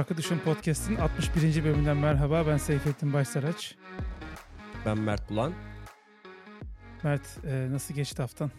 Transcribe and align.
Farklı 0.00 0.16
Düşün 0.16 0.38
Podcast'in 0.38 0.96
61. 0.96 1.64
bölümünden 1.64 1.96
merhaba. 1.96 2.46
Ben 2.46 2.56
Seyfettin 2.56 3.12
Başsaraç. 3.12 3.76
Ben 4.86 4.98
Mert 4.98 5.30
Bulan. 5.30 5.52
Mert 7.02 7.44
e, 7.44 7.68
nasıl 7.70 7.94
geçti 7.94 8.22
haftan? 8.22 8.50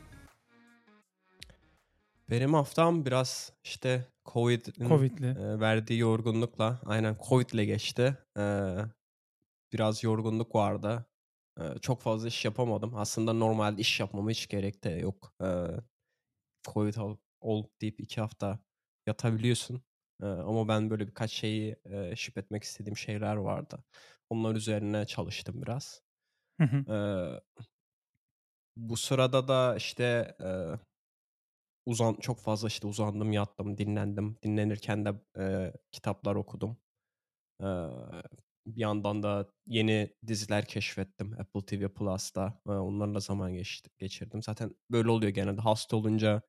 Benim 2.30 2.54
haftam 2.54 3.06
biraz 3.06 3.54
işte 3.64 4.08
COVID'in 4.26 4.88
COVID'li. 4.90 5.28
e, 5.28 5.60
verdiği 5.60 6.00
yorgunlukla, 6.00 6.82
aynen 6.86 7.18
COVID'le 7.30 7.66
geçti. 7.66 8.18
E, 8.38 8.76
biraz 9.74 10.04
yorgunluk 10.04 10.56
vardı. 10.56 11.06
E, 11.60 11.64
çok 11.82 12.02
fazla 12.02 12.28
iş 12.28 12.46
yapamadım. 12.46 12.96
Aslında 12.96 13.34
normalde 13.34 13.82
iş 13.82 14.00
yapmama 14.00 14.30
hiç 14.30 14.48
gerek 14.48 14.84
de 14.84 14.90
yok. 14.90 15.34
E, 15.44 15.48
Covid 16.74 16.96
ol, 16.96 17.18
ol 17.40 17.66
deyip 17.82 18.00
iki 18.00 18.22
hafta 18.22 18.60
yatabiliyorsun. 19.08 19.82
Ama 20.26 20.68
ben 20.68 20.90
böyle 20.90 21.08
birkaç 21.08 21.32
şeyi 21.32 21.76
e, 21.86 22.16
şip 22.16 22.38
etmek 22.38 22.64
istediğim 22.64 22.98
şeyler 22.98 23.36
vardı. 23.36 23.84
Onlar 24.30 24.56
üzerine 24.56 25.06
çalıştım 25.06 25.62
biraz. 25.62 26.02
Hı 26.60 26.64
hı. 26.64 27.42
Bu 28.76 28.98
sırada 28.98 29.48
da 29.48 29.76
işte 29.76 30.36
e, 30.44 30.50
uzan 31.86 32.14
çok 32.22 32.40
fazla 32.40 32.68
işte 32.68 32.88
uzandım, 32.88 33.32
yattım, 33.34 33.78
dinlendim. 33.78 34.38
Dinlenirken 34.44 35.06
de 35.06 35.14
e, 35.40 35.74
kitaplar 35.92 36.36
okudum. 36.36 36.78
E, 37.62 37.68
bir 38.66 38.82
yandan 38.82 39.24
da 39.24 39.52
yeni 39.68 40.14
diziler 40.28 40.66
keşfettim 40.66 41.36
Apple 41.40 41.66
TV 41.66 41.90
Plus'ta. 41.94 42.62
E, 42.68 42.72
onlarla 42.72 43.20
zaman 43.20 43.54
geçti, 43.54 43.90
geçirdim. 44.00 44.44
Zaten 44.44 44.76
böyle 44.92 45.10
oluyor 45.10 45.32
genelde. 45.32 45.62
Hasta 45.62 45.98
olunca 45.98 46.42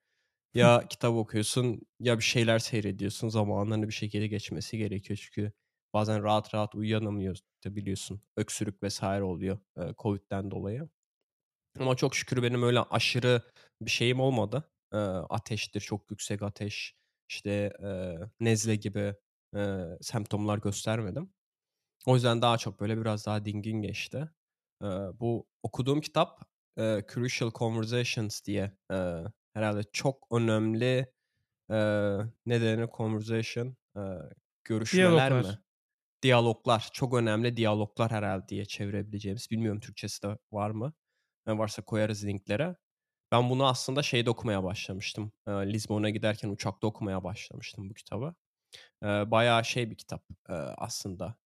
ya 0.55 0.89
kitap 0.89 1.14
okuyorsun 1.14 1.81
ya 2.00 2.19
bir 2.19 2.22
şeyler 2.25 2.58
seyrediyorsun. 2.58 3.28
Zamanlarını 3.28 3.89
bir 3.89 3.92
şekilde 3.92 4.27
geçmesi 4.27 4.78
gerekiyor 4.78 5.19
çünkü 5.22 5.53
bazen 5.95 6.22
rahat 6.22 6.55
rahat 6.55 6.75
uyuyanamıyorsun 6.75 7.47
biliyorsun. 7.67 8.22
Öksürük 8.36 8.83
vesaire 8.83 9.23
oluyor 9.25 9.58
e, 9.78 9.83
Covid'den 9.98 10.50
dolayı. 10.50 10.89
Ama 11.80 11.97
çok 11.97 12.17
şükür 12.17 12.42
benim 12.42 12.62
öyle 12.62 12.80
aşırı 12.80 13.42
bir 13.83 13.91
şeyim 13.91 14.20
olmadı. 14.20 14.70
Eee, 14.95 14.98
ateştir, 15.30 15.80
çok 15.80 16.11
yüksek 16.11 16.42
ateş, 16.42 16.97
işte, 17.28 17.73
eee, 17.83 18.19
nezle 18.41 18.77
gibi, 18.77 19.14
eee, 19.56 19.98
semptomlar 20.00 20.58
göstermedim. 20.58 21.33
O 22.06 22.14
yüzden 22.14 22.42
daha 22.42 22.58
çok 22.58 22.80
böyle 22.80 22.98
biraz 23.00 23.27
daha 23.27 23.45
dingin 23.45 23.83
geçti. 23.83 24.30
Eee, 24.83 24.89
bu 25.20 25.47
okuduğum 25.62 26.00
kitap, 26.00 26.42
eee, 26.78 27.05
Crucial 27.14 27.50
Conversations 27.53 28.45
diye, 28.45 28.73
eee, 28.91 29.25
herhâlde 29.55 29.83
çok 29.92 30.28
önemli, 30.33 31.12
eee, 31.70 32.19
ne 32.47 32.61
denir 32.62 32.89
conversation? 32.98 33.77
Eee, 33.97 34.19
görüşmeler 34.64 35.33
Diyaloglar. 35.33 35.47
mi? 35.47 35.58
Diyaloglar, 36.22 36.91
çok 36.95 37.14
önemli 37.14 37.56
diyaloglar 37.56 38.11
herhâlde 38.12 38.48
diye 38.48 38.64
çevirebileceğimiz. 38.67 39.48
Bilmiyorum 39.50 39.80
Türkçesi 39.80 40.23
de 40.23 40.39
var 40.53 40.70
mı? 40.70 40.95
Eee, 41.48 41.58
varsa 41.58 41.83
koyarız 41.83 42.27
linklere. 42.27 42.77
Ben 43.33 43.50
bunu 43.50 43.67
aslında 43.69 44.03
şeyde 44.03 44.30
okumaya 44.30 44.64
başlamıştım. 44.64 45.33
Eee, 45.48 45.55
Lizbon'a 45.55 46.11
giderken 46.11 46.50
uçakta 46.50 46.86
okumaya 46.89 47.25
başlamıştım 47.25 47.91
bu 47.91 47.95
kitabı. 47.95 48.34
Eee, 49.05 49.08
bayağı 49.33 49.64
şey 49.64 49.91
bir 49.91 49.97
kitap, 49.97 50.25
eee, 50.50 50.55
aslında. 50.78 51.36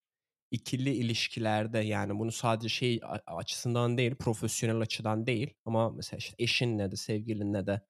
İkili 0.50 0.90
ilişkilerde 0.94 1.78
yani 1.80 2.18
bunu 2.18 2.32
sadece 2.32 2.68
şey 2.68 3.00
açısından 3.26 3.98
değil, 3.98 4.14
profesyonel 4.16 4.80
açıdan 4.80 5.26
değil 5.26 5.54
ama 5.64 5.90
mesela 5.90 6.18
işte 6.18 6.34
eşinle 6.38 6.90
de 6.92 6.96
sevgilinle 6.96 7.66
de 7.66 7.80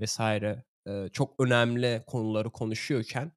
vesaire 0.00 0.64
eee, 0.86 1.08
çok 1.12 1.40
önemli 1.40 2.02
konuları 2.06 2.50
konuşuyorken 2.52 3.32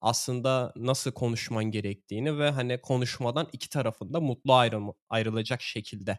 aslında 0.00 0.72
nasıl 0.76 1.12
konuşman 1.12 1.64
gerektiğini 1.64 2.38
ve 2.38 2.50
hani 2.50 2.80
konuşmadan 2.80 3.48
iki 3.52 3.68
tarafın 3.70 4.12
da 4.14 4.20
mutlu 4.20 4.54
ayrılma 4.54 4.94
ayrılacak 5.10 5.62
şekilde, 5.62 6.18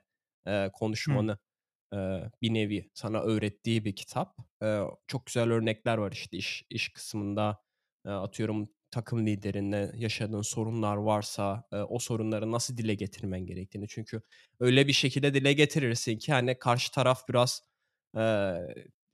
Hıı. 1.08 1.24
konuşmanı, 1.24 1.38
eee, 1.94 2.32
bir 2.42 2.54
nevi 2.54 2.92
sana 2.94 3.22
öğrettiği 3.22 3.86
bir 3.86 3.96
kitap. 3.96 4.38
Eee, 4.62 4.82
çok 5.08 5.26
güzel 5.26 5.52
örnekler 5.52 5.98
var 5.98 6.12
işte 6.12 6.38
iş 6.38 6.66
iş 6.70 6.90
kısmında, 6.90 7.60
eee, 8.06 8.12
atıyorum 8.12 8.70
takım 8.92 9.28
liderinle 9.28 9.92
yaşadığın 9.96 10.42
sorunlar 10.42 10.98
varsa, 10.98 11.64
eee, 11.74 11.80
o 11.80 12.00
sorunları 12.00 12.52
nasıl 12.52 12.78
dile 12.78 12.96
getirmen 12.96 13.46
gerektiğini. 13.46 13.88
Çünkü 13.90 14.22
öyle 14.60 14.88
bir 14.88 14.94
şekilde 14.94 15.34
dile 15.34 15.54
getirirsin 15.54 16.18
ki 16.18 16.34
hani 16.34 16.60
karşı 16.60 16.92
taraf 16.92 17.30
biraz, 17.30 17.64
eee, 18.16 18.68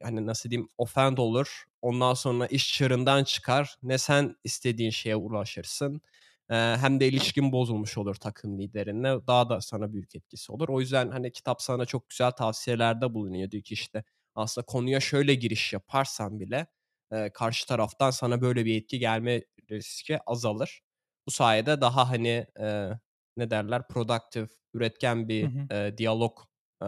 hani 0.03 0.25
nasıl 0.25 0.50
diyeyim, 0.50 0.69
offend 0.78 1.17
olur. 1.17 1.63
Ondan 1.81 2.13
sonra 2.13 2.47
iş 2.47 2.73
çığırından 2.73 3.23
çıkar. 3.23 3.75
Ne 3.83 3.97
sen 3.97 4.35
istediğin 4.44 4.89
şeye 4.89 5.16
ulaşırsın, 5.16 6.01
hem 6.50 7.00
de 7.00 7.07
ilişkin 7.07 7.51
bozulmuş 7.51 7.97
olur 7.97 8.16
takım 8.16 8.59
liderinle. 8.59 9.28
Daha 9.28 9.50
da 9.50 9.61
sana 9.61 9.94
büyük 9.94 10.16
etkisi 10.16 10.51
olur. 10.51 10.69
O 10.69 10.79
yüzden 10.81 11.11
hani 11.11 11.31
kitap 11.31 11.61
sana 11.61 11.85
çok 11.85 12.09
güzel 12.09 12.31
tavsiyelerde 12.31 13.13
bulunuyor. 13.13 13.51
Diyor 13.51 13.63
ki 13.63 13.73
işte 13.73 14.03
aslında 14.35 14.66
konuya 14.66 15.00
şöyle 15.00 15.35
giriş 15.35 15.73
yaparsan 15.73 16.39
bile, 16.39 16.67
eee, 17.11 17.31
karşı 17.34 17.67
taraftan 17.67 18.11
sana 18.11 18.41
böyle 18.41 18.66
bir 18.66 18.78
etki 18.81 19.00
gelme 19.00 19.41
riski 19.72 20.19
azalır. 20.25 20.81
Bu 21.28 21.31
sayede 21.31 21.81
daha 21.81 22.09
hani, 22.09 22.47
eee, 22.59 23.00
ne 23.38 23.50
derler, 23.51 23.88
productive, 23.88 24.47
üretken 24.73 25.29
Hı 25.41 25.45
bir, 25.45 25.50
hı. 25.50 25.69
eee, 25.72 25.97
diyalog, 25.97 26.38
eee, 26.84 26.88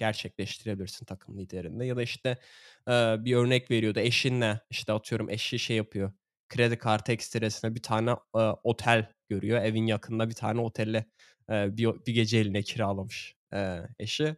gerçekleştirebilirsin 0.00 1.06
takım 1.06 1.38
liderinle. 1.38 1.86
Ya 1.86 1.96
da 1.96 2.02
işte, 2.02 2.38
eee, 2.88 3.16
bir 3.20 3.36
örnek 3.36 3.72
veriyordu. 3.72 4.00
Eşinle, 4.00 4.60
işte 4.70 4.94
atıyorum 4.94 5.30
eşi 5.30 5.60
şey 5.60 5.78
yapıyor, 5.78 6.12
kredi 6.50 6.78
kartı 6.78 7.12
ekstresine 7.12 7.76
bir 7.76 7.82
tane, 7.82 8.10
eee, 8.36 8.42
otel 8.64 9.08
görüyor. 9.30 9.62
Evin 9.62 9.86
yakınında 9.86 10.30
bir 10.30 10.36
tane 10.36 10.60
oteli, 10.62 11.06
eee, 11.50 11.68
bir 11.72 11.86
bir 12.06 12.14
geceliğine 12.14 12.62
kiralamış, 12.64 13.36
eee, 13.54 13.88
eşi. 14.00 14.36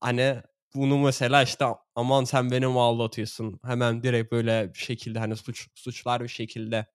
Hani 0.00 0.42
bunu 0.74 0.98
mesela 0.98 1.42
işte 1.42 1.66
aman 1.94 2.24
sen 2.24 2.50
beni 2.50 2.66
mi 2.66 2.80
aldatıyorsun? 2.80 3.60
Hemen 3.66 4.02
direkt 4.02 4.32
böyle 4.32 4.74
bir 4.74 4.78
şekilde 4.78 5.18
hani 5.18 5.36
suç 5.36 5.68
suçlar 5.74 6.22
bir 6.22 6.28
şekilde 6.28 6.86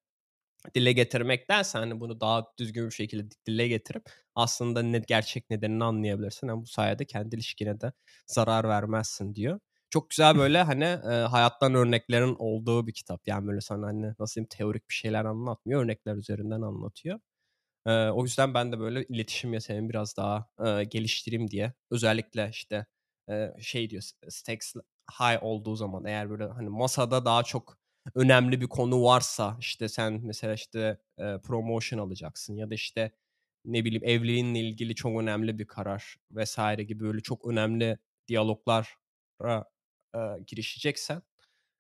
dile 0.76 0.92
getirmektense 0.94 1.78
hani 1.80 2.00
bunu 2.00 2.22
daha 2.22 2.46
düzgün 2.60 2.86
bir 2.86 2.92
şekilde 2.92 3.30
dile 3.46 3.68
getirip 3.68 4.04
aslında 4.36 4.82
ne 4.84 5.00
gerçek 5.00 5.50
nedenini 5.50 5.84
anlayabilirsin. 5.84 6.48
Hem 6.50 6.62
bu 6.62 6.66
sayede 6.68 7.06
kendi 7.06 7.36
ilişkine 7.36 7.82
de 7.82 7.94
zarar 8.28 8.68
vermezsin 8.70 9.36
diyor. 9.36 9.60
Çok 9.90 10.10
güzel 10.10 10.38
böyle 10.38 10.62
hani, 10.64 10.84
eee, 10.84 11.10
hayattan 11.12 11.74
örneklerin 11.76 12.36
olduğu 12.40 12.88
bir 12.88 12.94
kitap. 12.94 13.28
Yani 13.28 13.48
böyle 13.48 13.62
sana 13.62 13.88
hani 13.88 14.14
nasıl 14.20 14.36
diyeyim 14.36 14.48
teorik 14.52 14.90
bir 14.90 14.94
şeyler 14.94 15.26
anlatmıyor. 15.26 15.84
Örnekler 15.84 16.16
üzerinden 16.16 16.62
anlatıyor. 16.62 17.20
Eee, 17.88 18.10
o 18.14 18.24
yüzden 18.24 18.54
ben 18.54 18.72
de 18.72 18.80
böyle 18.80 19.04
iletişim 19.06 19.54
yeteneğimi 19.54 19.90
biraz 19.90 20.18
daha, 20.18 20.48
eee, 20.66 20.84
geliştireyim 20.84 21.52
diye 21.52 21.74
özellikle 21.92 22.50
işte, 22.52 22.86
eee, 23.30 23.54
şey 23.62 23.90
diyor 23.90 24.04
stakes 24.30 24.74
high 25.20 25.44
olduğu 25.44 25.76
zaman 25.76 26.06
eğer 26.06 26.30
böyle 26.30 26.46
hani 26.46 26.70
masada 26.70 27.26
daha 27.26 27.44
çok 27.44 27.78
önemli 28.16 28.62
bir 28.62 28.68
konu 28.68 29.04
varsa, 29.04 29.58
işte 29.60 29.90
sen 29.90 30.22
mesela 30.24 30.54
işte, 30.54 30.98
eee, 31.20 31.40
promotion 31.44 32.00
alacaksın 32.00 32.56
ya 32.56 32.70
da 32.72 32.76
işte 32.76 33.12
ne 33.66 33.86
bileyim 33.86 34.04
evliliğinle 34.06 34.60
ilgili 34.60 34.96
çok 34.96 35.22
önemli 35.22 35.60
bir 35.60 35.68
karar 35.68 36.16
vesaire 36.32 36.84
gibi 36.84 37.04
böyle 37.04 37.22
çok 37.22 37.46
önemli 37.48 37.98
diyaloglara, 38.28 38.86
eee, 40.16 40.44
girişeceksen, 40.48 41.22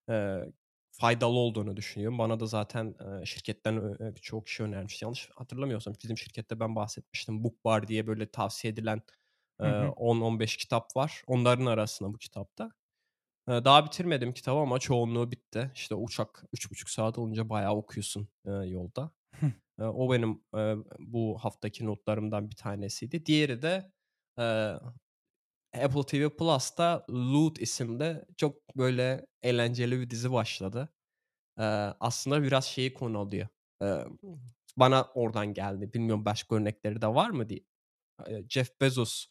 eee, 0.09 0.53
faydalı 0.91 1.37
olduğunu 1.39 1.77
düşünüyorum. 1.77 2.17
Bana 2.19 2.39
da 2.39 2.45
zaten, 2.45 2.95
eee, 3.01 3.25
şirketten 3.25 3.77
ö 3.77 4.15
birçok 4.15 4.45
kişi 4.47 4.63
önermişti. 4.63 5.05
Yanlış 5.05 5.29
hatırlamıyorsam 5.35 5.93
bizim 6.03 6.17
şirkette 6.17 6.59
ben 6.59 6.75
bahsetmiştim. 6.75 7.43
Bookbar 7.43 7.87
diye 7.87 8.07
böyle 8.07 8.31
tavsiye 8.31 8.73
edilen, 8.73 9.01
hı. 9.63 9.93
10-15 9.97 10.57
kitap 10.57 10.95
var. 10.97 11.23
Onların 11.27 11.65
arasında 11.65 12.13
bu 12.13 12.17
kitap 12.17 12.57
da. 12.57 12.65
Eee, 12.65 12.71
daha 13.47 13.85
bitirmedim 13.85 14.33
kitabı 14.33 14.59
ama 14.59 14.79
çoğunluğu 14.79 15.31
bitti. 15.31 15.71
İşte 15.75 15.95
uçak 15.95 16.43
3,5 16.53 16.91
saat 16.91 17.17
olunca 17.17 17.49
bayağı 17.49 17.75
okuyorsun, 17.75 18.27
yolda. 18.65 19.11
O 19.79 20.13
benim, 20.13 20.43
bu 20.99 21.37
haftaki 21.41 21.85
notlarımdan 21.85 22.49
bir 22.49 22.55
tanesiydi. 22.55 23.25
Diğeri 23.25 23.61
de, 23.61 23.91
Apple 25.73 26.03
TV 26.07 26.37
Plus'ta 26.37 27.05
Loot 27.09 27.61
isimli 27.61 28.25
çok 28.37 28.77
böyle 28.77 29.25
eğlenceli 29.41 29.99
bir 29.99 30.09
dizi 30.09 30.31
başladı. 30.31 30.89
Aslında 31.99 32.43
biraz 32.43 32.65
şeyi 32.65 32.93
konu 32.93 33.19
alıyor. 33.19 33.47
Bana 34.77 35.03
oradan 35.03 35.53
geldi. 35.53 35.93
Bilmiyorum 35.93 36.25
başka 36.25 36.55
örnekleri 36.55 37.01
de 37.01 37.07
var 37.07 37.29
mı 37.29 37.49
diye. 37.49 37.59
Jeff 38.49 38.81
Bezos, 38.81 39.25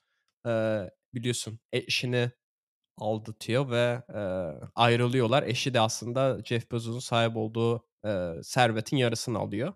biliyorsun 1.14 1.60
eşini 1.72 2.30
aldatıyor 3.00 3.70
ve, 3.70 4.02
eee, 4.14 4.60
ayrılıyorlar. 4.74 5.42
Eşi 5.42 5.74
de 5.74 5.80
aslında 5.80 6.38
Jeff 6.44 6.72
Bezos'un 6.72 6.98
sahip 6.98 7.36
olduğu, 7.36 7.86
eee, 8.04 8.34
servetin 8.42 8.96
yarısını 8.96 9.38
alıyor. 9.38 9.74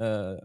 Eee, 0.00 0.40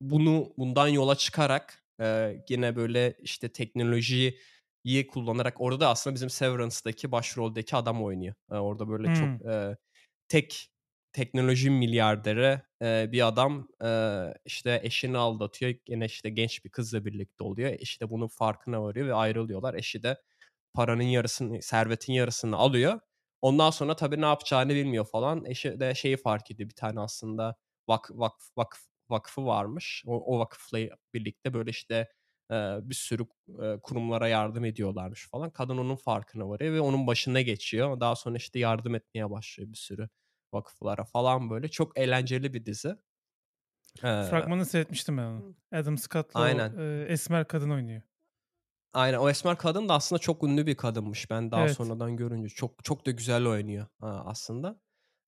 bunu 0.00 0.54
bundan 0.58 0.88
yola 0.88 1.16
çıkarak, 1.16 1.84
eee, 2.00 2.44
gene 2.48 2.76
böyle 2.76 3.16
işte 3.20 3.48
teknolojiyi 3.52 4.38
kullanarak 5.12 5.60
orada 5.60 5.80
da 5.80 5.88
aslında 5.90 6.14
bizim 6.14 6.30
Severance'daki 6.30 7.12
başroldeki 7.12 7.76
adam 7.76 8.04
oynuyor. 8.04 8.34
Eee, 8.52 8.58
orada 8.58 8.88
böyle 8.88 9.08
çok, 9.10 9.32
Hımm. 9.32 9.42
eee, 9.44 9.76
tek 10.28 10.68
teknoloji 11.12 11.70
milyarderi 11.70 12.62
eee, 12.82 13.08
bir 13.12 13.26
adam 13.28 13.68
eee, 13.82 14.34
işte 14.44 14.80
eşini 14.84 15.18
aldatıyor. 15.18 15.74
Gene 15.84 16.04
işte 16.06 16.30
genç 16.30 16.64
bir 16.64 16.70
kızla 16.70 17.04
birlikte 17.04 17.44
oluyor. 17.44 17.70
Eşi 17.70 18.00
de 18.00 18.10
bunun 18.10 18.28
farkına 18.28 18.82
varıyor 18.82 19.08
ve 19.08 19.14
ayrılıyorlar. 19.14 19.74
Eşi 19.74 20.02
de 20.02 20.18
paranın 20.74 21.02
yarısını, 21.02 21.62
servetin 21.62 22.12
yarısını 22.12 22.56
alıyor. 22.56 23.00
Ondan 23.42 23.70
sonra 23.70 23.96
tabii 23.96 24.20
ne 24.20 24.26
yapacağını 24.26 24.74
bilmiyor 24.74 25.04
falan. 25.06 25.44
Eşi 25.44 25.80
de 25.80 25.94
şeyi 25.94 26.16
fark 26.16 26.50
ediyor. 26.50 26.68
Bir 26.70 26.74
tane 26.74 27.00
aslında 27.00 27.56
vak, 27.88 28.10
vakf, 28.14 28.44
vakf, 28.56 28.78
vakfı 29.10 29.46
varmış. 29.46 30.02
O, 30.06 30.36
o 30.36 30.38
vakıfla 30.38 30.78
birlikte 31.14 31.54
böyle 31.54 31.70
işte 31.70 32.08
eee, 32.50 32.78
bir 32.82 32.94
sürü 32.94 33.26
eee, 33.48 33.78
kurumlara 33.82 34.28
yardım 34.28 34.64
ediyorlarmış 34.64 35.28
falan. 35.30 35.50
Kadın 35.50 35.78
onun 35.78 35.96
farkına 35.96 36.48
varıyor 36.48 36.74
ve 36.74 36.80
onun 36.80 37.06
başına 37.06 37.40
geçiyor. 37.40 38.00
Daha 38.00 38.16
sonra 38.16 38.36
işte 38.36 38.58
yardım 38.58 38.94
etmeye 38.94 39.30
başlıyor 39.30 39.72
bir 39.72 39.76
sürü 39.78 40.08
vakıflara 40.52 41.04
falan 41.04 41.50
böyle. 41.50 41.68
Çok 41.68 41.98
eğlenceli 41.98 42.54
bir 42.54 42.66
dizi. 42.66 42.96
Eee, 44.02 44.10
Fragmanını 44.20 44.66
seyretmiştim 44.66 45.16
ben 45.18 45.22
onu. 45.22 45.44
Adam 45.72 45.98
Scott'la 45.98 46.44
o 46.48 46.64
aynen. 46.64 46.78
e, 46.78 47.06
esmer 47.08 47.48
kadın 47.48 47.70
oynuyor. 47.70 48.02
Aynen 48.94 49.18
o 49.18 49.28
esmer 49.30 49.58
kadın 49.58 49.88
da 49.88 49.94
aslında 49.94 50.18
çok 50.20 50.42
ünlü 50.44 50.66
bir 50.66 50.74
kadınmış. 50.76 51.30
Ben 51.30 51.50
daha 51.50 51.68
Evet. 51.68 51.68
sonradan 51.68 52.16
görünce 52.16 52.48
çok 52.48 52.84
çok 52.84 53.06
da 53.06 53.10
güzel 53.10 53.46
oynuyor 53.46 53.86
ha, 54.00 54.22
aslında. 54.26 54.80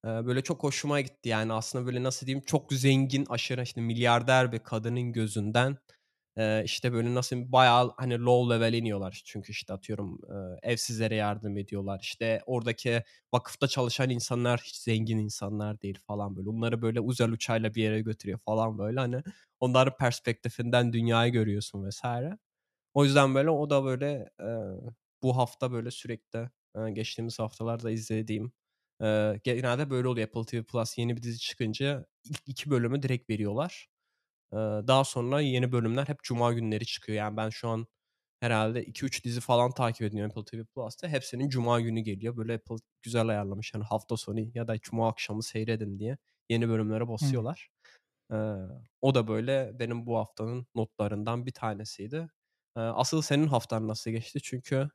Eee, 0.06 0.10
böyle 0.26 0.42
çok 0.42 0.62
hoşuma 0.64 1.00
gitti 1.00 1.28
yani 1.28 1.52
aslında 1.52 1.86
böyle 1.86 2.02
nasıl 2.02 2.26
diyeyim 2.26 2.44
çok 2.46 2.72
zengin 2.72 3.26
aşırı 3.30 3.62
işte 3.62 3.80
milyarder 3.80 4.52
bir 4.52 4.58
kadının 4.58 5.12
gözünden 5.12 5.78
eee, 6.38 6.62
işte 6.66 6.92
böyle 6.92 7.14
nasıl 7.14 7.52
bayağı 7.52 7.94
hani 7.98 8.18
low 8.20 8.56
level 8.56 8.72
iniyorlar. 8.74 9.22
Çünkü 9.26 9.52
işte 9.52 9.74
atıyorum 9.74 10.20
eee, 10.30 10.58
evsizlere 10.72 11.16
yardım 11.16 11.56
ediyorlar. 11.58 12.00
İşte 12.02 12.42
oradaki 12.46 13.04
vakıfta 13.34 13.68
çalışan 13.68 14.10
insanlar 14.10 14.60
hiç 14.64 14.76
zengin 14.76 15.18
insanlar 15.18 15.82
değil 15.82 15.98
falan 16.06 16.36
böyle. 16.36 16.50
Onları 16.50 16.82
böyle 16.82 17.00
özel 17.10 17.30
uçağıyla 17.32 17.74
bir 17.74 17.82
yere 17.82 18.02
götürüyor 18.02 18.40
falan 18.46 18.78
böyle 18.78 19.00
hani 19.00 19.22
onların 19.60 19.96
perspektifinden 19.98 20.92
dünyayı 20.92 21.32
görüyorsun 21.32 21.84
vesaire. 21.84 22.38
O 22.96 23.04
yüzden 23.04 23.34
böyle 23.34 23.50
o 23.50 23.70
da 23.70 23.84
böyle, 23.84 24.30
eee, 24.40 24.58
bu 25.22 25.36
hafta 25.38 25.72
böyle 25.72 25.92
sürekli, 25.92 26.50
eee, 26.76 26.90
geçtiğimiz 26.92 27.38
haftalarda 27.38 27.90
izlediğim, 27.92 28.52
eee, 29.02 29.40
genelde 29.44 29.90
böyle 29.90 30.08
oluyor. 30.08 30.28
Apple 30.28 30.44
TV 30.46 30.64
Plus 30.64 30.98
yeni 30.98 31.16
bir 31.18 31.22
dizi 31.22 31.38
çıkınca 31.40 32.06
ilk 32.24 32.42
2 32.48 32.70
bölümü 32.70 33.02
direkt 33.02 33.30
veriyorlar. 33.30 33.88
Eee, 34.54 34.58
daha 34.88 35.04
sonra 35.04 35.40
yeni 35.40 35.72
bölümler 35.72 36.08
hep 36.08 36.22
cuma 36.24 36.52
günleri 36.52 36.86
çıkıyor. 36.86 37.18
Yani 37.18 37.36
ben 37.36 37.50
şu 37.50 37.68
an 37.68 37.86
herhâlde 38.40 38.84
2-3 38.86 39.24
dizi 39.24 39.40
falan 39.40 39.72
takip 39.72 40.02
ediyorum 40.02 40.32
Apple 40.38 40.58
TV 40.58 40.64
Plus'ta. 40.66 41.08
Hepsinin 41.08 41.50
cuma 41.50 41.80
günü 41.82 42.00
geliyor. 42.00 42.36
Böyle 42.38 42.54
Apple 42.54 42.76
güzel 43.02 43.28
ayarlamış. 43.28 43.74
Hani 43.74 43.84
hafta 43.84 44.16
sonu 44.18 44.40
ya 44.54 44.68
da 44.68 44.78
cuma 44.80 45.08
akşamı 45.10 45.42
seyredin 45.44 45.98
diye 46.00 46.18
yeni 46.50 46.68
bölümlere 46.68 47.08
basıyorlar. 47.08 47.68
Eee, 48.32 48.56
o 49.00 49.14
da 49.14 49.28
böyle 49.28 49.72
benim 49.78 50.06
bu 50.06 50.16
haftanın 50.18 50.66
notlarından 50.74 51.46
bir 51.46 51.52
tanesiydi. 51.52 52.28
Asıl 52.76 53.22
senin 53.22 53.46
haftan 53.46 53.88
nasıl 53.88 54.10
geçti? 54.10 54.38
Çünkü, 54.42 54.88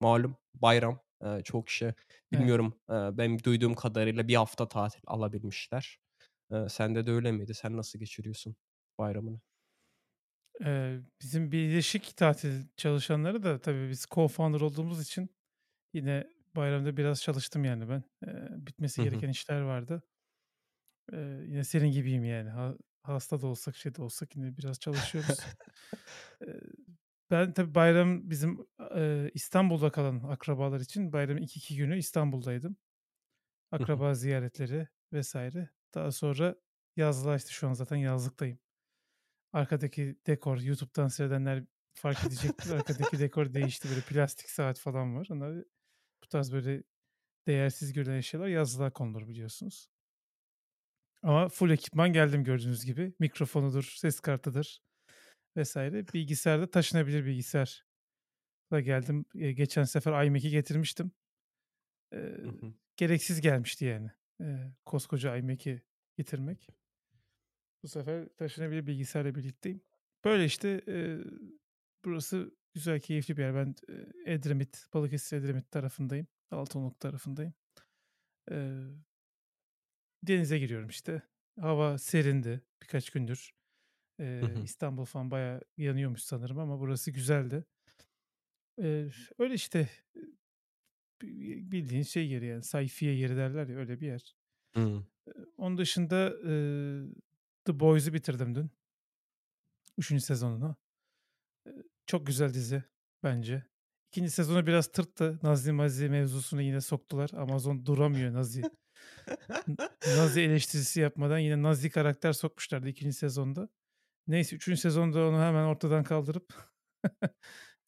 malum 0.00 0.36
bayram. 0.54 1.00
Çoğu 1.44 1.64
kişi 1.64 1.94
Evet. 2.32 2.60
bilmiyorum, 2.60 2.80
eee, 2.90 3.10
benim 3.12 3.44
duyduğum 3.44 3.74
kadarıyla 3.74 4.28
bir 4.28 4.34
hafta 4.36 4.68
tatil 4.68 5.00
alabilmişler. 5.06 5.98
Sende 6.68 7.06
de 7.06 7.12
öyle 7.12 7.32
miydi? 7.32 7.54
Sen 7.54 7.76
nasıl 7.76 7.98
geçiriyorsun 7.98 8.56
bayramını? 8.98 9.40
Bizim 11.22 11.52
birleşik 11.52 12.16
tatil 12.16 12.62
çalışanları 12.76 13.42
da 13.42 13.60
tabii 13.60 13.88
biz 13.90 14.04
co-founder 14.04 14.60
olduğumuz 14.64 15.02
için 15.02 15.30
yine 15.94 16.30
bayramda 16.56 16.98
biraz 16.98 17.22
çalıştım 17.22 17.64
yani 17.64 17.90
ben. 17.90 18.04
Bitmesi 18.66 19.02
gereken 19.02 19.28
işler 19.28 19.60
vardı. 19.62 20.02
Yine 21.46 21.64
senin 21.64 21.90
gibiyim 21.92 22.24
yani. 22.24 22.50
Ha 22.50 22.74
hasta 23.02 23.40
da 23.40 23.46
olsak, 23.46 23.76
şey 23.76 23.94
de 23.94 24.02
olsak 24.02 24.36
yine 24.36 24.56
biraz 24.56 24.80
çalışıyoruz. 24.80 25.46
ben 27.30 27.52
tabii 27.52 27.74
bayram 27.74 28.30
bizim, 28.30 28.66
eee, 28.94 29.30
İstanbul'da 29.34 29.90
kalan 29.90 30.18
akrabalar 30.18 30.80
için 30.80 31.12
bayramın 31.12 31.42
ilk 31.42 31.56
2 31.56 31.76
günü 31.76 31.98
İstanbul'daydım. 31.98 32.76
Akraba 33.70 34.14
ziyaretleri 34.14 34.88
vesaire. 35.12 35.70
Daha 35.94 36.12
sonra 36.12 36.56
yazlığa 36.96 37.36
işte 37.36 37.50
şu 37.50 37.68
an 37.68 37.72
zaten 37.72 37.96
yazlıktayım. 37.96 38.58
Arkadaki 39.52 40.16
dekor 40.26 40.58
YouTube'dan 40.58 41.08
seyredenler 41.08 41.64
fark 41.94 42.24
edecektir. 42.26 42.70
Arkadaki 42.70 43.18
dekor 43.18 43.54
değişti. 43.54 43.88
Böyle 43.90 44.00
plastik 44.00 44.50
saat 44.50 44.78
falan 44.78 45.16
var. 45.16 45.28
Onlar 45.30 45.64
bu 46.24 46.28
tarz 46.28 46.52
böyle 46.52 46.82
değersiz 47.46 47.92
görülen 47.92 48.16
eşyalar 48.16 48.48
yazlığa 48.48 48.92
konulur 48.92 49.28
biliyorsunuz. 49.28 49.88
Ama 51.22 51.48
full 51.48 51.70
ekipman 51.70 52.12
geldim 52.12 52.44
gördüğünüz 52.44 52.84
gibi. 52.84 53.14
Mikrofonudur, 53.18 53.94
ses 53.98 54.20
kartıdır 54.20 54.80
vesaire. 55.56 56.08
Bilgisayarda 56.14 56.70
taşınabilir 56.70 57.26
bilgisayar 57.26 57.86
da 58.72 58.80
geldim. 58.80 59.24
Geçen 59.34 59.84
sefer 59.84 60.24
iMac'i 60.26 60.50
getirmiştim. 60.50 61.12
Eee, 62.12 62.36
Hı 62.44 62.48
hı. 62.50 62.74
gereksiz 62.96 63.40
gelmişti 63.40 63.84
yani. 63.84 64.10
Eee, 64.40 64.72
koskoca 64.86 65.36
iMac'i 65.36 65.82
getirmek. 66.18 66.68
Bu 67.82 67.88
sefer 67.88 68.28
taşınabilir 68.36 68.86
bilgisayarla 68.86 69.34
birlikteyim. 69.34 69.82
Böyle 70.24 70.44
işte 70.44 70.80
eee, 70.86 71.18
burası 72.04 72.54
güzel, 72.74 73.00
keyifli 73.00 73.36
bir 73.36 73.42
yer. 73.42 73.54
Ben 73.54 73.74
eee, 73.88 74.06
Edremit, 74.34 74.86
Balıkesir 74.94 75.36
Edremit 75.36 75.70
tarafındayım. 75.70 76.26
Altınoluk 76.50 77.00
tarafındayım. 77.00 77.54
Eee, 78.50 78.82
denize 80.22 80.58
giriyorum 80.58 80.88
işte. 80.88 81.22
Hava 81.60 81.98
serindi 81.98 82.60
birkaç 82.82 83.10
gündür. 83.10 83.50
Hı 84.24 84.46
hı. 84.46 84.62
İstanbul 84.64 85.04
falan 85.04 85.30
bayağı 85.30 85.60
yanıyormuş 85.76 86.22
sanırım 86.22 86.58
ama 86.58 86.80
burası 86.80 87.10
güzeldi. 87.10 87.64
Eee, 88.78 89.10
öyle 89.38 89.54
işte 89.54 89.88
bi- 91.22 91.72
bildiğin 91.72 92.02
şey 92.02 92.28
yeri 92.28 92.46
yani 92.46 92.62
sayfiye 92.62 93.14
yeri 93.14 93.36
derler 93.36 93.66
ya 93.68 93.76
öyle 93.78 94.00
bir 94.00 94.06
yer. 94.06 94.36
Onun 95.56 95.78
dışında 95.78 96.30
eee, 96.44 97.14
The 97.64 97.80
Boys'u 97.80 98.12
bitirdim 98.12 98.54
dün. 98.54 98.70
Üçüncü 99.98 100.24
sezonunu. 100.24 100.76
Eee, 101.66 101.72
çok 102.06 102.26
güzel 102.26 102.54
dizi 102.54 102.84
bence. 103.22 103.64
İkinci 104.12 104.30
sezonu 104.30 104.66
biraz 104.66 104.92
tırttı. 104.92 105.38
Nazi 105.42 105.72
mazi 105.72 106.08
mevzusunu 106.08 106.62
yine 106.62 106.80
soktular. 106.80 107.30
Amazon 107.34 107.86
duramıyor 107.86 108.32
Nazi. 108.32 108.62
Nazi 110.06 110.40
eleştirisi 110.40 111.00
yapmadan 111.00 111.38
yine 111.38 111.62
Nazi 111.62 111.90
karakter 111.90 112.32
sokmuşlardı 112.32 112.88
ikinci 112.88 113.12
sezonda. 113.12 113.68
Neyse 114.30 114.56
üçüncü 114.56 114.80
sezonda 114.80 115.28
onu 115.28 115.40
hemen 115.40 115.64
ortadan 115.64 116.04
kaldırıp 116.04 116.54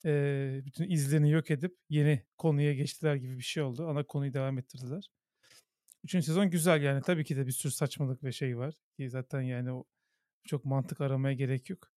eee, 0.04 0.62
bütün 0.66 0.90
izlerini 0.90 1.30
yok 1.30 1.50
edip 1.50 1.76
yeni 1.88 2.22
konuya 2.38 2.75
geçtiler 2.75 3.14
gibi 3.16 3.38
bir 3.38 3.42
şey 3.42 3.62
oldu. 3.62 3.88
Ana 3.88 4.04
konuyu 4.06 4.32
devam 4.32 4.58
ettirdiler. 4.58 5.11
Üçüncü 6.04 6.26
sezon 6.26 6.50
güzel 6.50 6.82
yani 6.82 7.02
tabii 7.02 7.25
ki 7.25 7.37
de 7.37 7.46
bir 7.46 7.52
sürü 7.52 7.72
saçmalık 7.72 8.25
ve 8.25 8.32
şey 8.32 8.58
var. 8.58 8.75
Ki 8.96 9.11
zaten 9.11 9.40
yani 9.42 9.72
o 9.72 9.84
çok 10.46 10.64
mantık 10.64 11.00
aramaya 11.00 11.34
gerek 11.34 11.70
yok. 11.70 11.92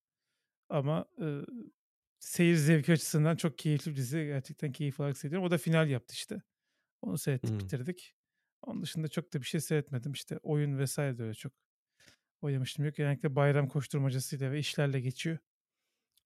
Ama 0.70 1.06
eee, 1.20 1.42
seyir 2.20 2.56
zevki 2.56 2.94
açısından 2.94 3.36
çok 3.36 3.58
keyifli 3.58 3.92
bir 3.92 3.98
dizi. 3.98 4.18
Gerçekten 4.26 4.72
keyif 4.72 5.02
alarak 5.02 5.18
seyrediyorum. 5.18 5.48
O 5.48 5.52
da 5.52 5.58
final 5.58 5.90
yaptı 5.90 6.14
işte. 6.14 6.44
Onu 7.02 7.18
seyrettik 7.18 7.50
Hıı. 7.52 7.60
bitirdik. 7.62 8.16
Onun 8.64 8.84
dışında 8.84 9.08
çok 9.08 9.34
da 9.34 9.42
bir 9.42 9.48
şey 9.48 9.62
seyretmedim. 9.62 10.12
İşte 10.14 10.40
oyun 10.44 10.78
vesaire 10.78 11.18
de 11.18 11.24
öyle 11.24 11.34
çok 11.34 11.54
oynamıştım 12.46 12.86
yok. 12.86 12.96
Genellikle 12.96 13.36
bayram 13.36 13.68
koşturmacasıyla 13.68 14.52
ve 14.52 14.60
işlerle 14.60 15.02
geçiyor. 15.02 15.38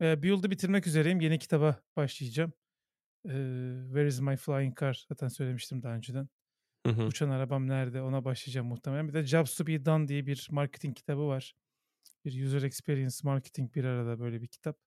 Eee, 0.02 0.24
bir 0.24 0.28
yılda 0.28 0.52
bitirmek 0.52 0.88
üzereyim. 0.88 1.22
Yeni 1.22 1.40
kitaba 1.40 1.82
başlayacağım. 1.96 2.54
Eee, 3.26 3.32
Where 3.88 4.08
is 4.08 4.22
my 4.22 4.36
flying 4.38 4.80
car? 4.80 5.06
Zaten 5.10 5.28
söylemiştim 5.28 5.84
daha 5.84 5.94
önceden. 5.94 6.30
Hı 6.86 6.92
hı. 6.94 7.08
Uçan 7.08 7.30
arabam 7.30 7.68
nerede? 7.68 8.02
Ona 8.02 8.26
başlayacağım 8.26 8.68
muhtemelen. 8.68 9.08
Bir 9.08 9.14
de 9.14 9.24
Jobs 9.26 9.58
to 9.58 9.68
be 9.68 9.86
Done 9.86 10.08
diye 10.08 10.26
bir 10.28 10.48
marketing 10.52 10.98
kitabı 10.98 11.28
var. 11.28 11.54
Bir 12.26 12.46
user 12.46 12.64
experience 12.64 13.16
marketing 13.24 13.76
bir 13.76 13.84
arada 13.86 14.20
böyle 14.20 14.42
bir 14.42 14.48
kitap. 14.48 14.80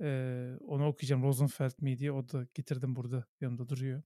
Eee, 0.00 0.58
onu 0.60 0.86
okuyacağım. 0.86 1.22
Rosenfeld 1.22 1.72
mi 1.82 1.98
diye. 1.98 2.12
O 2.12 2.28
da 2.28 2.46
getirdim 2.54 2.96
burada. 2.96 3.24
Yanımda 3.40 3.68
duruyor. 3.68 4.02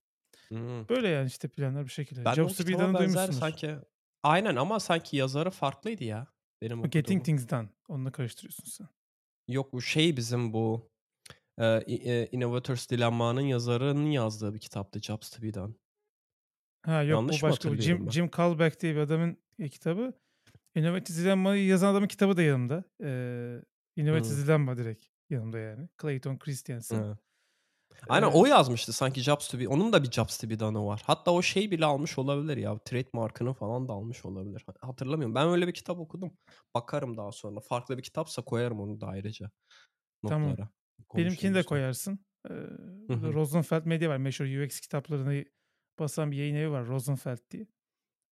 Hıı. 0.49 0.87
Böyle 0.91 1.09
yani 1.09 1.27
işte 1.27 1.49
planlar 1.49 1.85
bu 1.85 1.89
şekilde. 1.89 2.25
Ben 2.25 2.35
Jobs 2.35 2.57
to 2.59 2.67
be 2.67 2.79
Done'ı 2.79 2.99
benzer 2.99 2.99
duymuşsundur. 2.99 3.41
sanki 3.41 3.77
Aynen 4.23 4.57
ama 4.57 4.81
sanki 4.81 5.17
yazarı 5.17 5.51
farklıydı 5.51 6.05
ya 6.05 6.27
benim 6.63 6.83
O 6.83 6.83
Getting 6.91 7.07
okuduğumun. 7.21 7.25
Things 7.25 7.51
Done. 7.51 7.69
Onunla 7.89 8.13
karıştırıyorsun 8.13 8.65
sen. 8.65 8.89
Yok 9.49 9.73
bu 9.73 9.83
şey 9.83 10.17
bizim 10.17 10.53
bu, 10.53 10.91
i 11.87 11.95
eee, 11.95 12.29
Innovators 12.33 12.91
Dilemma'nın 12.91 13.41
yazarının 13.41 14.11
yazdığı 14.11 14.55
bir 14.55 14.59
kitaptı 14.61 15.01
Jobs 15.01 15.31
to 15.31 15.43
be 15.43 15.55
Done. 15.55 15.75
Ha 16.83 17.03
yok 17.03 17.29
bu 17.29 17.37
Yanlış 17.37 17.43
başka. 17.43 17.69
Bu 17.71 17.73
hatırlıyorum 17.73 17.99
Jim, 17.99 18.07
ben? 18.07 18.11
Jim 18.11 18.29
Kalbeck 18.29 18.81
diye 18.81 18.95
bir 18.95 19.01
adamın 19.01 19.37
e, 19.59 19.69
kitabı. 19.69 20.13
Innovative 20.75 21.19
Dilemma'yı 21.19 21.67
yazan 21.67 21.93
adamın 21.93 22.09
kitabı 22.09 22.37
da 22.37 22.43
yanımda. 22.43 22.85
Eee 23.01 23.63
Innovative 23.97 24.35
Hıı. 24.37 24.45
Dilemma 24.45 24.77
direkt 24.77 25.07
yanımda 25.31 25.59
yani. 25.59 25.89
Clayton 26.03 26.39
Christensen. 26.39 27.05
Evet. 27.05 27.19
Aynen 28.09 28.27
Eee 28.27 28.33
o 28.35 28.47
yazmıştı 28.47 28.93
sanki 28.93 29.21
Jobs 29.21 29.49
to 29.49 29.59
be. 29.61 29.69
Onun 29.69 29.93
da 29.93 30.03
bir 30.03 30.11
Jobs 30.11 30.39
to 30.39 30.51
be'danı 30.51 30.87
var. 30.87 31.03
Hatta 31.05 31.31
o 31.31 31.43
şey 31.43 31.71
bile 31.71 31.85
almış 31.85 32.19
olabilir 32.19 32.57
ya. 32.57 32.79
Trademark'ını 32.79 33.55
falan 33.55 33.89
da 33.89 33.93
almış 33.93 34.25
olabilir. 34.25 34.63
Ha- 34.67 34.89
Hatırlamıyorum. 34.89 35.35
Ben 35.35 35.49
öyle 35.49 35.67
bir 35.69 35.75
kitap 35.75 35.99
okudum. 35.99 36.33
Bakarım 36.75 37.17
daha 37.17 37.33
sonra. 37.33 37.61
Farklı 37.61 37.99
bir 37.99 38.03
kitapsa 38.03 38.43
koyarım 38.43 38.81
onu 38.81 39.01
da 39.01 39.07
ayrıca 39.07 39.51
Tamam. 40.27 40.51
notlara. 40.51 40.69
Benimkini 41.17 41.55
de 41.55 41.63
koyarsın. 41.63 42.19
Hı. 42.47 43.33
Rosenfeld 43.35 43.87
Media 43.87 44.09
var. 44.11 44.17
Meşhur 44.17 44.45
UX 44.45 44.81
kitaplarını 44.81 45.45
basan 45.99 46.31
bir 46.33 46.37
yayın 46.37 46.55
evi 46.55 46.71
var. 46.71 46.87
Rosenfeld 46.87 47.39
diye. 47.51 47.67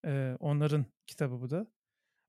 Eee, 0.06 0.36
onların 0.40 0.86
kitabı 1.06 1.40
bu 1.40 1.50
da. 1.50 1.66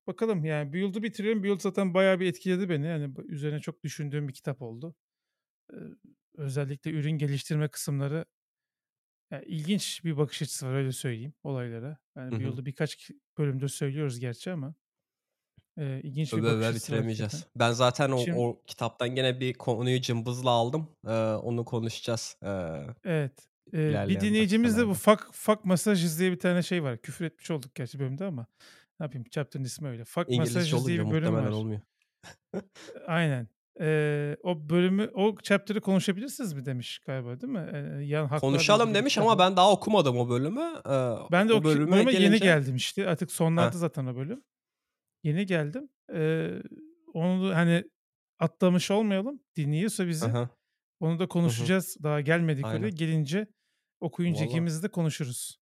Bakalım 0.08 0.46
yani 0.46 0.74
Build'u 0.74 1.04
bitiriyorum. 1.04 1.44
Build 1.44 1.60
zaten 1.60 1.94
bayağı 1.94 2.20
bir 2.20 2.28
etkiledi 2.28 2.70
beni. 2.70 2.88
Yani 2.88 3.14
üzerine 3.28 3.60
çok 3.60 3.84
düşündüğüm 3.84 4.28
bir 4.28 4.34
kitap 4.34 4.62
oldu. 4.62 4.96
Eee, 5.74 5.80
özellikle 6.38 6.92
ürün 6.92 7.12
geliştirme 7.12 7.68
kısımları 7.68 8.26
yani 9.32 9.46
ilginç 9.46 10.02
bir 10.04 10.18
bakış 10.18 10.42
açısı 10.42 10.68
var 10.68 10.74
öyle 10.74 10.92
söyleyeyim 10.92 11.34
olaylara. 11.44 11.98
Yani 12.16 12.38
hı. 12.38 12.38
Build'u 12.38 12.66
birkaç 12.66 13.12
bölümdür 13.38 13.68
söylüyoruz 13.70 14.20
gerçi 14.20 14.52
ama 14.52 14.76
eee, 15.78 16.02
ilginç 16.04 16.36
bir 16.38 16.46
bakış 16.46 16.72
açısı 16.72 16.76
bitiremeyeceğiz. 16.76 17.46
Ben 17.56 17.72
zaten 17.72 18.12
o, 18.12 18.18
Şimdi 18.18 18.42
o 18.42 18.62
kitaptan 18.68 19.16
gene 19.16 19.40
bir 19.40 19.54
konuyu 19.54 20.02
cımbızla 20.02 20.50
aldım. 20.50 20.90
Ee, 21.08 21.12
onu 21.34 21.66
konuşacağız 21.66 22.38
ee, 22.44 22.50
evet. 23.04 23.50
eee, 23.74 24.00
bir 24.08 24.20
dinleyicimiz 24.20 24.78
de 24.78 24.88
bu 24.88 24.94
fuck, 24.94 25.34
fuck 25.34 25.66
massages 25.66 26.20
diye 26.20 26.32
bir 26.32 26.40
tane 26.40 26.64
şey 26.64 26.84
var. 26.84 27.02
Küfür 27.02 27.26
etmiş 27.26 27.52
olduk 27.52 27.76
gerçi 27.76 28.00
bölümde 28.00 28.26
ama 28.26 28.48
ne 29.00 29.04
yapayım 29.06 29.26
chapter'ın 29.32 29.64
ismi 29.64 29.88
öyle. 29.90 30.04
İngilizce 30.28 30.76
massages 30.76 30.88
diye 30.88 31.00
bir 31.00 31.10
bölüm 31.10 31.38
var. 31.38 31.52
olmuyor. 31.52 31.82
Aynen. 33.08 33.48
Eee, 33.80 34.38
o 34.44 34.70
bölümü, 34.70 35.12
o 35.14 35.36
chapter'ı 35.44 35.82
konuşabilirsiniz 35.82 36.54
mi 36.54 36.66
demiş 36.66 37.00
galiba 37.00 37.42
değil 37.42 37.54
mi? 37.54 37.70
Eee, 37.74 38.06
yan 38.08 38.30
Konuşalım 38.40 38.94
demiş 38.96 39.18
ama 39.18 39.40
ben 39.40 39.58
daha 39.58 39.72
okumadım 39.72 40.18
o 40.18 40.30
bölümü. 40.30 40.62
Ee, 40.86 40.90
Ben 41.32 41.50
de 41.50 41.54
o 41.54 41.58
o 41.58 41.64
bölüme 41.64 41.92
bölüme 41.92 42.12
yeni 42.12 42.20
gelince 42.20 42.46
geldim 42.46 42.76
işte. 42.76 43.08
Artık 43.10 43.32
sonlarda 43.32 43.76
ha, 43.76 43.80
zaten 43.80 44.06
o 44.06 44.16
bölüm. 44.16 44.44
Yeni 45.24 45.46
geldim. 45.46 45.90
Eee, 46.14 46.64
onu 47.14 47.50
da 47.50 47.56
hani 47.56 47.84
atlamış 48.40 48.92
olmayalım. 48.92 49.42
Dinliyorsa 49.58 50.08
bizi. 50.08 50.26
aha, 50.26 50.50
Onu 51.00 51.20
da 51.20 51.28
konuşacağız. 51.28 51.98
Daha 52.04 52.22
gelmedik 52.22 52.66
aynen. 52.66 52.92
Gelince 52.96 53.48
okuyunca 54.02 54.46
ikimiz 54.46 54.84
de 54.84 54.88
konuşuruz. 54.90 55.60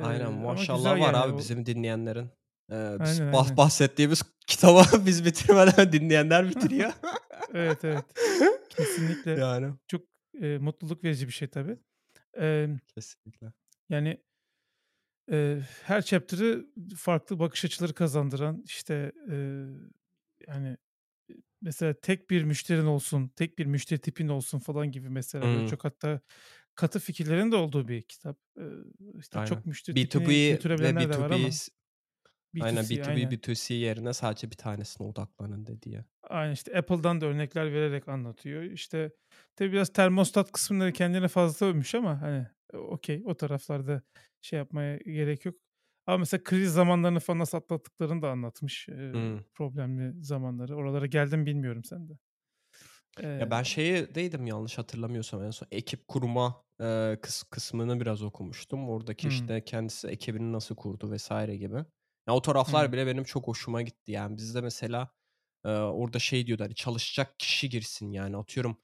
Aynen 0.00 0.26
ama 0.26 0.50
maşallah 0.52 0.90
var 0.90 0.98
yani 0.98 1.16
abi 1.16 1.32
o. 1.32 1.38
bizim 1.38 1.66
dinleyenlerin. 1.66 2.30
Ee, 2.72 2.96
biz 3.04 3.20
Aynen 3.20 3.28
bah- 3.32 3.56
aynen. 3.56 3.58
bahsettiğimiz 3.58 4.22
kitaba 4.46 4.84
biz 5.06 5.24
bitirmeden 5.24 5.92
dinleyenler 5.92 6.48
bitiriyor. 6.50 6.92
evet 7.54 7.84
evet. 7.84 8.14
Kesinlikle 8.68 9.32
yani 9.40 9.74
çok 9.88 10.08
eee, 10.34 10.58
mutluluk 10.58 11.04
verici 11.04 11.26
bir 11.28 11.32
şey 11.32 11.48
tabii. 11.48 11.78
Eee, 12.38 12.80
kesinlikle. 12.86 13.52
yani 13.88 14.22
eee, 15.30 15.60
her 15.82 16.02
chapter'ı 16.02 16.66
farklı 16.96 17.38
bakış 17.38 17.64
açıları 17.64 17.94
kazandıran 17.94 18.62
işte 18.66 19.12
eee, 19.30 19.66
yani 20.48 20.76
mesela 21.62 21.94
tek 22.02 22.30
bir 22.30 22.44
müşterin 22.44 22.86
olsun, 22.86 23.28
tek 23.36 23.58
bir 23.58 23.66
müşteri 23.66 24.00
tipin 24.00 24.28
olsun 24.28 24.58
falan 24.60 24.92
gibi 24.92 25.10
mesela 25.10 25.50
Hmm, 25.50 25.66
çok 25.66 25.84
hatta 25.84 26.20
katı 26.74 27.00
fikirlerin 27.00 27.52
de 27.52 27.56
olduğu 27.56 27.88
bir 27.88 28.02
kitap. 28.02 28.38
Eee, 28.58 28.64
işte 29.20 29.40
aynen. 29.40 29.44
çok 29.44 29.66
müşteri 29.66 29.96
B2B 29.96 30.30
tipini 30.36 30.38
ve 30.38 30.38
götürebilenler 30.48 31.10
de 31.10 31.16
var 31.18 31.30
B2B 31.30 31.32
ama 31.32 31.60
s- 32.56 32.64
aynen 32.64 32.88
B2C 32.88 33.04
B2B 33.10 33.30
aynen. 33.30 33.30
B2C 33.30 33.74
yerine 33.74 34.12
sadece 34.12 34.50
bir 34.50 34.56
tanesine 34.56 35.06
odaklanın 35.06 35.66
dediği. 35.66 36.04
Aynen 36.22 36.52
işte 36.52 36.78
Apple'dan 36.78 37.20
da 37.20 37.26
örnekler 37.26 37.72
vererek 37.72 38.08
anlatıyor. 38.08 38.62
İşte 38.62 39.10
tabii 39.56 39.72
biraz 39.72 39.92
termostat 39.92 40.52
kısımları 40.52 40.92
kendine 40.92 41.28
fazla 41.28 41.66
övmüş 41.66 41.94
ama 41.94 42.22
hani 42.22 42.46
e, 42.72 42.76
okey 42.76 43.22
o 43.26 43.36
taraflarda 43.36 44.02
şey 44.40 44.58
yapmaya 44.58 44.96
gerek 44.96 45.44
yok. 45.44 45.54
Ama 46.06 46.18
mesela 46.18 46.42
kriz 46.44 46.72
zamanlarını 46.72 47.20
falan 47.20 47.38
nasıl 47.38 47.58
atlattıklarını 47.58 48.22
da 48.22 48.30
anlatmış. 48.30 48.88
Hmm. 49.12 49.38
problemli 49.54 50.24
zamanları. 50.24 50.76
Oralara 50.76 51.06
geldim 51.06 51.46
bilmiyorum 51.46 51.84
sen 51.84 52.08
de. 52.08 52.12
Ya 53.38 53.50
E, 53.50 53.50
ben 53.50 53.62
şeydeydim 53.62 54.46
yanlış 54.46 54.78
hatırlamıyorsam 54.78 55.42
en 55.42 55.50
son 55.50 55.68
ekip 55.70 56.08
kurma 56.08 56.64
e, 56.80 56.84
kıs- 57.22 57.50
kısmını 57.50 58.00
biraz 58.00 58.22
okumuştum. 58.22 58.88
Oradaki 58.88 59.28
hmm, 59.28 59.28
işte 59.28 59.64
kendisi 59.64 60.08
ekibini 60.08 60.52
nasıl 60.52 60.74
kurdu 60.76 61.10
vesaire 61.10 61.56
gibi. 61.56 61.84
Ya 62.28 62.34
o 62.34 62.42
taraflar 62.42 62.86
hmm, 62.86 62.92
bile 62.92 63.06
benim 63.06 63.24
çok 63.24 63.48
hoşuma 63.48 63.82
gitti. 63.82 64.12
Yani 64.12 64.36
bizde 64.36 64.60
mesela 64.60 65.10
e, 65.64 65.68
orada 65.68 66.18
şey 66.18 66.46
diyordu 66.46 66.64
hani 66.64 66.74
çalışacak 66.74 67.40
kişi 67.40 67.68
girsin 67.68 68.10
yani 68.12 68.36
atıyorum 68.36 68.78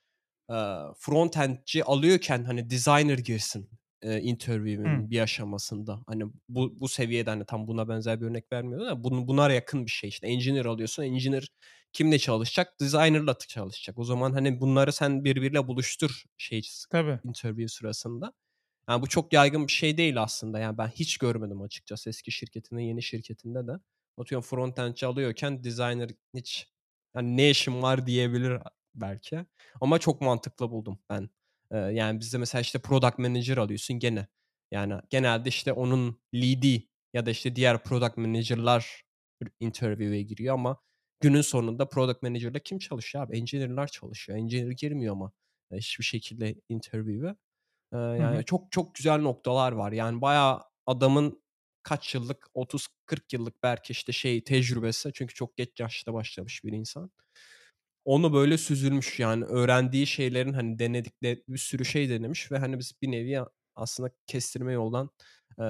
e, 0.51 0.55
frontendci 0.99 1.85
alıyorken 1.85 2.45
hani 2.45 2.71
designer 2.71 3.19
girsin 3.19 3.71
e, 4.03 4.21
interview'in 4.21 5.11
bir 5.11 5.21
aşamasında. 5.21 6.01
Hani 6.07 6.25
bu 6.49 6.81
bu 6.81 6.89
seviyede 6.89 7.31
hani 7.31 7.47
tam 7.47 7.67
buna 7.67 7.89
benzer 7.89 8.21
bir 8.21 8.27
örnek 8.27 8.53
vermiyordu 8.53 8.87
da 8.87 9.05
bunun 9.05 9.29
bunlara 9.29 9.53
yakın 9.53 9.87
bir 9.87 9.91
şey 9.91 10.09
işte 10.11 10.27
engineer 10.29 10.65
alıyorsun. 10.65 11.03
Engineer 11.03 11.49
kimle 11.93 12.19
çalışacak? 12.19 12.81
Designer'la 12.81 13.39
çalışacak. 13.39 13.99
O 13.99 14.05
zaman 14.05 14.33
hani 14.33 14.61
bunları 14.61 14.93
sen 14.93 15.25
birbiriyle 15.25 15.69
buluştur 15.69 16.25
şey 16.39 16.63
Tabii. 16.91 17.21
interview 17.25 17.69
sırasında. 17.69 18.33
Yani 18.89 19.03
bu 19.03 19.07
çok 19.07 19.33
yaygın 19.33 19.67
bir 19.67 19.73
şey 19.73 19.97
değil 19.97 20.23
aslında. 20.23 20.59
Yani 20.59 20.79
ben 20.79 20.89
hiç 20.89 21.19
görmedim 21.19 21.63
açıkçası 21.63 22.11
eski 22.11 22.33
şirketinde, 22.33 22.83
yeni 22.83 23.03
şirketinde 23.03 23.67
de. 23.67 23.73
Atıyorum 24.19 24.47
frontendci 24.49 25.07
alıyorken 25.07 25.65
designer 25.65 26.11
hiç 26.35 26.69
yani 27.17 27.37
ne 27.37 27.51
işim 27.51 27.83
var 27.83 28.07
diyebilir 28.07 28.59
belki. 28.95 29.47
Ama 29.81 29.99
çok 29.99 30.21
mantıklı 30.21 30.71
buldum 30.71 30.99
ben. 31.11 31.31
Ee, 31.71 31.79
yani 31.79 32.21
bizde 32.21 32.39
mesela 32.39 32.63
işte 32.63 32.79
product 32.79 33.19
manager 33.19 33.57
alıyorsun 33.57 33.99
gene. 33.99 34.27
Yani 34.71 34.95
genelde 35.11 35.49
işte 35.49 35.73
onun 35.73 36.21
lead'i 36.35 36.89
ya 37.15 37.27
da 37.27 37.31
işte 37.31 37.57
diğer 37.57 37.83
product 37.83 38.17
manager'lar 38.17 39.03
interview'e 39.61 40.23
giriyor 40.23 40.55
ama 40.55 40.81
günün 41.21 41.41
sonunda 41.41 41.89
product 41.89 42.23
manager'la 42.23 42.59
kim 42.59 42.79
çalışıyor 42.79 43.25
abi? 43.25 43.37
Engineer'lar 43.39 43.89
çalışıyor. 43.89 44.39
Engineer 44.39 44.71
girmiyor 44.71 45.13
ama 45.13 45.33
hiçbir 45.73 46.05
şekilde 46.05 46.55
interview'e. 46.69 47.37
Ee, 47.93 47.97
yani 47.97 48.45
çok 48.45 48.73
çok 48.73 48.95
güzel 48.95 49.21
noktalar 49.21 49.73
var. 49.73 49.93
Yani 49.93 50.21
bayağı 50.21 50.61
adamın 50.87 51.43
kaç 51.83 52.15
yıllık 52.15 52.47
30-40 52.55 53.33
yıllık 53.33 53.63
belki 53.63 53.93
işte 53.93 54.13
şey 54.13 54.45
tecrübesi 54.45 55.11
çünkü 55.15 55.35
çok 55.35 55.57
geç 55.57 55.81
yaşta 55.81 56.15
başlamış 56.15 56.65
bir 56.65 56.73
insan. 56.73 57.11
Onu 58.05 58.33
böyle 58.33 58.59
süzülmüş 58.59 59.21
yani 59.21 59.45
öğrendiği 59.45 60.07
şeylerin 60.07 60.53
hani 60.53 60.79
denedikleri 60.79 61.45
bir 61.49 61.59
sürü 61.59 61.85
şey 61.85 62.09
denemiş 62.11 62.53
ve 62.53 62.59
hani 62.59 62.79
biz 62.79 62.93
bir 63.03 63.11
nevi 63.11 63.41
aslında 63.75 64.11
kestirme 64.27 64.73
yoldan 64.73 65.11
e, 65.61 65.65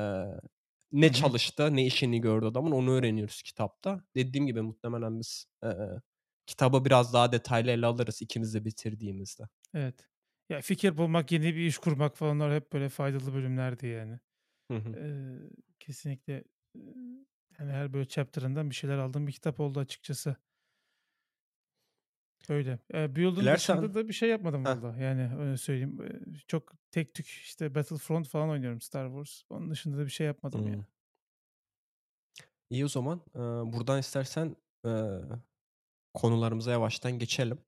ne 0.93 1.07
Hı 1.07 1.09
hı. 1.09 1.13
çalıştı, 1.13 1.77
ne 1.77 1.87
işini 1.87 2.21
gördü 2.21 2.47
adamın 2.47 2.71
onu 2.73 2.91
öğreniyoruz 2.91 3.43
kitapta. 3.43 4.05
Dediğim 4.17 4.47
gibi 4.47 4.63
muhtemelen 4.63 5.21
biz 5.21 5.47
e, 5.65 5.69
kitabı 6.47 6.85
biraz 6.85 7.13
daha 7.15 7.33
detaylı 7.33 7.71
ele 7.71 7.87
alırız 7.87 8.23
ikimiz 8.23 8.55
de 8.55 8.65
bitirdiğimizde. 8.65 9.43
Evet. 9.75 10.12
Ya 10.53 10.61
fikir 10.61 10.97
bulmak, 10.97 11.33
yeni 11.33 11.55
bir 11.55 11.61
iş 11.61 11.79
kurmak 11.79 12.17
falan 12.17 12.37
onlar 12.37 12.55
hep 12.55 12.73
böyle 12.73 12.89
faydalı 12.89 13.35
bölümlerdi 13.35 13.87
yani. 13.87 14.19
Hı 14.71 14.77
hı. 14.77 14.93
Eee, 14.97 15.51
kesinlikle 15.81 16.45
yani 17.59 17.73
her 17.73 17.93
böyle 17.93 18.09
chapter'ından 18.09 18.71
bir 18.71 18.75
şeyler 18.75 18.99
aldığım 18.99 19.27
bir 19.27 19.33
kitap 19.33 19.61
oldu 19.61 19.81
açıkçası. 19.81 20.37
Öyle. 22.49 22.79
Eee, 22.95 23.17
Build'un 23.17 23.37
Dilersen 23.41 23.77
dışında 23.77 23.95
da 23.95 24.09
bir 24.09 24.13
şey 24.13 24.29
yapmadım 24.29 24.65
Heh, 24.65 24.71
valla. 24.71 24.97
Yani 25.03 25.37
öyle 25.39 25.57
söyleyeyim. 25.57 25.99
Çok 26.47 26.73
tek 26.91 27.15
tük 27.15 27.27
işte 27.27 27.75
Battlefront 27.75 28.29
falan 28.29 28.51
oynuyorum 28.51 28.81
Star 28.81 29.07
Wars. 29.07 29.43
Onun 29.51 29.71
dışında 29.71 29.99
da 29.99 30.05
bir 30.05 30.11
şey 30.11 30.27
yapmadım 30.27 30.67
ya. 30.67 30.75
hmm. 30.75 30.83
İyi 32.71 32.85
o 32.85 32.89
zaman. 32.89 33.21
Ee, 33.35 33.39
buradan 33.39 33.99
istersen 34.01 34.57
e, 34.87 34.91
konularımıza 36.15 36.71
yavaştan 36.71 37.19
geçelim. 37.19 37.59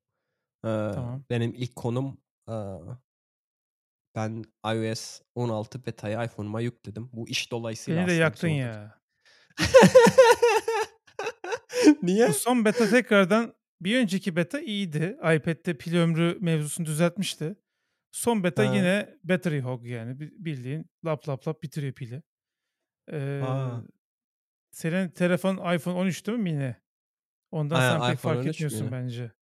Ee, 0.65 0.69
Tamam. 0.91 1.25
benim 1.31 1.55
ilk 1.55 1.77
konum 1.77 2.19
ben 4.15 4.45
iOS 4.67 5.21
16 5.35 5.87
beta'yı 5.87 6.27
iPhone'uma 6.27 6.61
yükledim. 6.61 7.11
Bu 7.13 7.29
iş 7.29 7.51
dolayısıyla 7.51 8.01
Beni 8.01 8.07
de 8.09 8.11
aslında 8.13 8.23
yaktın 8.25 8.49
ya. 8.49 9.01
Bu 12.03 12.07
Niye? 12.07 12.33
son 12.33 12.65
beta 12.65 12.91
tekrardan 12.91 13.55
bir 13.81 13.99
önceki 14.03 14.37
beta 14.37 14.61
iyiydi. 14.61 15.17
iPad'de 15.19 15.77
pil 15.79 15.97
ömrü 15.97 16.39
mevzusunu 16.41 16.87
düzeltmişti. 16.87 17.57
Son 18.13 18.45
beta 18.45 18.69
Ha, 18.71 18.75
yine 18.75 19.17
battery 19.25 19.61
hog 19.61 19.87
yani 19.87 20.21
Bi- 20.21 20.33
bildiğin 20.45 20.87
lap 21.05 21.29
lap 21.29 21.49
lap 21.49 21.63
bitiriyor 21.63 21.93
pili. 21.93 22.23
Ha. 23.41 23.83
senin 24.71 25.09
telefon 25.09 25.75
iPhone 25.75 25.95
13 25.95 26.27
değil 26.27 26.39
mi 26.39 26.43
mini? 26.53 26.77
Ondan 27.51 27.77
sen 27.81 28.01
Aynen 28.01 28.11
pek 28.11 28.19
iPhone 28.19 28.35
fark 28.35 28.45
13 28.47 28.55
etmiyorsun 28.57 28.85
mü? 28.87 28.93
bence. 28.93 29.33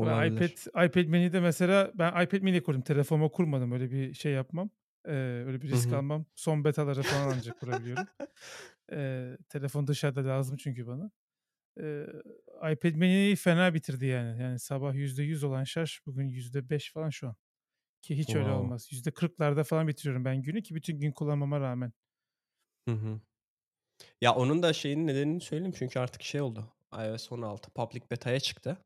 Ben 0.00 0.28
iPad 0.28 0.48
Olabilir. 0.48 0.68
iPad 0.86 1.06
mini'de 1.06 1.40
mesela 1.40 1.92
ben 1.94 2.24
iPad 2.24 2.40
mini 2.42 2.62
kurdum. 2.62 2.82
Telefonuma 2.82 3.28
kurmadım. 3.28 3.72
Öyle 3.72 3.90
bir 3.90 4.14
şey 4.14 4.32
yapmam. 4.32 4.70
Eee, 5.08 5.14
öyle 5.44 5.62
bir 5.62 5.68
risk 5.68 5.92
hı. 5.92 5.94
almam. 5.94 6.26
Son 6.34 6.64
betaları 6.64 7.04
falan 7.04 7.28
ancak 7.36 7.56
kurabiliyorum. 7.58 8.08
Eee, 8.92 9.38
telefon 9.48 9.86
dışarıda 9.86 10.26
lazım 10.26 10.56
çünkü 10.56 10.86
bana. 10.86 11.10
Eee, 11.80 12.06
iPad 12.72 12.94
mini'yi 12.96 13.36
fena 13.36 13.74
bitirdi 13.74 14.06
yani. 14.06 14.42
Yani 14.42 14.58
sabah 14.60 14.94
%100 14.94 15.44
olan 15.44 15.64
şarj 15.64 16.00
bugün 16.06 16.28
%5 16.28 16.92
falan 16.92 17.10
şu 17.10 17.28
an. 17.28 17.36
Ki 18.02 18.18
hiç 18.18 18.36
öyle 18.36 18.52
Wow. 18.52 18.52
olmaz. 18.52 18.88
%40'larda 18.92 19.64
falan 19.64 19.88
bitiriyorum 19.88 20.24
ben 20.24 20.42
günü 20.42 20.62
ki 20.62 20.74
bütün 20.74 21.00
gün 21.00 21.12
kullanmama 21.12 21.60
rağmen. 21.60 21.92
Hı 22.88 22.90
hı. 22.94 23.20
Ya, 24.20 24.34
onun 24.34 24.62
da 24.62 24.72
şeyin 24.72 25.06
nedenini 25.06 25.40
söyleyeyim 25.40 25.74
çünkü 25.78 25.98
artık 26.00 26.22
şey 26.22 26.40
oldu, 26.40 26.72
iOS 26.92 27.32
16 27.32 27.70
public 27.70 28.02
beta'ya 28.10 28.40
çıktı. 28.40 28.78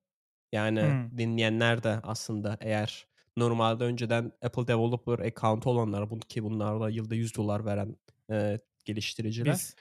Yani 0.56 0.80
Hımm. 0.82 1.12
dinleyenler 1.18 1.82
de 1.82 2.00
aslında 2.02 2.58
eğer 2.60 3.06
normalde 3.36 3.84
önceden 3.84 4.32
Apple 4.42 4.66
Developer 4.68 5.18
account'u 5.18 5.70
olanlar 5.70 6.10
ki 6.28 6.44
bunlar 6.44 6.80
da 6.80 6.90
yılda 6.90 7.14
$100 7.14 7.64
veren, 7.66 7.96
eee, 8.30 8.60
geliştiriciler 8.84 9.58
Biz. 9.58 9.74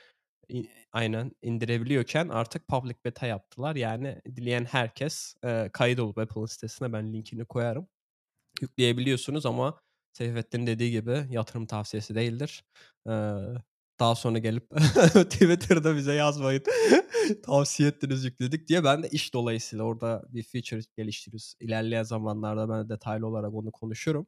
İ 0.49 0.69
aynen 0.93 1.31
indirebiliyorken 1.41 2.29
artık 2.29 2.67
public 2.69 2.95
beta 3.05 3.27
yaptılar. 3.27 3.75
Yani 3.75 4.21
dileyen 4.37 4.65
herkes, 4.65 5.35
eee, 5.45 5.69
kaydolup 5.73 6.17
Apple'ın 6.19 6.45
sitesine 6.47 6.93
ben 6.93 7.13
linkini 7.13 7.45
koyarım. 7.45 7.89
Yükleyebiliyorsunuz 8.61 9.45
ama 9.45 9.81
Seyfettin'in 10.13 10.67
dediği 10.67 10.91
gibi 10.91 11.25
yatırım 11.29 11.65
tavsiyesi 11.65 12.15
değildir. 12.15 12.63
Eee, 13.07 13.37
daha 13.99 14.15
sonra 14.15 14.37
gelip 14.39 14.69
Twitter'da 15.29 15.95
bize 15.95 16.13
yazmayın. 16.13 16.63
Tavsiye 17.45 17.89
ettiniz 17.89 18.25
yükledik 18.25 18.67
diye. 18.67 18.83
Ben 18.83 19.03
de 19.03 19.09
iş 19.09 19.33
dolayısıyla 19.33 19.85
orada 19.85 20.23
bir 20.29 20.43
feature 20.43 20.81
geliştiriyoruz. 20.97 21.55
İlerleyen 21.59 22.03
zamanlarda 22.03 22.69
ben 22.69 22.85
de 22.85 22.89
detaylı 22.93 23.27
olarak 23.27 23.53
onu 23.53 23.71
konuşurum. 23.71 24.27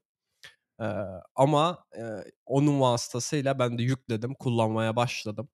Eee, 0.82 1.06
ama, 1.36 1.86
eee, 1.98 2.24
onun 2.46 2.82
vasıtasıyla 2.82 3.60
ben 3.60 3.78
de 3.78 3.84
yükledim, 3.84 4.34
kullanmaya 4.36 4.96
başladım. 4.96 5.50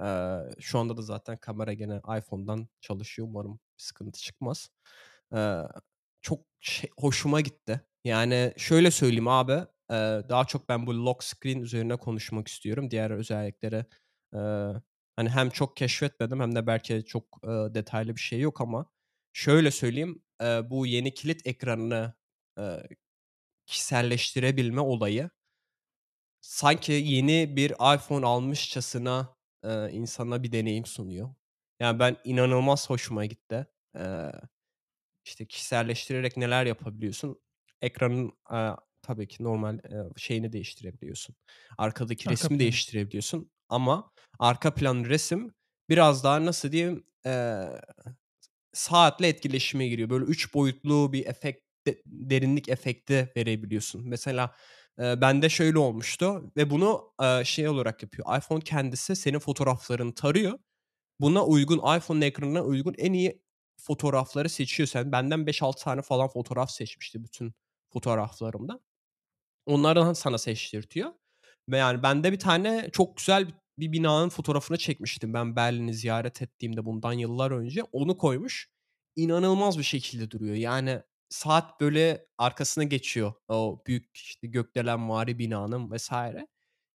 Eee, 0.00 0.38
şu 0.60 0.78
anda 0.78 0.96
da 0.96 1.02
zaten 1.02 1.36
kamera 1.38 1.72
gene 1.72 2.02
iPhone'dan 2.18 2.68
çalışıyor. 2.80 3.28
Umarım 3.28 3.52
bir 3.54 3.84
sıkıntı 3.84 4.20
çıkmaz. 4.20 4.70
Eee, 5.34 5.58
çok 6.22 6.40
şey 6.60 6.90
hoşuma 7.00 7.40
gitti. 7.40 7.80
Yani 8.04 8.54
şöyle 8.56 8.90
söyleyeyim 8.90 9.28
abi, 9.28 9.60
eee, 9.90 10.22
daha 10.28 10.44
çok 10.44 10.68
ben 10.68 10.86
bu 10.86 11.04
lock 11.06 11.24
screen 11.24 11.60
üzerine 11.60 11.96
konuşmak 11.96 12.48
istiyorum. 12.48 12.90
Diğer 12.90 13.10
özellikleri, 13.10 13.84
eee, 14.34 14.74
hani 15.16 15.28
hem 15.30 15.50
çok 15.50 15.76
keşfetmedim 15.76 16.40
hem 16.40 16.54
de 16.54 16.66
belki 16.66 17.04
çok, 17.06 17.24
eee, 17.44 17.74
detaylı 17.74 18.16
bir 18.16 18.20
şey 18.20 18.40
yok 18.40 18.60
ama 18.60 18.86
şöyle 19.32 19.70
söyleyeyim, 19.70 20.22
eee, 20.42 20.62
bu 20.70 20.86
yeni 20.86 21.14
kilit 21.14 21.46
ekranını, 21.46 22.14
eee, 22.58 22.88
kişiselleştirebilme 23.66 24.80
olayı 24.80 25.30
sanki 26.40 26.92
yeni 26.92 27.56
bir 27.56 27.70
iPhone 27.94 28.26
almışçasına, 28.26 29.36
eee, 29.64 29.88
insana 29.92 30.42
bir 30.42 30.52
deneyim 30.52 30.86
sunuyor. 30.86 31.34
Yani 31.80 31.98
ben 31.98 32.16
inanılmaz 32.24 32.90
hoşuma 32.90 33.24
gitti. 33.26 33.66
Eee, 33.96 34.32
işte 35.26 35.46
kişiselleştirerek 35.46 36.36
neler 36.36 36.66
yapabiliyorsun? 36.66 37.40
Ekranın, 37.82 38.32
aaa, 38.46 38.76
tabii 39.02 39.28
ki 39.28 39.44
normal, 39.44 39.78
şeyini 40.16 40.52
değiştirebiliyorsun. 40.52 41.36
Arkadaki 41.78 42.28
Arka 42.28 42.30
resmi 42.30 42.58
planı. 42.58 42.78
değiştirebiliyorsun 42.78 43.50
ama 43.68 44.12
arka 44.38 44.74
plan 44.74 45.04
resim 45.04 45.54
biraz 45.88 46.24
daha 46.24 46.44
nasıl 46.46 46.72
diyeyim, 46.72 47.04
eee, 47.26 47.80
saatle 48.72 49.28
etkileşime 49.28 49.88
giriyor. 49.88 50.10
Böyle 50.10 50.24
3 50.24 50.54
boyutlu 50.54 51.12
bir 51.12 51.26
efekt 51.26 51.60
de 51.86 52.02
derinlik 52.06 52.68
efekti 52.68 53.32
verebiliyorsun. 53.36 54.08
Mesela, 54.08 54.54
eee, 55.00 55.20
bende 55.20 55.48
şöyle 55.48 55.78
olmuştu 55.78 56.52
ve 56.56 56.70
bunu, 56.70 57.12
eee, 57.22 57.42
şey 57.44 57.68
olarak 57.68 58.02
yapıyor. 58.02 58.38
iPhone 58.38 58.60
kendisi 58.60 59.16
senin 59.16 59.38
fotoğraflarını 59.38 60.14
tarıyor. 60.14 60.58
Buna 61.20 61.44
uygun, 61.46 61.78
iPhone'un 61.98 62.20
ekranına 62.22 62.62
uygun 62.64 62.94
en 62.98 63.12
iyi 63.12 63.42
fotoğrafları 63.80 64.48
seçiyor. 64.48 64.86
Sen 64.88 65.12
benden 65.12 65.46
5-6 65.46 65.84
tane 65.84 66.02
falan 66.02 66.28
fotoğraf 66.28 66.70
seçmişti 66.70 67.24
bütün 67.24 67.54
fotoğraflarımdan. 67.92 68.80
Onlardan 69.68 70.12
sana 70.12 70.38
seçtirtiyor 70.38 71.10
ve 71.68 71.78
yani 71.78 72.02
bende 72.02 72.32
bir 72.32 72.38
tane 72.38 72.90
çok 72.92 73.16
güzel 73.16 73.46
bir 73.78 73.92
binanın 73.92 74.28
fotoğrafını 74.28 74.78
çekmiştim 74.78 75.34
ben 75.34 75.56
Berlin'i 75.56 75.94
ziyaret 75.94 76.42
ettiğimde 76.42 76.84
bundan 76.84 77.12
yıllar 77.12 77.50
önce. 77.50 77.82
Onu 77.92 78.18
koymuş. 78.18 78.70
İnanılmaz 79.16 79.78
bir 79.78 79.82
şekilde 79.84 80.30
duruyor. 80.30 80.54
Yani 80.56 81.02
saat 81.30 81.80
böyle 81.80 82.26
arkasına 82.38 82.84
geçiyor 82.84 83.32
o 83.48 83.82
büyük, 83.86 84.16
işte, 84.16 84.46
gökdelenvari 84.48 85.38
binanın 85.38 85.96
vs. 85.96 86.10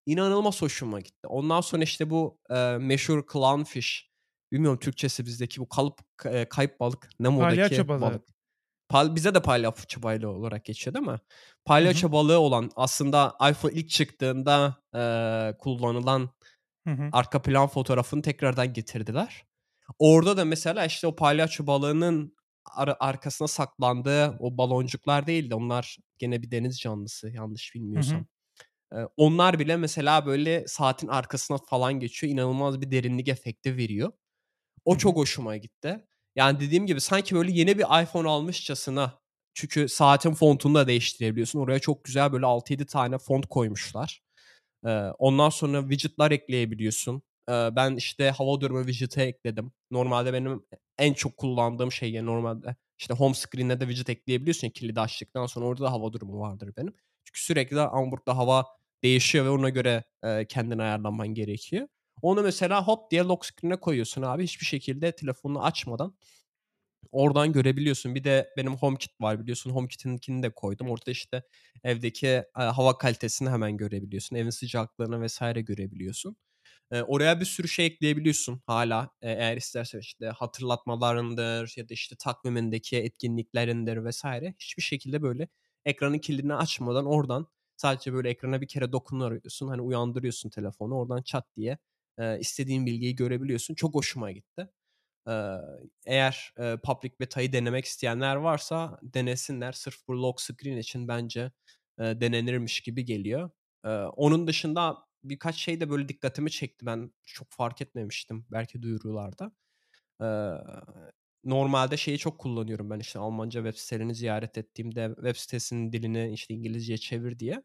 İnanılmaz 0.05 0.61
hoşuma 0.61 0.99
gitti. 0.99 1.27
Ondan 1.27 1.61
sonra, 1.61 1.83
işte, 1.83 2.09
bu, 2.09 2.39
eee, 2.51 2.77
meşhur 2.77 3.23
clownfish, 3.33 4.11
bilmiyorum 4.51 4.79
Türkçesi 4.79 5.25
bizdeki 5.25 5.61
bu 5.61 5.69
kalıp 5.69 5.99
eee, 6.25 6.49
kayıp 6.49 6.79
balık, 6.79 7.09
Palyaço 7.37 7.87
Nemo'daki 7.87 7.87
balığı. 7.87 8.01
balık. 8.01 8.23
Pal 8.89 9.15
bize 9.15 9.35
de 9.35 9.41
palyaço 9.41 10.03
balığı 10.03 10.29
olarak 10.29 10.65
geçiyor 10.65 10.93
değil 10.93 11.05
mi? 11.05 11.19
Palyaço 11.65 12.11
balığı 12.11 12.39
olan 12.39 12.71
aslında 12.75 13.35
iPhone 13.51 13.73
ilk 13.73 13.89
çıktığında, 13.89 14.75
eee, 14.95 15.55
kullanılan 15.59 16.29
Hı 16.85 16.89
hı. 16.93 17.13
arka 17.13 17.41
plan 17.41 17.67
fotoğrafını 17.67 18.21
tekrardan 18.21 18.73
getirdiler. 18.73 19.43
Orada 19.99 20.37
da 20.37 20.45
mesela, 20.45 20.85
işte, 20.85 21.07
o 21.07 21.15
palyaço 21.17 21.67
balığının 21.67 22.37
ara 22.75 22.97
arkasına 22.99 23.47
saklandığı 23.49 24.37
o 24.39 24.57
baloncuklar 24.57 25.27
değil 25.27 25.49
de 25.51 25.55
onlar 25.55 25.97
gene 26.19 26.43
bir 26.43 26.51
deniz 26.51 26.79
canlısı 26.79 27.29
yanlış 27.31 27.75
bilmiyorsam. 27.75 28.25
Eee, 28.93 29.07
onlar 29.17 29.59
bile 29.59 29.77
mesela 29.77 30.25
böyle 30.25 30.67
saatin 30.67 31.07
arkasına 31.07 31.57
falan 31.57 31.93
geçiyor. 31.99 32.33
İnanılmaz 32.33 32.81
bir 32.81 32.91
derinlik 32.91 33.27
efekti 33.27 33.77
veriyor. 33.77 34.11
O 34.85 34.95
hı. 34.95 34.97
çok 34.97 35.17
hoşuma 35.17 35.57
gitti. 35.57 36.07
Yani 36.35 36.59
dediğim 36.59 36.85
gibi 36.87 37.01
sanki 37.01 37.35
böyle 37.35 37.51
yeni 37.51 37.77
bir 37.77 38.03
iPhone 38.03 38.29
almışçasına 38.29 39.19
çünkü 39.53 39.89
saatin 39.89 40.33
fontunu 40.33 40.75
da 40.75 40.87
değiştirebiliyorsun. 40.87 41.59
Oraya 41.59 41.79
çok 41.79 42.03
güzel 42.03 42.31
böyle 42.33 42.45
6-7 42.45 42.85
tane 42.85 43.17
font 43.17 43.45
koymuşlar. 43.47 44.21
Eee, 44.85 45.11
ondan 45.19 45.49
sonra 45.49 45.81
widget'lar 45.81 46.31
ekleyebiliyorsun. 46.31 47.21
Eee, 47.49 47.69
ben, 47.75 47.95
işte, 47.95 48.29
hava 48.31 48.61
durumu 48.61 48.85
widget'ı 48.87 49.21
ekledim. 49.21 49.71
Normalde 49.91 50.33
benim 50.33 50.65
en 50.97 51.13
çok 51.13 51.37
kullandığım 51.37 51.91
şey 51.91 52.11
ya 52.11 52.23
normalde, 52.23 52.75
işte, 52.99 53.13
home 53.13 53.33
screen'e 53.35 53.79
de 53.79 53.85
widget 53.87 54.09
ekleyebiliyorsun 54.09 54.69
kilidi 54.69 54.99
açtıktan 55.01 55.45
sonra 55.45 55.65
orada 55.65 55.83
da 55.83 55.91
hava 55.91 56.13
durumu 56.13 56.39
vardır 56.39 56.73
benim. 56.77 56.93
Çünkü 57.25 57.43
sürekli 57.45 57.79
Hamburg'da 57.79 58.37
hava 58.37 58.65
değişiyor 59.03 59.45
ve 59.45 59.49
ona 59.49 59.69
göre, 59.69 60.03
eee, 60.23 60.45
kendini 60.49 60.81
ayarlaman 60.83 61.27
gerekiyor. 61.27 61.87
Onu 62.23 62.43
mesela 62.43 62.87
hop 62.87 63.11
diye 63.11 63.23
lock 63.23 63.47
screen'e 63.47 63.77
koyuyorsun 63.77 64.23
abi. 64.23 64.43
Hiçbir 64.45 64.67
şekilde 64.67 65.13
telefonunu 65.13 65.63
açmadan 65.65 66.15
oradan 67.11 67.53
görebiliyorsun. 67.53 68.15
Bir 68.15 68.23
de 68.23 68.49
benim 68.57 68.75
HomeKit 68.75 69.21
var 69.21 69.39
biliyorsun. 69.41 69.71
HomeKit'inkini 69.71 70.43
de 70.43 70.49
koydum. 70.55 70.89
Orada, 70.89 71.11
işte, 71.11 71.43
evdeki, 71.83 72.27
eee, 72.27 72.43
hava 72.55 72.97
kalitesini 72.97 73.49
hemen 73.49 73.77
görebiliyorsun. 73.77 74.35
Evin 74.35 74.49
sıcaklığını 74.49 75.25
vs. 75.25 75.41
görebiliyorsun. 75.65 76.35
Eee, 76.93 77.03
oraya 77.03 77.39
bir 77.39 77.45
sürü 77.45 77.67
şey 77.67 77.85
ekleyebiliyorsun 77.85 78.61
hâlâ. 78.67 79.03
Eee, 79.23 79.29
eğer 79.39 79.57
istersen, 79.57 79.99
işte, 79.99 80.27
hatırlatmalarındır 80.27 81.73
ya 81.77 81.89
da, 81.89 81.93
işte, 81.93 82.15
takvimindeki 82.19 82.97
etkinliklerindir 82.97 84.09
vs. 84.09 84.25
hiçbir 84.59 84.83
şekilde 84.83 85.21
böyle 85.21 85.47
ekranın 85.85 86.19
kilidini 86.19 86.55
açmadan 86.55 87.05
oradan 87.05 87.47
sadece 87.77 88.13
böyle 88.13 88.29
ekrana 88.29 88.61
bir 88.61 88.67
kere 88.67 88.91
dokunuyorsun. 88.91 89.67
Hani, 89.67 89.81
uyandırıyorsun 89.81 90.49
telefonu. 90.49 90.95
Oradan 90.95 91.21
çat 91.21 91.45
diye, 91.57 91.77
eee, 92.19 92.37
istediğin 92.41 92.85
bilgiyi 92.85 93.15
görebiliyorsun. 93.15 93.75
Çok 93.75 93.95
hoşuma 93.95 94.31
gitti. 94.31 94.69
Eee, 95.27 95.57
eğer, 96.05 96.53
eee, 96.59 96.77
public 96.83 97.11
beta'yı 97.19 97.53
denemek 97.53 97.85
isteyenler 97.85 98.35
varsa 98.35 98.99
denesinler. 99.03 99.71
Sırf 99.73 99.95
bu 100.07 100.23
lock 100.23 100.41
screen 100.41 100.77
için 100.77 101.07
bence, 101.07 101.51
eee, 101.99 102.21
denenirmiş 102.21 102.81
gibi 102.81 103.05
geliyor. 103.05 103.49
Eee, 103.85 103.91
onun 103.91 104.47
dışında 104.47 104.97
birkaç 105.23 105.55
şey 105.57 105.79
de 105.81 105.89
böyle 105.89 106.09
dikkatimi 106.09 106.51
çekti. 106.51 106.85
Ben 106.85 107.11
çok 107.25 107.47
fark 107.51 107.81
etmemiştim 107.81 108.45
belki 108.51 108.81
duyurularda. 108.83 109.51
Eee, 110.21 110.51
normalde 111.43 111.97
şeyi 111.97 112.17
çok 112.17 112.39
kullanıyorum 112.39 112.89
ben, 112.89 112.99
işte, 112.99 113.19
Almanca 113.19 113.63
web 113.65 113.79
sitelerini 113.79 114.15
ziyaret 114.15 114.57
ettiğimde 114.57 115.11
web 115.15 115.35
sitesinin 115.35 115.93
dilini, 115.93 116.33
işte, 116.33 116.53
İngilizceye 116.53 116.97
çevir 116.97 117.39
diye. 117.39 117.63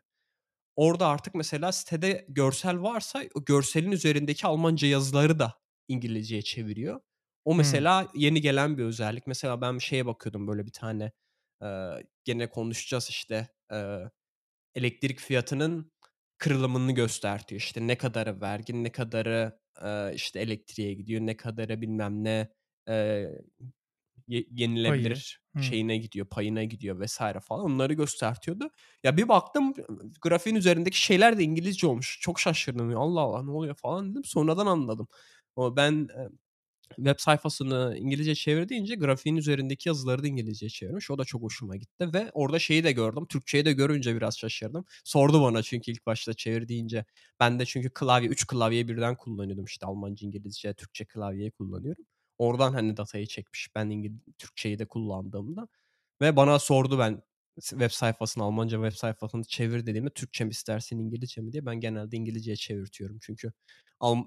Orada 0.79 1.09
artık 1.09 1.37
mesela 1.37 1.73
sitede 1.73 2.27
görsel 2.31 2.83
varsa 2.83 3.23
o 3.37 3.45
görselin 3.47 3.93
üzerindeki 3.93 4.49
Almanca 4.49 4.89
yazıları 4.89 5.41
da 5.41 5.55
İngilizceye 5.89 6.43
çeviriyor. 6.43 7.01
O 7.47 7.57
mesela 7.57 8.09
yeni 8.17 8.43
gelen 8.43 8.79
bir 8.79 8.85
özellik. 8.85 9.29
Mesela 9.29 9.63
ben 9.63 9.77
bir 9.77 9.85
şeye 9.85 10.07
bakıyordum 10.07 10.49
böyle 10.49 10.67
bir 10.67 10.73
tane, 10.73 11.13
eee, 11.63 12.05
gene 12.25 12.51
konuşacağız, 12.51 13.09
işte, 13.11 13.49
eee, 13.73 14.11
elektrik 14.75 15.21
fiyatının 15.21 15.93
kırılımını 16.39 16.93
göstertiyor. 16.93 17.61
İşte, 17.61 17.87
ne 17.87 17.99
kadarı 17.99 18.41
vergi, 18.41 18.85
ne 18.85 18.93
kadarı, 18.93 19.61
eee, 19.85 20.13
işte, 20.15 20.41
elektriğe 20.41 20.95
gidiyor, 20.95 21.21
ne 21.23 21.39
kadarı 21.39 21.81
bilmem 21.83 22.25
ne, 22.25 22.49
eee, 22.89 23.43
ye 24.29 24.45
Payı. 24.83 25.15
yenilebilir 25.15 25.41
Hımm. 25.55 25.63
şeyine 25.63 25.99
gidiyor, 25.99 26.27
payına 26.27 26.65
gidiyor 26.65 27.07
vs. 27.07 27.19
falan. 27.43 27.65
Onları 27.65 27.93
göstertiyordu. 27.95 28.71
Ya, 29.05 29.17
bir 29.17 29.29
baktım 29.29 29.75
grafiğin 30.23 30.57
üzerindeki 30.57 31.01
şeyler 31.01 31.39
de 31.39 31.43
İngilizce 31.45 31.87
olmuş. 31.87 32.19
Çok 32.23 32.41
şaşırdım. 32.41 32.97
"Allah 32.99 33.21
Allah, 33.21 33.43
ne 33.43 33.51
oluyor?" 33.51 33.75
falan 33.75 34.11
dedim. 34.13 34.25
Sonradan 34.25 34.67
anladım. 34.67 35.09
O 35.57 35.77
ben, 35.77 36.09
web 36.97 37.15
sayfasını 37.19 37.97
İngilizce 37.99 38.35
çevir 38.35 38.69
deyince 38.69 38.95
grafiğin 38.95 39.37
üzerindeki 39.37 39.89
yazıları 39.89 40.23
da 40.23 40.27
İngilizceye 40.29 40.71
çevirmiş. 40.71 41.11
O 41.11 41.19
da 41.19 41.25
çok 41.25 41.43
hoşuma 41.43 41.77
gitti 41.77 42.11
ve 42.15 42.31
orada 42.35 42.59
şeyi 42.59 42.85
de 42.85 42.93
gördüm. 42.93 43.27
Türkçeyi 43.29 43.65
de 43.65 43.73
görünce 43.73 44.17
biraz 44.17 44.39
şaşırdım. 44.39 44.85
Sordu 45.05 45.43
bana 45.43 45.63
çünkü 45.63 45.91
ilk 45.93 46.07
başta 46.07 46.35
çevir 46.35 46.69
deyince. 46.69 47.05
Ben 47.41 47.61
de 47.61 47.65
çünkü 47.67 47.91
klavye 47.95 48.29
3 48.29 48.47
klavye 48.47 48.89
birden 48.89 49.17
kullanıyordum 49.17 49.65
işte 49.65 49.87
Almanca, 49.87 50.27
İngilizce, 50.27 50.75
Türkçe 50.75 51.05
klavyeyi 51.05 51.51
kullanıyorum. 51.51 52.05
Oradan 52.39 52.73
hani 52.73 52.97
datayı 52.97 53.27
çekmiş 53.27 53.69
ben 53.75 53.91
İngiliz 53.91 54.19
Türkçeyi 54.39 54.79
de 54.79 54.85
kullandığımda 54.89 55.69
ve 56.21 56.37
bana 56.37 56.59
sordu 56.59 56.99
ben 56.99 57.23
web 57.61 57.91
sayfasını 57.91 58.45
Almanca 58.45 58.79
web 58.83 58.99
sayfasını 58.99 59.45
çevir 59.45 59.87
dediğimde 59.87 60.11
Türkçe 60.11 60.45
mi 60.45 60.51
istersin 60.51 60.99
İngilizce 60.99 61.41
mi 61.41 61.53
diye 61.53 61.67
ben 61.67 61.81
genelde 61.81 62.17
İngilizceye 62.17 62.57
çevirtiyorum. 62.57 63.19
Çünkü 63.23 63.53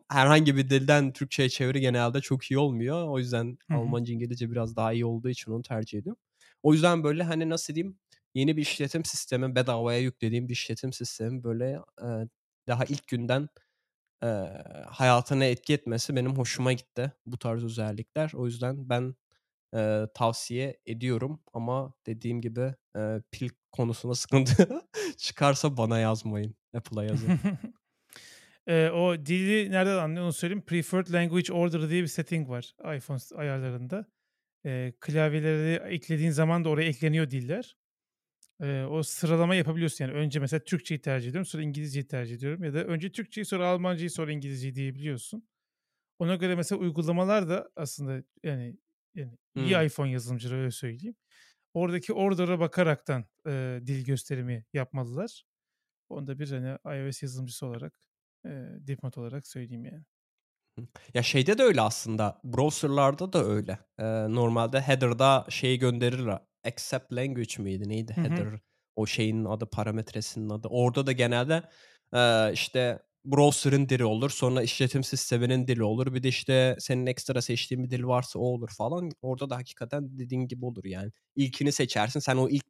herhangi 0.09 0.57
bir 0.57 0.69
dilden 0.69 1.13
Türkçe'ye 1.13 1.49
çeviri 1.49 1.81
genelde 1.81 2.21
çok 2.21 2.51
iyi 2.51 2.57
olmuyor. 2.57 3.07
O 3.07 3.19
yüzden 3.19 3.57
Hı 3.69 3.73
hı. 3.73 3.77
Almanca, 3.77 4.13
İngilizce 4.13 4.51
biraz 4.51 4.75
daha 4.75 4.93
iyi 4.93 5.05
olduğu 5.05 5.29
için 5.29 5.51
onu 5.51 5.61
tercih 5.61 5.99
ediyorum. 5.99 6.21
O 6.63 6.73
yüzden 6.73 7.03
böyle 7.03 7.23
hani 7.23 7.49
nasıl 7.49 7.75
diyeyim 7.75 7.99
yeni 8.35 8.57
bir 8.57 8.61
işletim 8.61 9.05
sistemi 9.05 9.55
bedavaya 9.55 9.99
yüklediğim 9.99 10.47
bir 10.47 10.53
işletim 10.53 10.93
sistemi 10.93 11.43
böyle 11.43 11.79
e, 12.01 12.07
daha 12.67 12.85
ilk 12.85 13.07
günden 13.07 13.49
e, 14.23 14.27
hayatına 14.87 15.45
etki 15.45 15.73
etmesi 15.73 16.15
benim 16.15 16.37
hoşuma 16.37 16.73
gitti 16.73 17.11
bu 17.25 17.37
tarz 17.39 17.63
özellikler. 17.63 18.31
O 18.35 18.45
yüzden 18.45 18.89
ben 18.89 19.15
e, 19.75 20.07
tavsiye 20.15 20.77
ediyorum 20.85 21.41
ama 21.53 21.93
dediğim 22.05 22.41
gibi 22.41 22.75
e, 22.97 23.21
pil 23.31 23.49
konusunda 23.71 24.15
sıkıntı 24.15 24.81
çıkarsa 25.17 25.77
bana 25.77 25.99
yazmayın. 25.99 26.55
Apple'a 26.73 27.03
yazın. 27.03 27.39
Eee, 28.67 28.89
o 28.89 29.25
dili 29.25 29.71
nereden 29.71 29.97
anlıyor 29.97 30.25
onu 30.25 30.33
söyleyeyim. 30.33 30.65
Preferred 30.65 31.07
Language 31.13 31.53
Order 31.53 31.89
diye 31.89 32.01
bir 32.01 32.07
setting 32.07 32.49
var 32.49 32.75
iPhone 32.95 33.19
ayarlarında. 33.35 34.05
Eee, 34.65 34.93
klavyeleri 34.99 35.93
eklediğin 35.93 36.31
zaman 36.31 36.63
da 36.63 36.69
oraya 36.69 36.87
ekleniyor 36.89 37.31
diller. 37.31 37.77
Eee, 38.61 38.85
o 38.85 39.03
sıralama 39.03 39.55
yapabiliyorsun 39.55 40.05
yani. 40.05 40.13
Önce 40.15 40.39
mesela 40.39 40.63
Türkçeyi 40.63 41.01
tercih 41.01 41.29
ediyorum, 41.29 41.45
sonra 41.45 41.63
İngilizceyi 41.63 42.07
tercih 42.07 42.35
ediyorum 42.35 42.63
ya 42.63 42.73
da 42.73 42.83
önce 42.83 43.11
Türkçeyi, 43.11 43.45
sonra 43.45 43.67
Almancayı, 43.67 44.11
sonra 44.11 44.31
İngilizceyi 44.31 44.75
diyebiliyorsun. 44.75 45.47
Ona 46.19 46.35
göre 46.35 46.55
mesela 46.55 46.79
uygulamalar 46.81 47.49
da 47.49 47.69
aslında 47.75 48.23
yani 48.43 48.77
yani 49.15 49.37
iyi 49.55 49.75
Hımm. 49.75 49.85
iPhone 49.85 50.11
yazılımcıları 50.11 50.59
öyle 50.59 50.71
söyleyeyim. 50.71 51.15
Oradaki 51.73 52.13
order'a 52.13 52.59
bakaraktan, 52.59 53.25
eee, 53.47 53.87
dil 53.87 54.05
gösterimi 54.05 54.65
yapmalılar. 54.73 55.43
Onu 56.09 56.27
da 56.27 56.39
bir 56.39 56.51
hani 56.51 56.77
iOS 56.99 57.23
yazılımcısı 57.23 57.67
olarak, 57.67 57.99
eee, 58.45 58.87
dipnot 58.87 59.17
olarak 59.17 59.47
söyleyeyim 59.47 59.85
yani. 59.85 60.05
Ya 61.13 61.23
şeyde 61.23 61.57
de 61.57 61.63
öyle 61.63 61.81
aslında. 61.81 62.41
Browser'larda 62.43 63.33
da 63.33 63.43
öyle. 63.45 63.79
Eee, 63.99 64.05
normalde 64.29 64.81
header'da 64.81 65.45
şeyi 65.49 65.79
gönderirler. 65.79 66.39
Accept 66.63 67.11
language 67.13 67.63
miydi? 67.63 67.89
Neydi 67.89 68.13
Hı 68.17 68.21
hı. 68.21 68.47
header? 68.47 68.59
O 68.95 69.05
şeyin 69.05 69.45
adı, 69.45 69.65
parametresinin 69.65 70.49
adı. 70.49 70.67
Orada 70.67 71.05
da 71.07 71.11
genelde 71.11 71.63
eee, 72.13 72.51
işte 72.53 72.99
browser'ın 73.25 73.89
dili 73.89 74.05
olur. 74.05 74.29
Sonra 74.29 74.63
işletim 74.63 75.03
sisteminin 75.03 75.67
dili 75.67 75.83
olur. 75.83 76.13
Bir 76.13 76.23
de 76.23 76.27
işte 76.27 76.75
senin 76.79 77.05
ekstra 77.05 77.41
seçtiğin 77.41 77.83
bir 77.83 77.89
dil 77.89 78.03
varsa 78.03 78.39
o 78.39 78.43
olur 78.43 78.69
falan. 78.77 79.11
Orada 79.21 79.49
da 79.49 79.55
hakikaten 79.57 80.19
dediğin 80.19 80.47
gibi 80.47 80.65
olur 80.65 80.85
yani. 80.85 81.11
İlkini 81.35 81.71
seçersin. 81.71 82.19
Sen 82.19 82.35
o 82.37 82.49
ilk 82.49 82.65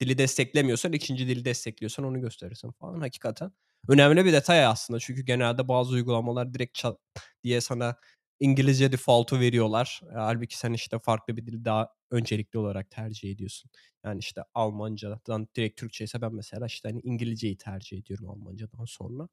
dili 0.00 0.18
desteklemiyorsan 0.18 0.92
ikinci 0.92 1.28
dili 1.28 1.44
destekliyorsan 1.44 2.04
onu 2.04 2.20
gösterirsin 2.20 2.70
falan. 2.80 3.00
Hakikaten 3.00 3.52
önemli 3.88 4.24
bir 4.24 4.32
detay 4.32 4.66
aslında. 4.66 5.00
Çünkü 5.00 5.22
genelde 5.22 5.68
bazı 5.68 5.94
uygulamalar 5.94 6.54
direkt 6.54 6.74
çat 6.74 6.98
diye 7.44 7.60
sana 7.60 7.96
İngilizce 8.40 8.92
default'u 8.92 9.40
veriyorlar. 9.40 10.00
E, 10.10 10.14
hâlbuki 10.14 10.58
sen 10.58 10.72
işte 10.72 10.98
farklı 10.98 11.36
bir 11.36 11.46
dili 11.46 11.64
daha 11.64 11.88
öncelikli 12.10 12.58
olarak 12.58 12.90
tercih 12.90 13.30
ediyorsun. 13.32 13.70
Yani 14.04 14.18
işte 14.18 14.42
Almancadan 14.54 15.48
direkt 15.56 15.80
Türkçe 15.80 16.04
ise 16.04 16.20
ben 16.22 16.34
mesela 16.34 16.66
işte 16.66 16.88
hani 16.88 17.00
İngilizceyi 17.04 17.56
tercih 17.58 17.98
ediyorum 17.98 18.30
Almancadan 18.30 18.84
sonra. 18.84 19.28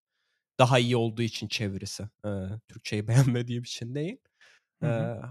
Daha 0.59 0.79
iyi 0.79 0.97
olduğu 0.97 1.21
için 1.21 1.47
çevirisi. 1.47 2.03
Eee, 2.25 2.49
Türkçeyi 2.67 3.07
beğenmediğim 3.09 3.63
için 3.63 3.95
değil. 3.95 4.17
Hı 4.81 4.85
hı. 4.89 5.09
Eee, 5.09 5.21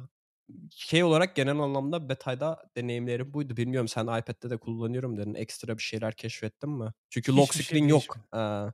şey 0.70 1.04
olarak 1.04 1.37
genel 1.37 1.58
anlamda 1.58 2.08
beta'da 2.08 2.62
deneyimlerim 2.76 3.34
buydu. 3.34 3.56
Bilmiyorum 3.56 3.88
sen 3.88 4.02
iPad'de 4.04 4.50
de 4.50 4.56
kullanıyorum 4.56 5.16
dedin. 5.18 5.34
Ekstra 5.34 5.78
bir 5.78 5.82
şeyler 5.82 6.14
keşfettin 6.16 6.70
mi? 6.70 6.92
Çünkü 7.10 7.37
lock 7.37 7.54
Hiçbir 7.54 7.60
şey 7.60 7.78
screen 7.78 7.88
yok, 7.88 8.16
değişmedi. 8.16 8.26
eee, 8.34 8.72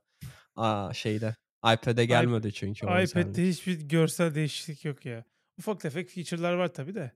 aaa, 0.56 0.94
şeyde. 0.94 1.36
iPad'e 1.64 2.02
iP 2.02 2.08
gelmedi 2.08 2.52
çünkü 2.52 2.86
iPad'de 3.04 3.48
hiçbir 3.48 3.80
görsel 3.88 4.34
değişiklik 4.34 4.84
yok 4.84 5.06
ya. 5.06 5.24
Ufak 5.58 5.80
tefek 5.80 6.08
feature'lar 6.10 6.54
var 6.54 6.74
tabii 6.74 6.94
de. 6.94 7.12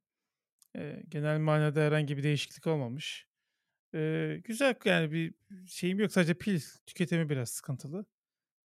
Eee, 0.77 1.03
genel 1.09 1.39
manada 1.41 1.81
herhangi 1.81 2.17
bir 2.17 2.23
değişiklik 2.23 2.67
olmamış. 2.67 3.29
Eee, 3.95 4.39
güzel 4.39 4.75
yani 4.85 5.13
bir 5.13 5.35
şeyim 5.67 6.01
yok. 6.01 6.13
Sadece 6.13 6.35
pil 6.35 6.61
tüketimi 6.87 7.29
biraz 7.31 7.51
sıkıntılı. 7.51 8.07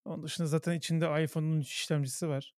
Onun 0.04 0.22
dışında 0.24 0.48
zaten 0.48 0.74
içinde 0.78 1.24
iPhone'un 1.24 1.56
13 1.56 1.68
işlemcisi 1.74 2.28
var. 2.28 2.54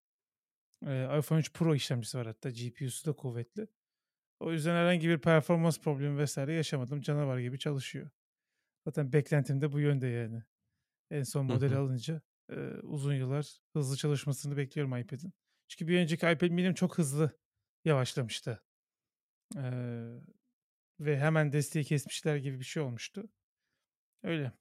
Eee, 0.86 1.10
iPhone 1.18 1.40
3 1.40 1.52
Pro 1.52 1.74
işlemcisi 1.74 2.18
var 2.18 2.26
hatta. 2.26 2.50
GPU'su 2.50 3.06
da 3.06 3.16
kuvvetli. 3.16 3.68
O 4.40 4.52
yüzden 4.52 4.74
herhangi 4.76 5.08
bir 5.08 5.18
performans 5.18 5.80
problemi 5.80 6.24
vs. 6.24 6.36
yaşamadım. 6.38 7.00
Canavar 7.00 7.38
gibi 7.38 7.58
çalışıyor. 7.58 8.10
Zaten 8.88 9.12
beklentim 9.12 9.60
de 9.60 9.72
bu 9.72 9.80
yönde 9.80 10.06
yani. 10.08 10.42
En 11.10 11.22
son 11.22 11.46
modeli 11.46 11.76
alınca, 11.76 12.22
eee, 12.56 12.80
uzun 12.82 13.14
yıllar 13.14 13.58
hızlı 13.72 13.96
çalışmasını 13.96 14.56
bekliyorum 14.56 14.96
iPad'in. 14.98 15.32
Çünkü 15.68 15.88
bir 15.88 15.98
önceki 16.00 16.26
iPad 16.26 16.50
mini'm 16.50 16.74
çok 16.74 16.98
hızlı 16.98 17.38
yavaşlamıştı. 17.84 18.62
Eee, 19.56 20.20
ve 21.00 21.18
hemen 21.20 21.52
desteği 21.52 21.84
kesmişler 21.84 22.36
gibi 22.36 22.60
bir 22.60 22.64
şey 22.64 22.82
olmuştu. 22.82 23.30
Öyle. 24.22 24.52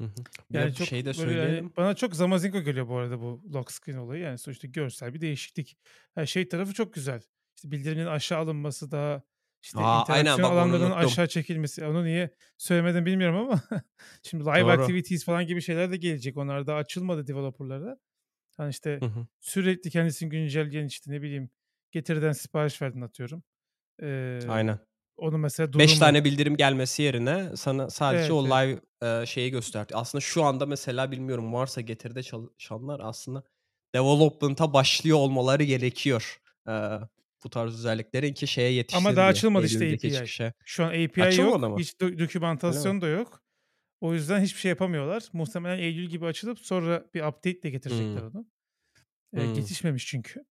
Hı 0.00 0.04
hı. 0.04 0.14
Yani 0.52 0.70
de 0.70 0.74
çok 0.74 0.88
şeyi 0.88 1.04
de 1.04 1.12
yani 1.12 1.12
söyleyelim. 1.12 1.72
bana 1.76 1.94
çok 1.94 2.16
zamazingo 2.16 2.60
geliyor 2.60 2.88
bu 2.88 2.96
arada 2.96 3.20
bu 3.20 3.42
lock 3.54 3.72
screen 3.72 3.96
olayı. 3.96 4.22
Yani 4.22 4.38
sonuçta 4.38 4.68
görsel 4.68 5.14
bir 5.14 5.20
değişiklik. 5.20 5.78
Ha, 6.14 6.26
şey 6.26 6.48
tarafı 6.48 6.74
çok 6.74 6.94
güzel. 6.94 7.22
İşte 7.56 7.70
bildirimlerin 7.70 8.06
aşağı 8.06 8.38
alınması 8.38 8.90
daha 8.90 9.22
işte 9.64 9.84
A! 9.84 10.04
Aynen 10.08 10.42
interaksiyon 10.42 10.42
bak 10.42 10.58
onu 10.58 10.72
alanlarının 10.72 10.90
aşağı 10.92 11.28
çekilmesi. 11.28 11.86
Onu 11.86 12.04
niye 12.04 12.30
söylemedim 12.58 13.06
bilmiyorum 13.06 13.36
ama 13.38 13.62
şimdi 14.22 14.44
live 14.44 14.72
Doğru. 14.72 14.72
activities 14.72 15.24
falan 15.24 15.46
gibi 15.46 15.62
şeyler 15.62 15.92
de 15.92 15.96
gelecek. 15.96 16.36
Onlar 16.36 16.66
daha 16.66 16.78
açılmadı 16.78 17.26
developer'lara. 17.26 17.98
Hani 18.56 18.70
işte 18.70 19.02
Hı 19.02 19.06
hı. 19.06 19.26
sürekli 19.40 19.90
kendisini 19.90 20.28
güncelleyen 20.30 20.86
işte 20.86 21.12
ne 21.12 21.22
bileyim 21.22 21.50
Getir'den 21.92 22.32
sipariş 22.32 22.82
verdin 22.82 23.00
atıyorum. 23.02 23.44
Eee, 24.02 24.48
Aynen. 24.48 24.78
onun 25.16 25.40
mesela 25.40 25.72
5 25.78 25.98
durumu 25.98 25.98
tane 25.98 26.24
bildirim 26.24 26.56
gelmesi 26.56 27.02
yerine 27.02 27.56
sana 27.56 27.90
sadece 27.90 28.32
Evet, 28.32 28.34
o 28.34 28.46
evet. 28.46 28.58
live, 28.58 28.80
eee, 29.02 29.24
şeyi 29.26 29.50
gösterdi. 29.50 29.92
Aslında 29.96 30.22
şu 30.22 30.44
anda 30.44 30.66
mesela 30.66 31.10
bilmiyorum 31.12 31.52
varsa 31.54 31.80
Getir'de 31.80 32.22
çalışanlar 32.22 33.00
aslında 33.04 33.44
development'a 33.94 34.72
başlıyor 34.74 35.18
olmaları 35.18 35.64
gerekiyor. 35.64 36.42
Eee, 36.68 37.00
bu 37.44 37.50
tarz 37.50 37.74
özelliklerin 37.74 38.32
ki 38.34 38.46
şeye 38.46 38.72
Ama 38.90 39.16
daha 39.16 39.26
yetişsin 39.26 39.26
diye, 39.26 39.42
açılmadı 39.42 39.66
işte 39.66 39.84
API. 39.94 40.10
çıkışa. 40.10 40.52
Şu 40.64 40.84
an 40.84 40.88
API 40.88 41.18
Açılmadı 41.18 41.30
yok. 41.36 41.70
mı? 41.70 41.82
Hiç 41.82 42.00
dö 42.00 42.18
dokümantasyon 42.18 43.00
da 43.00 43.06
yok. 43.08 43.42
O 44.00 44.14
yüzden 44.14 44.40
hiçbir 44.42 44.60
şey 44.60 44.68
yapamıyorlar. 44.70 45.28
Muhtemelen 45.32 45.78
eylül 45.78 46.06
gibi 46.06 46.26
açılıp 46.26 46.60
sonra 46.60 47.06
bir 47.14 47.22
update 47.22 47.60
ile 47.60 47.70
getirecekler 47.70 48.22
Hımm. 48.22 48.24
onu. 48.24 48.46
Eee, 49.36 49.42
Hımm. 49.42 49.54
yetişmemiş 49.56 50.06
çünkü. 50.06 50.46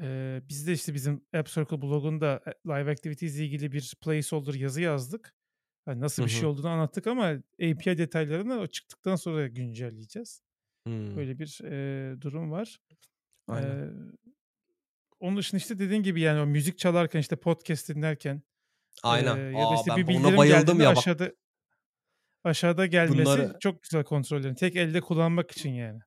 Eee, 0.00 0.42
biz 0.50 0.68
de 0.68 0.72
işte 0.72 0.94
bizim 0.94 1.26
App 1.34 1.48
Circle 1.48 1.82
blogunda 1.82 2.42
e 2.46 2.52
Live 2.68 2.90
Activities 2.92 3.36
ile 3.36 3.44
ilgili 3.46 3.72
bir 3.72 3.94
placeholder 4.04 4.54
yazı 4.54 4.82
yazdık. 4.82 5.34
Hani 5.86 6.00
nasıl 6.00 6.22
Hı 6.22 6.26
bir 6.26 6.30
şey 6.30 6.48
olduğunu 6.48 6.68
anlattık 6.68 7.06
ama 7.06 7.24
API 7.62 7.98
detaylarını 7.98 8.60
o 8.60 8.66
çıktıktan 8.66 9.16
sonra 9.16 9.48
güncelleyeceğiz. 9.48 10.42
Hımm. 10.86 11.16
Böyle 11.16 11.38
bir, 11.38 11.60
eee, 11.64 12.22
durum 12.22 12.50
var. 12.52 12.78
Aynen. 13.48 13.80
Eee, 13.80 13.90
onun 15.20 15.36
dışında 15.36 15.58
işte 15.58 15.78
dediğin 15.78 16.02
gibi 16.02 16.20
yani 16.20 16.40
o 16.40 16.46
müzik 16.46 16.78
çalarken 16.78 17.20
işte 17.20 17.36
podcast 17.36 17.88
dinlerken, 17.88 18.42
Aynen. 19.02 19.52
ya 19.52 19.70
da 19.70 19.74
işte 19.74 19.90
Ben 19.90 19.96
bir 19.96 20.06
buna 20.06 20.18
bildirim 20.18 20.36
bayıldım 20.36 20.60
geldiğinde 20.60 20.82
ya 20.82 20.90
bak. 20.90 20.98
aşağıda 20.98 21.32
aşağıda 22.44 22.86
gelmesi 22.86 23.24
Bunları 23.24 23.56
çok 23.60 23.82
güzel 23.82 24.04
kontrollerin. 24.04 24.54
Tek 24.54 24.76
elde 24.76 25.00
kullanmak 25.00 25.50
için 25.50 25.70
yani. 25.70 26.00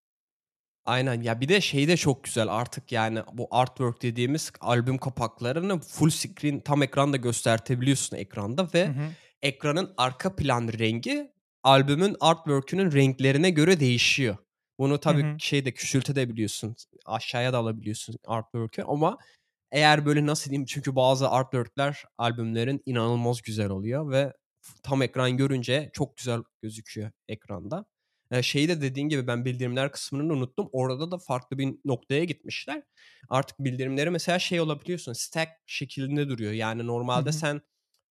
Aynen. 0.85 1.21
Ya, 1.21 1.41
bir 1.41 1.49
de 1.49 1.61
şey 1.61 1.87
de 1.87 1.97
çok 1.97 2.23
güzel 2.23 2.47
artık, 2.47 2.91
yani, 2.91 3.19
bu 3.33 3.47
artwork 3.51 4.01
dediğimiz 4.01 4.51
albüm 4.61 4.97
kapaklarını 4.97 5.79
full 5.79 6.09
screen 6.09 6.59
tam 6.59 6.83
ekranda 6.83 7.17
göstertebiliyorsun 7.17 8.17
ekranda 8.17 8.63
Hı 8.63 8.69
ve 8.73 8.87
hı. 8.87 9.09
ekranın 9.41 9.93
arka 9.97 10.35
plan 10.35 10.69
rengi 10.79 11.31
albümün 11.63 12.15
artwork'ünün 12.19 12.91
renklerine 12.91 13.49
göre 13.49 13.79
değişiyor. 13.79 14.37
Bunu 14.79 14.99
tabii 14.99 15.25
hı. 15.25 15.39
şeyde 15.39 15.71
küçültebiliyorsun, 15.73 16.75
aşağıya 17.05 17.53
da 17.53 17.57
alabiliyorsun 17.57 18.15
artwork'ü 18.27 18.81
ama 18.83 19.17
eğer 19.71 20.05
böyle 20.05 20.25
nasıl 20.25 20.51
diyeyim 20.51 20.65
çünkü 20.65 20.95
bazı 20.95 21.29
artwork'ler 21.29 22.03
albümlerin 22.17 22.81
inanılmaz 22.85 23.41
güzel 23.41 23.69
oluyor 23.69 24.11
ve 24.11 24.33
tam 24.83 25.01
ekran 25.01 25.37
görünce 25.37 25.89
çok 25.93 26.17
güzel 26.17 26.43
gözüküyor 26.61 27.11
ekranda. 27.27 27.85
Eee, 28.33 28.43
şeyi 28.43 28.69
de 28.69 28.81
dediğin 28.81 29.09
gibi 29.09 29.27
ben 29.27 29.45
bildirimler 29.45 29.91
kısmını 29.91 30.33
unuttum. 30.33 30.69
Orada 30.71 31.11
da 31.11 31.17
farklı 31.17 31.57
bir 31.57 31.75
noktaya 31.85 32.23
gitmişler. 32.25 32.83
Artık 33.29 33.59
bildirimleri 33.59 34.09
mesela 34.09 34.39
şey 34.39 34.61
olabiliyorsun, 34.61 35.13
stack 35.13 35.51
şeklinde 35.67 36.29
duruyor. 36.29 36.51
Yani 36.53 36.87
normalde 36.87 37.31
sen 37.31 37.61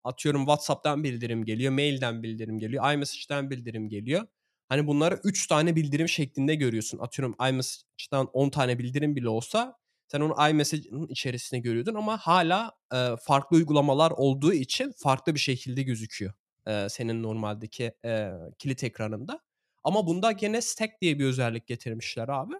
atıyorum 0.04 0.40
WhatsApp'tan 0.42 1.04
bildirim 1.04 1.44
geliyor, 1.44 1.72
mail'den 1.72 2.22
bildirim 2.22 2.58
geliyor, 2.58 2.92
iMessage'den 2.94 3.50
bildirim 3.50 3.88
geliyor. 3.88 4.26
Hani 4.68 4.86
bunları 4.86 5.20
3 5.24 5.46
tane 5.46 5.76
bildirim 5.76 6.08
şeklinde 6.08 6.54
görüyorsun. 6.54 6.98
Atıyorum 6.98 7.36
iMessage'dan 7.50 8.26
10 8.32 8.50
tane 8.50 8.78
bildirim 8.78 9.16
bile 9.16 9.28
olsa 9.28 9.76
sen 10.08 10.20
onu 10.20 10.50
iMessage'ın 10.50 11.08
içerisinde 11.08 11.60
görüyordun 11.60 11.94
ama 11.94 12.18
hâlâ, 12.18 12.72
eee, 12.92 13.16
farklı 13.22 13.56
uygulamalar 13.56 14.10
olduğu 14.10 14.52
için 14.52 14.92
farklı 14.98 15.34
bir 15.34 15.40
şekilde 15.40 15.82
gözüküyor, 15.82 16.32
eee, 16.66 16.88
senin 16.90 17.22
normaldeki, 17.22 17.92
eee, 18.04 18.32
kilit 18.58 18.84
ekranında. 18.84 19.40
Ama 19.84 20.06
bunda 20.06 20.32
gene 20.32 20.60
stack 20.62 21.00
diye 21.00 21.18
bir 21.18 21.24
özellik 21.24 21.66
getirmişler 21.66 22.28
abi. 22.28 22.54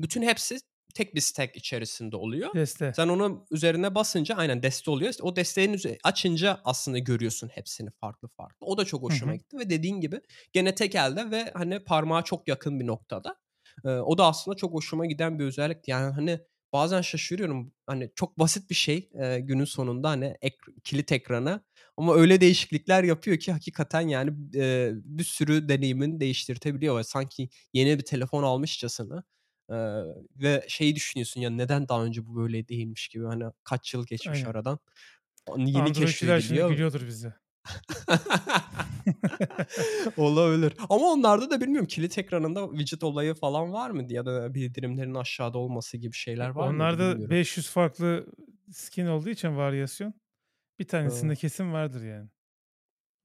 Bütün 0.00 0.22
hepsi 0.22 0.58
tek 0.94 1.14
bir 1.14 1.20
stack 1.20 1.56
içerisinde 1.56 2.16
oluyor. 2.16 2.50
Deste. 2.54 2.92
Sen 2.96 3.08
onun 3.08 3.44
üzerine 3.50 3.94
basınca 3.94 4.34
aynen 4.34 4.62
deste 4.62 4.90
oluyor. 4.90 5.14
O 5.22 5.36
desteğin 5.36 5.72
üze 5.72 5.98
açınca 6.04 6.60
aslında 6.64 6.98
görüyorsun 6.98 7.48
hepsini 7.48 7.90
farklı 7.90 8.28
farklı. 8.28 8.66
O 8.66 8.78
da 8.78 8.84
çok 8.84 9.02
hoşuma 9.02 9.34
gitti 9.34 9.58
ve 9.58 9.70
dediğin 9.70 10.00
gibi 10.00 10.20
gene 10.52 10.74
tek 10.74 10.94
elde 10.94 11.30
ve 11.30 11.50
hani 11.54 11.80
parmağa 11.84 12.22
çok 12.22 12.48
yakın 12.48 12.80
bir 12.80 12.86
noktada. 12.86 13.36
Eee, 13.84 13.90
o 13.90 14.18
da 14.18 14.26
aslında 14.26 14.56
çok 14.56 14.74
hoşuma 14.74 15.06
giden 15.06 15.38
bir 15.38 15.44
özellikti. 15.44 15.90
Yani 15.90 16.12
hani 16.14 16.40
bazen 16.72 17.00
şaşırıyorum. 17.00 17.72
Hani 17.86 18.10
çok 18.14 18.38
basit 18.38 18.70
bir 18.70 18.74
şey, 18.74 19.10
eee, 19.14 19.40
günün 19.40 19.64
sonunda 19.64 20.08
hani 20.10 20.36
ek 20.42 20.56
kilit 20.84 21.12
ekranı 21.12 21.64
ama 21.96 22.14
öyle 22.14 22.40
değişiklikler 22.40 23.04
yapıyor 23.04 23.38
ki 23.38 23.52
hakikaten 23.52 24.00
yani, 24.08 24.30
eee, 24.54 24.92
bir 24.94 25.24
sürü 25.24 25.68
deneyimini 25.68 26.20
değiştirtebiliyor 26.20 26.98
ve 26.98 27.04
sanki 27.04 27.48
yeni 27.72 27.98
bir 27.98 28.04
telefon 28.04 28.42
almışçasına, 28.42 29.24
eee, 29.70 30.04
ve 30.36 30.64
şeyi 30.68 30.96
düşünüyorsun 30.96 31.40
ya 31.40 31.50
neden 31.50 31.88
daha 31.88 32.04
önce 32.04 32.26
bu 32.26 32.36
böyle 32.36 32.68
değilmiş 32.68 33.08
gibi 33.08 33.24
hani 33.26 33.44
kaç 33.64 33.94
yıl 33.94 34.06
geçmiş 34.06 34.28
Aynen. 34.32 34.46
aradan. 34.46 34.78
Yeni 35.58 35.92
şimdi 35.92 35.92
keşfediliyor. 35.92 36.66
gülüyordur 36.66 37.06
bize. 37.06 37.34
Olabilir 40.16 40.74
ama 40.88 41.06
onlarda 41.12 41.50
da 41.50 41.60
bilmiyorum 41.60 41.86
kilit 41.86 42.18
ekranında 42.18 42.68
widget 42.70 43.04
olayı 43.04 43.34
falan 43.34 43.72
var 43.72 43.90
mıydı 43.90 44.12
ya 44.14 44.26
da 44.26 44.54
bildirimlerin 44.54 45.14
aşağıda 45.14 45.58
olması 45.58 45.96
gibi 45.96 46.12
şeyler 46.14 46.42
E, 46.42 46.48
var 46.48 46.70
mıydı 46.70 46.72
onlarda 46.96 46.98
bilmiyorum. 46.98 47.30
500 47.30 47.70
farklı 47.70 48.26
skin 48.72 49.06
olduğu 49.06 49.28
için 49.30 49.56
varyasyon, 49.56 50.14
bir 50.80 50.88
tanesinde 50.88 51.04
Iıı, 51.04 51.36
kesin 51.36 51.72
vardır 51.72 52.04
yani. 52.06 52.28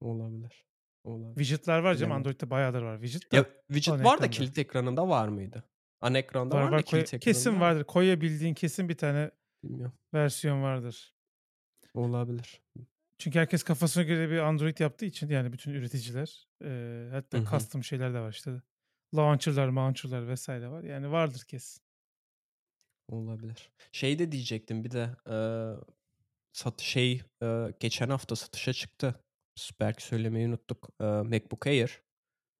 olabilir, 0.00 0.66
olabilir. 1.04 1.34
Widget'lar 1.38 1.78
var 1.78 1.94
canım. 1.94 2.02
Bilemedim. 2.02 2.12
Android'de 2.12 2.50
bayağıdır 2.50 2.82
var 2.82 3.00
widget 3.02 3.32
Ya, 3.32 3.32
da 3.32 3.38
ana 3.86 3.94
widget 3.96 4.02
var 4.02 4.22
da 4.22 4.30
kilit 4.30 4.58
ekranında 4.58 5.08
var 5.08 5.28
mıydı? 5.28 5.64
Ana 6.00 6.18
ekranda 6.18 6.58
Var, 6.58 6.62
var 6.62 6.72
var. 6.72 6.78
Ekranında 6.78 7.10
kesin 7.20 7.60
var 7.60 7.60
vardır. 7.60 7.84
Koyabildiğin 7.84 8.54
kesin 8.54 8.88
bir 8.88 8.96
tane 8.96 9.30
Bilmiyorum. 9.62 9.98
versiyon 10.14 10.62
vardır. 10.62 11.14
Olabilir. 11.94 12.62
Çünkü 13.18 13.38
herkes 13.38 13.62
kafasına 13.62 14.02
göre 14.02 14.30
bir 14.30 14.38
Android 14.38 14.78
yaptığı 14.78 15.04
için 15.06 15.28
yani 15.28 15.52
bütün 15.52 15.72
üreticiler, 15.74 16.48
Hı 17.32 17.38
hatta 17.38 17.40
hı. 17.40 17.44
custom 17.50 17.84
şeyler 17.84 18.14
de 18.14 18.20
var 18.20 18.30
işte. 18.32 18.62
Launcher'lar, 19.16 19.68
mauncher'lar 19.68 20.34
vs. 20.34 20.48
var. 20.48 20.82
Yani 20.84 21.10
vardır 21.12 21.42
kesin. 21.48 21.80
Olabilir. 23.08 23.72
Şey 23.92 24.18
de 24.18 24.32
diyecektim 24.32 24.84
bir 24.84 24.90
de, 24.90 25.10
eee, 25.28 25.74
sat 26.52 26.80
şey, 26.80 27.22
eee, 27.42 27.74
geçen 27.80 28.08
hafta 28.10 28.36
satışa 28.36 28.72
çıktı. 28.72 29.20
Belki 29.80 30.04
söylemeyi 30.04 30.48
unuttuk. 30.48 30.90
Eee, 31.00 31.06
MacBook 31.08 31.66
Air. 31.66 32.02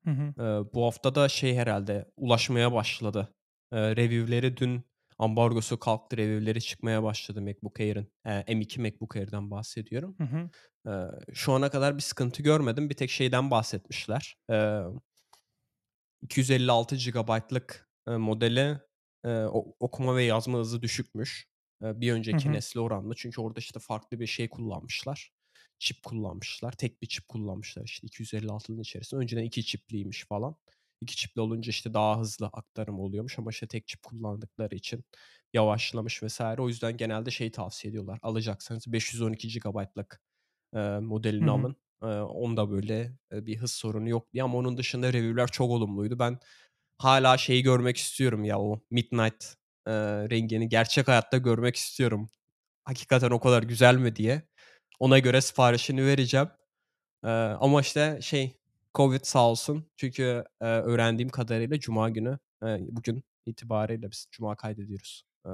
Hı 0.05 0.11
hı. 0.11 0.35
Eee, 0.39 0.45
bu 0.75 0.85
hafta 0.87 1.15
da 1.15 1.29
şey 1.29 1.57
herhâlde 1.57 2.13
ulaşmaya 2.17 2.73
başladı. 2.73 3.35
Eee, 3.73 3.97
review'leri 3.97 4.57
dün 4.57 4.85
ambargosu 5.19 5.79
kalktı, 5.81 6.17
review'leri 6.17 6.61
çıkmaya 6.63 7.03
başladı 7.03 7.43
MacBook 7.43 7.81
Air'in. 7.81 8.13
Eee, 8.27 8.45
M2 8.49 8.81
MacBook 8.81 9.17
Air'den 9.17 9.51
bahsediyorum. 9.51 10.19
Hı 10.19 10.25
hı. 10.25 10.51
Eee, 10.87 11.07
şu 11.35 11.53
ana 11.53 11.71
kadar 11.71 11.97
bir 11.97 12.03
sıkıntı 12.03 12.43
görmedim. 12.45 12.91
Bir 12.91 12.97
tek 12.97 13.11
şeyden 13.11 13.51
bahsetmişler. 13.51 14.37
Eee 14.51 14.83
256 16.23 16.97
GB'lık, 16.97 17.91
eee, 18.09 18.17
modeli, 18.19 18.81
o 19.27 19.77
okuma 19.81 20.17
ve 20.17 20.25
yazma 20.25 20.59
hızı 20.59 20.83
düşükmüş, 20.83 21.47
eee, 21.83 22.01
bir 22.01 22.13
Hı 22.33 22.37
önceki 22.37 22.37
hı. 22.37 22.53
nesle 22.53 22.81
oranla. 22.81 23.15
Çünkü 23.17 23.43
orada, 23.43 23.61
işte, 23.61 23.81
farklı 23.81 24.21
bir 24.21 24.29
şey 24.29 24.51
kullanmışlar. 24.51 25.31
Çip 25.85 26.03
kullanmışlar. 26.05 26.73
Tek 26.73 27.03
bir 27.03 27.07
çip 27.09 27.29
kullanmışlar, 27.29 27.85
işte, 27.85 28.07
256'nın 28.07 28.81
içerisinde. 28.81 29.21
Önceden 29.23 29.45
2 29.45 29.65
çipliymiş 29.67 30.25
falan. 30.27 30.57
2 31.01 31.17
çipli 31.17 31.41
olunca, 31.41 31.71
işte, 31.71 31.95
daha 31.95 32.21
hızlı 32.21 32.47
aktarım 32.47 33.01
oluyormuş 33.01 33.39
ama, 33.39 33.51
işte, 33.51 33.67
tek 33.69 33.89
çip 33.89 34.03
kullandıkları 34.03 34.75
için 34.77 35.05
yavaşlamış 35.55 36.23
vs. 36.23 36.41
O 36.59 36.69
yüzden 36.69 36.97
genelde 36.97 37.31
şeyi 37.31 37.51
tavsiye 37.53 37.91
ediyorlar. 37.91 38.19
Alacaksanız 38.23 38.93
512 38.93 39.49
GB'lık, 39.49 40.21
Hı 41.41 41.45
modelini 41.45 41.51
hı. 41.51 41.67
alın. 41.67 41.77
Eee, 42.03 42.09
onda 42.21 42.71
böyle, 42.71 43.19
eee, 43.33 43.47
bir 43.47 43.57
hız 43.59 43.73
sorunu 43.73 44.09
yok 44.09 44.33
diye 44.35 44.43
ama 44.45 44.59
onun 44.59 44.77
dışında 44.79 45.13
review'ler 45.13 45.49
çok 45.49 45.71
olumluydu. 45.71 46.19
Ben 46.19 46.39
hâlâ 46.99 47.39
şeyi 47.39 47.63
görmek 47.63 47.97
istiyorum 47.97 48.45
ya, 48.45 48.61
o 48.61 48.83
midnight, 48.91 49.45
eee, 49.89 49.95
rengini 50.31 50.69
gerçek 50.69 51.09
hayatta 51.09 51.39
görmek 51.39 51.77
istiyorum. 51.77 52.29
Hakikaten 52.85 53.31
o 53.31 53.41
kadar 53.41 53.63
güzel 53.63 53.97
mi 53.99 54.17
diye. 54.17 54.43
Ona 55.01 55.19
göre 55.19 55.41
siparişini 55.41 56.07
vereceğim. 56.07 56.49
Eee, 57.25 57.31
ama, 57.61 57.81
işte, 57.81 58.19
şey, 58.23 58.57
Covid 58.95 59.21
sağ 59.25 59.51
olsun. 59.51 59.87
Çünkü, 59.97 60.45
eee, 60.63 60.69
öğrendiğim 60.69 61.31
kadarıyla 61.31 61.81
cuma 61.81 62.11
günü, 62.11 62.39
eee, 62.65 62.79
bugün 62.91 63.25
itibariyle 63.47 64.11
biz 64.13 64.27
cuma 64.33 64.57
kaydediyoruz. 64.57 65.25
Eee, 65.47 65.53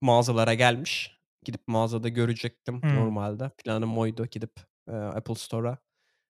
mağazalara 0.00 0.54
gelmiş. 0.54 1.18
Gidip 1.44 1.68
mağazada 1.68 2.08
görecektim 2.08 2.84
Hımm. 2.84 2.92
normalde. 2.92 3.50
Planım 3.58 3.98
oydu 3.98 4.26
gidip, 4.26 4.52
eee, 4.88 4.94
Apple 4.96 5.34
Store'a 5.34 5.78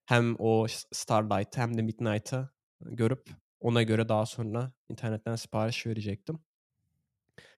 hem 0.06 0.36
o 0.40 0.68
s 0.68 0.88
Starlight'ı 0.92 1.60
hem 1.62 1.78
de 1.78 1.82
Midnight'ı 1.82 2.50
görüp 2.82 3.30
ona 3.60 3.82
göre 3.82 4.08
daha 4.10 4.26
sonra 4.26 4.72
internetten 4.90 5.36
sipariş 5.36 5.86
verecektim. 5.86 6.40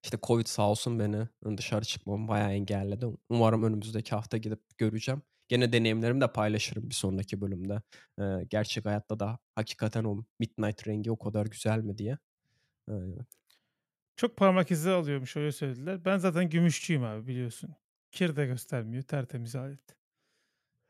İşte, 0.04 0.18
Covid 0.22 0.46
sağ 0.46 0.70
olsun 0.70 0.98
beni 0.98 1.28
dışarı 1.56 1.84
çıkmamı 1.84 2.28
bayağı 2.28 2.52
engelledi. 2.52 3.06
Umarım 3.28 3.62
önümüzdeki 3.62 4.10
hafta 4.14 4.36
gidip 4.36 4.60
göreceğim. 4.78 5.22
Gene 5.48 5.72
deneyimlerimi 5.72 6.20
de 6.20 6.32
paylaşırım 6.32 6.90
bir 6.90 6.94
sonraki 6.94 7.40
bölümde. 7.40 7.82
Eee, 8.18 8.46
gerçek 8.50 8.84
hayatta 8.86 9.20
da 9.20 9.38
hakikaten 9.54 10.04
o 10.04 10.24
midnight 10.38 10.88
rengi 10.88 11.10
o 11.10 11.18
kadar 11.18 11.46
güzel 11.46 11.78
mi 11.78 11.98
diye. 11.98 12.18
Eee, 12.90 12.96
Çok 14.16 14.36
parmak 14.36 14.70
izi 14.70 14.90
alıyormuş, 14.90 15.36
öyle 15.36 15.52
söylediler. 15.52 16.04
Ben 16.04 16.18
zaten 16.18 16.50
gümüşçüyüm 16.50 17.04
abi 17.04 17.26
biliyorsun. 17.26 17.74
Kir 18.10 18.36
de 18.36 18.46
göstermiyor, 18.46 19.02
tertemiz 19.02 19.56
alet. 19.56 19.96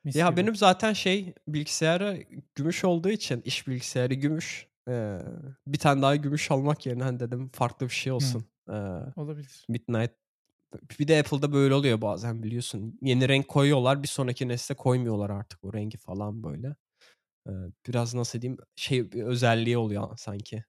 Mis 0.05 0.25
ya, 0.25 0.27
gibi. 0.27 0.37
benim 0.37 0.57
zaten 0.57 0.93
şey 0.93 1.35
bilgisayarı 1.49 2.25
gümüş 2.55 2.85
olduğu 2.85 3.09
için 3.11 3.41
iş 3.43 3.69
bilgisayarı 3.69 4.15
gümüş. 4.15 4.67
Eee, 4.89 5.19
bir 5.67 5.79
tane 5.79 6.03
daha 6.03 6.17
gümüş 6.17 6.51
almak 6.51 6.87
yerine, 6.87 7.03
hani, 7.03 7.21
dedim 7.21 7.49
farklı 7.55 7.87
bir 7.87 7.93
şey 7.93 8.13
olsun. 8.13 8.45
Olabilir. 9.17 9.67
midnight 9.69 10.11
Bir 11.01 11.09
de 11.09 11.21
Apple'da 11.21 11.53
böyle 11.53 11.75
oluyor 11.75 12.01
bazen 12.01 12.43
biliyorsun. 12.43 12.99
Yeni 13.03 13.29
renk 13.29 13.49
koyuyorlar, 13.49 14.03
bir 14.03 14.09
sonraki 14.09 14.49
nesle 14.49 14.75
koymuyorlar 14.75 15.31
artık 15.31 15.65
o 15.65 15.75
rengi 15.75 15.99
falan 15.99 16.43
böyle. 16.43 16.77
Biraz 17.89 18.15
nasıl 18.15 18.43
diyeyim, 18.43 18.59
şey 18.77 19.13
bir 19.13 19.23
özelliği 19.23 19.79
oluyor 19.79 20.17
sanki. 20.17 20.65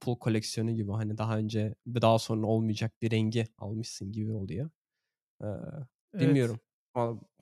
Pul 0.00 0.16
koleksiyonu 0.18 0.70
gibi, 0.72 0.92
hani, 0.92 1.18
daha 1.18 1.38
önce 1.38 1.74
daha 1.88 2.18
sonra 2.18 2.46
olmayacak 2.46 2.92
bir 3.02 3.10
rengi 3.10 3.48
almışsın 3.58 4.12
gibi 4.12 4.32
oluyor. 4.32 4.70
Evet. 5.42 5.88
bilmiyorum. 6.20 6.60
Valla 6.60 6.73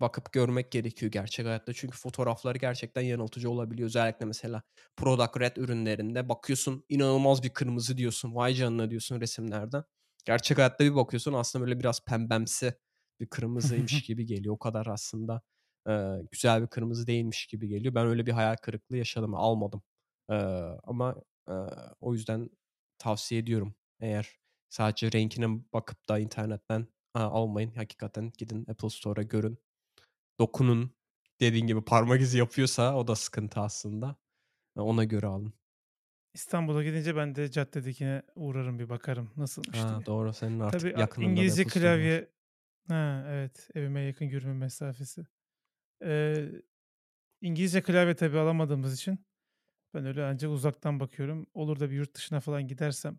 bakıp 0.01 0.33
görmek 0.33 0.73
gerekiyor 0.73 1.13
gerçek 1.13 1.47
hayatta. 1.47 1.73
Çünkü 1.73 1.99
fotoğrafları 1.99 2.59
gerçekten 2.59 3.03
yanıltıcı 3.03 3.51
olabiliyor. 3.51 3.87
Özellikle 3.87 4.27
mesela 4.27 4.63
Product 4.97 5.41
Red 5.41 5.57
ürünlerinde 5.57 6.29
bakıyorsun 6.29 6.85
inanılmaz 6.89 7.43
bir 7.43 7.49
kırmızı 7.51 7.97
diyorsun. 7.99 8.35
Vay 8.35 8.55
canına 8.55 8.91
diyorsun 8.91 9.21
resimlerden. 9.21 9.85
Gerçek 10.25 10.59
hayatta 10.59 10.85
bir 10.85 10.95
bakıyorsun 10.95 11.33
aslında 11.33 11.65
böyle 11.67 11.81
biraz 11.81 12.05
pembemsi 12.05 12.75
bir 13.21 13.27
kırmızıymış 13.27 14.03
gibi 14.07 14.27
geliyor. 14.27 14.55
O 14.55 14.59
kadar 14.59 14.87
aslında, 14.87 15.43
eee, 15.89 16.23
güzel 16.33 16.63
bir 16.63 16.67
kırmızı 16.67 17.07
değilmiş 17.07 17.47
gibi 17.47 17.69
geliyor. 17.69 17.95
Ben 17.95 18.07
öyle 18.07 18.27
bir 18.27 18.33
hayal 18.33 18.57
kırıklığı 18.57 18.97
yaşadım, 18.97 19.35
almadım. 19.35 19.83
Eee, 20.31 20.37
ama, 20.85 21.17
eee, 21.49 21.55
o 22.01 22.15
yüzden 22.15 22.51
tavsiye 22.99 23.41
ediyorum. 23.41 23.75
Eğer 24.01 24.37
sadece 24.69 25.13
rengine 25.13 25.47
bakıp 25.73 26.09
da 26.09 26.19
internetten 26.19 26.87
Almayın. 27.21 27.75
Hakikaten 27.75 28.33
gidin 28.39 28.67
Apple 28.71 28.91
Store'a 28.91 29.23
görün, 29.23 29.59
dokunun. 30.41 30.93
Dediğin 31.41 31.67
gibi 31.69 31.85
parmak 31.85 32.21
izi 32.23 32.39
yapıyorsa 32.39 32.97
o 32.97 33.09
da 33.09 33.17
sıkıntı 33.17 33.61
aslında. 33.61 34.17
E, 34.77 34.81
ona 34.81 35.05
göre 35.05 35.27
alın. 35.27 35.55
İstanbul'a 36.35 36.83
gidince 36.85 37.17
ben 37.17 37.35
de 37.35 37.51
caddedekine 37.51 38.23
uğrarım 38.35 38.79
bir 38.79 38.89
bakarım 38.89 39.31
nasılmış 39.37 39.89
Ha, 39.89 39.89
diye. 39.89 40.07
doğru 40.07 40.33
senin 40.33 40.61
artık 40.61 40.89
Tabii 40.89 40.97
yakınında 40.97 41.47
da 41.49 41.57
İngilizce 41.57 41.67
klavye 41.67 42.33
Ha, 42.89 43.25
evet, 43.29 43.71
evime 43.75 44.01
yakın 44.03 44.27
yürüme 44.27 44.55
mesafesi. 44.55 45.27
Eee, 46.03 46.63
İngilizce 47.43 47.83
klavye 47.83 48.17
tabii 48.17 48.39
alamadığımız 48.39 48.95
için 48.95 49.27
Ben 49.95 50.07
öyle 50.07 50.25
ancak 50.25 50.53
uzaktan 50.53 51.01
bakıyorum. 51.01 51.47
Olur 51.55 51.81
da 51.81 51.91
bir 51.91 51.97
yurt 51.97 52.15
dışına 52.17 52.41
falan 52.41 52.69
gidersem 52.69 53.19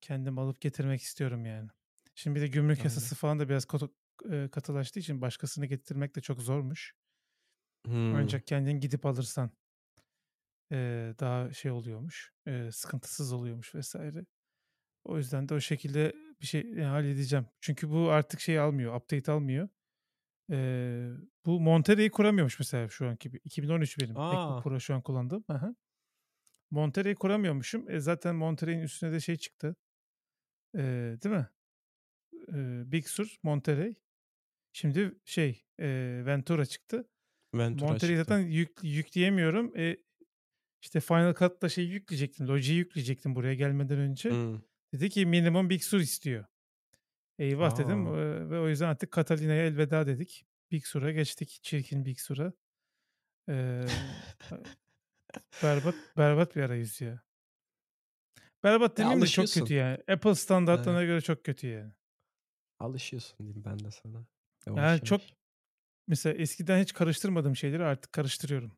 kendim 0.00 0.38
alıp 0.38 0.60
getirmek 0.60 1.02
istiyorum 1.02 1.46
yani. 1.46 1.70
Şimdi 2.18 2.36
bir 2.36 2.40
de 2.40 2.46
gümrük 2.46 2.84
yasası 2.84 3.14
falan 3.14 3.38
da 3.38 3.48
biraz 3.48 3.66
katılaştığı 4.50 5.00
için 5.00 5.20
başkasını 5.20 5.66
getirmek 5.66 6.16
de 6.16 6.20
çok 6.20 6.40
zormuş. 6.40 6.94
Hımm. 7.86 8.14
Ancak 8.16 8.46
kendin 8.46 8.80
gidip 8.80 9.06
alırsan 9.06 9.50
daha 11.20 11.52
şey 11.52 11.70
oluyormuş, 11.70 12.32
sıkıntısız 12.70 13.32
oluyormuş 13.32 13.74
vesaire. 13.74 14.26
O 15.04 15.18
yüzden 15.18 15.48
de 15.48 15.54
o 15.54 15.60
şekilde 15.60 16.12
bir 16.40 16.46
şey, 16.46 16.80
halledeceğim. 16.82 17.46
Çünkü 17.60 17.90
bu 17.90 18.10
artık 18.10 18.40
şey 18.40 18.58
almıyor, 18.58 18.96
update 18.96 19.32
almıyor. 19.32 19.68
Eee, 20.50 21.08
bu 21.46 21.60
Monterey'i 21.60 22.10
kuramıyormuş 22.10 22.58
mesela 22.58 22.88
şu 22.88 23.08
anki 23.08 23.32
bir 23.32 23.40
2013 23.44 23.98
benim 24.00 24.16
MacBook 24.30 24.58
A! 24.58 24.62
Pro 24.62 24.80
şu 24.80 24.94
an 24.94 25.02
kullandığım. 25.02 25.44
Hı. 25.50 25.74
Monterey'i 26.70 27.14
kuramıyormuşum. 27.14 27.90
E, 27.90 28.00
zaten 28.00 28.36
Monterey'in 28.36 28.80
üstüne 28.80 29.12
de 29.12 29.20
şey 29.20 29.36
çıktı, 29.36 29.76
eee, 30.74 31.22
değil 31.22 31.34
mi? 31.34 31.48
Big 32.92 33.06
Sur, 33.06 33.36
Monterey. 33.42 33.94
Şimdi 34.72 35.14
şey, 35.24 35.64
eee, 35.78 36.26
Ventura 36.26 36.66
çıktı. 36.66 37.08
Ventura 37.54 37.88
Monterey'i 37.90 38.18
çıktı. 38.18 38.34
zaten 38.34 38.46
yük 38.48 38.70
yükleyemiyorum. 38.82 39.76
E, 39.76 39.96
işte 40.82 41.00
Final 41.00 41.34
Cut'ta 41.34 41.68
şeyi 41.68 41.90
yükleyecektim, 41.90 42.48
Logic'i 42.48 42.74
yükleyecektim 42.76 43.34
buraya 43.34 43.54
gelmeden 43.54 43.98
önce. 43.98 44.30
Hımm. 44.30 44.62
Dedi 44.92 45.10
ki 45.10 45.26
minimum 45.26 45.70
Big 45.70 45.82
Sur 45.82 45.98
istiyor. 46.00 46.44
Eyvah 47.38 47.78
dedim, 47.78 48.06
A! 48.06 48.16
eee, 48.16 48.50
ve 48.50 48.58
o 48.60 48.68
yüzden 48.68 48.88
artık 48.88 49.12
Catalina'ya 49.12 49.66
elveda 49.66 50.06
dedik. 50.06 50.46
Big 50.70 50.84
Sur'a 50.84 51.12
geçtik, 51.12 51.58
çirkin 51.62 52.04
Big 52.04 52.18
Sur'a. 52.18 52.52
Eee, 53.48 53.86
berbat 55.62 55.94
berbat 56.16 56.56
bir 56.56 56.62
arayüz 56.62 57.00
ya. 57.00 57.22
Berbat 58.64 58.96
demeyeyim 58.96 59.22
de 59.22 59.26
çok 59.26 59.52
kötü 59.52 59.74
yani. 59.74 59.98
Apple 60.08 60.30
Evet. 60.30 60.38
standartlarına 60.38 61.04
göre 61.04 61.20
çok 61.20 61.44
kötü 61.44 61.66
yani. 61.66 61.92
Alışıyorsun 62.78 63.38
diyeyim 63.46 63.64
ben 63.64 63.84
de 63.84 63.90
sana. 63.90 64.26
Yavaş 64.66 64.90
Yani 64.90 65.02
çok 65.04 65.20
yavaş. 65.20 65.36
mesela 66.08 66.34
eskiden 66.38 66.82
hiç 66.82 66.94
karıştırmadığım 66.94 67.56
şeyleri 67.56 67.84
artık 67.84 68.12
karıştırıyorum. 68.12 68.72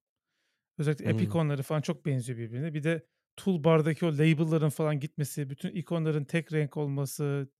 Özellikle 0.78 1.10
app 1.10 1.22
Hımm. 1.22 1.22
ikonları 1.22 1.62
falan 1.62 1.80
çok 1.82 2.06
benziyor 2.06 2.38
birbirine. 2.40 2.74
Bir 2.74 2.84
de 2.84 3.06
toolbar'daki 3.36 4.06
o 4.06 4.12
label'ların 4.14 4.68
falan 4.70 5.00
gitmesi, 5.00 5.50
bütün 5.50 5.70
ikonların 5.76 6.24
tek 6.24 6.52
renk 6.54 6.78
olması, 6.78 7.50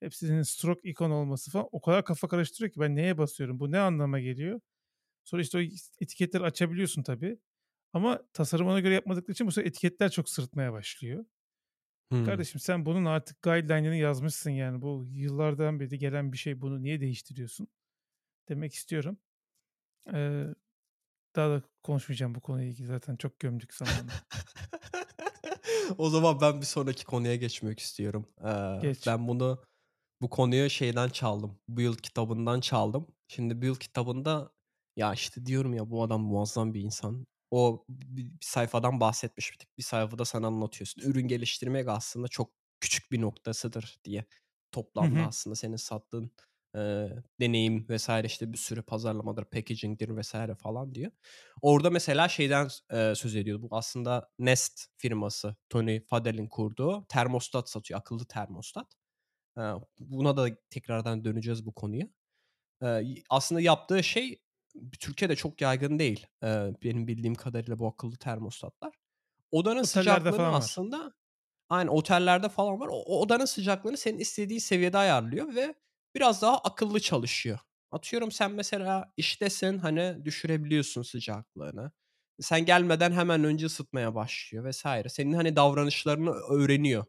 hepsinin 0.00 0.42
stroke 0.42 0.90
ikon 0.90 1.10
olması 1.12 1.50
falan 1.52 1.68
o 1.72 1.80
kadar 1.80 2.04
kafa 2.06 2.28
karıştırıyor 2.28 2.72
ki 2.74 2.80
ben 2.80 2.96
neye 2.96 3.18
basıyorum, 3.18 3.60
bu 3.60 3.72
ne 3.72 3.78
anlama 3.80 4.20
geliyor? 4.20 4.60
Sonra 5.24 5.42
işte 5.42 5.58
o 5.58 5.62
etiketleri 6.02 6.44
açabiliyorsun 6.44 7.02
tabii. 7.02 7.38
Ama 7.92 8.22
tasarımına 8.34 8.80
göre 8.80 8.94
yapmadıkları 8.94 9.32
için 9.32 9.48
bu 9.48 9.52
sefer 9.52 9.68
etiketler 9.70 10.10
çok 10.10 10.28
sırıtmaya 10.30 10.72
başlıyor. 10.72 11.26
Hımm. 12.12 12.24
Kardeşim 12.26 12.60
sen 12.60 12.86
bunun 12.86 13.04
artık 13.04 13.42
guideline'ını 13.42 13.96
yazmışsın 13.96 14.50
yani. 14.50 14.82
Bu 14.82 15.04
yıllardan 15.10 15.80
beri 15.80 15.98
gelen 15.98 16.32
bir 16.32 16.38
şey. 16.38 16.60
Bunu 16.60 16.82
niye 16.82 17.00
değiştiriyorsun? 17.00 17.68
Demek 18.48 18.74
istiyorum. 18.74 19.18
Eee, 20.14 20.54
daha 21.36 21.50
da 21.50 21.62
konuşmayacağım 21.82 22.34
bu 22.34 22.40
konuyla 22.40 22.68
ilgili. 22.70 22.86
Zaten 22.86 23.16
çok 23.16 23.40
gömdük 23.40 23.74
zamanında. 23.74 24.12
O 25.98 26.10
zaman 26.10 26.40
ben 26.40 26.60
bir 26.60 26.66
sonraki 26.66 27.04
konuya 27.04 27.36
geçmek 27.36 27.80
istiyorum. 27.80 28.26
Eee, 28.44 28.78
Geç. 28.82 29.06
ben 29.06 29.28
bunu 29.28 29.64
bu 30.22 30.30
konuyu 30.30 30.70
şeyden 30.70 31.08
çaldım. 31.08 31.58
Build 31.68 31.96
kitabından 31.96 32.60
çaldım. 32.60 33.06
Şimdi 33.28 33.62
Build 33.62 33.76
kitabında 33.78 34.52
ya 34.96 35.12
işte 35.14 35.46
diyorum 35.46 35.74
ya 35.74 35.90
bu 35.90 36.02
adam 36.02 36.22
muazzam 36.22 36.74
bir 36.74 36.80
insan. 36.80 37.26
O 37.52 37.86
bir, 37.90 38.32
sayfadan 38.42 39.00
bahsetmiş 39.00 39.52
bir 39.78 39.84
sayfada 39.84 40.26
sana 40.26 40.48
anlatıyorsun. 40.48 41.02
Ürün 41.02 41.28
geliştirmek 41.28 41.88
aslında 41.88 42.28
çok 42.28 42.52
küçük 42.80 43.12
bir 43.12 43.22
noktasıdır 43.22 43.98
diye. 44.04 44.26
Toplamda 44.72 45.24
hı. 45.24 45.26
aslında 45.26 45.56
senin 45.56 45.76
sattığın 45.76 46.32
eee, 46.76 47.12
deneyim 47.40 47.88
vesaire 47.90 48.28
işte 48.28 48.52
bir 48.54 48.58
sürü 48.58 48.82
pazarlamadır, 48.82 49.44
packaging'dir 49.46 50.16
vesaire 50.16 50.56
falan 50.56 50.94
diyor. 50.94 51.12
Orada 51.62 51.90
mesela 51.90 52.28
şeyden 52.28 52.68
eee, 52.92 53.14
söz 53.16 53.36
ediyordu. 53.36 53.70
Bu 53.70 53.76
aslında 53.76 54.30
Nest 54.38 54.86
firması 54.98 55.56
Tony 55.70 56.00
Fadell'in 56.06 56.48
kurduğu 56.48 57.06
termostat 57.08 57.70
satıyor. 57.70 58.00
Akıllı 58.00 58.24
termostat. 58.26 58.94
Eee, 59.58 59.72
buna 60.00 60.38
da 60.38 60.48
tekrardan 60.70 61.24
döneceğiz 61.26 61.66
bu 61.66 61.74
konuya. 61.74 62.08
Y 62.82 63.22
aslında 63.30 63.60
yaptığı 63.60 64.04
şey 64.04 64.41
Türkiye'de 65.00 65.36
çok 65.36 65.60
yaygın 65.60 65.98
değil. 65.98 66.26
Eee, 66.42 66.74
benim 66.84 67.06
bildiğim 67.08 67.34
kadarıyla 67.34 67.78
bu 67.78 67.86
akıllı 67.88 68.16
termostatlar. 68.16 68.94
Odanın 69.50 69.82
Otellerde 69.82 70.32
sıcaklığını 70.32 70.32
falan 70.32 70.58
var. 70.58 70.70
aslında 70.72 71.12
Aynen 71.70 71.88
otellerde 71.88 72.48
falan 72.48 72.80
var. 72.80 72.88
O 72.92 73.20
odanın 73.20 73.44
sıcaklığını 73.44 73.96
senin 73.96 74.18
istediğin 74.18 74.60
seviyede 74.60 74.98
ayarlıyor 74.98 75.54
ve 75.54 75.74
biraz 76.16 76.42
daha 76.42 76.58
akıllı 76.58 77.00
çalışıyor. 77.00 77.58
Atıyorum 77.92 78.32
sen 78.32 78.52
mesela 78.52 79.12
iştesin, 79.16 79.78
hani, 79.78 80.24
düşürebiliyorsun 80.24 81.02
sıcaklığını. 81.02 81.92
Sen 82.40 82.64
gelmeden 82.66 83.12
hemen 83.12 83.44
önce 83.44 83.66
ısıtmaya 83.66 84.14
başlıyor 84.14 84.64
vs. 84.64 85.08
Senin, 85.08 85.32
hani, 85.32 85.56
davranışlarını 85.56 86.30
öğreniyor 86.32 87.04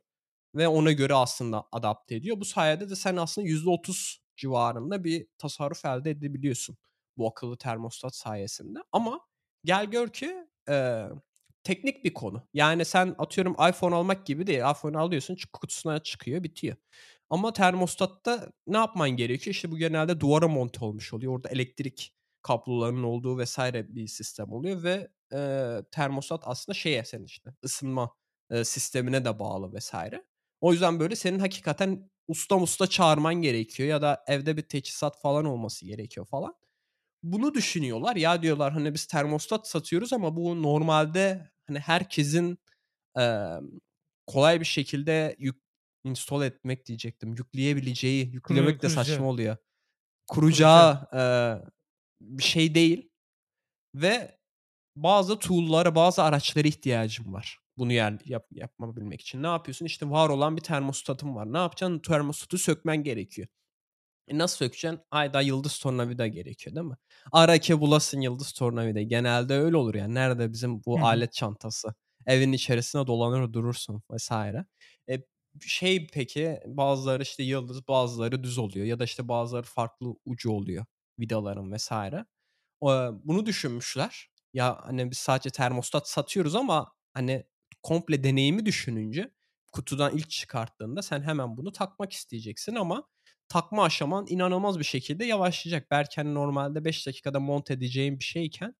ve 0.56 0.68
ona 0.68 0.92
göre 0.92 1.14
aslında 1.14 1.66
adapte 1.72 2.16
ediyor. 2.16 2.40
Bu 2.40 2.46
sayede 2.46 2.90
de 2.90 2.96
sen 2.96 3.16
aslında 3.18 3.48
%30 3.48 4.20
civarında 4.38 5.04
bir 5.04 5.28
tasarruf 5.38 5.86
elde 5.86 6.12
edebiliyorsun 6.12 6.78
bu 7.18 7.28
akıllı 7.28 7.58
termostat 7.58 8.16
sayesinde. 8.16 8.80
Ama 8.92 9.20
gel 9.66 9.86
gör 9.86 10.08
ki, 10.10 10.48
eee 10.70 11.10
Teknik 11.64 12.06
bir 12.06 12.14
konu. 12.14 12.48
Yani 12.54 12.86
sen 12.86 13.16
atıyorum 13.18 13.54
iPhone 13.70 13.96
almak 13.96 14.26
gibi 14.26 14.48
değil. 14.48 14.60
iPhone 14.60 14.98
alıyorsun 14.98 15.38
kutusuna 15.54 16.00
çıkıyor 16.04 16.44
bitiyor. 16.44 16.76
Ama 17.30 17.54
termostatta 17.54 18.52
ne 18.68 18.78
yapman 18.78 19.10
gerekiyor? 19.10 19.54
İşte 19.56 19.72
bu 19.72 19.78
genelde 19.78 20.20
duvara 20.20 20.48
monte 20.48 20.86
olmuş 20.86 21.14
oluyor. 21.14 21.34
Orada 21.36 21.50
elektrik 21.50 22.14
kablolarının 22.42 23.04
olduğu 23.04 23.38
vesaire 23.38 23.96
bir 23.96 24.08
sistem 24.08 24.52
oluyor 24.52 24.84
ve, 24.84 25.08
eee, 25.34 25.84
termostat 25.92 26.42
aslında 26.46 26.74
şeye 26.76 27.06
senin 27.06 27.26
işte 27.26 27.50
ısınma, 27.66 28.16
eee, 28.52 28.64
sistemine 28.66 29.26
de 29.26 29.40
bağlı 29.40 29.74
vesaire. 29.74 30.26
O 30.62 30.72
yüzden 30.74 31.00
böyle 31.00 31.16
senin 31.16 31.40
hakikaten 31.40 32.10
usta 32.28 32.58
musta 32.60 32.88
çağırman 32.88 33.36
gerekiyor 33.36 33.90
ya 33.90 34.02
da 34.02 34.24
evde 34.28 34.58
bir 34.58 34.62
teçhizat 34.62 35.22
falan 35.22 35.46
olması 35.46 35.86
gerekiyor 35.86 36.26
falan. 36.26 36.56
Bunu 37.24 37.54
düşünüyorlar. 37.54 38.16
Ya 38.16 38.42
diyorlar, 38.42 38.74
hani, 38.74 38.94
biz 38.94 39.06
termostat 39.06 39.68
satıyoruz 39.68 40.14
ama 40.14 40.36
bu 40.36 40.64
normalde, 40.64 41.52
hani, 41.68 41.80
herkesin, 41.80 42.60
emm, 43.18 43.72
kolay 44.28 44.60
bir 44.60 44.66
şekilde 44.66 45.36
yük 45.40 45.56
install 46.04 46.44
etmek 46.44 46.86
diyecektim. 46.86 47.34
Yükleyebileceği, 47.36 48.26
Kuru 48.26 48.36
yüklemek 48.36 48.82
de 48.82 48.90
saçma 48.90 49.26
oluyor. 49.26 49.58
Kuracağı, 50.28 51.08
eee, 51.14 51.62
bir 52.22 52.44
şey 52.44 52.76
değil 52.76 53.10
ve 53.96 54.40
bazı 54.96 55.40
tool'lara, 55.40 55.96
bazı 55.96 56.24
araçlara 56.24 56.68
ihtiyacım 56.68 57.34
var. 57.34 57.60
Bunu 57.78 57.94
yer 57.94 58.20
yap 58.26 58.48
yapabilmek 58.52 59.22
için. 59.22 59.44
Ne 59.44 59.48
yapıyorsun? 59.48 59.86
İşte 59.86 60.10
var 60.10 60.30
olan 60.30 60.58
bir 60.58 60.62
termostatım 60.62 61.36
var. 61.36 61.54
Ne 61.54 61.58
yapacaksın? 61.58 62.00
Termostatı 62.00 62.58
sökmen 62.58 63.04
gerekiyor. 63.04 63.48
E, 64.28 64.38
nasıl 64.38 64.58
sökeceksin? 64.58 65.00
Ayda 65.12 65.42
yıldız 65.42 65.80
tornavida 65.80 66.28
gerekiyor, 66.28 66.76
değil 66.76 66.88
mi? 66.88 66.96
Ara 67.32 67.58
ki 67.58 67.80
bulasın 67.80 68.22
yıldız 68.22 68.52
tornavidayı. 68.52 69.08
Genelde 69.08 69.54
öyle 69.54 69.78
olur 69.78 69.96
yani. 69.96 70.14
Nerede 70.16 70.54
bizim 70.54 70.84
bu 70.86 71.04
hı. 71.04 71.06
alet 71.06 71.34
çantası? 71.34 71.94
Evin 72.26 72.52
içerisinde 72.54 73.08
dolanır 73.08 73.54
durursun 73.54 74.02
vs. 74.12 74.66
E, 75.10 75.18
şey 75.62 76.08
peki 76.14 76.60
bazıları 76.66 77.24
işte 77.24 77.44
yıldız, 77.44 77.88
bazıları 77.88 78.44
düz 78.44 78.58
oluyor 78.58 78.86
ya 78.86 79.00
da 79.00 79.04
işte 79.04 79.28
bazıları 79.28 79.64
farklı 79.64 80.16
ucu 80.26 80.52
oluyor 80.52 80.86
vidaların 81.20 81.72
vs. 81.72 81.92
Eee, 82.84 83.10
bunu 83.24 83.46
düşünmüşler. 83.46 84.28
Ya, 84.54 84.80
hani, 84.84 85.12
biz 85.12 85.18
sadece 85.18 85.50
termostat 85.50 86.10
satıyoruz 86.10 86.56
ama, 86.56 86.92
hani, 87.14 87.44
komple 87.84 88.24
deneyimi 88.24 88.66
düşününce 88.66 89.32
kutudan 89.74 90.18
ilk 90.18 90.30
çıkarttığında 90.30 91.02
sen 91.02 91.22
hemen 91.22 91.58
bunu 91.58 91.72
takmak 91.72 92.14
isteyeceksin 92.14 92.76
ama 92.76 93.08
takma 93.50 93.84
aşaman 93.84 94.26
inanılmaz 94.30 94.80
bir 94.80 94.84
şekilde 94.84 95.26
yavaşlayacak. 95.26 95.92
Belki, 95.92 96.16
hani, 96.22 96.34
normalde 96.34 96.86
5 96.86 97.08
dakikada 97.08 97.40
monte 97.40 97.74
edeceğin 97.74 98.20
bir 98.20 98.24
şeyken, 98.24 98.76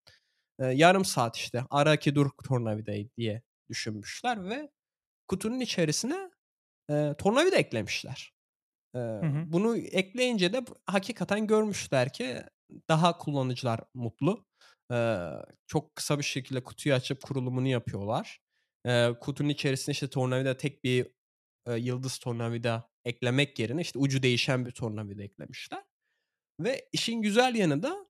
eee, 0.62 0.68
yarım 0.68 1.06
saat, 1.06 1.38
işte, 1.38 1.64
ara 1.70 1.98
ki 1.98 2.16
dur 2.16 2.30
tornavidayı 2.46 3.10
diye 3.18 3.44
düşünmüşler 3.70 4.50
ve 4.50 4.72
kutunun 5.28 5.62
içerisine, 5.62 6.32
eee, 6.90 7.16
tornavida 7.20 7.56
eklemişler. 7.58 8.34
Eee, 8.96 9.22
Hı 9.22 9.26
hı. 9.28 9.48
bunu 9.48 9.78
ekleyince 9.78 10.54
de 10.54 10.66
hakikaten 10.88 11.48
görmüşler 11.48 12.14
ki 12.14 12.38
daha 12.90 13.18
kullanıcılar 13.18 13.82
mutlu. 13.94 14.46
Eee, 14.92 15.32
çok 15.68 15.96
kısa 15.96 16.20
bir 16.20 16.24
şekilde 16.24 16.64
kutuyu 16.64 16.96
açıp 16.96 17.22
kurulumunu 17.24 17.68
yapıyorlar. 17.68 18.40
Eee, 18.86 19.14
kutunun 19.22 19.50
içerisine, 19.50 19.94
işte, 19.94 20.10
tornavida 20.10 20.58
tek 20.58 20.84
bir, 20.84 21.08
eee, 21.68 21.76
yıldız 21.78 22.20
tornavida 22.20 22.90
eklemek 23.06 23.60
yerine, 23.60 23.82
işte, 23.82 24.00
ucu 24.00 24.24
değişen 24.24 24.66
bir 24.66 24.72
tornavida 24.72 25.24
eklemişler 25.24 25.84
ve 26.60 26.90
işin 26.94 27.22
güzel 27.22 27.56
yanı 27.56 27.84
da 27.84 28.08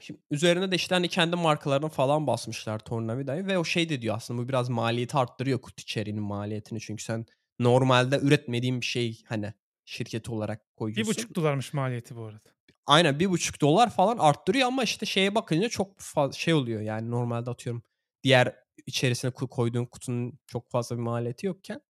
Şimdi 0.00 0.20
üzerine 0.30 0.70
de 0.72 0.76
işte, 0.76 0.94
hani, 0.94 1.08
kendi 1.08 1.36
markalarını 1.36 1.88
falan 1.88 2.26
basmışlar 2.26 2.78
tornavidayı 2.78 3.46
ve 3.46 3.58
o 3.58 3.64
şey 3.64 3.88
de 3.88 4.02
diyor 4.02 4.16
aslında 4.16 4.42
bu 4.42 4.48
biraz 4.48 4.68
maliyeti 4.68 5.16
arttırıyor 5.16 5.60
kutu 5.60 5.82
içeriğinin 5.82 6.22
maliyetini. 6.22 6.80
Çünkü 6.80 7.02
sen 7.04 7.26
normalde 7.58 8.18
üretmediğin 8.18 8.80
bir 8.80 8.86
şey, 8.86 9.22
hani, 9.28 9.54
şirket 9.84 10.28
olarak 10.30 10.76
koyuyorsun. 10.76 11.12
$1,5'mış 11.12 11.72
maliyeti 11.72 12.16
bu 12.16 12.24
arada. 12.24 12.50
Aynen 12.86 13.20
$1,5 13.20 13.90
falan 13.90 14.18
arttırıyor 14.18 14.66
ama 14.68 14.84
işte 14.84 15.06
şeye 15.06 15.34
bakınca 15.34 15.68
çok 15.68 15.96
şey 16.34 16.54
oluyor 16.54 16.80
yani 16.80 17.10
normalde 17.10 17.50
atıyorum 17.50 17.82
diğer 18.22 18.56
içerisine 18.86 19.30
ko 19.30 19.48
koyduğun 19.48 19.84
kutunun 19.86 20.38
çok 20.46 20.70
fazla 20.70 20.96
bir 20.96 21.02
maliyeti 21.02 21.46
yokken 21.46 21.80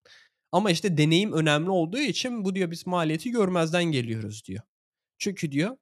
ama 0.53 0.71
işte 0.71 0.99
deneyim 0.99 1.33
önemli 1.33 1.71
olduğu 1.71 1.99
için 1.99 2.45
bu 2.45 2.55
diyor 2.55 2.71
biz 2.71 2.87
maliyeti 2.87 3.31
görmezden 3.31 3.85
geliyoruz 3.85 4.45
diyor. 4.47 4.63
Çünkü 5.19 5.53
diyor 5.53 5.77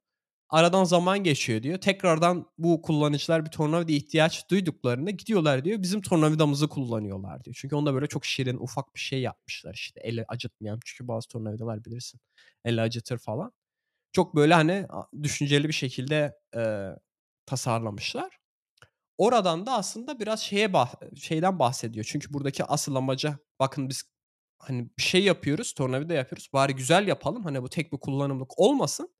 aradan 0.49 0.83
zaman 0.83 1.19
geçiyor 1.23 1.63
diyor. 1.63 1.77
Tekrardan 1.79 2.47
bu 2.57 2.81
kullanıcılar 2.81 3.45
bir 3.45 3.51
tornavida 3.51 3.91
ihtiyaç 3.91 4.49
duyduklarında 4.51 5.11
gidiyorlar 5.11 5.65
diyor 5.65 5.81
bizim 5.81 6.01
tornavidamızı 6.01 6.69
kullanıyorlar 6.69 7.43
diyor. 7.43 7.55
Çünkü 7.59 7.75
onda 7.75 7.93
böyle 7.93 8.07
çok 8.07 8.25
şirin 8.25 8.57
ufak 8.57 8.95
bir 8.95 8.99
şey 8.99 9.21
yapmışlar 9.21 9.73
işte 9.73 10.01
eli 10.03 10.25
acıtmayan 10.27 10.79
çünkü 10.85 11.07
bazı 11.07 11.27
tornavidalar 11.27 11.85
bilirsin 11.85 12.19
eli 12.65 12.81
acıtır 12.81 13.17
falan. 13.17 13.53
Çok 14.13 14.35
böyle 14.35 14.53
hani 14.53 14.87
düşünceli 15.23 15.67
bir 15.67 15.73
şekilde, 15.73 16.33
eee, 16.55 16.95
tasarlamışlar. 17.45 18.37
Oradan 19.17 19.65
da 19.65 19.73
aslında 19.73 20.19
biraz 20.19 20.39
şeye 20.41 20.73
bah 20.73 20.93
şeyden 21.15 21.59
bahsediyor. 21.59 22.05
Çünkü 22.09 22.33
buradaki 22.33 22.63
asıl 22.65 22.95
amacı 22.95 23.37
bakın 23.59 23.89
biz 23.89 24.03
hani 24.61 24.89
bir 24.97 25.03
şey 25.03 25.23
yapıyoruz, 25.23 25.73
tornavida 25.73 26.13
yapıyoruz. 26.13 26.49
Bari 26.53 26.75
güzel 26.75 27.07
yapalım. 27.07 27.43
Hani 27.43 27.63
bu 27.63 27.69
tek 27.69 27.93
bir 27.93 27.97
kullanımlık 27.97 28.59
olmasın. 28.59 29.13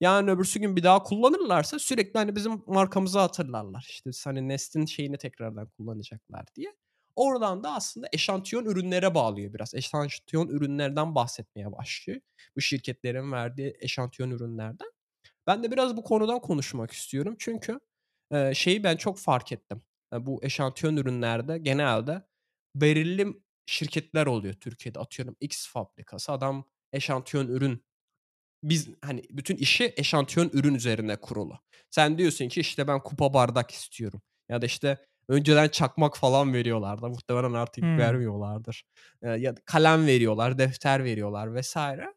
Yarın 0.00 0.28
öbürsü 0.28 0.60
gün 0.60 0.76
bir 0.76 0.82
daha 0.82 1.02
kullanırlarsa 1.02 1.78
sürekli 1.78 2.18
hani 2.18 2.36
bizim 2.36 2.62
markamızı 2.66 3.18
hatırlarlar. 3.18 3.86
İşte 3.90 4.10
hani 4.24 4.48
Nest'in 4.48 4.86
şeyini 4.86 5.18
tekrardan 5.18 5.68
kullanacaklar 5.68 6.44
diye. 6.56 6.74
Oradan 7.16 7.64
da 7.64 7.74
aslında 7.74 8.08
eşantiyon 8.12 8.64
ürünlere 8.64 9.14
bağlıyor 9.14 9.54
biraz. 9.54 9.74
Eşantiyon 9.74 10.48
ürünlerden 10.48 11.14
bahsetmeye 11.14 11.72
başlıyor. 11.72 12.20
Bu 12.56 12.60
şirketlerin 12.60 13.32
verdiği 13.32 13.76
eşantiyon 13.80 14.30
ürünlerden. 14.30 14.88
Ben 15.46 15.62
de 15.62 15.70
biraz 15.70 15.96
bu 15.96 16.04
konudan 16.04 16.40
konuşmak 16.40 16.90
istiyorum. 16.92 17.36
Çünkü 17.38 17.80
şeyi 18.54 18.84
ben 18.84 18.96
çok 18.96 19.18
fark 19.18 19.52
ettim. 19.52 19.82
E, 20.12 20.26
bu 20.26 20.44
eşantiyon 20.44 20.96
ürünlerde 20.96 21.58
genelde 21.58 22.22
belirli 22.74 23.41
şirketler 23.66 24.26
oluyor 24.26 24.54
Türkiye'de. 24.54 25.00
Atıyorum 25.00 25.36
X 25.40 25.68
fabrikası. 25.68 26.32
Adam 26.32 26.64
eşantiyon 26.92 27.48
ürün 27.48 27.84
biz 28.62 28.88
hani 29.04 29.22
bütün 29.30 29.56
işi 29.56 29.94
eşantiyon 29.96 30.50
ürün 30.52 30.74
üzerine 30.74 31.16
kurulu. 31.16 31.58
Sen 31.90 32.18
diyorsun 32.18 32.48
ki 32.48 32.60
işte 32.60 32.88
ben 32.88 33.00
kupa 33.02 33.34
bardak 33.34 33.70
istiyorum. 33.70 34.22
Ya 34.48 34.62
da 34.62 34.66
işte 34.66 34.98
önceden 35.28 35.68
çakmak 35.68 36.16
falan 36.16 36.52
veriyorlardı. 36.52 37.08
Muhtemelen 37.08 37.52
artık 37.52 37.84
Hımm. 37.84 37.98
vermiyorlardır. 37.98 38.84
Ya 39.22 39.54
kalem 39.64 40.06
veriyorlar, 40.06 40.58
defter 40.58 41.04
veriyorlar 41.04 41.54
vesaire. 41.54 42.14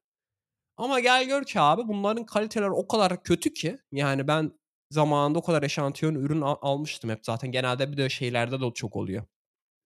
Ama 0.78 1.00
gel 1.00 1.28
gör 1.28 1.44
ki 1.44 1.60
abi 1.60 1.88
bunların 1.88 2.26
kaliteleri 2.26 2.72
o 2.72 2.88
kadar 2.88 3.24
kötü 3.24 3.54
ki 3.54 3.78
yani 3.92 4.28
ben 4.28 4.52
zamanında 4.92 5.40
o 5.40 5.44
kadar 5.44 5.64
eşantiyon 5.64 6.16
ürün 6.16 6.42
al 6.42 6.56
almıştım 6.62 7.10
hep 7.10 7.20
zaten. 7.26 7.52
Genelde 7.52 7.92
bir 7.92 7.98
de 7.98 8.10
şeylerde 8.10 8.62
de 8.62 8.72
çok 8.74 8.96
oluyor. 8.96 9.24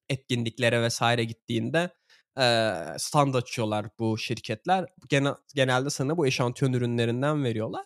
Etkinliklere 0.10 0.82
vesaire 0.82 1.24
gittiğinde, 1.24 1.90
eee, 2.38 2.96
stand 3.00 3.34
açıyorlar 3.34 3.86
bu 4.00 4.18
şirketler. 4.18 4.86
Gene 5.10 5.30
genelde 5.56 5.90
sana 5.90 6.18
bu 6.18 6.28
eşantiyon 6.28 6.74
ürünlerinden 6.74 7.44
veriyorlar. 7.44 7.86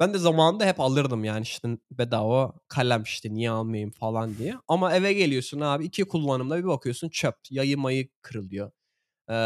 Ben 0.00 0.14
de 0.14 0.18
zamanında 0.18 0.66
hep 0.66 0.80
alırdım 0.80 1.24
yani 1.24 1.42
işte 1.42 1.68
bedava 1.90 2.54
kalem 2.68 3.02
işte 3.02 3.34
niye 3.34 3.50
almayayım 3.50 3.90
falan 3.90 4.38
diye. 4.38 4.54
Ama 4.68 4.94
eve 4.96 5.12
geliyorsun 5.12 5.60
abi 5.60 5.84
iki 5.84 6.04
kullanımda 6.04 6.58
bir 6.58 6.64
bakıyorsun 6.64 7.08
çöp. 7.08 7.36
Yayı 7.50 7.78
mayı 7.78 8.08
kırılıyor. 8.22 8.72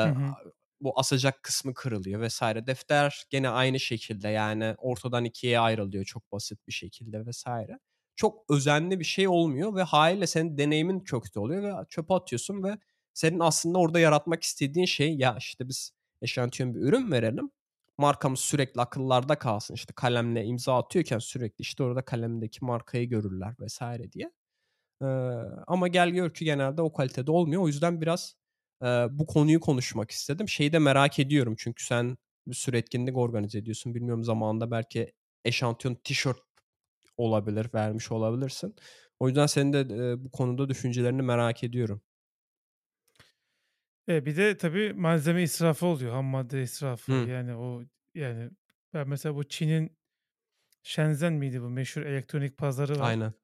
Hı 0.02 0.08
hı. 0.08 0.36
bu 0.80 0.98
asacak 1.00 1.42
kısmı 1.42 1.74
kırılıyor 1.74 2.20
vesaire. 2.20 2.66
Defter 2.66 3.24
gene 3.30 3.48
aynı 3.48 3.80
şekilde 3.80 4.28
yani 4.28 4.74
ortadan 4.78 5.24
ikiye 5.24 5.60
ayrılıyor 5.60 6.04
çok 6.04 6.32
basit 6.32 6.66
bir 6.66 6.72
şekilde 6.72 7.26
vesaire. 7.26 7.78
Çok 8.16 8.44
özenli 8.50 9.00
bir 9.00 9.04
şey 9.04 9.28
olmuyor 9.28 9.74
ve 9.74 9.82
hâliyle 9.82 10.26
senin 10.26 10.58
deneyimin 10.58 11.00
kötü 11.00 11.38
oluyor 11.40 11.62
ve 11.62 11.86
çöpe 11.88 12.14
atıyorsun 12.14 12.62
ve 12.64 12.78
senin 13.14 13.40
aslında 13.40 13.78
orada 13.78 14.00
yaratmak 14.00 14.42
istediğin 14.42 14.86
şey 14.86 15.16
ya 15.16 15.36
işte 15.38 15.68
biz 15.68 15.92
eşantiyon 16.22 16.74
bir 16.74 16.80
ürün 16.80 17.12
verelim 17.12 17.50
markamız 17.98 18.40
sürekli 18.40 18.80
akıllarda 18.80 19.38
kalsın. 19.38 19.74
İşte 19.74 19.92
kalemle 19.96 20.44
imza 20.44 20.78
atıyorken 20.78 21.18
sürekli 21.18 21.62
işte 21.62 21.82
orada 21.82 22.02
kalemdeki 22.04 22.64
markayı 22.64 23.08
görürler 23.08 23.54
vesaire 23.60 24.12
diye. 24.12 24.32
Eee, 25.02 25.08
ama 25.66 25.88
gel 25.88 26.10
gör 26.10 26.34
ki 26.34 26.44
genelde 26.44 26.82
o 26.82 26.92
kalitede 26.92 27.30
olmuyor. 27.30 27.62
O 27.62 27.66
yüzden 27.68 28.00
biraz, 28.00 28.36
eee, 28.82 29.08
bu 29.10 29.26
konuyu 29.26 29.60
konuşmak 29.60 30.10
istedim. 30.10 30.48
Şeyi 30.48 30.72
de 30.72 30.78
merak 30.78 31.18
ediyorum 31.18 31.54
çünkü 31.58 31.84
sen 31.86 32.16
bir 32.46 32.54
sürü 32.54 32.76
etkinlik 32.76 33.16
organize 33.16 33.58
ediyorsun. 33.58 33.94
Bilmiyorum 33.94 34.24
zamanında 34.24 34.70
belki 34.70 35.12
eşantiyon 35.44 35.94
tişört 36.04 36.38
olabilir, 37.16 37.70
vermiş 37.74 38.12
olabilirsin. 38.12 38.76
O 39.20 39.28
yüzden 39.28 39.46
senin 39.46 39.72
de, 39.72 40.24
bu 40.24 40.30
konuda 40.30 40.68
düşüncelerini 40.68 41.22
merak 41.22 41.64
ediyorum. 41.64 42.02
Eee, 44.08 44.26
bir 44.26 44.36
de 44.36 44.56
tabii 44.56 44.92
malzeme 44.92 45.42
israfı 45.42 45.86
oluyor, 45.86 46.12
ham 46.12 46.24
madde 46.24 46.62
israfı. 46.62 47.12
Hı. 47.12 47.28
Yani 47.30 47.54
o 47.54 47.82
yani 48.14 48.50
ben 48.94 49.08
mesela 49.08 49.34
bu 49.34 49.44
Çin'in 49.48 49.96
Shenzhen 50.82 51.32
miydi 51.32 51.62
bu 51.62 51.70
meşhur 51.70 52.02
elektronik 52.02 52.58
pazarı 52.58 53.00
var. 53.00 53.04
Aynen. 53.06 53.34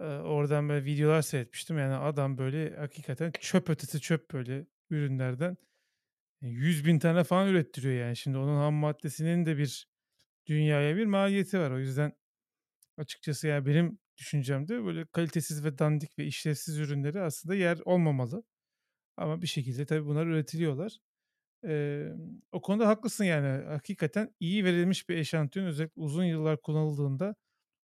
Eee, 0.00 0.06
oradan 0.06 0.68
böyle 0.68 0.84
videolar 0.84 1.22
seyretmiştim. 1.22 1.78
Yani 1.78 1.94
adam 1.94 2.38
böyle 2.38 2.76
hakikaten 2.76 3.32
çöp 3.40 3.70
ötesi 3.70 4.00
çöp 4.00 4.32
böyle 4.32 4.66
ürünlerden, 4.90 5.56
eee, 6.42 6.50
100.000 6.50 6.98
tane 6.98 7.24
falan 7.24 7.48
ürettiriyor 7.48 7.94
yani. 8.06 8.16
Şimdi 8.16 8.38
onun 8.38 8.56
ham 8.56 8.74
maddesinin 8.74 9.46
de 9.46 9.58
bir 9.58 9.88
dünyaya 10.46 10.96
bir 10.96 11.06
maliyeti 11.06 11.58
var. 11.60 11.70
O 11.70 11.78
yüzden 11.78 12.12
açıkçası 12.98 13.48
yani 13.48 13.66
benim 13.66 13.98
düşüncemde 14.16 14.84
böyle 14.84 15.06
kalitesiz 15.06 15.64
ve 15.64 15.78
dandik 15.78 16.18
ve 16.18 16.24
işlevsiz 16.26 16.78
ürünleri 16.78 17.20
aslında 17.20 17.54
yer 17.54 17.78
olmamalı. 17.84 18.44
Ama 19.16 19.42
bir 19.42 19.46
şekilde 19.46 19.86
tabii 19.86 20.06
bunlar 20.06 20.26
üretiliyorlar. 20.26 20.98
Emm, 21.64 22.40
o 22.52 22.62
konuda 22.62 22.88
haklısın 22.88 23.24
yani. 23.24 23.64
Hakikaten 23.66 24.34
iyi 24.40 24.64
verilmiş 24.64 25.08
bir 25.08 25.16
eşantiyon 25.16 25.66
özellikle 25.66 26.02
uzun 26.02 26.24
yıllar 26.24 26.60
kullanıldığında 26.62 27.36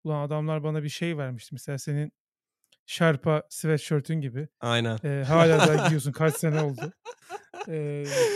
ulan 0.04 0.22
adamlar 0.26 0.64
bana 0.64 0.82
bir 0.82 0.88
şey 0.88 1.18
vermişti. 1.18 1.54
Mesela 1.54 1.78
senin 1.78 2.12
Sherpa 2.86 3.42
sweatshirt'ün 3.50 4.20
gibi. 4.20 4.48
Aynen. 4.60 4.98
Eee, 5.04 5.24
hâlâ 5.28 5.64
daha 5.64 5.76
giyiyorsun 5.78 6.12
kaç 6.12 6.36
sene 6.36 6.58
oldu. 6.58 6.94
Eee, 7.68 8.30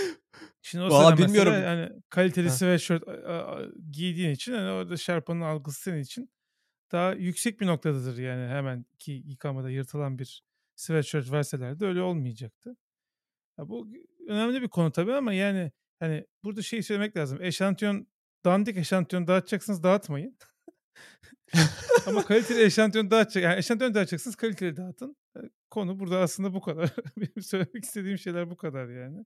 şimdi 0.62 0.84
o 0.84 0.90
Valla 0.90 0.92
sene 0.92 1.16
mesela 1.16 1.16
bilmiyorum. 1.18 1.70
hani 1.70 1.90
kaliteli 2.10 2.50
Heh. 2.50 2.52
sweatshirt 2.52 3.04
giydiğin 3.90 4.30
için 4.30 4.52
hani 4.52 4.70
orada 4.70 4.96
Sherpa'nın 4.96 5.40
algısı 5.40 5.82
senin 5.82 6.00
için 6.02 6.30
daha 6.92 7.12
yüksek 7.12 7.60
bir 7.60 7.66
noktadadır 7.66 8.18
yani 8.18 8.48
hemen 8.48 8.86
ki 8.98 9.12
yıkamada 9.26 9.70
yırtılan 9.70 10.18
bir 10.18 10.44
sweatshirt 10.76 11.32
verselerdi 11.32 11.84
öyle 11.86 12.02
olmayacaktı. 12.02 12.76
Ya 13.58 13.68
bu 13.68 13.88
önemli 14.28 14.62
bir 14.62 14.68
konu 14.68 14.92
tabii 14.92 15.14
ama 15.14 15.32
yani 15.32 15.72
hani 16.00 16.26
burada 16.44 16.62
şeyi 16.62 16.82
söylemek 16.82 17.16
lazım. 17.16 17.42
Eşantiyon 17.42 18.06
dandik 18.44 18.76
eşantiyon 18.76 19.26
dağıtacaksınız 19.26 19.82
dağıtmayın. 19.82 20.38
Ama 22.06 22.24
kaliteli 22.24 22.62
eşantiyon 22.64 23.10
dağıtacak 23.10 23.44
yani 23.44 23.58
eşantiyon 23.58 23.94
dağıtacaksınız 23.94 24.36
kaliteli 24.36 24.76
dağıtın. 24.76 25.16
Eee, 25.36 25.50
konu 25.70 25.98
burada 25.98 26.18
aslında 26.20 26.54
bu 26.54 26.60
kadar. 26.60 26.90
Benim 27.16 27.42
söylemek 27.42 27.84
istediğim 27.84 28.18
şeyler 28.18 28.50
bu 28.50 28.56
kadar 28.56 28.88
yani. 28.88 29.24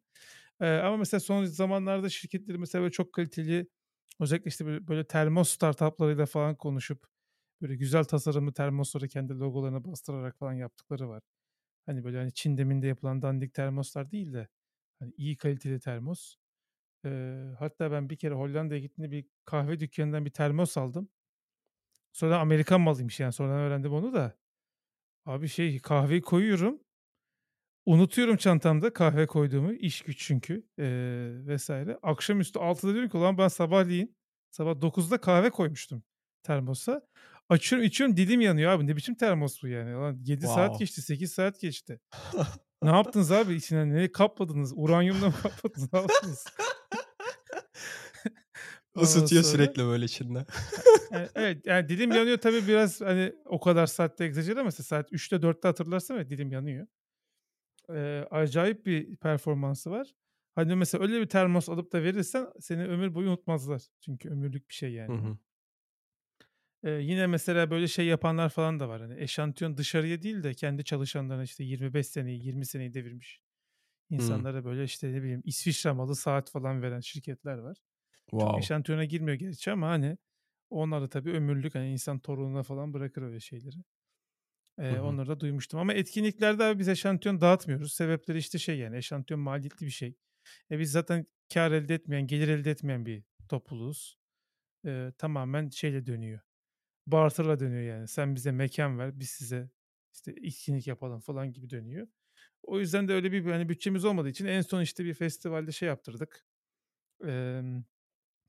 Eee, 0.63 0.69
ama 0.69 0.97
mesela 0.97 1.21
son 1.21 1.45
zamanlarda 1.45 2.09
şirketlerin 2.09 2.61
mesela 2.61 2.83
böyle 2.83 2.93
çok 2.93 3.13
kaliteli 3.13 3.69
özellikle 4.21 4.49
işte 4.49 4.67
böyle, 4.67 4.89
böyle 4.89 5.07
termos 5.07 5.51
startup'larıyla 5.51 6.27
falan 6.27 6.57
konuşup 6.57 7.07
böyle 7.63 7.77
güzel 7.77 8.05
tasarımlı 8.05 8.53
termosları 8.53 9.09
kendi 9.09 9.35
logolarına 9.39 9.85
bastırarak 9.85 10.39
falan 10.39 10.53
yaptıkları 10.53 11.09
var. 11.09 11.23
Hani 11.87 12.05
böyle 12.05 12.19
hani 12.19 12.33
Çin 12.35 12.59
deminde 12.59 12.87
yapılan 12.87 13.23
dandik 13.23 13.55
termoslar 13.55 14.11
değil 14.11 14.33
de 14.33 14.49
hani 15.01 15.13
iyi 15.17 15.37
kaliteli 15.37 15.81
termos. 15.81 16.37
Eee, 17.05 17.55
hatta 17.61 17.93
ben 17.93 18.11
bir 18.11 18.17
kere 18.19 18.35
Hollanda'ya 18.35 18.81
gittiğimde 18.81 19.13
bir 19.17 19.27
kahve 19.45 19.81
dükkânından 19.81 20.25
bir 20.27 20.31
termos 20.33 20.79
aldım. 20.79 21.11
Sonra 22.13 22.39
Amerikan 22.39 22.81
malıymış 22.81 23.21
yani 23.21 23.33
sonradan 23.33 23.59
öğrendim 23.61 23.93
onu 23.93 24.13
da. 24.13 24.37
Abi 25.27 25.49
şey 25.49 25.81
kahveyi 25.81 26.23
koyuyorum. 26.23 26.81
Unutuyorum 27.87 28.37
çantamda 28.37 28.93
kahve 28.93 29.27
koyduğumu. 29.27 29.73
iş 29.73 30.03
güç 30.03 30.19
çünkü, 30.27 30.67
eee, 30.79 31.57
vs. 31.57 31.97
Akşamüstü 32.03 32.59
6'da 32.59 32.93
diyorum 32.93 33.11
ki 33.11 33.17
ulan 33.17 33.39
ben 33.39 33.49
sabahleyin 33.49 34.17
sabah 34.51 34.81
9'da 34.81 35.19
kahve 35.21 35.51
koymuştum 35.51 36.03
termosa. 36.43 37.03
Açıyorum 37.49 37.87
içiyorum 37.87 38.17
dilim 38.17 38.41
yanıyor 38.41 38.73
abi. 38.73 38.87
Ne 38.87 38.97
biçim 38.97 39.15
termos 39.15 39.63
bu 39.63 39.69
yani? 39.69 39.97
Ulan 39.97 40.21
7 40.25 40.47
saat 40.47 40.57
Wow. 40.57 40.85
geçti 40.85 41.03
8 41.03 41.33
saat 41.33 41.61
geçti. 41.61 42.01
Ne 42.83 42.91
yaptınız 42.91 43.33
abi 43.33 43.55
içine? 43.55 43.89
Neyi 43.95 44.13
kapladınız? 44.13 44.73
Uranyumla 44.77 45.27
mı 45.27 45.35
kapladınız? 45.43 45.93
Ne 45.93 45.99
yaptınız? 45.99 46.45
Isıtıyor 49.03 49.43
sonra 49.43 49.53
sürekli 49.53 49.85
böyle 49.85 50.05
içinde. 50.05 50.47
Eee, 51.13 51.29
evet, 51.35 51.67
yani 51.67 51.89
dilim 51.89 52.13
yanıyor 52.13 52.39
tabii 52.39 52.69
biraz, 52.69 53.01
hani, 53.01 53.33
o 53.45 53.61
kadar 53.61 53.87
saatte 53.87 54.25
egzajere 54.25 54.61
ama 54.61 54.71
saat 54.71 55.13
03.00'te 55.13 55.37
04.00'te 55.37 55.69
hatırlarsam 55.69 56.17
evet, 56.17 56.31
dilim 56.31 56.53
yanıyor. 56.53 56.87
Eee, 57.89 58.29
acayip 58.31 58.87
bir 58.87 59.17
performansı 59.17 59.91
var. 59.91 60.15
Hani, 60.55 60.75
mesela 60.77 61.03
öyle 61.05 61.21
bir 61.21 61.27
termos 61.27 61.69
alıp 61.69 61.93
da 61.93 62.03
verirsen 62.03 62.47
seni 62.61 62.85
ömür 62.87 63.15
boyu 63.15 63.29
unutmazlar. 63.29 63.83
Çünkü 64.01 64.31
ömürlük 64.31 64.69
bir 64.69 64.75
şey 64.75 64.91
Hı 64.91 64.95
yani 64.95 65.13
o. 65.13 65.31
hı. 65.31 65.39
Eee, 66.85 66.91
yine 67.03 67.27
mesela 67.27 67.71
böyle 67.71 67.89
şey 67.89 68.07
yapanlar 68.07 68.49
falan 68.49 68.81
da 68.81 68.89
var. 68.89 69.01
Hani, 69.03 69.21
eşantiyon 69.23 69.77
dışarıya 69.77 70.23
değil 70.23 70.43
de 70.43 70.55
kendi 70.55 70.85
çalışanlarına, 70.85 71.43
işte, 71.45 71.65
25 71.65 72.07
seneyi, 72.07 72.47
20 72.47 72.67
seneyi 72.67 72.95
devirmiş 72.95 73.41
Hımm. 74.19 74.49
insanlara 74.51 74.65
böyle, 74.65 74.85
işte, 74.85 75.13
ne 75.13 75.23
bileyim, 75.23 75.43
İsviçre 75.45 75.93
malı 75.93 76.17
saat 76.17 76.51
falan 76.51 76.83
veren 76.83 77.01
şirketler 77.01 77.59
var. 77.59 77.79
Çok 78.39 78.57
Wow. 78.57 78.59
eşantiyona 78.59 79.05
girmiyor 79.05 79.39
gerçi 79.39 79.73
ama, 79.73 79.89
hani, 79.91 80.19
onlar 80.71 81.03
da 81.03 81.09
tabii 81.09 81.33
ömürlük. 81.33 81.77
Hani, 81.77 81.93
insan 81.93 82.21
torununa 82.21 82.63
falan 82.63 82.95
bırakır 82.95 83.23
öyle 83.23 83.41
şeyleri. 83.41 83.77
Hı 84.91 84.95
Eee, 84.95 84.99
hı. 84.99 85.19
onları 85.19 85.29
da 85.29 85.41
duymuştum 85.41 85.81
ama 85.81 85.93
etkinliklerde 85.95 86.65
abi 86.65 86.79
biz 86.79 86.89
eşantiyon 86.89 87.41
dağıtmıyoruz. 87.41 87.93
Sebepleri, 87.95 88.39
işte, 88.39 88.59
şey, 88.59 88.79
yani, 88.79 88.97
eşantiyon 88.97 89.41
maliyetli 89.41 89.87
bir 89.87 89.91
şey. 89.91 90.17
E, 90.71 90.79
biz 90.79 90.93
zaten 90.93 91.27
kâr 91.55 91.73
elde 91.73 91.95
etmeyen, 91.95 92.27
gelir 92.27 92.49
elde 92.49 92.71
etmeyen 92.71 93.07
bir 93.07 93.25
topluluğuz. 93.49 94.19
Eee, 94.87 95.13
tamamen 95.19 95.71
şeyle 95.71 96.07
dönüyor, 96.07 96.41
barter'la 97.07 97.61
dönüyor 97.61 97.83
yani. 97.83 98.09
Sen 98.09 98.35
bize 98.35 98.53
mekân 98.53 98.99
ver, 98.99 99.21
biz 99.21 99.31
size, 99.31 99.71
işte, 100.15 100.33
etkinlik 100.43 100.87
yapalım 100.87 101.21
falan 101.21 101.53
gibi 101.53 101.71
dönüyor. 101.71 102.09
O 102.63 102.81
yüzden 102.81 103.09
de 103.09 103.13
öyle 103.15 103.33
bir, 103.33 103.47
hani, 103.53 103.69
bütçemiz 103.69 104.05
olmadığı 104.05 104.29
için 104.29 104.47
en 104.47 104.61
son, 104.63 104.83
işte, 104.83 105.05
bir 105.05 105.15
festivalde 105.15 105.73
şey 105.73 105.89
yaptırdık, 105.89 106.47
emm, 107.25 107.85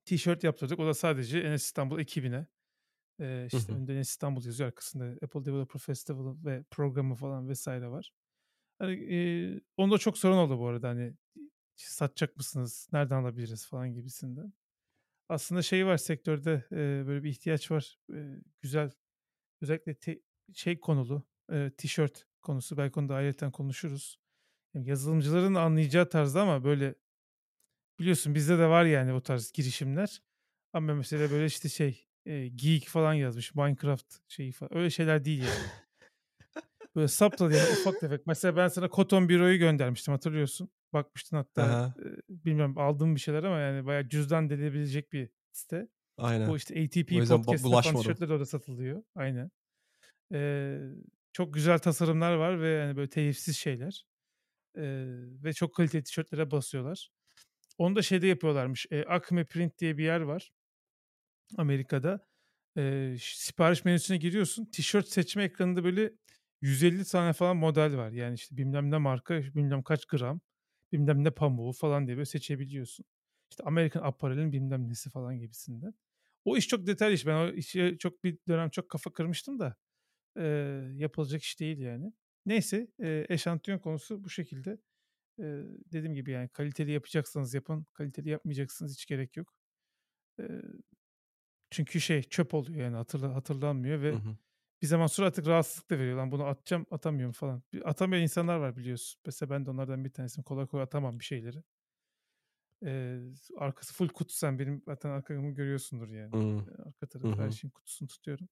tişört 0.06 0.44
yaptırdık. 0.46 0.80
O 0.80 0.88
da 0.88 0.94
sadece 0.94 1.40
Enes 1.40 1.64
İstanbul 1.66 2.00
ekibine. 2.00 2.48
Hı 3.54 3.58
işte, 3.58 3.74
hı. 3.74 3.78
önünde 3.78 3.94
Enes 3.96 4.10
İstanbul 4.10 4.46
yazıyor, 4.46 4.68
arkasında 4.68 5.06
Apple 5.24 5.46
Developer 5.46 5.80
Festival'ı 5.80 6.46
ve 6.46 6.64
programı 6.72 7.16
falan 7.16 7.50
vs. 7.50 7.92
var. 7.92 8.12
Hani, 8.80 8.96
eee, 8.96 9.62
onda 9.78 9.98
çok 9.98 10.18
sorun 10.18 10.38
oldu 10.38 10.60
bu 10.60 10.68
arada, 10.68 10.90
hani, 10.90 11.14
satacak 11.76 12.38
mısınız, 12.38 12.90
nereden 12.94 13.18
alabiliriz 13.24 13.68
falan 13.68 13.94
gibisinden. 13.94 14.54
Aslında 15.30 15.62
şey 15.62 15.86
var 15.86 15.98
sektörde, 15.98 16.64
eee, 16.72 16.78
böyle 17.08 17.24
bir 17.24 17.30
ihtiyaç 17.30 17.72
var. 17.72 17.98
Eee, 18.14 18.42
güzel, 18.62 18.92
özellikle 19.62 19.94
te 19.96 20.20
şey 20.54 20.80
konulu, 20.80 21.24
eee, 21.52 21.72
tişört 21.72 22.26
konusu. 22.42 22.78
Belki 22.78 23.00
onu 23.00 23.10
da 23.10 23.16
ayrıyeten 23.16 23.52
konuşuruz. 23.52 24.20
Yazılımcıların 24.74 25.56
anlayacağı 25.56 26.10
tarzda 26.10 26.42
ama 26.42 26.64
böyle 26.64 26.96
biliyorsun 28.00 28.36
bizde 28.36 28.58
de 28.60 28.68
var 28.68 28.86
yani 28.86 29.14
o 29.14 29.22
tarz 29.22 29.52
girişimler. 29.52 30.22
Ama 30.74 30.94
mesela 30.94 31.32
böyle, 31.32 31.46
işte, 31.46 31.70
şey, 31.70 32.08
eee, 32.26 32.48
geek 32.48 32.88
falan 32.88 33.14
yazmış, 33.14 33.56
Minecraft 33.56 34.16
şeyi 34.28 34.52
falan, 34.52 34.78
öyle 34.78 34.90
şeyler 34.90 35.26
değil 35.26 35.40
yani. 35.44 35.52
Böyle 36.96 37.08
saptaze 37.08 37.58
yani 37.58 37.70
ufak 37.72 38.00
tefek. 38.00 38.28
Mesela 38.28 38.56
ben 38.58 38.68
sana 38.68 38.90
Koton 38.90 39.30
Büro'yu 39.30 39.60
göndermiştim 39.60 40.12
hatırlıyorsun. 40.12 40.70
Bakmıştın 40.94 41.38
hatta, 41.38 41.78
bilmiyorum 42.30 42.78
aldın 42.78 43.10
mı 43.10 43.16
bir 43.16 43.20
şeyler 43.22 43.44
ama 43.44 43.60
yani 43.60 43.86
bayağı 43.86 44.10
cüzdan 44.10 44.50
delebilecek 44.50 45.14
bir 45.14 45.30
site. 45.52 45.88
Aynen. 46.18 46.54
O, 46.54 46.58
işte, 46.58 46.76
ATP 46.84 47.22
Podcast'te 47.24 47.74
falan 47.74 47.96
bulaşmadım. 47.96 47.96
tişörtler 47.96 48.30
de 48.30 48.34
orada 48.34 48.46
satılıyor. 48.46 49.04
Aynen. 49.16 49.52
Eee, 50.34 50.82
çok 51.34 51.56
güzel 51.56 51.80
tasarımlar 51.80 52.36
var 52.36 52.62
ve, 52.62 52.84
hani, 52.84 52.98
böyle 52.98 53.10
telifsiz 53.10 53.58
şeyler, 53.58 54.06
eee, 54.78 54.84
ve 55.44 55.54
çok 55.54 55.76
kaliteli 55.76 56.04
tişörtlere 56.04 56.52
basıyorlar. 56.52 57.10
Onu 57.80 57.96
da 57.96 58.02
şeyde 58.02 58.28
yapıyorlarmış, 58.28 58.86
eee, 58.92 59.06
Acme 59.06 59.46
Print 59.46 59.80
diye 59.80 59.98
bir 59.98 60.04
yer 60.06 60.22
var 60.22 60.52
Amerika'da. 61.58 62.28
Ş 63.18 63.20
sipariş 63.20 63.86
menüsüne 63.86 64.18
giriyorsun, 64.18 64.66
tişört 64.66 65.08
seçme 65.08 65.44
ekranında 65.44 65.84
böyle 65.84 66.12
150 66.62 67.06
tane 67.06 67.34
falan 67.34 67.58
model 67.58 67.98
var. 67.98 68.12
Yani, 68.12 68.36
işte, 68.36 68.58
bilmem 68.58 68.92
ne 68.92 68.98
marka, 68.98 69.42
bilmem 69.44 69.84
kaç 69.84 70.06
gram, 70.06 70.42
bilmem 70.92 71.24
ne 71.24 71.32
pamuğu 71.32 71.72
falan 71.74 72.08
diye 72.08 72.18
böyle 72.18 72.26
seçebiliyorsun. 72.26 73.06
İşte, 73.52 73.64
American 73.64 74.04
Apparel'in 74.04 74.52
bilmem 74.52 74.90
nesi 74.90 75.10
falan 75.10 75.40
gibisinden. 75.40 75.94
O 76.46 76.58
iş 76.58 76.68
çok 76.68 76.88
detaylı 76.88 77.14
iş. 77.16 77.26
Ben 77.28 77.36
o 77.36 77.50
işe 77.54 77.98
çok 77.98 78.24
bir 78.24 78.40
dönem 78.48 78.70
çok 78.70 78.90
kafa 78.90 79.14
kırmıştım 79.14 79.60
da, 79.60 79.78
eee, 80.38 80.44
yapılacak 80.96 81.44
iş 81.44 81.60
değil 81.60 81.80
yani. 81.80 82.14
Neyse, 82.46 82.88
eee, 83.00 83.26
eşantiyon 83.30 83.80
konusu 83.80 84.24
bu 84.24 84.30
şekilde. 84.30 84.80
Eee, 85.40 85.64
dediğim 85.94 86.14
gibi 86.16 86.32
yani 86.32 86.50
kaliteli 86.50 86.92
yapacaksanız 86.92 87.54
yapın, 87.54 87.86
kaliteli 87.94 88.30
yapmayacaksınız 88.30 88.94
hiç 88.94 89.06
gerek 89.08 89.38
yok. 89.38 89.54
Eee, 90.40 90.62
çünkü 91.72 92.02
şey 92.02 92.24
çöp 92.24 92.54
oluyor 92.54 92.80
yani 92.86 92.96
hatırla 92.96 93.36
hatırlanmıyor 93.36 94.02
Hı 94.10 94.16
ve 94.16 94.18
hı. 94.18 94.38
Bir 94.82 94.88
zaman 94.88 95.08
sonra 95.08 95.28
artık 95.28 95.48
rahatsızlık 95.48 95.90
da 95.92 96.00
veriyor. 96.00 96.18
Lan 96.18 96.32
bunu 96.32 96.44
atacağım, 96.46 96.86
atamıyorum 96.92 97.34
falan. 97.34 97.64
Atamayan 97.86 98.24
insanlar 98.24 98.58
var 98.58 98.78
biliyorsun. 98.78 99.22
Mesela 99.26 99.50
ben 99.50 99.66
de 99.66 99.70
onlardan 99.72 100.06
bir 100.06 100.14
tanesiyim. 100.14 100.44
Kolay 100.44 100.68
kolay 100.68 100.84
atamam 100.84 101.20
bir 101.20 101.26
şeyleri. 101.26 101.64
Eee, 102.82 103.20
arkası 103.58 103.94
full 103.94 104.08
kutu 104.10 104.34
sen 104.36 104.60
benim 104.60 104.82
zaten 104.86 105.10
arkamı 105.10 105.52
görüyorsundur 105.54 106.10
yani. 106.10 106.36
Eee, 106.68 106.74
arka 106.86 107.08
tarafı 107.08 107.42
her 107.42 107.50
hı. 107.50 107.52
şeyin 107.52 107.72
kutusunu 107.72 108.08
tutuyorum. 108.08 108.50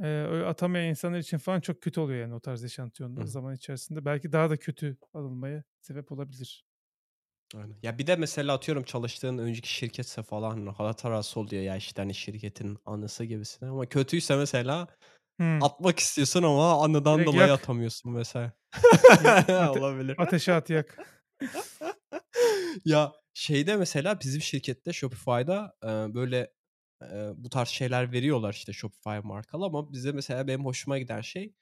Eee, 0.00 0.06
öyle 0.26 0.44
atamayan 0.46 0.88
insanlar 0.90 1.18
için 1.18 1.38
falan 1.38 1.60
çok 1.60 1.82
kötü 1.82 2.00
oluyor 2.00 2.20
yani 2.20 2.34
o 2.34 2.40
tarz 2.40 2.64
eşantiyonlar 2.64 3.24
Hı. 3.24 3.26
zaman 3.26 3.54
içerisinde. 3.54 4.04
Belki 4.04 4.32
daha 4.32 4.50
da 4.50 4.56
kötü 4.56 4.96
alınmaya 5.14 5.64
sebep 5.80 6.12
olabilir. 6.12 6.64
Aynen. 7.54 7.76
Ya, 7.82 7.98
bir 7.98 8.06
de 8.06 8.16
mesela 8.16 8.54
atıyorum 8.54 8.82
çalıştığın 8.84 9.38
önceki 9.38 9.74
şirketse 9.74 10.22
falan 10.22 10.66
hayat 10.66 11.04
arası 11.04 11.40
oluyor 11.40 11.62
ya, 11.62 11.76
işte, 11.76 12.02
hani, 12.02 12.14
şirketin 12.14 12.78
anısı 12.86 13.24
gibisinden 13.24 13.70
ama 13.72 13.86
kötüyse 13.86 14.36
mesela 14.36 14.88
Hımm. 15.40 15.66
atmak 15.66 15.98
istiyorsun 16.00 16.42
ama 16.42 16.84
anıdan 16.84 17.24
Direkt 17.24 17.26
dolayı 17.26 17.52
yak. 17.52 17.54
atamıyorsun 17.54 18.12
mesela. 18.12 18.52
Ate 19.66 19.70
Olabilir. 19.70 20.18
ateşe 20.18 20.54
at 20.54 20.70
yak. 20.70 21.00
Ya, 22.84 23.12
şeyde 23.34 23.76
mesela 23.76 24.20
bizim 24.20 24.40
şirkette 24.42 24.92
Shopify'da, 24.92 25.74
eee, 25.84 25.90
böyle, 26.14 26.52
eee, 27.02 27.32
bu 27.36 27.50
tarz 27.50 27.68
şeyler 27.68 28.12
veriyorlar, 28.12 28.52
işte, 28.54 28.72
Shopify 28.72 29.18
markalı 29.24 29.64
ama 29.66 29.92
bize 29.92 30.12
mesela 30.12 30.46
benim 30.46 30.64
hoşuma 30.64 30.98
giden 30.98 31.20
şey, 31.20 31.54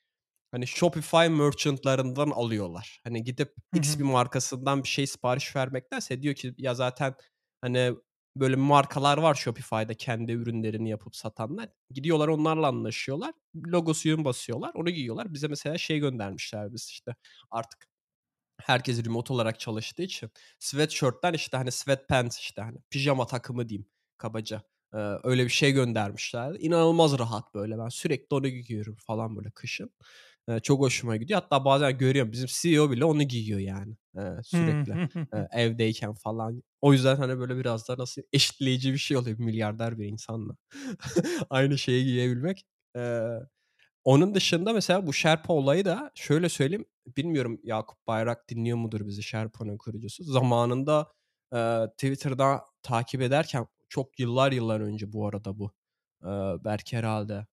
hani, 0.53 0.66
Shopify 0.66 1.28
merchant'larından 1.28 2.30
alıyorlar. 2.30 3.01
Hani, 3.05 3.24
gidip 3.24 3.55
X 3.74 3.98
bir 3.98 4.05
markasından 4.05 4.82
bir 4.82 4.88
şey 4.88 5.07
sipariş 5.07 5.57
vermektense 5.57 6.22
diyor 6.22 6.34
ki 6.34 6.55
ya 6.59 6.74
zaten, 6.74 7.14
hani, 7.61 7.94
böyle 8.36 8.57
markalar 8.57 9.18
var 9.18 9.34
Shopify'da 9.34 9.94
kendi 9.94 10.32
ürünlerini 10.32 10.90
yapıp 10.90 11.16
satanlar. 11.16 11.68
Gidiyorlar 11.90 12.28
onlarla 12.28 12.66
anlaşıyorlar. 12.68 13.32
Logosunu 13.66 14.24
basıyorlar, 14.24 14.72
onu 14.74 14.90
giyiyorlar. 14.90 15.34
Bize 15.34 15.48
mesela 15.48 15.78
şey 15.78 15.98
göndermişler 15.98 16.72
biz, 16.72 16.84
işte, 16.90 17.14
artık 17.51 17.86
herkes 18.62 19.05
remote 19.07 19.32
olarak 19.34 19.61
çalıştığı 19.61 20.03
için 20.03 20.30
sweatshirt'ten, 20.59 21.32
işte, 21.32 21.57
hani, 21.57 21.72
sweatpants, 21.72 22.38
işte, 22.40 22.62
hani, 22.62 22.78
pijama 22.90 23.26
takımı 23.26 23.68
diyeyim 23.68 23.86
kabaca. 24.18 24.62
Eee, 24.94 25.18
öyle 25.24 25.44
bir 25.44 25.51
şey 25.51 25.72
göndermişlerdi. 25.72 26.59
İnanılmaz 26.59 27.18
rahat 27.18 27.55
böyle. 27.55 27.78
Ben 27.78 27.88
sürekli 27.88 28.34
onu 28.36 28.48
giyiyorum 28.48 28.96
falan 29.07 29.36
böyle 29.36 29.51
kışın. 29.51 29.90
E, 30.51 30.61
çok 30.61 30.80
hoşuma 30.80 31.16
gidiyor. 31.16 31.40
Hatta 31.40 31.64
bazen 31.64 31.98
görüyorum 31.98 32.32
bizim 32.32 32.46
CEO 32.51 32.90
bile 32.90 33.05
onu 33.05 33.22
giyiyor 33.22 33.61
yani 33.61 33.96
e, 34.16 34.22
sürekli 34.42 34.92
e, 35.36 35.62
evdeyken 35.62 36.14
falan. 36.14 36.62
O 36.80 36.92
yüzden 36.92 37.16
hani 37.16 37.38
böyle 37.38 37.57
biraz 37.57 37.88
da 37.88 37.98
nasıl 37.98 38.22
eşitleyici 38.32 38.92
bir 38.92 38.98
şey 38.98 39.16
oluyor 39.16 39.38
bir 39.38 39.44
milyarder 39.44 39.98
bir 39.98 40.07
insanla. 40.07 40.57
Aynı 41.51 41.78
şeyi 41.78 42.05
giyebilmek. 42.05 42.66
E, 42.96 43.24
onun 44.05 44.34
dışında 44.34 44.72
mesela 44.72 45.07
bu 45.07 45.12
Sherpa 45.12 45.53
olayı 45.53 45.84
da 45.84 46.11
şöyle 46.14 46.48
söyleyeyim. 46.48 46.86
Bilmiyorum 47.16 47.61
Yakup 47.64 48.07
Bayrak 48.07 48.48
dinliyor 48.48 48.78
mudur 48.78 49.07
bizi 49.07 49.22
Sherpa'nın 49.22 49.78
kurucusu. 49.78 50.24
Zamanında 50.24 51.12
e, 51.55 51.86
Twitter'da 51.98 52.64
takip 52.82 53.22
ederken 53.22 53.66
çok 53.88 54.18
yıllar 54.18 54.53
yıllar 54.53 54.80
önce 54.80 55.12
bu 55.12 55.28
arada 55.28 55.59
bu. 55.59 55.72
E, 56.22 56.28
belki 56.64 56.96
herhalde 56.96 57.46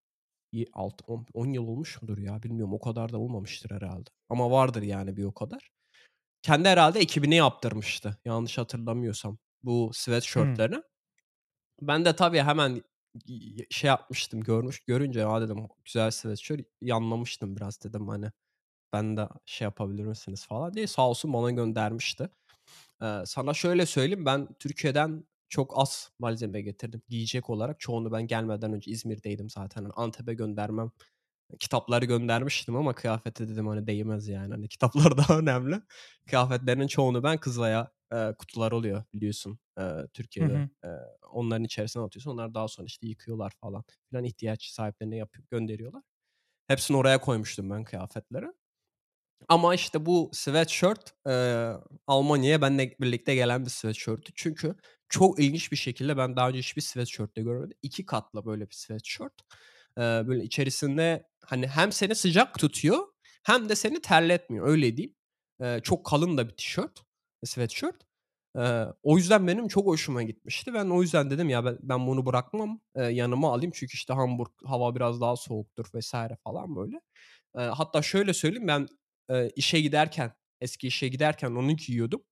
6 0.72 1.04
10, 1.06 1.26
10 1.34 1.46
yıl 1.52 1.68
olmuş 1.68 2.02
mudur 2.02 2.18
ya 2.18 2.42
bilmiyorum 2.42 2.74
o 2.74 2.80
kadar 2.80 3.12
da 3.12 3.18
olmamıştır 3.18 3.70
herhalde. 3.70 4.10
Ama 4.28 4.50
vardır 4.50 4.82
yani 4.82 5.16
bir 5.16 5.24
o 5.24 5.32
kadar. 5.34 5.70
Kendi 6.42 6.68
herhalde 6.68 7.00
ekibini 7.00 7.34
yaptırmıştı 7.34 8.18
yanlış 8.24 8.58
hatırlamıyorsam 8.58 9.38
bu 9.62 9.90
sweatshirtlerini. 9.94 10.76
Hmm. 10.76 10.82
Ben 11.82 12.04
de 12.04 12.16
tabii 12.16 12.42
hemen 12.42 12.82
şey 13.70 13.88
yapmıştım 13.88 14.40
görmüş 14.40 14.80
görünce 14.80 15.20
ya 15.20 15.40
dedim 15.40 15.68
güzel 15.84 16.10
sweatshirt 16.10 16.66
yanlamıştım 16.82 17.56
biraz 17.56 17.84
dedim 17.84 18.08
hani 18.08 18.30
ben 18.92 19.16
de 19.16 19.28
şey 19.46 19.64
yapabilir 19.64 20.04
misiniz 20.06 20.46
falan 20.46 20.74
diye 20.74 20.86
sağ 20.86 21.08
olsun 21.08 21.32
bana 21.32 21.50
göndermişti. 21.50 22.30
Ee, 23.02 23.22
sana 23.26 23.54
şöyle 23.54 23.86
söyleyeyim 23.86 24.26
ben 24.26 24.48
Türkiye'den 24.58 25.24
çok 25.48 25.78
az 25.80 26.10
malzeme 26.18 26.60
getirdim 26.62 27.02
giyecek 27.08 27.50
olarak. 27.50 27.80
Çoğunu 27.80 28.12
ben 28.12 28.26
gelmeden 28.26 28.72
önce 28.72 28.90
İzmir'deydim 28.90 29.50
zaten. 29.50 29.82
Hani, 29.82 29.92
Antep'e 29.96 30.34
göndermem 30.34 30.90
kitapları 31.60 32.04
göndermiştim 32.04 32.76
ama 32.76 32.94
kıyafete 32.94 33.48
dedim, 33.48 33.66
hani, 33.68 33.86
değmez 33.86 34.28
yani. 34.28 34.50
Hani, 34.54 34.68
kitaplar 34.68 35.16
daha 35.18 35.38
önemli. 35.38 35.82
Kıyafetlerin 36.30 36.86
çoğunu 36.86 37.22
ben 37.22 37.38
Kızılay'a 37.40 37.92
eee, 38.12 38.34
kutular 38.38 38.72
oluyor 38.72 39.04
biliyorsun, 39.14 39.58
Hı 40.38 40.44
Türkiye'de. 40.44 40.64
hı. 40.64 40.68
Eee, 40.84 40.90
onların 41.32 41.64
içerisine 41.64 42.02
atıyorsun. 42.02 42.30
Onlar 42.30 42.54
daha 42.54 42.68
sonra, 42.68 42.86
işte, 42.86 43.06
yıkıyorlar 43.08 43.52
falan 43.60 43.84
filan. 44.10 44.24
ihtiyaç 44.24 44.66
sahiplerine 44.70 45.16
yapıp 45.16 45.50
gönderiyorlar. 45.50 46.02
Hepsini 46.68 46.96
oraya 46.96 47.20
koymuştum 47.20 47.70
ben 47.70 47.84
kıyafetleri. 47.84 48.46
Ama, 49.48 49.74
işte, 49.74 50.06
bu 50.06 50.30
sweatshirt, 50.32 51.14
eee, 51.26 51.72
Almanya'ya 52.06 52.60
benimle 52.62 52.96
birlikte 53.00 53.34
gelen 53.34 53.64
bir 53.64 53.70
sweatshirt'tü. 53.70 54.32
Çünkü 54.34 54.74
çok 55.08 55.40
ilginç 55.40 55.72
bir 55.72 55.76
şekilde 55.76 56.16
ben 56.16 56.36
daha 56.36 56.48
önce 56.48 56.58
hiçbir 56.58 56.82
sweatshirt 56.82 57.36
de 57.36 57.42
görmedim. 57.42 57.76
2 57.82 58.06
katlı 58.06 58.44
böyle 58.46 58.68
bir 58.70 58.74
sweatshirt. 58.74 59.32
Eee, 59.98 60.22
böyle 60.26 60.44
içerisinde, 60.44 61.28
hani, 61.44 61.66
hem 61.68 61.92
seni 61.92 62.14
sıcak 62.14 62.58
tutuyor 62.58 62.98
hem 63.44 63.68
de 63.68 63.76
seni 63.76 64.00
terletmiyor, 64.00 64.66
öyle 64.68 64.96
diyeyim. 64.96 65.14
Eee, 65.60 65.80
çok 65.82 66.06
kalın 66.06 66.38
da 66.38 66.48
bir 66.48 66.56
tişört, 66.56 67.00
sweatshirt. 67.44 67.96
Eee, 68.56 68.86
o 69.02 69.16
yüzden 69.18 69.46
benim 69.46 69.68
çok 69.68 69.86
hoşuma 69.86 70.22
gitmişti. 70.22 70.74
Ben 70.74 70.86
o 70.90 71.02
yüzden 71.02 71.30
dedim 71.30 71.48
ya 71.48 71.64
ben 71.64 71.78
ben 71.82 72.06
bunu 72.06 72.26
bırakmam, 72.26 72.80
eee, 72.96 73.02
yanıma 73.04 73.52
alayım 73.54 73.72
çünkü, 73.74 73.94
işte, 73.94 74.12
Hamburg 74.14 74.48
hava 74.64 74.94
biraz 74.94 75.20
daha 75.20 75.36
soğuktur 75.36 75.86
vs. 75.94 76.14
falan 76.44 76.76
böyle. 76.76 77.00
Hatta 77.56 78.02
şöyle 78.02 78.34
söyleyeyim, 78.34 78.68
ben, 78.68 78.88
eee, 79.30 79.50
işe 79.56 79.80
giderken, 79.80 80.32
eski 80.60 80.86
işe 80.88 81.08
giderken 81.08 81.50
onu 81.50 81.72
giyiyordum 81.76 82.22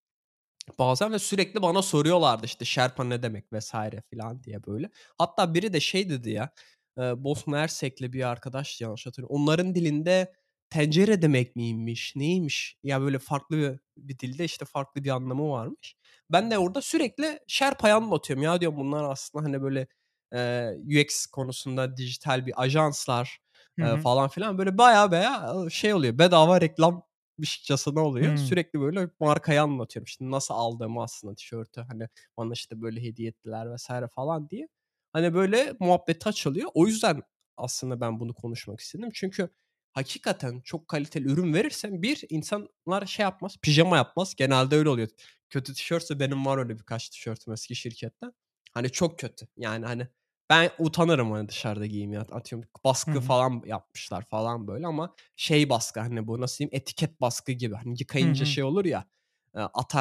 bazen 0.79 1.13
ve 1.13 1.19
sürekli 1.19 1.63
bana 1.63 1.83
soruyorlardı, 1.83 2.47
işte, 2.47 2.65
"Sherpa 2.65 3.05
ne 3.05 3.23
demek?" 3.23 3.45
vs. 3.53 3.75
filan 4.11 4.45
diye 4.45 4.65
böyle. 4.67 4.91
Hatta 5.19 5.55
biri 5.55 5.73
de 5.73 5.81
şey 5.81 6.11
dedi 6.11 6.31
ya, 6.31 6.51
eee, 6.99 7.15
Bosna 7.19 7.59
Hersek'li 7.59 8.13
bir 8.13 8.29
arkadaştı 8.29 8.85
yanlış 8.85 9.07
hatırlamıyorsam. 9.07 9.43
Onların 9.45 9.75
dilinde 9.75 10.33
tencere 10.71 11.23
demek 11.23 11.57
miymiş, 11.57 12.13
neymiş? 12.17 12.77
Ya, 12.83 13.01
böyle 13.01 13.19
farklı 13.19 13.57
bir 13.59 13.79
bir 13.97 14.19
dilde, 14.19 14.45
işte, 14.45 14.65
farklı 14.65 15.05
bir 15.05 15.11
anlamı 15.11 15.51
varmış. 15.51 15.97
Ben 16.33 16.51
de 16.51 16.59
orada 16.59 16.83
sürekli 16.83 17.39
Sherpa'yı 17.49 17.95
anlatıyorum. 17.95 18.43
Ya, 18.45 18.61
diyorum 18.61 18.79
bunlar 18.79 19.05
aslında, 19.05 19.45
hani, 19.45 19.63
böyle, 19.63 19.87
eee, 20.35 20.77
UX 20.87 21.27
konusunda 21.27 21.97
dijital 21.97 22.47
bir 22.47 22.63
ajanslar, 22.63 23.39
Hı. 23.81 23.97
falan 23.97 24.29
filan. 24.29 24.59
Böyle 24.59 24.79
baya 24.79 25.11
baya, 25.11 25.55
şey 25.71 25.95
oluyor, 25.95 26.19
bedava 26.19 26.61
reklammışçasına 26.61 28.01
oluyor. 28.01 28.27
Hımm. 28.27 28.37
Sürekli 28.37 28.81
böyle 28.81 29.11
markayı 29.21 29.63
anlatıyorum. 29.63 30.05
İşte, 30.07 30.31
nasıl 30.31 30.55
aldığımı 30.55 31.03
aslında 31.03 31.35
tişörtü, 31.35 31.81
hani, 31.81 32.09
bana, 32.37 32.53
işte, 32.53 32.83
böyle 32.83 33.03
hediye 33.03 33.29
ettiler 33.29 33.77
vs. 33.77 33.89
falan 34.15 34.49
diye. 34.51 34.69
Hani, 35.13 35.35
böyle 35.35 35.73
muhabbet 35.81 36.27
açılıyor. 36.27 36.71
O 36.75 36.87
yüzden 36.87 37.23
aslında 37.57 38.01
ben 38.01 38.21
bunu 38.21 38.35
konuşmak 38.35 38.81
istedim. 38.81 39.11
Çünkü 39.15 39.49
hakikaten 39.93 40.61
çok 40.61 40.89
kaliteli 40.89 41.25
ürün 41.33 41.55
verirsen 41.55 42.03
bir 42.03 42.25
insanlar 42.31 43.07
şey 43.07 43.23
yapmaz, 43.23 43.57
pijama 43.63 43.97
yapmaz. 43.97 44.35
Genelde 44.37 44.77
öyle 44.77 44.89
oluyor. 44.89 45.09
Kötü 45.51 45.75
tişörtse 45.75 46.21
benim 46.21 46.47
var 46.47 46.59
öyle 46.59 46.79
birkaç 46.79 47.09
tişörtüm 47.11 47.53
eski 47.53 47.77
şirketten. 47.77 48.33
Hani, 48.75 48.91
çok 48.91 49.19
kötü. 49.19 49.47
Yani, 49.57 49.87
hani, 49.87 50.09
ben 50.51 50.71
utanırım, 50.79 51.33
hani, 51.33 51.49
dışarıda 51.49 51.87
giymeye. 51.87 52.21
Atıyorum 52.21 52.69
Hı 53.05 53.11
baskı 53.11 53.21
hı. 53.21 53.21
falan 53.21 53.63
yapmışlar 53.67 54.25
falan 54.31 54.69
böyle 54.69 54.87
ama 54.87 55.15
şey 55.37 55.71
baskı, 55.71 56.01
hani, 56.01 56.27
bu 56.27 56.41
nasıl 56.41 56.59
diyeyim, 56.59 56.71
etiket 56.77 57.21
baskı 57.21 57.53
gibi. 57.53 57.75
Hani, 57.75 57.97
yıkayınca 58.01 58.45
hı. 58.45 58.47
şey 58.47 58.65
olur 58.65 58.85
ya, 58.85 59.05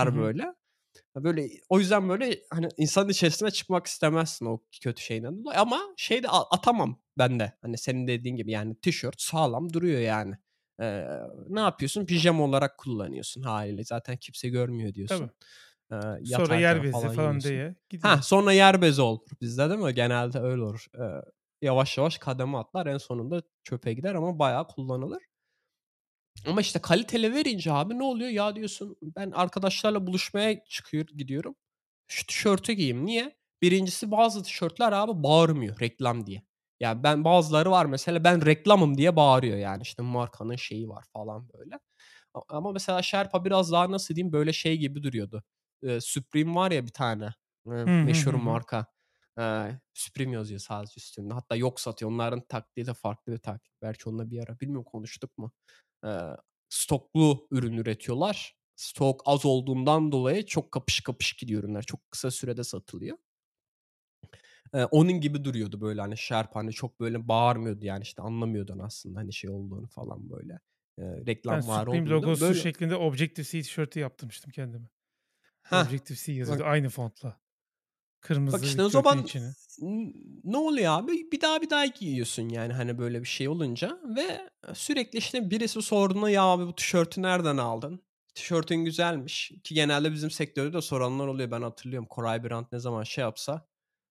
Hı 0.01 0.07
atar 0.07 0.07
hı. 0.09 0.15
böyle. 0.15 0.53
Böyle, 1.15 1.49
o 1.69 1.79
yüzden 1.79 2.09
böyle, 2.09 2.39
hani, 2.51 2.69
insanın 2.77 3.09
içerisine 3.09 3.51
çıkmak 3.51 3.87
istemezsin 3.87 4.45
o 4.45 4.63
kötü 4.83 5.03
şeyden 5.03 5.39
dolayı 5.45 5.59
ama 5.59 5.81
şey 5.97 6.23
de 6.23 6.29
atamam 6.29 7.01
ben 7.17 7.39
de. 7.39 7.53
Hani, 7.61 7.77
senin 7.77 8.07
dediğin 8.07 8.35
gibi, 8.35 8.51
yani, 8.51 8.75
tişört 8.81 9.21
sağlam 9.21 9.73
duruyor 9.73 10.01
yani. 10.01 10.35
Eee, 10.81 11.07
ne 11.49 11.59
yapıyorsun? 11.59 12.05
Pijama 12.05 12.43
olarak 12.45 12.77
kullanıyorsun 12.77 13.41
hâliyle. 13.41 13.83
Zaten 13.83 14.17
kimse 14.17 14.49
görmüyor 14.49 14.93
Tabii. 15.05 15.29
Eee, 15.91 15.97
Sonra 16.25 16.55
yer 16.55 16.83
bezi 16.83 16.91
falan 16.91 17.09
falan 17.15 17.39
diye 17.43 17.75
gidiyor. 17.89 18.13
Hah, 18.13 18.21
sonra 18.21 18.51
yer 18.53 18.81
bezi 18.81 19.01
olur 19.01 19.27
bizde 19.41 19.69
değil 19.69 19.79
mi? 19.79 19.93
Genelde 19.93 20.39
öyle 20.39 20.61
olur. 20.61 20.85
Eee, 20.99 21.21
yavaş 21.61 21.97
yavaş 21.97 22.17
kademe 22.17 22.57
atlar. 22.57 22.85
En 22.87 22.97
sonunda 22.97 23.41
çöpe 23.63 23.93
gider 23.93 24.15
ama 24.15 24.39
bayağı 24.39 24.67
kullanılır. 24.67 25.23
Ama, 26.47 26.61
işte, 26.61 26.79
kaliteli 26.79 27.33
verince 27.33 27.71
abi 27.73 27.97
ne 27.99 28.03
oluyor? 28.03 28.29
Ya, 28.29 28.55
diyorsun 28.55 28.97
ben 29.01 29.31
arkadaşlarla 29.31 30.07
buluşmaya 30.07 30.63
çıkıyor 30.65 31.05
gidiyorum. 31.07 31.55
Şu 32.07 32.27
tişörtü 32.27 32.73
giyeyim. 32.73 33.05
Niye? 33.05 33.35
1'incisi 33.61 34.11
bazı 34.11 34.43
tişörtler 34.43 34.91
abi 34.91 35.23
bağırmıyor 35.23 35.79
reklam 35.79 36.25
diye. 36.27 36.43
Ya, 36.79 37.03
ben 37.03 37.23
bazıları 37.23 37.71
var 37.71 37.85
mesela 37.85 38.23
ben 38.23 38.45
reklamım 38.45 38.97
diye 38.97 39.15
bağırıyor 39.15 39.57
yani. 39.57 39.81
İşte, 39.83 40.03
markanın 40.03 40.55
şeyi 40.55 40.89
var 40.89 41.05
falan 41.13 41.49
böyle. 41.53 41.79
Ama 42.49 42.71
mesela 42.71 43.01
Sherpa 43.01 43.45
biraz 43.45 43.71
daha 43.71 43.91
nasıl 43.91 44.15
diyeyim, 44.15 44.33
böyle 44.33 44.53
şey 44.53 44.77
gibi 44.77 45.03
duruyordu. 45.03 45.43
Supreme 46.01 46.55
var 46.55 46.71
ya 46.71 46.83
bir 46.85 46.91
tane, 46.91 47.29
meşhur 48.03 48.33
marka. 48.33 48.85
Supreme 49.93 50.33
yazıyor 50.35 50.59
sadece 50.59 50.93
üstünde. 50.97 51.33
Hatta 51.33 51.55
yok 51.55 51.79
satıyor. 51.79 52.11
Onların 52.11 52.41
taktiği 52.49 52.85
de 52.85 52.93
farklı 52.93 53.33
bir 53.33 53.37
taktik. 53.37 53.73
Belki 53.81 54.09
onunla 54.09 54.31
bir 54.31 54.39
ara 54.43 54.59
bilmiyorum 54.59 54.83
konuştuk 54.85 55.37
mu? 55.37 55.51
Eee, 56.05 56.37
stoklu 56.69 57.47
ürün 57.51 57.77
üretiyorlar. 57.77 58.55
Stok 58.75 59.21
az 59.25 59.45
olduğundan 59.45 60.11
dolayı 60.11 60.45
çok 60.45 60.71
kapış 60.71 60.99
kapış 61.01 61.33
gidiyor 61.33 61.63
ürünler. 61.63 61.81
Çok 61.83 62.11
kısa 62.11 62.31
sürede 62.31 62.63
satılıyor. 62.63 63.17
Onun 64.91 65.11
gibi 65.21 65.43
duruyordu 65.43 65.81
böyle, 65.81 66.01
hani, 66.01 66.17
Sherpa, 66.17 66.59
hani, 66.59 66.71
çok 66.71 66.99
böyle 66.99 67.27
bağırmıyordu 67.27 67.85
yani, 67.85 68.01
işte, 68.03 68.21
anlamıyordun 68.21 68.79
aslında, 68.79 69.19
hani, 69.19 69.33
şey 69.33 69.49
olduğunu 69.49 69.87
falan 69.87 70.29
böyle, 70.29 70.59
eee, 70.97 71.23
Ben 71.49 71.59
reklamvari 71.59 71.89
Supreme 71.99 72.09
olduğunu. 72.09 72.09
logosu 72.09 72.39
Böyle 72.39 72.61
şeklinde 72.61 72.95
Objective-C 72.95 73.61
tişörtü 73.61 73.99
yaptırmıştım 73.99 74.51
kendime. 74.51 74.87
Objective-C 75.71 76.31
yazıyordu 76.33 76.63
bak 76.63 76.65
aynı 76.65 76.89
fontla. 76.89 77.41
Bak, 78.51 78.63
Kırmızı 78.63 78.65
işte, 78.65 78.83
bir 78.83 78.83
o 78.83 78.89
zaman 78.89 79.17
içine. 79.19 79.55
ne 80.43 80.57
oluyor 80.57 80.91
abi? 80.99 81.31
Bir 81.31 81.41
daha 81.41 81.61
bir 81.61 81.69
daha 81.69 81.85
giyiyorsun 81.85 82.49
yani, 82.49 82.73
hani, 82.73 82.97
böyle 82.97 83.19
bir 83.21 83.27
şey 83.27 83.47
olunca 83.49 83.99
ve 84.17 84.49
sürekli, 84.73 85.17
işte, 85.19 85.49
birisi 85.51 85.81
sorduğunda, 85.81 86.29
"Ya, 86.29 86.43
abi 86.43 86.67
bu 86.67 86.75
tişörtü 86.75 87.21
nereden 87.21 87.57
aldın? 87.57 88.01
Tişörtün 88.35 88.75
güzelmiş." 88.85 89.51
Ki 89.63 89.73
genelde 89.75 90.11
bizim 90.11 90.31
sektörde 90.31 90.73
de 90.73 90.81
soranlar 90.81 91.27
oluyor. 91.27 91.51
Ben 91.51 91.61
hatırlıyorum 91.61 92.07
Koray 92.09 92.43
Birant 92.43 92.71
ne 92.71 92.79
zaman 92.79 93.03
şey 93.03 93.21
yapsa, 93.21 93.67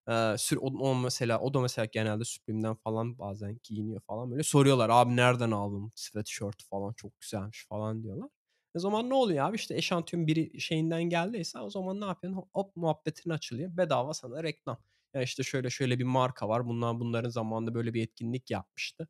eee, 0.08 0.34
sür 0.38 0.56
o 0.56 0.66
o 0.66 0.94
mesela 0.94 1.40
o 1.40 1.54
da 1.54 1.60
mesela 1.60 1.84
genelde 1.92 2.24
Supreme'den 2.24 2.74
falan 2.74 3.18
bazen 3.18 3.58
giyiniyor 3.64 4.00
falan 4.06 4.30
böyle. 4.30 4.42
Soruyorlar, 4.42 4.90
"Abi 4.90 5.16
nereden 5.16 5.50
aldın 5.50 5.92
sweatshirt 5.96 6.62
falan 6.70 6.92
çok 6.92 7.20
güzelmiş." 7.20 7.66
falan 7.68 8.02
diyorlar. 8.02 8.28
O 8.76 8.78
zaman 8.78 9.10
ne 9.10 9.14
oluyor 9.14 9.46
abi? 9.48 9.56
İşte, 9.56 9.76
eşantiyon 9.76 10.26
biri 10.26 10.60
şeyinden 10.60 11.02
geldiyse 11.04 11.58
o 11.58 11.70
zaman 11.70 12.00
ne 12.00 12.04
yapıyorsun? 12.04 12.44
Hop 12.52 12.76
muhabbetin 12.76 13.30
açılıyor. 13.30 13.76
Bedava 13.76 14.14
sana 14.14 14.42
reklam. 14.42 14.78
Ya, 15.14 15.22
işte, 15.22 15.42
şöyle 15.42 15.70
şöyle 15.70 15.98
bir 15.98 16.04
marka 16.04 16.48
var. 16.48 16.66
Bunlar 16.66 17.00
bunların 17.00 17.30
zamanında 17.30 17.74
böyle 17.74 17.94
bir 17.94 18.02
etkinlik 18.02 18.50
yapmıştı. 18.50 19.08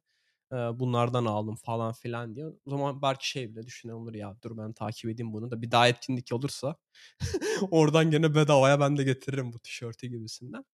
Eee, 0.52 0.58
bunlardan 0.74 1.24
aldım 1.24 1.56
falan 1.56 1.92
filan 1.92 2.36
diye. 2.36 2.46
O 2.46 2.70
zaman 2.70 3.02
belki 3.02 3.30
şey 3.30 3.50
bile 3.56 3.66
düşünen 3.66 3.92
olur, 3.94 4.14
ya 4.14 4.36
dur 4.44 4.56
ben 4.58 4.72
takip 4.72 5.10
edeyim 5.10 5.32
bunu 5.32 5.50
da 5.50 5.62
bir 5.62 5.70
daha 5.70 5.88
etkinlik 5.88 6.32
olursa 6.32 6.76
oradan 7.70 8.10
gene 8.10 8.34
bedavaya 8.34 8.80
ben 8.80 8.96
de 8.96 9.04
getiririm 9.04 9.52
bu 9.52 9.58
tişörtü 9.58 10.06
gibisinden. 10.06 10.64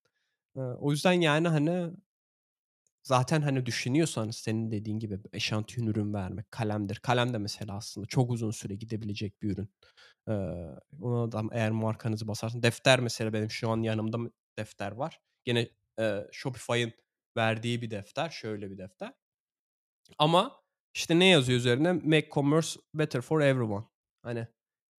Eee, 0.57 0.63
o 0.63 0.91
yüzden 0.91 1.13
yani, 1.13 1.47
hani 1.47 1.91
zaten, 3.03 3.41
hani, 3.41 3.65
düşünüyorsan 3.65 4.29
senin 4.31 4.71
dediğin 4.71 4.99
gibi 4.99 5.19
eşantiyon 5.33 5.87
ürün 5.87 6.13
vermek, 6.13 6.51
kalemdir. 6.51 6.95
Kalem 6.95 7.33
de 7.33 7.37
mesela 7.37 7.75
aslında 7.77 8.07
çok 8.07 8.31
uzun 8.31 8.51
süre 8.51 8.75
gidebilecek 8.75 9.41
bir 9.41 9.51
ürün. 9.51 9.69
Eee, 10.29 10.67
ona 11.01 11.31
da 11.31 11.43
eğer 11.53 11.71
markanızı 11.71 12.27
basarsan 12.27 12.63
Defter 12.63 12.99
mesela 12.99 13.33
benim 13.33 13.51
şu 13.51 13.69
an 13.69 13.81
yanımda 13.83 14.17
defter 14.59 14.91
var. 14.91 15.19
Gene, 15.45 15.69
eee, 15.99 16.27
Shopify'ın 16.31 16.93
verdiği 17.37 17.81
bir 17.81 17.91
defter. 17.91 18.29
Şöyle 18.29 18.71
bir 18.71 18.77
defter. 18.77 19.13
Ama, 20.17 20.61
işte, 20.93 21.19
ne 21.19 21.25
yazıyor 21.25 21.59
üzerine? 21.59 21.93
"Make 21.93 22.29
commerce 22.31 22.69
better 22.93 23.21
for 23.21 23.41
everyone." 23.41 23.85
Hani, 24.23 24.47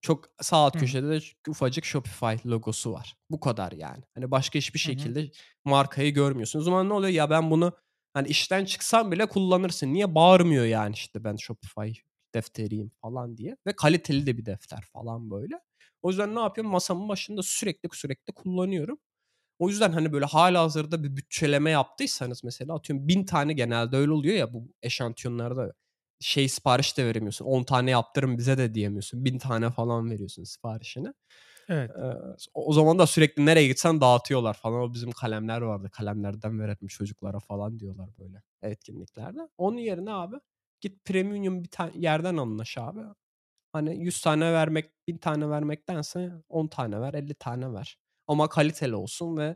çok 0.01 0.25
sağ 0.41 0.57
alt 0.57 0.75
Hı 0.75 0.79
köşede 0.79 1.09
de 1.09 1.19
ufacık 1.49 1.85
Shopify 1.85 2.47
logosu 2.49 2.93
var. 2.93 3.15
Bu 3.29 3.39
kadar 3.39 3.71
yani. 3.71 4.03
Hani, 4.15 4.31
başka 4.31 4.59
hiçbir 4.59 4.79
Hı 4.85 4.89
hı. 4.91 5.13
şekilde 5.13 5.31
markayı 5.65 6.13
görmüyorsun. 6.13 6.59
O 6.59 6.61
zaman 6.61 6.89
ne 6.89 6.93
oluyor? 6.93 7.13
Ya, 7.13 7.29
ben 7.29 7.51
bunu, 7.51 7.73
hani, 8.13 8.27
işten 8.27 8.65
çıksam 8.65 9.11
bile 9.11 9.25
kullanırsın. 9.25 9.93
Niye? 9.93 10.15
Bağırmıyor 10.15 10.65
yani, 10.65 10.93
işte, 10.93 11.23
ben 11.23 11.35
Shopify 11.35 11.91
defteriyim 12.35 12.91
falan 13.01 13.37
diye 13.37 13.57
ve 13.67 13.73
kaliteli 13.75 14.25
de 14.25 14.37
bir 14.37 14.45
defter 14.45 14.81
falan 14.93 15.31
böyle. 15.31 15.59
O 16.01 16.09
yüzden 16.09 16.35
ne 16.35 16.39
yapıyorum? 16.39 16.71
Masamın 16.71 17.09
başında 17.09 17.43
sürekli 17.43 17.89
sürekli 17.93 18.33
kullanıyorum. 18.33 18.99
O 19.59 19.69
yüzden, 19.69 19.91
hani, 19.91 20.13
böyle 20.13 20.25
hâlihazırda 20.25 21.03
bir 21.03 21.17
bütçeleme 21.17 21.71
yaptıysanız 21.71 22.43
mesela 22.43 22.75
atıyorum 22.75 23.07
1000 23.07 23.25
tane 23.25 23.53
genelde 23.53 23.97
öyle 23.97 24.11
oluyor 24.11 24.35
ya 24.35 24.53
bu 24.53 24.73
eşantiyonlarda 24.83 25.73
şey 26.23 26.49
sipariş 26.49 26.97
de 26.97 27.05
veremiyorsun. 27.07 27.45
10 27.45 27.63
tane 27.63 27.91
yaptırın 27.91 28.37
bize 28.37 28.59
de 28.59 28.75
diyemiyorsun. 28.75 29.25
1000 29.25 29.39
tane 29.39 29.71
falan 29.71 30.11
veriyorsun 30.11 30.43
siparişini. 30.43 31.13
Evet. 31.69 31.91
Eee, 31.97 32.13
o 32.53 32.73
zaman 32.73 32.99
da 32.99 33.07
sürekli 33.07 33.45
nereye 33.45 33.67
gitsen 33.67 34.01
dağıtıyorlar 34.01 34.53
falan. 34.53 34.81
"O 34.81 34.93
bizim 34.93 35.11
kalemler 35.11 35.61
vardı. 35.61 35.89
Kalemlerden 35.93 36.59
verelim 36.59 36.87
çocuklara." 36.87 37.39
falan 37.39 37.79
diyorlar 37.79 38.09
böyle 38.19 38.43
etkinliklerde. 38.63 39.39
Onun 39.57 39.77
yerine 39.77 40.11
abi 40.13 40.35
git 40.81 41.05
premium 41.05 41.63
bir 41.63 41.69
ta 41.69 41.91
yerden 41.95 42.37
anlaş 42.37 42.77
abi. 42.77 43.01
Hani 43.73 43.97
100 44.05 44.21
tane 44.21 44.53
vermek, 44.53 44.91
1000 45.07 45.17
tane 45.17 45.49
vermektense 45.49 46.31
10 46.49 46.67
tane 46.67 47.01
ver, 47.01 47.13
50 47.13 47.33
tane 47.35 47.73
ver. 47.73 47.97
Ama 48.27 48.49
kaliteli 48.49 48.95
olsun 48.95 49.37
ve, 49.37 49.55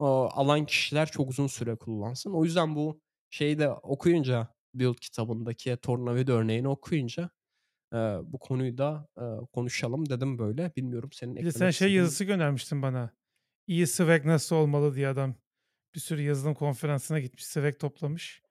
aaa, 0.00 0.28
alan 0.30 0.66
kişiler 0.66 1.06
çok 1.08 1.30
uzun 1.30 1.46
süre 1.46 1.76
kullansın. 1.76 2.32
O 2.32 2.44
yüzden 2.44 2.76
bu 2.76 3.00
şeyi 3.30 3.58
de 3.58 3.70
okuyunca, 3.72 4.48
Build 4.74 4.96
kitabındaki 5.00 5.76
tornavida 5.82 6.32
örneğini 6.32 6.68
okuyunca, 6.68 7.30
eee, 7.94 8.18
bu 8.24 8.38
konuyu 8.38 8.78
da, 8.78 9.08
eee, 9.20 9.24
konuşalım 9.52 10.10
dedim 10.10 10.38
böyle. 10.38 10.72
Bilmiyorum 10.76 11.10
senin 11.12 11.36
de 11.44 11.52
sen 11.52 11.70
eklemek 11.70 11.70
şey 11.70 11.92
yazısı 11.92 12.24
göndermiştin 12.24 12.82
bana. 12.82 13.16
İyi 13.66 13.86
swag 13.86 14.24
nasıl 14.26 14.56
olmalı 14.56 14.94
diye 14.94 15.08
adam 15.08 15.36
bir 15.94 16.00
sürü 16.00 16.22
yazılım 16.22 16.54
konferansına 16.54 17.20
gitmiş, 17.20 17.46
swag 17.46 17.78
toplamış. 17.80 18.42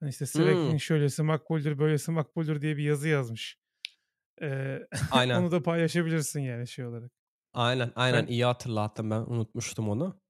Hani, 0.00 0.10
işte, 0.10 0.26
swag'in 0.26 0.76
Hımm. 0.76 0.78
şöylesi 0.78 1.22
makbuldür, 1.24 1.78
böylesi 1.78 2.10
makbuldür 2.12 2.62
diye 2.62 2.76
bir 2.78 2.84
yazı 2.84 3.08
yazmış. 3.08 3.58
Eee, 4.42 4.88
Aynen. 5.10 5.46
onu 5.46 5.52
da 5.52 5.62
paylaşabilirsin 5.64 6.40
yani 6.40 6.68
şey 6.68 6.86
olarak. 6.86 7.12
Aynen, 7.52 7.92
aynen. 7.96 8.26
Ben 8.26 8.26
İyi 8.26 8.44
hatırlattın. 8.44 9.10
Ben 9.10 9.20
unutmuştum 9.20 9.88
onu. 9.88 10.20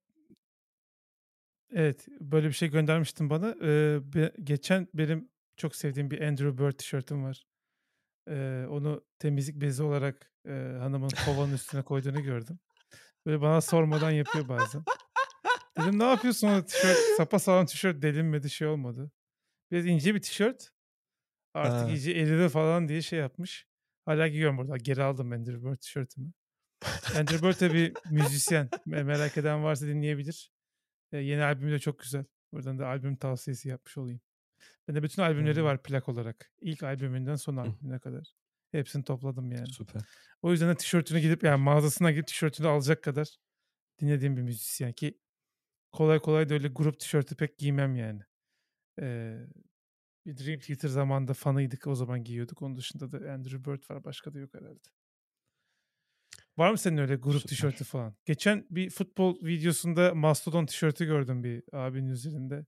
Evet, 1.74 2.06
böyle 2.20 2.46
bir 2.48 2.52
şey 2.52 2.70
göndermiştin 2.70 3.30
bana. 3.30 3.54
Eee, 3.60 4.00
be 4.14 4.32
geçen 4.44 4.88
benim 4.94 5.28
çok 5.56 5.76
sevdiğim 5.76 6.10
bir 6.10 6.20
Andrew 6.20 6.58
Bird 6.58 6.72
tişörtüm 6.78 7.24
var. 7.24 7.46
Eee, 8.28 8.66
onu 8.70 9.04
temizlik 9.18 9.60
bezi 9.60 9.82
olarak, 9.82 10.32
eee, 10.46 10.76
hanımın 10.80 11.08
kovanın 11.26 11.52
üstüne 11.54 11.82
koyduğunu 11.82 12.22
gördüm. 12.22 12.58
Böyle 13.26 13.40
bana 13.40 13.60
sormadan 13.60 14.10
yapıyor 14.10 14.48
bazen. 14.48 14.82
Dedim, 15.78 15.98
"Ne 15.98 16.04
yapıyorsun 16.04 16.48
o 16.48 16.64
tişört? 16.64 16.98
Sapasağlam 17.16 17.66
tişört 17.66 18.02
delinmedi, 18.02 18.50
şey 18.50 18.68
olmadı." 18.68 19.10
Biraz 19.70 19.86
ince 19.86 20.14
bir 20.14 20.22
tişört. 20.22 20.70
Artık 21.54 21.80
Ha. 21.82 21.88
iyice 21.88 22.12
eridi 22.12 22.48
falan 22.48 22.88
diye 22.88 23.02
şey 23.02 23.18
yapmış. 23.18 23.66
Hâlâ 24.04 24.28
giyiyorum 24.28 24.58
burada. 24.58 24.76
Geri 24.76 25.02
aldım 25.02 25.32
Andrew 25.32 25.64
Bird 25.70 25.76
tişörtümü. 25.76 26.32
Andrew 27.16 27.48
Bird 27.48 27.74
bir 27.74 27.92
müzisyen. 28.10 28.68
Me 28.86 29.02
merak 29.02 29.36
eden 29.38 29.64
varsa 29.64 29.86
dinleyebilir. 29.86 30.50
Yeni 31.12 31.44
albümü 31.44 31.72
de 31.72 31.78
çok 31.78 31.98
güzel. 31.98 32.24
Buradan 32.52 32.78
da 32.78 32.86
albüm 32.86 33.16
tavsiyesi 33.16 33.68
yapmış 33.68 33.98
olayım. 33.98 34.20
Bende 34.88 35.02
bütün 35.02 35.22
albümleri 35.22 35.56
Hıı. 35.56 35.64
var 35.64 35.82
plak 35.82 36.08
olarak. 36.08 36.52
İlk 36.60 36.82
albümünden 36.82 37.34
son 37.36 37.56
albümüne 37.56 37.98
kadar. 37.98 38.32
Hepsini 38.72 39.04
topladım 39.04 39.52
yani. 39.52 39.66
Süper. 39.66 40.02
O 40.42 40.52
yüzden 40.52 40.68
de 40.68 40.74
tişörtünü 40.74 41.20
gidip 41.20 41.42
yani 41.42 41.62
mağazasına 41.62 42.10
gidip 42.10 42.26
tişörtünü 42.26 42.66
alacak 42.68 43.02
kadar 43.02 43.36
dinlediğim 44.00 44.36
bir 44.36 44.42
müzisyen 44.42 44.92
ki 44.92 45.18
kolay 45.92 46.18
kolay 46.18 46.48
da 46.48 46.54
öyle 46.54 46.68
grup 46.68 47.00
tişörtü 47.00 47.36
pek 47.36 47.58
giymem 47.58 47.96
yani. 47.96 48.22
Eee, 49.00 49.46
bir 50.26 50.36
Dream 50.36 50.60
Theater 50.60 50.88
zamanında 50.88 51.34
fanıydık. 51.34 51.86
O 51.86 51.94
zaman 51.94 52.24
giyiyorduk. 52.24 52.62
Onun 52.62 52.76
dışında 52.76 53.12
da 53.12 53.32
Andrew 53.32 53.64
Bird 53.64 53.90
var. 53.90 54.04
Başka 54.04 54.34
da 54.34 54.38
yok 54.38 54.54
herhâlde. 54.54 54.88
Var 56.58 56.70
mı 56.70 56.78
senin 56.78 56.96
öyle 56.96 57.16
grup 57.16 57.48
tişörtü 57.48 57.84
falan? 57.84 58.14
Geçen 58.24 58.66
bir 58.70 58.90
futbol 58.90 59.44
videosunda 59.44 60.14
Mastodon 60.14 60.66
tişörtü 60.66 61.04
gördüm 61.04 61.44
bir 61.44 61.62
abinin 61.72 62.10
üzerinde. 62.10 62.66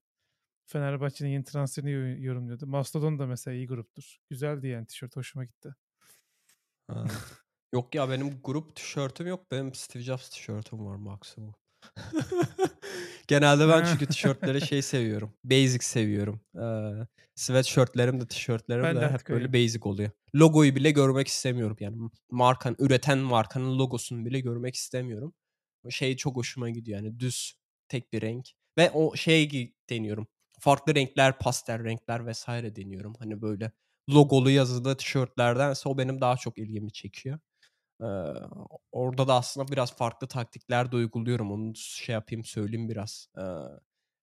Fenerbahçe'nin 0.66 1.30
yeni 1.30 1.44
transferini 1.44 1.90
yo 1.90 2.00
yorumluyordu. 2.26 2.66
Mastodon 2.66 3.18
da 3.18 3.26
mesela 3.26 3.54
iyi 3.54 3.66
gruptur. 3.66 4.18
Güzeldi 4.30 4.68
yani 4.68 4.86
tişört, 4.86 5.16
hoşuma 5.16 5.44
gitti. 5.44 5.74
Ha. 6.86 7.04
Yok 7.74 7.94
ya 7.94 8.10
benim 8.10 8.40
grup 8.42 8.76
tişörtüm 8.76 9.26
yok. 9.26 9.50
Benim 9.50 9.74
Steve 9.74 10.02
Jobs 10.02 10.28
tişörtüm 10.28 10.86
var 10.86 10.96
maksimum. 10.96 11.54
Genelde 13.28 13.68
ben 13.68 13.82
çünkü 13.82 14.06
tişörtleri 14.08 14.62
şey 14.62 14.82
seviyorum, 14.82 15.34
basic 15.44 15.84
seviyorum. 15.84 16.40
Eee, 16.56 17.06
sweatshirt'lerim 17.34 18.20
de 18.20 18.26
tişörtlerim 18.28 18.82
Ben 18.82 19.00
de 19.00 19.00
de 19.00 19.10
hep 19.10 19.30
böyle 19.30 19.52
basic 19.52 19.80
oluyor. 19.88 20.10
Logoyu 20.34 20.76
bile 20.76 20.90
görmek 20.90 21.28
istemiyorum 21.28 21.76
yani. 21.80 21.96
M 21.96 22.08
markanın, 22.30 22.76
üreten 22.78 23.18
markanın 23.18 23.78
logosunu 23.78 24.24
bile 24.26 24.40
görmek 24.40 24.74
istemiyorum. 24.74 25.34
Şey 25.90 26.16
çok 26.16 26.36
hoşuma 26.36 26.70
gidiyor 26.70 26.98
yani 27.02 27.20
düz, 27.20 27.54
tek 27.88 28.12
bir 28.12 28.22
renk 28.22 28.48
ve 28.78 28.90
o 28.90 29.16
şeye 29.16 29.44
gi 29.44 29.74
deniyorum, 29.90 30.26
farklı 30.60 30.94
renkler, 30.94 31.38
pastel 31.38 31.84
renkler 31.84 32.32
vs. 32.32 32.48
deniyorum. 32.48 33.14
Hani 33.18 33.42
böyle 33.42 33.72
logolu, 34.10 34.50
yazılı 34.50 34.96
tişörtlerdense 34.96 35.88
o 35.88 35.98
benim 35.98 36.20
daha 36.20 36.36
çok 36.36 36.58
ilgimi 36.58 36.92
çekiyor. 36.92 37.38
Eee, 38.00 38.34
orada 38.92 39.28
da 39.28 39.34
aslında 39.34 39.72
biraz 39.72 39.96
farklı 39.96 40.26
taktikler 40.28 40.92
de 40.92 40.96
uyguluyorum. 40.96 41.52
Onu 41.52 41.72
şey 41.76 42.12
yapayım, 42.12 42.44
söyleyeyim 42.44 42.88
biraz. 42.88 43.28
Eee, 43.38 43.42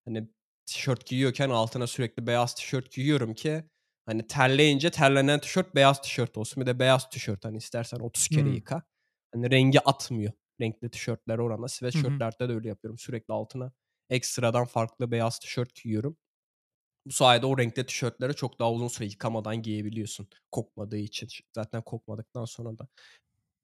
hani 0.06 0.30
tişört 0.66 1.06
giyiyorken 1.06 1.50
altına 1.50 1.88
sürekli 1.88 2.28
beyaz 2.28 2.56
tişört 2.56 2.92
giyiyorum 2.92 3.34
ki 3.34 3.64
hani 4.06 4.28
terleyince 4.28 4.92
terlenen 4.92 5.40
tişört 5.40 5.76
beyaz 5.76 6.02
tişört 6.02 6.38
olsun. 6.38 6.62
Bir 6.62 6.68
de 6.68 6.80
beyaz 6.80 7.10
tişört 7.10 7.46
hani 7.46 7.58
istersen 7.58 8.00
30 8.00 8.28
kere 8.28 8.50
Hımm. 8.50 8.52
yıka. 8.52 8.84
Hani 9.34 9.52
rengi 9.52 9.82
atmıyor 9.82 10.32
renkli 10.62 10.90
tişörtlere 10.92 11.42
oranla. 11.42 11.68
Sweatshirt'lerde 11.68 12.50
de 12.50 12.54
öyle 12.54 12.68
yapıyorum. 12.70 12.98
Sürekli 13.00 13.34
altına 13.34 13.72
ekstradan 14.10 14.66
farklı 14.66 15.12
beyaz 15.12 15.40
tişört 15.40 15.76
giyiyorum. 15.76 16.18
Bu 17.06 17.12
sayede 17.14 17.46
o 17.46 17.58
renkte 17.58 17.86
tişörtleri 17.86 18.36
çok 18.36 18.60
daha 18.60 18.72
uzun 18.74 18.88
süre 18.88 19.06
yıkamadan 19.08 19.62
giyebiliyorsun 19.62 20.28
kokmadığı 20.52 20.98
için. 20.98 21.30
Zaten 21.56 21.82
kokmadıktan 21.82 22.46
sonra 22.46 22.78
da 22.80 22.88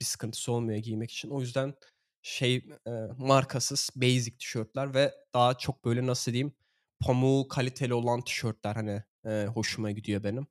bir 0.02 0.06
sıkıntısı 0.06 0.54
olmuyor 0.54 0.80
giymek 0.80 1.12
için. 1.12 1.30
O 1.32 1.42
yüzden 1.42 1.76
şey, 2.24 2.56
eee, 2.88 3.10
markasız 3.20 3.92
basic 3.98 4.38
tişörtler 4.40 4.96
ve 4.96 5.14
daha 5.36 5.60
çok 5.60 5.86
böyle 5.86 6.08
nasıl 6.08 6.34
diyeyim, 6.34 6.54
pamuğu 7.02 7.50
kaliteli 7.50 7.96
olan 7.96 8.22
tişörtler 8.24 8.76
hani, 8.76 9.04
eee, 9.26 9.48
hoşuma 9.48 9.92
gidiyor 9.92 10.24
benim. 10.26 10.48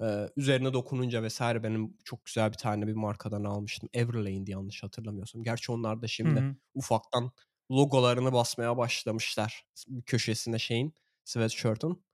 Eee, 0.00 0.30
üzerine 0.36 0.72
dokununca 0.72 1.22
vs. 1.22 1.62
benim 1.62 1.96
çok 2.04 2.24
güzel 2.24 2.52
bir 2.52 2.56
tane 2.58 2.86
bir 2.86 2.92
markadan 2.94 3.44
almıştım. 3.44 3.88
Everlane'di 3.94 4.50
yanlış 4.50 4.82
hatırlamıyorsam. 4.82 5.42
Gerçi 5.42 5.72
onlar 5.72 6.02
da 6.02 6.08
şimdi 6.08 6.44
hı. 6.44 6.56
ufaktan 6.74 7.30
logolarını 7.72 8.32
basmaya 8.32 8.76
başlamışlar 8.76 9.64
bir 9.88 10.02
köşesine 10.02 10.58
şeyin, 10.58 10.94
sweatshirt'ın. 11.24 12.04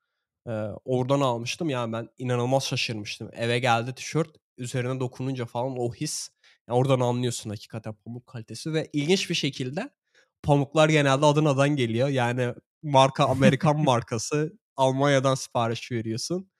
Eee, 0.47 0.71
oradan 0.85 1.21
almıştım. 1.21 1.71
Ya 1.71 1.93
ben 1.93 2.09
inanılmaz 2.19 2.65
şaşırmıştım. 2.65 3.31
Eve 3.33 3.59
geldi 3.59 3.95
tişört, 3.95 4.37
üzerine 4.59 5.01
dokununca 5.01 5.47
falan 5.47 5.77
o 5.79 5.93
his, 5.95 6.31
ya 6.69 6.75
oradan 6.75 7.01
anlıyorsun 7.01 7.51
hakikaten 7.51 7.95
pamuk 7.95 8.27
kalitesi 8.27 8.73
ve 8.73 8.89
ilginç 8.93 9.31
bir 9.31 9.35
şekilde 9.35 9.91
pamuklar 10.43 10.89
genelde 10.89 11.27
Adana'dan 11.27 11.69
geliyor. 11.77 12.09
Yani 12.09 12.55
marka 12.83 13.25
Amerikan 13.27 13.77
markası. 13.85 14.59
Almanya'dan 14.77 15.35
sipariş 15.35 15.93
veriyorsun. 15.93 16.51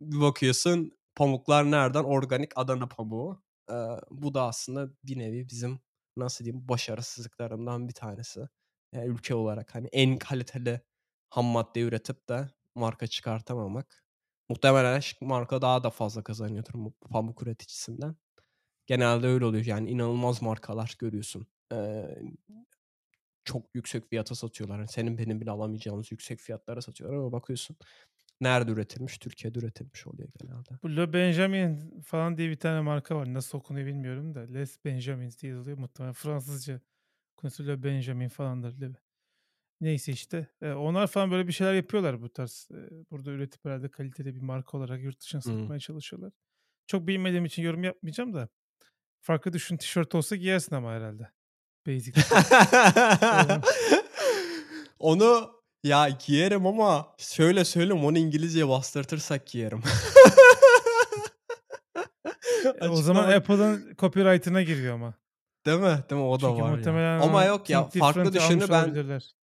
Bir 0.00 0.20
bakıyorsun 0.20 0.92
pamuklar 1.16 1.70
nereden? 1.70 2.04
Organik 2.04 2.52
Adana 2.56 2.88
pamuğu. 2.88 3.42
Eee, 3.70 3.76
bu 4.10 4.34
da 4.34 4.42
aslında 4.44 4.88
bir 5.04 5.18
nevi 5.18 5.48
bizim 5.48 5.80
nasıl 6.16 6.44
diyeyim, 6.44 6.68
başarısızlıklarımdan 6.68 7.88
bir 7.88 7.94
tanesi. 7.94 8.40
Eee, 8.94 9.04
ülke 9.06 9.34
olarak 9.34 9.74
hani 9.74 9.88
en 9.92 10.18
kaliteli 10.18 10.80
hammadde 11.30 11.80
üretip 11.80 12.28
de 12.28 12.50
marka 12.74 13.06
çıkartamamak. 13.06 14.04
Muhtemelen 14.48 15.02
marka 15.20 15.62
daha 15.62 15.84
da 15.84 15.90
fazla 15.90 16.22
kazanıyordur 16.24 16.74
bu 16.74 16.92
pamuk 17.10 17.42
üreticisinden. 17.42 18.16
Genelde 18.86 19.26
öyle 19.26 19.44
oluyor. 19.44 19.64
Yani 19.64 19.90
inanılmaz 19.90 20.42
markalar 20.42 20.96
görüyorsun. 20.98 21.46
Eee, 21.72 22.18
çok 23.44 23.74
yüksek 23.74 24.08
fiyata 24.10 24.34
satıyorlar. 24.34 24.78
Hani 24.78 24.88
senin 24.88 25.18
benim 25.18 25.40
bile 25.40 25.50
alamayacağımız 25.50 26.12
yüksek 26.12 26.40
fiyatlara 26.40 26.82
satıyorlar 26.82 27.18
ama 27.18 27.32
bakıyorsun 27.32 27.76
nerede 28.40 28.70
üretilmiş? 28.72 29.18
Türkiye'de 29.18 29.58
üretilmiş 29.58 30.06
oluyor 30.06 30.28
genelde. 30.40 30.78
Bu 30.82 30.96
Le 30.96 31.12
Benjamin 31.12 32.00
falan 32.00 32.36
diye 32.36 32.50
bir 32.50 32.56
tane 32.56 32.80
marka 32.80 33.16
var. 33.16 33.34
Nasıl 33.34 33.58
okunuyor 33.58 33.86
bilmiyorum 33.86 34.34
da. 34.34 34.40
Les 34.40 34.84
Benjamins 34.84 35.42
diye 35.42 35.52
yazılıyor. 35.52 35.78
Muhtemelen 35.78 36.12
Fransızca 36.12 36.80
okunuşu 37.32 37.66
Le 37.66 37.82
Benjamin 37.82 38.28
falandır. 38.28 38.80
Le 38.80 38.92
Neyse 39.80 40.12
işte. 40.12 40.48
Eee, 40.62 40.72
onlar 40.74 41.06
falan 41.08 41.30
böyle 41.30 41.48
bir 41.48 41.52
şeyler 41.52 41.74
yapıyorlar 41.74 42.22
bu 42.22 42.30
tarz. 42.32 42.68
Eee, 42.72 42.90
burada 43.10 43.30
üretip 43.32 43.64
herhâlde 43.64 43.90
kaliteli 43.90 44.36
bir 44.36 44.40
marka 44.42 44.78
olarak 44.78 45.02
yurt 45.02 45.20
dışına 45.20 45.42
satmaya 45.42 45.80
çalışıyorlar. 45.80 46.32
Çok 46.86 47.08
bilmediğim 47.08 47.44
için 47.44 47.62
yorum 47.62 47.84
yapmayacağım 47.84 48.34
da. 48.34 48.48
Farklı 49.22 49.52
düşün, 49.52 49.76
tişört 49.76 50.14
olsa 50.14 50.36
giyersin 50.36 50.74
ama 50.74 50.92
herhâlde. 50.92 51.30
Basic? 51.86 52.20
Onu 54.98 55.50
ya 55.84 56.08
giyerim 56.08 56.66
ama 56.66 57.14
şöyle 57.18 57.64
söyleyeyim, 57.64 58.04
onu 58.04 58.18
İngilizceye 58.18 58.68
bastırtırsak 58.68 59.46
giyerim. 59.46 59.82
E, 62.80 62.88
o 62.88 62.96
zaman 62.96 63.32
Apple'ın 63.32 63.94
copyright'ına 63.98 64.62
giriyor 64.62 64.94
ama. 64.94 65.14
Değil 65.66 65.78
mi? 65.78 65.98
Değil 66.10 66.22
mi? 66.22 66.28
O 66.28 66.40
da 66.40 66.48
Çünkü 66.48 66.62
var 66.62 66.70
ya. 66.70 66.76
muhtemelen 66.76 67.20
Ama 67.20 67.44
yok 67.44 67.70
ya 67.70 67.88
farklı 67.88 68.32
düşünü 68.32 68.68
ben 68.68 68.84
olabilirler. 68.84 69.34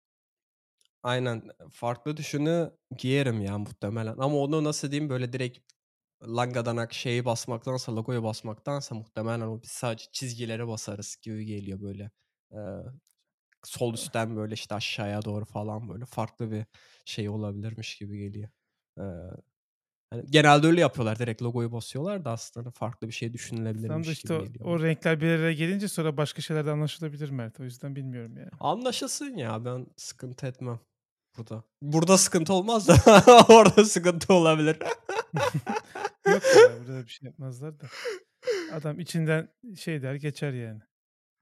Aynen. 1.03 1.43
Farklı 1.71 2.17
düşünü 2.17 2.71
giyerim 2.97 3.41
ya 3.41 3.57
muhtemelen 3.57 4.15
ama 4.17 4.37
onu 4.37 4.63
nasıl 4.63 4.91
diyeyim, 4.91 5.09
böyle 5.09 5.33
direkt 5.33 5.59
langadanak 6.23 6.93
şeyi 6.93 7.25
basmaktansa, 7.25 7.95
logoyu 7.95 8.23
basmaktansa 8.23 8.95
muhtemelen 8.95 9.41
o 9.47 9.61
biz 9.61 9.69
sadece 9.71 10.05
çizgilere 10.11 10.67
basarız 10.67 11.17
gibi 11.21 11.45
geliyor 11.45 11.81
böyle. 11.81 12.11
Eee, 12.51 12.59
sol 13.63 13.93
üstten 13.93 14.35
böyle 14.35 14.53
işte 14.53 14.75
aşağıya 14.75 15.25
doğru 15.25 15.45
falan 15.45 15.89
böyle 15.89 16.05
farklı 16.05 16.51
bir 16.51 16.65
şey 17.05 17.29
olabilirmiş 17.29 17.97
gibi 17.97 18.17
geliyor. 18.19 18.49
Eee 18.99 19.05
Hani, 20.11 20.25
genelde 20.31 20.67
öyle 20.67 20.81
yapıyorlar. 20.81 21.19
Direkt 21.19 21.41
logoyu 21.41 21.71
basıyorlar 21.71 22.25
da 22.25 22.31
aslında 22.31 22.71
farklı 22.71 23.07
bir 23.07 23.13
şey 23.13 23.33
da 23.89 23.95
düşünülebilirmiş 23.95 24.09
işte 24.09 24.33
gibi 24.33 24.35
o, 24.35 24.45
geliyor 24.45 24.69
o 24.73 24.79
bana. 24.79 24.83
renkler 24.83 25.21
bir 25.21 25.27
araya 25.29 25.53
gelince 25.53 25.87
sonra 25.87 26.17
başka 26.17 26.41
şeylerde 26.41 26.71
anlaşılabilir 26.71 27.29
Mert. 27.29 27.59
O 27.59 27.63
yüzden 27.63 27.95
bilmiyorum 27.95 28.37
yani. 28.37 28.49
Anlaşılsın 28.59 29.37
ya 29.37 29.65
ben 29.65 29.87
sıkıntı 29.97 30.47
etmem 30.47 30.79
burada. 31.39 31.63
Burada 31.81 32.17
sıkıntı 32.17 32.53
olmaz 32.53 32.87
da 32.87 32.95
orada 33.49 33.85
sıkıntı 33.85 34.33
olabilir. 34.33 34.77
Yok 36.27 36.43
ya 36.43 36.79
burada 36.79 37.03
bir 37.03 37.09
şey 37.09 37.25
yapmazlar 37.27 37.79
da. 37.79 37.85
Adam 38.73 38.99
içinden 38.99 39.49
şey 39.77 40.01
der 40.01 40.15
geçer 40.15 40.53
yani. 40.53 40.81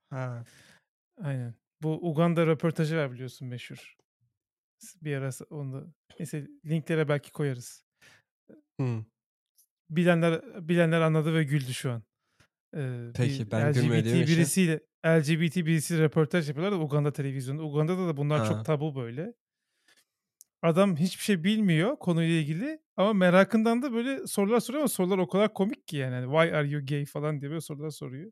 Ha. 0.09 0.43
Aynen. 1.23 1.55
Bu 1.83 2.09
Uganda 2.09 2.47
röportajı 2.47 2.97
var 2.97 3.11
biliyorsun 3.11 3.47
meşhur. 3.47 3.95
Bir 5.01 5.15
ara 5.15 5.29
onu 5.49 5.93
neyse 6.19 6.47
linklere 6.65 7.09
belki 7.09 7.31
koyarız. 7.31 7.83
Hımm. 8.79 9.05
Bilenler 9.89 10.41
bilenler 10.67 11.01
anladı 11.01 11.33
ve 11.33 11.43
güldü 11.43 11.73
şu 11.73 11.91
an. 11.91 12.03
Ee, 12.75 13.11
Peki, 13.15 13.51
ben 13.51 13.69
LGBT 13.71 13.75
gülmediğim 13.81 14.27
birisiyle 14.27 14.79
LGBT 15.05 15.55
birisi 15.55 15.99
röportaj 15.99 16.47
yapıyorlar 16.49 16.79
da 16.79 16.83
Uganda 16.83 17.13
televizyonunda. 17.13 17.63
Uganda'da 17.63 18.07
da 18.07 18.17
bunlar 18.17 18.39
Ha. 18.39 18.45
çok 18.45 18.65
tabu 18.65 18.95
böyle. 18.95 19.33
Adam 20.62 20.95
hiçbir 20.97 21.24
şey 21.24 21.43
bilmiyor 21.43 21.97
konuyla 21.99 22.36
ilgili 22.36 22.80
ama 22.97 23.14
merakından 23.14 23.82
da 23.82 23.93
böyle 23.93 24.28
sorular 24.28 24.60
soruyor 24.60 24.82
ama 24.82 24.88
sorular 24.89 25.18
o 25.18 25.28
kadar 25.28 25.53
komik 25.53 25.88
ki 25.88 25.97
yani. 25.97 26.14
Hani, 26.16 26.26
Why 26.26 26.55
are 26.58 26.68
you 26.70 26.86
gay 26.86 27.05
falan 27.05 27.41
diye 27.41 27.49
böyle 27.51 27.62
sorular 27.62 27.89
soruyor. 27.89 28.32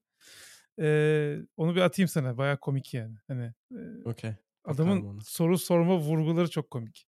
Ee, 0.81 1.37
onu 1.57 1.75
bir 1.75 1.81
atayım 1.81 2.07
sana. 2.09 2.37
Bayağı 2.37 2.59
komik 2.59 2.93
yani. 2.93 3.15
Hani 3.27 3.53
e, 3.73 3.79
Okay. 4.05 4.35
adamın 4.65 5.07
soru 5.25 5.57
sorma 5.59 5.97
vurguları 5.99 6.49
çok 6.49 6.71
komik. 6.71 7.07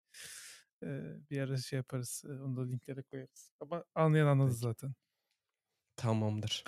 Ee, 0.84 1.02
bir 1.30 1.40
ara 1.40 1.56
şey 1.58 1.76
yaparız. 1.76 2.24
e, 2.28 2.32
Onu 2.42 2.56
da 2.56 2.62
linklere 2.70 3.02
koyarız. 3.02 3.52
Ama 3.60 3.84
anlayan 3.94 4.26
anladı 4.26 4.50
Peki. 4.50 4.54
zaten. 4.54 4.94
Tamamdır. 5.96 6.64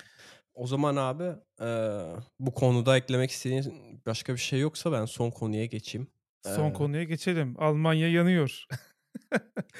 O 0.53 0.67
zaman 0.67 0.95
abi, 0.95 1.23
eee, 1.61 2.15
bu 2.39 2.53
konuda 2.53 2.97
eklemek 2.97 3.31
istediğin 3.31 4.01
başka 4.05 4.33
bir 4.33 4.39
şey 4.39 4.59
yoksa 4.59 4.91
ben 4.91 5.05
son 5.05 5.31
konuya 5.31 5.65
geçeyim. 5.65 6.07
Son 6.41 6.71
Eee 6.71 6.73
konuya 6.73 7.03
geçelim. 7.03 7.55
Almanya 7.59 8.11
yanıyor. 8.11 8.65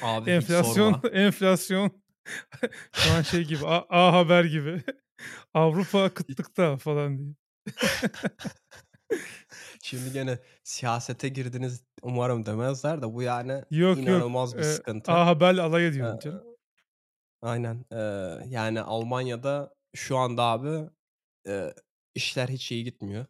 Abi 0.01 0.25
Enflasyon, 0.25 0.41
sorma. 0.41 1.01
enflasyon 1.11 2.01
şu 2.93 3.11
an 3.11 3.21
şey 3.21 3.45
gibi 3.45 3.67
A, 3.67 3.85
A 3.89 4.13
Haber 4.13 4.43
gibi. 4.45 4.83
Avrupa 5.53 6.13
kıtlıkta 6.13 6.77
falan 6.77 7.17
diye. 7.19 7.33
Şimdi 9.81 10.11
gene 10.11 10.39
siyasete 10.63 11.29
girdiniz 11.29 11.83
umarım 12.01 12.45
demezler 12.45 13.01
de 13.01 13.13
bu 13.13 13.21
yani 13.21 13.51
Yok 13.71 13.97
yok. 13.97 14.01
inanılmaz 14.01 14.57
bir 14.57 14.63
Ee, 14.63 14.63
sıkıntı. 14.63 15.11
A 15.11 15.25
Haber'le 15.27 15.57
alay 15.61 15.87
ediyorum 15.87 16.19
canım. 16.19 16.43
aynen. 17.41 17.85
Eee, 17.91 18.39
yani 18.49 18.81
Almanya'da 18.81 19.75
şu 19.95 20.17
anda 20.17 20.43
abi, 20.43 20.89
eee, 21.47 21.73
işler 22.15 22.49
hiç 22.49 22.71
iyi 22.71 22.83
gitmiyor. 22.83 23.25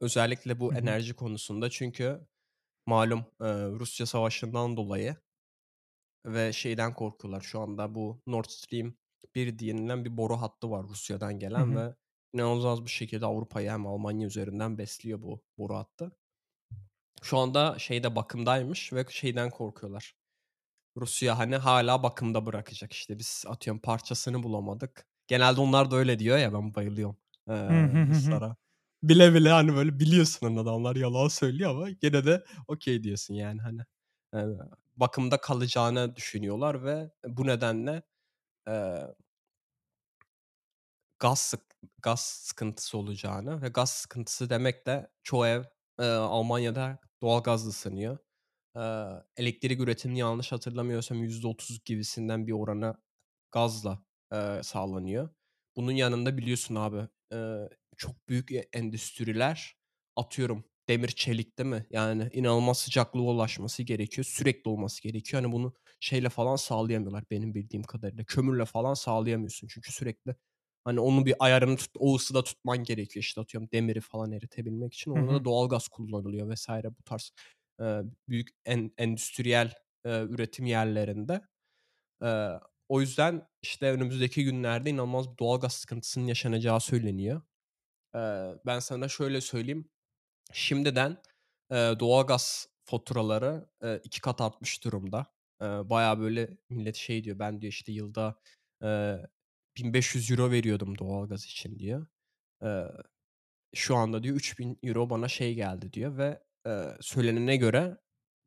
Özellikle 0.00 0.60
bu 0.60 0.70
Hı 0.70 0.74
hı. 0.76 0.78
enerji 0.78 1.14
konusunda 1.14 1.70
çünkü 1.70 2.20
malum, 2.86 3.18
eee, 3.40 3.48
Rusya 3.80 4.06
savaşından 4.06 4.76
dolayı 4.76 5.16
ve 6.26 6.52
şeyden 6.52 6.94
korkuyorlar 6.94 7.40
şu 7.40 7.60
anda 7.60 7.94
bu 7.94 8.22
Nord 8.26 8.44
Stream 8.48 8.94
1 9.34 9.58
denilen 9.58 10.04
bir 10.04 10.16
boru 10.16 10.36
hattı 10.36 10.70
var 10.70 10.84
Rusya'dan 10.88 11.38
Hı 11.56 11.60
gelen 11.60 11.74
hı. 11.74 11.76
ve 11.76 11.94
inanılmaz 12.32 12.84
bir 12.84 12.90
şekilde 12.90 13.26
Avrupa'yı 13.26 13.70
hem 13.70 13.86
Almanya 13.86 14.26
üzerinden 14.26 14.78
besliyor 14.78 15.22
bu 15.22 15.44
boru 15.58 15.74
hattı. 15.76 16.16
Şu 17.22 17.38
anda 17.38 17.78
şeyde 17.78 18.16
bakımdaymış 18.16 18.92
ve 18.92 19.04
şeyden 19.10 19.50
korkuyorlar. 19.50 20.14
Rusya 20.98 21.38
hani 21.38 21.56
hâlâ 21.56 22.02
bakımda 22.02 22.46
bırakacak. 22.46 22.92
İşte 22.92 23.18
biz 23.18 23.44
atıyorum 23.48 23.82
parçasını 23.82 24.42
bulamadık. 24.42 25.06
Genelde 25.28 25.60
onlar 25.60 25.90
da 25.90 25.96
öyle 25.96 26.18
diyor 26.18 26.38
ya 26.38 26.54
ben 26.54 26.74
bayılıyorum, 26.76 27.18
Hı 27.68 27.72
eee, 27.76 27.86
hı 27.86 28.02
hı 28.02 28.16
hı. 28.16 28.40
Ruslara. 28.40 28.56
Bile 29.08 29.34
bile 29.34 29.50
hani 29.50 29.76
böyle 29.76 29.98
biliyorsun 30.00 30.46
hani 30.46 30.60
adamlar 30.60 30.96
yalan 30.96 31.28
söylüyor 31.28 31.70
ama 31.70 31.90
gene 31.90 32.24
de 32.26 32.44
okay 32.68 33.02
diyorsun 33.02 33.34
yani 33.34 33.60
hani. 33.60 33.80
Eee, 34.34 34.46
bakımda 34.96 35.36
kalacağını 35.40 36.16
düşünüyorlar 36.16 36.84
ve 36.84 37.10
bu 37.26 37.46
nedenle, 37.46 38.02
eee 38.68 39.14
gaz 41.18 41.38
sık 41.40 41.60
gaz 42.02 42.20
sıkıntısı 42.20 42.98
olacağını 42.98 43.62
ve 43.62 43.68
gaz 43.68 43.90
sıkıntısı 43.90 44.50
demek 44.50 44.86
de 44.86 45.10
çoğu 45.22 45.46
ev, 45.46 45.64
eee, 46.00 46.06
Almanya'da 46.06 46.98
doğalgazla 47.22 47.68
ısınıyor. 47.70 48.18
Eee, 48.76 49.06
elektrik 49.36 49.80
üretimini 49.80 50.18
yanlış 50.18 50.52
hatırlamıyorsam 50.52 51.18
%30 51.24 51.80
gibisinden 51.84 52.46
bir 52.46 52.52
oranı 52.52 52.94
gazla, 53.52 54.04
eee, 54.32 54.60
sağlanıyor. 54.64 55.28
Bunun 55.76 55.92
yanında 55.92 56.38
biliyorsun 56.38 56.74
abi, 56.74 57.08
eee, 57.34 57.70
çok 57.98 58.28
büyük 58.30 58.52
e 58.52 58.66
endüstriler, 58.74 59.76
atıyorum 60.16 60.64
demir 60.90 61.08
çelik 61.08 61.58
değil 61.58 61.70
mi? 61.70 61.86
Yani 61.90 62.30
inanılmaz 62.34 62.78
sıcaklığa 62.78 63.22
ulaşması 63.24 63.84
gerekiyor. 63.84 64.24
Sürekli 64.26 64.70
olması 64.70 65.02
gerekiyor. 65.02 65.42
Hani 65.44 65.52
bunu 65.52 65.74
şeyle 66.00 66.30
falan 66.30 66.56
sağlayamıyorlar 66.56 67.24
benim 67.30 67.54
bildiğim 67.54 67.84
kadarıyla. 67.84 68.24
Kömürle 68.24 68.64
falan 68.66 68.94
sağlayamıyorsun 68.94 69.68
çünkü 69.68 69.92
sürekli 69.92 70.36
hani 70.84 71.00
onun 71.00 71.26
bir 71.26 71.34
ayarını 71.40 71.76
tut 71.76 71.90
o 71.98 72.16
ısıda 72.16 72.44
tutman 72.44 72.84
gerekiyor. 72.84 73.22
İşte 73.24 73.40
atıyorum 73.40 73.68
demiri 73.72 74.00
falan 74.00 74.32
eritebilmek 74.32 74.94
için. 74.94 75.10
Orada 75.10 75.32
da 75.34 75.44
doğalgaz 75.44 75.88
kullanılıyor 75.88 76.54
vs. 76.54 76.68
bu 76.98 77.02
tarz, 77.04 77.32
eee, 77.80 78.02
büyük 78.28 78.48
en 78.64 78.92
endüstriyel, 78.98 79.72
eee, 80.06 80.26
üretim 80.30 80.66
yerlerinde. 80.66 81.40
Eee, 82.22 82.60
o 82.94 83.00
yüzden 83.00 83.48
işte 83.62 83.90
önümüzdeki 83.92 84.44
günlerde 84.44 84.90
inanılmaz 84.90 85.32
bir 85.32 85.38
doğalgaz 85.38 85.72
sıkıntısının 85.72 86.26
yaşanacağı 86.26 86.80
söyleniyor. 86.80 87.42
Ben 88.66 88.78
sana 88.80 89.08
şöyle 89.08 89.40
söyleyeyim, 89.40 89.90
şimdiden, 90.52 91.22
doğalgaz 91.72 92.68
faturaları, 92.84 93.68
2 94.04 94.20
kat 94.20 94.40
artmış 94.40 94.84
durumda. 94.84 95.26
Bayağı 95.62 96.20
böyle 96.20 96.58
millet 96.70 96.96
şey 96.96 97.24
diyor, 97.24 97.40
ben 97.40 97.60
diyor 97.62 97.72
işte 97.72 97.92
yılda, 97.92 98.40
eee, 98.82 99.26
€1500 99.78 100.50
veriyordum 100.50 100.98
doğalgaz 100.98 101.44
için 101.44 101.80
diyor. 101.80 102.06
Şu 103.74 103.96
anda 103.96 104.22
diyor 104.22 104.36
€3000 104.36 105.10
bana 105.10 105.28
şey 105.28 105.54
geldi 105.54 105.92
diyor 105.92 106.18
ve, 106.18 106.42
eee, 106.66 106.98
söylenene 107.00 107.56
göre 107.56 107.98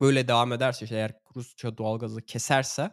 böyle 0.02 0.28
devam 0.28 0.54
ederse 0.54 0.86
işte 0.86 0.96
eğer 0.96 1.14
Rusya 1.36 1.78
doğalgazı 1.78 2.22
keserse, 2.22 2.92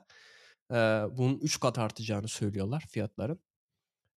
eee, 0.72 1.04
bunun 1.12 1.38
3 1.38 1.60
kat 1.60 1.78
artacağını 1.78 2.28
söylüyorlar 2.28 2.84
fiyatların. 2.90 3.40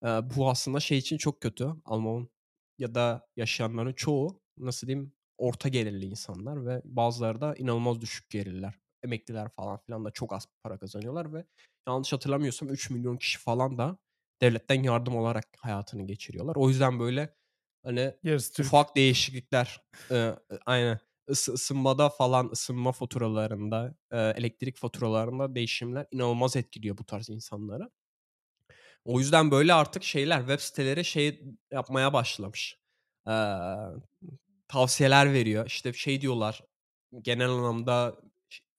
Eee, 0.04 0.20
bu 0.36 0.50
aslında 0.50 0.80
şey 0.80 0.98
için 0.98 1.18
çok 1.18 1.40
kötü. 1.42 1.68
Almanya'da 1.84 3.26
yaşayanların 3.36 3.92
çoğu, 3.92 4.40
nasıl 4.58 4.86
diyeyim, 4.86 5.12
orta 5.38 5.68
gelirli 5.68 6.06
insanlar 6.06 6.66
ve 6.66 6.82
bazıları 6.84 7.40
da 7.40 7.54
inanılmaz 7.56 8.00
düşük 8.00 8.30
gelirler. 8.30 8.74
Emekliler 9.02 9.48
falan 9.50 9.78
filan 9.78 10.04
da 10.04 10.10
çok 10.10 10.32
az 10.32 10.46
para 10.62 10.78
kazanıyorlar 10.78 11.32
ve 11.32 11.44
yanlış 11.88 12.12
hatırlamıyorsam 12.12 12.68
3.000.000 12.68 13.16
kişi 13.16 13.38
falan 13.38 13.78
da 13.78 13.98
devletten 14.42 14.82
yardım 14.82 15.16
alarak 15.18 15.44
hayatını 15.58 16.06
geçiriyorlar. 16.06 16.56
O 16.56 16.68
yüzden 16.68 17.00
böyle, 17.00 17.34
hani, 17.84 18.14
Yarısı 18.22 18.62
ufak 18.62 18.96
değişiklikler, 18.96 19.80
eee, 20.10 20.36
aynen, 20.66 21.00
ısı 21.30 21.52
ısınmada 21.52 22.08
falan, 22.08 22.48
ısınma 22.52 22.92
faturalarında, 22.92 23.94
eee, 24.12 24.34
elektrik 24.36 24.76
faturalarında 24.76 25.54
değişimler 25.54 26.06
inanılmaz 26.10 26.56
etkiliyor 26.56 26.98
bu 26.98 27.04
tarz 27.04 27.30
insanları. 27.30 27.90
O 29.04 29.18
yüzden 29.20 29.50
böyle 29.50 29.74
artık 29.74 30.04
şeyler, 30.04 30.38
web 30.38 30.60
siteleri 30.60 31.04
şey 31.04 31.42
yapmaya 31.72 32.12
başlamış, 32.12 32.78
eee, 33.26 33.58
tavsiyeler 34.68 35.32
veriyor. 35.32 35.66
İşte 35.66 35.92
şey 35.92 36.20
diyorlar, 36.20 36.62
genel 37.22 37.50
anlamda 37.50 38.16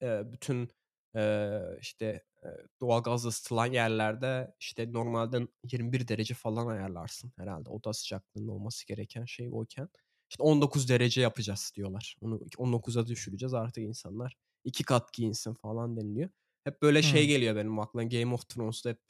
eee, 0.02 0.24
bütün, 0.34 0.70
eee, 1.16 1.62
işte, 1.82 2.24
eee, 2.46 2.52
doğalgazla 2.82 3.30
ısıtılan 3.30 3.66
yerlerde 3.74 4.56
işte 4.60 4.94
normalde 4.94 5.42
21 5.74 6.10
derece 6.10 6.34
falan 6.34 6.68
ayarlarsın 6.68 7.34
herhâlde 7.38 7.70
oda 7.70 7.94
sıcaklığının 7.94 8.48
olması 8.48 8.88
gereken 8.88 9.26
şey 9.26 9.50
oyken. 9.54 9.90
İşte 10.30 10.44
19 10.44 10.90
derece 10.90 11.22
yapacağız 11.22 11.72
diyorlar. 11.76 12.16
Onu 12.22 12.40
19'a 12.58 13.08
düşüreceğiz 13.08 13.54
artık 13.54 13.84
insanlar 13.84 14.36
2 14.64 14.84
kat 14.84 15.14
giyinsin 15.14 15.54
falan 15.54 15.98
deniliyor. 15.98 16.30
Hep 16.64 16.82
böyle 16.82 17.02
şey 17.04 17.28
Hımm. 17.28 17.28
geliyor 17.28 17.56
benim 17.56 17.80
aklıma 17.80 18.04
Game 18.04 18.34
of 18.34 18.50
Thrones'ta 18.50 18.90
hep, 18.90 19.02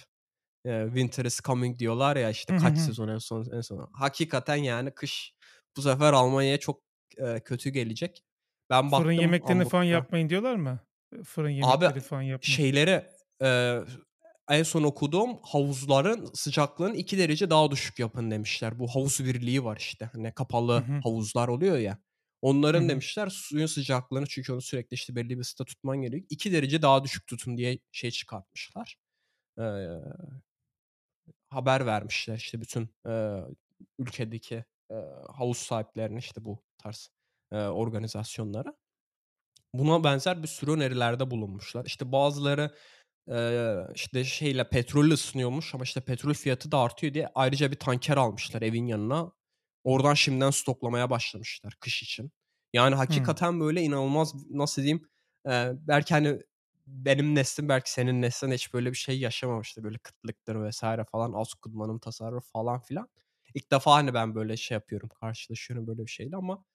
eee, 0.66 0.86
winter 0.88 1.26
is 1.26 1.42
coming 1.42 1.80
diyorlar 1.80 2.16
ya 2.18 2.30
işte 2.32 2.54
kaç 2.58 2.80
sezon 2.80 3.08
en 3.08 3.18
son 3.18 3.46
en 3.54 3.62
son. 3.62 3.90
Hakikaten 3.94 4.56
yani 4.58 4.92
kış 4.96 5.34
bu 5.78 5.82
sefer 5.82 6.14
Almanya'ya 6.14 6.60
çok, 6.60 6.84
eee, 7.20 7.42
kötü 7.46 7.70
gelecek. 7.70 8.24
Ben 8.72 8.92
Fırın 8.94 9.12
baktım 9.12 9.12
yemeklerini 9.12 9.66
falan 9.66 9.84
Hamburg'da 9.84 9.84
yapmayın 9.84 10.30
diyorlar 10.30 10.56
mı? 10.56 10.80
Fırın 11.24 11.50
Abi 11.62 11.86
yemekleri 11.90 12.02
falan 12.02 12.22
yapmayın. 12.22 12.64
şeyleri, 12.64 13.06
eee, 13.42 13.84
en 14.50 14.64
son 14.64 14.84
okuduğum 14.84 15.38
havuzların 15.44 16.30
sıcaklığını 16.34 16.96
2 16.96 17.18
derece 17.18 17.50
daha 17.50 17.72
düşük 17.72 18.00
yapın 18.00 18.32
demişler. 18.32 18.80
Bu 18.80 18.88
havuz 18.88 19.20
birliği 19.26 19.64
var 19.64 19.78
işte, 19.78 20.10
hani, 20.14 20.34
kapalı 20.34 20.86
hı. 20.88 21.04
havuzlar 21.04 21.48
oluyor 21.48 21.78
ya, 21.78 21.98
onların 22.42 22.90
hı. 22.90 22.90
demişler 22.90 23.28
suyun 23.30 23.66
sıcaklığını 23.66 24.26
çünkü 24.28 24.54
onu 24.54 24.62
sürekli 24.62 24.96
işte 24.96 25.16
belli 25.16 25.30
bir 25.36 25.42
ısıda 25.42 25.66
tutman 25.66 25.98
gerekiyor, 26.02 26.28
2 26.30 26.52
derece 26.54 26.82
daha 26.82 27.04
düşük 27.04 27.28
tutun 27.28 27.58
diye 27.58 27.80
şey 27.92 28.12
çıkartmışlar. 28.12 28.98
eee, 29.58 30.02
haber 31.50 31.86
vermişler 31.86 32.36
işte 32.38 32.62
bütün, 32.62 32.90
eee, 33.08 33.44
ülkedeki, 34.00 34.66
eee, 34.92 35.06
havuz 35.34 35.58
sahiplerine, 35.58 36.20
işte 36.20 36.46
bu 36.46 36.64
tarz, 36.78 37.10
eee, 37.54 37.60
organizasyonlara. 37.68 38.74
Buna 39.74 40.04
benzer 40.04 40.44
bir 40.44 40.48
sürü 40.48 40.72
önerilerde 40.72 41.32
bulunmuşlar. 41.32 41.86
İşte 41.86 42.12
bazıları, 42.12 42.76
işte 43.96 44.24
şeyle 44.26 44.70
petrolle 44.70 45.14
ısınıyormuş 45.14 45.76
ama 45.76 45.84
işte 45.84 46.02
petrol 46.02 46.34
fiyatı 46.34 46.72
da 46.72 46.78
artıyor 46.80 47.14
diye 47.14 47.30
ayrıca 47.36 47.72
bir 47.72 47.76
tanker 47.80 48.18
almışlar 48.18 48.62
evin 48.62 48.86
yanına. 48.88 49.32
Oradan 49.84 50.14
şimdiden 50.14 50.50
stoklamaya 50.52 51.10
başlamışlar 51.10 51.74
kış 51.80 52.04
için. 52.04 52.32
Yani 52.74 52.96
hakikaten 52.96 53.60
böyle 53.60 53.82
inanılmaz 53.82 54.34
nasıl 54.50 54.82
diyeyim, 54.82 55.10
eee, 55.48 55.72
belki, 55.76 56.14
hani, 56.14 56.40
benim 56.88 57.36
neslim 57.36 57.70
belki 57.70 57.92
senin 57.92 58.22
neslin 58.22 58.52
hiç 58.52 58.74
böyle 58.74 58.92
bir 58.92 58.98
şey 58.98 59.20
yaşamamıştır. 59.20 59.84
Böyle 59.84 59.98
kıtlıktır 59.98 60.70
vs. 60.70 60.82
falan, 61.12 61.34
az 61.34 61.54
kullanım 61.54 62.00
tasarruf 62.00 62.52
falan 62.52 62.80
filan. 62.82 63.10
İlk 63.54 63.72
defa, 63.72 63.94
hani, 63.94 64.14
ben 64.14 64.36
böyle 64.36 64.58
şey 64.58 64.76
yapıyorum, 64.76 65.10
karşılaşıyorum 65.22 65.88
böyle 65.88 66.06
bir 66.06 66.12
şeyle 66.12 66.36
ama 66.36 66.66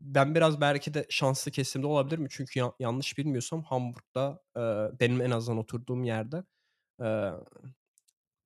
ben 0.00 0.34
biraz 0.34 0.60
belki 0.60 0.94
de 0.94 1.06
şanslı 1.10 1.50
kesimde 1.50 1.86
olabilirim. 1.86 2.26
Çünkü 2.30 2.58
ya 2.60 2.72
yanlış 2.80 3.18
bilmiyorsam 3.18 3.62
Hamburg'da, 3.62 4.42
eee, 4.56 4.90
benim 5.00 5.20
en 5.22 5.30
azından 5.30 5.58
oturduğum 5.58 6.04
yerde, 6.04 6.44
eee, 7.00 7.32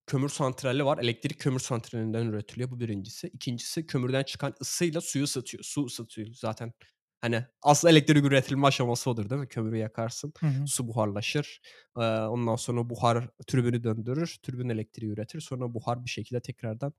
kömür 0.07 0.29
santrali 0.29 0.85
var. 0.85 0.99
Elektrik 0.99 1.39
kömür 1.41 1.61
santralinden 1.61 2.27
üretiliyor. 2.27 2.71
Bu 2.71 2.81
1'incisi. 2.81 3.29
2'ncisi 3.29 3.87
kömürden 3.87 4.23
çıkan 4.25 4.55
ısıyla 4.61 5.01
suyu 5.01 5.25
ısıtıyor. 5.25 5.65
Su 5.65 5.85
ısıtıyor 5.87 6.29
zaten. 6.35 6.73
Hani, 7.21 7.45
asıl 7.63 7.89
elektrik 7.89 8.25
üretilme 8.25 8.67
aşaması 8.67 9.11
odur, 9.11 9.31
değil 9.31 9.41
mi? 9.41 9.49
Kömürü 9.49 9.77
yakarsın, 9.77 10.33
Hı 10.41 10.47
hı. 10.47 10.65
su 10.65 10.89
buharlaşır. 10.89 11.61
Eee, 11.99 12.03
ondan 12.05 12.57
sonra 12.57 12.91
buhar 12.91 13.29
türbünü 13.47 13.85
döndürür, 13.85 14.37
türbün 14.43 14.69
elektriği 14.69 15.11
üretir. 15.11 15.41
Sonra 15.41 15.75
buhar 15.75 16.05
bir 16.05 16.11
şekilde 16.11 16.41
tekrardan, 16.41 16.93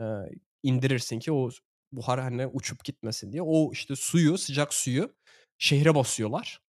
eee, 0.00 0.30
indirirsin 0.62 1.18
ki 1.18 1.32
o 1.32 1.50
buhar, 1.92 2.20
hani, 2.20 2.46
uçup 2.46 2.84
gitmesin 2.84 3.32
diye. 3.32 3.42
O, 3.42 3.72
işte, 3.72 3.96
suyu, 3.96 4.38
sıcak 4.38 4.74
suyu 4.74 5.14
şehre 5.58 5.94
basıyorlar. 5.94 6.60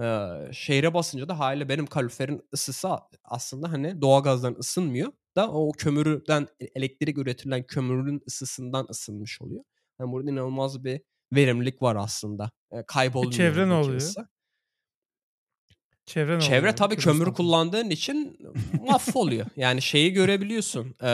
Eee, 0.00 0.50
şehre 0.52 0.94
basınca 0.94 1.28
da 1.28 1.38
hâliyle 1.38 1.68
benim 1.68 1.86
kaloriferin 1.86 2.42
ısısı 2.54 2.88
aslında, 3.24 3.72
hani, 3.72 4.00
doğalgazdan 4.02 4.56
ısınmıyor 4.58 5.12
da 5.36 5.50
o 5.52 5.72
kömürden 5.72 6.48
e 6.60 6.64
elektrik 6.74 7.18
üretilen 7.18 7.62
kömürün 7.66 8.22
ısısından 8.28 8.86
ısınmış 8.90 9.42
oluyor. 9.42 9.64
Yani, 10.00 10.12
burada 10.12 10.30
inanılmaz 10.30 10.84
bir 10.84 11.00
verimlilik 11.34 11.82
var 11.82 11.96
aslında. 11.96 12.50
E, 12.72 12.82
kaybolmuyor 12.86 13.32
çevre 13.32 13.68
ne 13.68 13.72
oluyor? 13.74 13.96
ısı. 13.96 14.28
Çevre 16.06 16.38
ne 16.38 16.44
Çevre 16.44 16.44
oluyor 16.44 16.76
tabii 16.76 16.96
kömür 16.96 17.32
kullandığın 17.32 17.90
için 17.90 18.38
mahvoluyor. 18.86 19.46
Yani 19.56 19.82
şeyi 19.82 20.12
görebiliyorsun, 20.12 20.94
eee, 21.02 21.08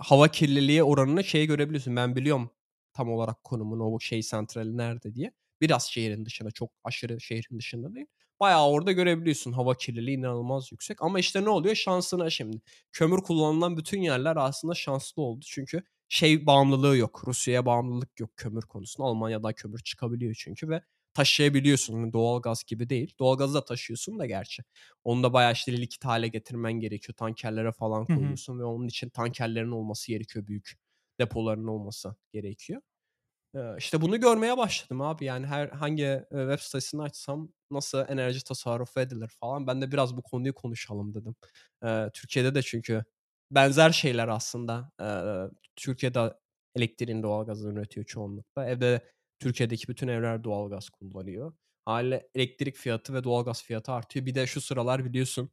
hava 0.00 0.28
kirliliği 0.28 0.82
oranını 0.82 1.24
şeyi 1.24 1.46
görebiliyorsun. 1.46 1.96
Ben 1.96 2.16
biliyorum 2.16 2.50
tam 2.94 3.12
olarak 3.12 3.44
konumunu, 3.44 3.84
o 3.84 4.00
şey 4.00 4.22
santrali 4.22 4.76
nerede 4.76 5.14
diye. 5.14 5.32
Biraz 5.60 5.84
şehrin 5.90 6.24
dışında, 6.26 6.50
çok 6.50 6.70
aşırı 6.84 7.20
şehrin 7.20 7.58
dışında 7.58 7.94
değil. 7.94 8.06
Bayağı 8.40 8.68
orada 8.68 8.92
görebiliyorsun. 8.92 9.52
Hava 9.52 9.74
kirliliği 9.74 10.16
inanılmaz 10.18 10.72
yüksek 10.72 11.02
ama 11.02 11.18
işte 11.18 11.44
ne 11.44 11.48
oluyor? 11.48 11.74
Şansına 11.74 12.30
şimdi. 12.30 12.60
Kömür 12.92 13.18
kullanılan 13.18 13.76
bütün 13.76 14.02
yerler 14.02 14.36
aslında 14.36 14.74
şanslı 14.74 15.22
oldu. 15.22 15.44
Çünkü 15.48 15.82
şey 16.08 16.46
bağımlılığı 16.46 16.96
yok, 16.96 17.22
Rusya'ya 17.26 17.66
bağımlılık 17.66 18.20
yok 18.20 18.30
kömür 18.36 18.62
konusunda. 18.62 19.08
Almanya'dan 19.08 19.52
kömür 19.52 19.78
çıkabiliyor 19.78 20.34
çünkü 20.38 20.68
ve 20.68 20.82
taşıyabiliyorsun. 21.14 21.94
Hani 21.94 22.12
doğalgaz 22.12 22.64
gibi 22.64 22.88
değil. 22.88 23.14
Doğalgazı 23.18 23.54
da 23.54 23.64
taşıyorsun 23.64 24.18
da 24.18 24.26
gerçi. 24.26 24.62
Onu 25.04 25.22
da 25.22 25.32
bayağı 25.32 25.52
işte 25.52 25.72
likit 25.72 26.04
hâle 26.04 26.28
getirmen 26.28 26.72
gerekiyor. 26.72 27.16
Tankerlere 27.16 27.72
falan 27.72 28.06
koyuyorsun 28.06 28.58
ve 28.58 28.64
onun 28.64 28.88
için 28.88 29.08
tankerlerin 29.08 29.70
olması 29.70 30.08
gerekiyor. 30.12 30.46
Büyük 30.46 30.72
depoların 31.20 31.66
olması 31.66 32.14
gerekiyor. 32.32 32.80
İşte 33.78 34.00
bunu 34.00 34.20
görmeye 34.20 34.56
başladım 34.56 35.00
abi. 35.00 35.24
Yani 35.24 35.46
her 35.46 35.68
hangi, 35.68 36.24
web 36.30 36.58
sitesini 36.58 37.02
açsam 37.02 37.48
nasıl 37.70 38.04
enerji 38.08 38.44
tasarrufu 38.44 39.00
edilir 39.00 39.30
falan. 39.40 39.66
Ben 39.66 39.82
de 39.82 39.92
biraz 39.92 40.16
bu 40.16 40.22
konuyu 40.22 40.54
konuşalım 40.54 41.14
dedim. 41.14 41.34
Türkiye'de 42.14 42.54
de 42.54 42.62
çünkü 42.62 43.04
benzer 43.50 43.90
şeyler 43.90 44.28
aslında. 44.28 44.90
Türkiye'de 45.76 46.34
elektriğini 46.76 47.22
doğalgazdan 47.22 47.76
üretiyor 47.76 48.06
çoğunlukla. 48.06 48.66
Evde 48.66 49.12
Türkiye'deki 49.38 49.88
bütün 49.88 50.08
evler 50.08 50.44
doğalgaz 50.44 50.90
kullanıyor. 50.90 51.52
Hâliyle 51.84 52.28
elektrik 52.34 52.76
fiyatı 52.76 53.14
ve 53.14 53.24
doğalgaz 53.24 53.62
fiyatı 53.62 53.92
artıyor. 53.92 54.26
Bir 54.26 54.34
de 54.34 54.46
şu 54.46 54.60
sıralar 54.60 55.04
biliyorsun, 55.04 55.50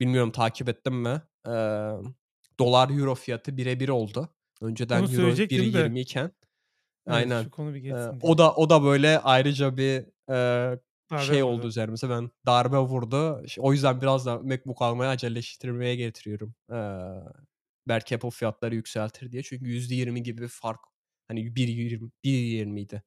bilmiyorum 0.00 0.32
takip 0.32 0.68
ettin 0.68 0.94
mi? 0.94 1.22
Emm, 1.46 2.14
dolar 2.58 2.90
euro 2.90 3.14
fiyatı 3.14 3.56
1'e 3.56 3.80
1 3.80 3.88
oldu. 4.60 4.70
Onu 4.90 5.04
Önceden 5.04 5.06
euro 5.08 5.40
söyleyecektim 5.46 5.72
de 5.72 5.92
1.20 5.92 6.00
iken 6.00 6.32
Evet, 7.06 7.30
Aynen. 7.30 7.44
şu 7.44 7.50
konu 7.50 7.74
bir 7.74 7.80
geçsin 7.80 8.20
o 8.20 8.38
diye. 8.38 8.38
da 8.38 8.54
o 8.54 8.70
da 8.70 8.82
böyle 8.84 9.18
ayrıca 9.18 9.76
bir, 9.76 10.06
Darbe 11.10 11.22
şey 11.22 11.42
oldu 11.42 11.66
üzerimize. 11.68 12.10
Ben 12.10 12.30
darbe 12.46 12.78
vurdu. 12.78 13.42
O 13.58 13.72
yüzden 13.72 14.00
biraz 14.00 14.26
da 14.26 14.38
MacBook 14.38 14.82
almayı 14.82 15.10
aceleleştirmeye 15.10 15.96
getiriyorum. 15.96 16.54
Eee, 16.70 16.76
belki 17.88 18.14
Apple 18.14 18.30
fiyatları 18.30 18.74
yükseltir 18.74 19.32
diye. 19.32 19.42
Çünkü 19.42 19.66
%20 19.66 20.22
gibi 20.22 20.42
bir 20.42 20.48
fark. 20.48 20.80
Hani 21.28 21.56
1.20 21.56 22.10
1.20'ydi. 22.24 23.02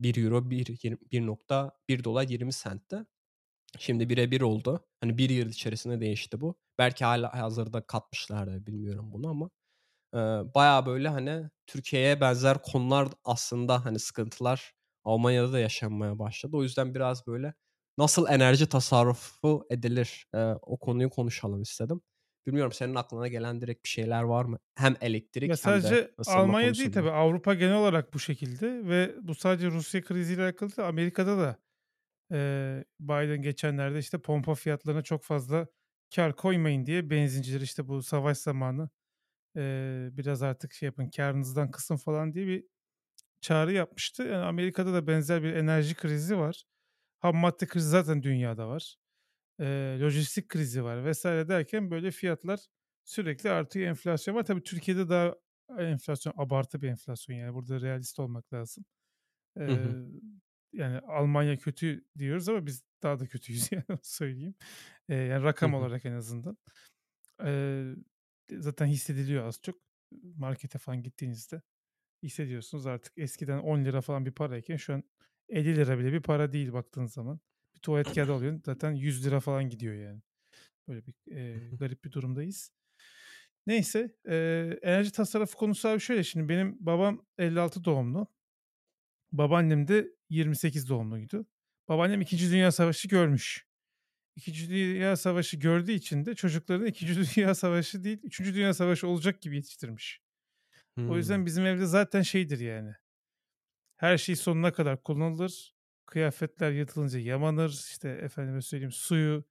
€1 0.00 0.50
bir 0.50 0.78
yirm 0.84 0.96
$1.1 1.12 2.52
sentti. 2.52 2.98
Şimdi 3.78 4.10
1'e 4.10 4.32
1 4.32 4.40
oldu. 4.42 4.86
Hani 5.00 5.18
1 5.18 5.30
yıl 5.30 5.48
içerisinde 5.50 6.00
değişti 6.00 6.40
bu. 6.42 6.56
Belki 6.78 7.04
hâlihazırda 7.06 7.82
katmışlardır 7.86 8.66
bilmiyorum 8.66 9.12
bunu 9.12 9.28
ama, 9.30 9.50
bayağı 10.54 10.86
böyle, 10.86 11.08
hani, 11.08 11.50
Türkiye'ye 11.66 12.20
benzer 12.20 12.62
konular 12.62 13.08
aslında, 13.24 13.84
hani, 13.84 13.98
sıkıntılar 13.98 14.72
Almanya'da 15.04 15.52
da 15.52 15.58
yaşanmaya 15.58 16.18
başladı. 16.18 16.56
O 16.56 16.62
yüzden 16.62 16.94
biraz 16.94 17.26
böyle 17.26 17.54
nasıl 17.98 18.28
enerji 18.28 18.68
tasarrufu 18.68 19.66
edilir, 19.70 20.26
o 20.62 20.78
konuyu 20.78 21.10
konuşalım 21.10 21.62
istedim. 21.62 22.00
Bilmiyorum 22.46 22.72
senin 22.72 22.94
aklına 22.94 23.28
gelen 23.28 23.60
direkt 23.60 23.84
bir 23.84 23.88
şeyler 23.88 24.22
var 24.22 24.44
mı? 24.44 24.58
Hem 24.76 24.96
Ya, 25.46 25.56
elektrik 25.56 25.62
hem 25.62 25.82
de 25.82 25.96
sadece 25.96 26.14
Almanya 26.26 26.78
değil 26.78 26.92
tabii, 26.92 27.10
Avrupa 27.10 27.54
genel 27.54 27.74
olarak 27.76 28.14
bu 28.14 28.18
şekilde 28.18 28.88
ve 28.88 29.14
bu 29.22 29.34
sadece 29.34 29.66
Rusya 29.70 30.02
kriziyle 30.02 30.42
alakalı 30.42 30.76
değil, 30.76 30.88
Amerika'da 30.88 31.38
da, 31.38 31.56
Biden 33.00 33.42
geçenlerde, 33.42 33.98
işte, 33.98 34.18
pompa 34.22 34.54
fiyatlarına 34.54 35.02
çok 35.02 35.24
fazla 35.24 35.66
kâr 36.16 36.36
koymayın 36.36 36.86
diye 36.86 37.10
benzincilere, 37.10 37.64
işte, 37.64 37.88
bu 37.88 38.02
savaş 38.02 38.38
zamanı, 38.38 38.90
eee, 39.56 40.08
biraz 40.12 40.42
artık 40.42 40.72
şey 40.72 40.86
yapın, 40.86 41.10
kârınızdan 41.10 41.70
kısın 41.70 41.96
falan 41.96 42.34
diye 42.34 42.46
bir 42.46 42.64
çağrı 43.40 43.72
yapmıştı. 43.72 44.22
Yani, 44.22 44.44
Amerika'da 44.44 44.92
da 44.94 45.06
benzer 45.06 45.42
bir 45.42 45.54
enerji 45.54 45.94
krizi 45.94 46.38
var. 46.38 46.64
Hammadde 47.20 47.66
krizi 47.66 47.88
zaten 47.88 48.22
dünyada 48.22 48.68
var. 48.68 48.96
Eee, 49.60 50.00
lojistik 50.00 50.48
krizi 50.48 50.84
var 50.84 51.04
vs. 51.10 51.48
derken 51.48 51.90
böyle 51.90 52.10
fiyatlar 52.10 52.60
sürekli 53.04 53.50
artıyor, 53.50 53.88
enflasyon 53.88 54.34
var. 54.36 54.44
Tabii 54.44 54.62
Türkiye'de 54.62 55.08
daha 55.08 55.34
enflasyon 55.78 56.34
abartı 56.36 56.82
bir 56.82 56.88
enflasyon, 56.90 57.36
yani, 57.36 57.54
burada 57.54 57.80
realist 57.80 58.20
olmak 58.20 58.52
lazım. 58.54 58.84
Hı 59.68 59.72
hı. 59.74 59.96
Eee, 59.96 60.20
yani, 60.72 60.98
Almanya 61.00 61.58
kötü 61.58 62.04
diyoruz 62.18 62.48
ama 62.48 62.66
biz 62.66 62.82
daha 63.02 63.18
da 63.20 63.26
kötüyüz 63.26 63.68
yani 63.72 63.84
söyleyeyim. 64.02 64.54
Eee, 65.08 65.16
yani, 65.16 65.44
rakam 65.44 65.74
hı. 65.74 65.74
olarak 65.74 66.04
en 66.06 66.12
azından. 66.12 66.58
Eee, 67.44 67.96
zaten 68.58 68.86
hissediliyor 68.86 69.46
az 69.46 69.60
çok. 69.62 69.76
Markete 70.36 70.78
falan 70.78 71.02
gittiğinizde 71.02 71.62
hissediyorsunuz 72.22 72.86
artık 72.86 73.12
eskiden 73.18 73.58
€10 73.58 74.02
falan 74.02 74.26
bir 74.26 74.32
parayken 74.32 74.76
şu 74.76 74.94
an 74.94 75.04
€50 75.48 75.98
bile 75.98 76.12
bir 76.12 76.22
para 76.22 76.52
değil 76.52 76.72
baktığın 76.72 77.06
zaman. 77.06 77.40
Bir 77.76 77.80
tuvalet 77.80 78.12
kağıdı 78.12 78.32
alıyorsun 78.34 78.62
zaten 78.66 78.92
€100 78.92 79.40
falan 79.40 79.70
gidiyor 79.70 79.94
yani. 79.94 80.22
Böyle 80.88 81.06
bir, 81.06 81.14
hı. 81.54 81.60
garip 81.78 82.04
bir 82.04 82.12
durumdayız. 82.12 82.72
Neyse, 83.66 84.16
eee, 84.28 84.78
enerji 84.82 85.12
tasarrufu 85.12 85.58
konusu 85.58 85.88
abi 85.88 86.00
şöyle, 86.00 86.24
şimdi 86.24 86.48
benim 86.48 86.76
babam 86.80 87.26
56 87.38 87.84
doğumlu. 87.84 88.28
Babaannem 89.32 89.88
de 89.88 90.08
28 90.30 90.88
doğumluydu. 90.88 91.46
Babaannem 91.88 92.20
2. 92.20 92.50
Dünya 92.52 92.72
Savaşı 92.72 93.08
görmüş. 93.08 93.69
2. 94.48 94.70
Dünya 94.70 95.16
Savaşı 95.16 95.56
gördüğü 95.56 95.92
için 95.92 96.26
de 96.26 96.34
çocuklarını 96.34 96.88
2. 96.88 97.16
Dünya 97.36 97.54
Savaşı 97.54 98.04
değil, 98.04 98.20
3. 98.22 98.54
Dünya 98.54 98.74
Savaşı 98.74 99.08
olacak 99.08 99.42
gibi 99.42 99.56
yetiştirmiş. 99.56 100.20
O 101.06 101.16
Hımm. 101.16 101.18
yüzden 101.18 101.46
bizim 101.46 101.66
evde 101.66 101.86
zaten 101.86 102.22
şeydir 102.22 102.60
yani 102.60 102.94
her 103.96 104.18
şey 104.18 104.36
sonuna 104.36 104.72
kadar 104.72 105.02
kullanılır. 105.02 105.74
Kıyafetler 106.06 106.72
yırtılınca 106.72 107.18
yamanır. 107.18 107.70
İşte, 107.70 108.08
efendime 108.08 108.62
söyleyeyim, 108.62 108.92
suyu 108.92 109.44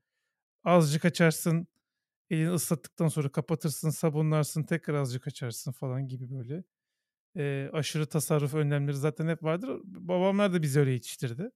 azıcık 0.66 1.06
açarsın, 1.06 1.68
elini 2.32 2.52
ıslattıktan 2.52 3.08
sonra 3.08 3.30
kapatırsın, 3.30 3.90
sabunlarsın, 3.90 4.64
tekrar 4.64 4.96
azıcık 4.96 5.28
açarsın 5.28 5.72
falan 5.74 6.08
gibi 6.08 6.32
böyle. 6.32 6.66
Eee, 7.36 7.72
aşırı 7.74 8.08
tasarruf 8.08 8.56
önlemleri 8.56 8.98
zaten 8.98 9.28
hep 9.28 9.44
vardır. 9.44 9.82
Babamlar 9.86 10.54
da 10.54 10.64
bizi 10.64 10.80
öyle 10.80 10.92
yetiştirdi. 10.92 11.52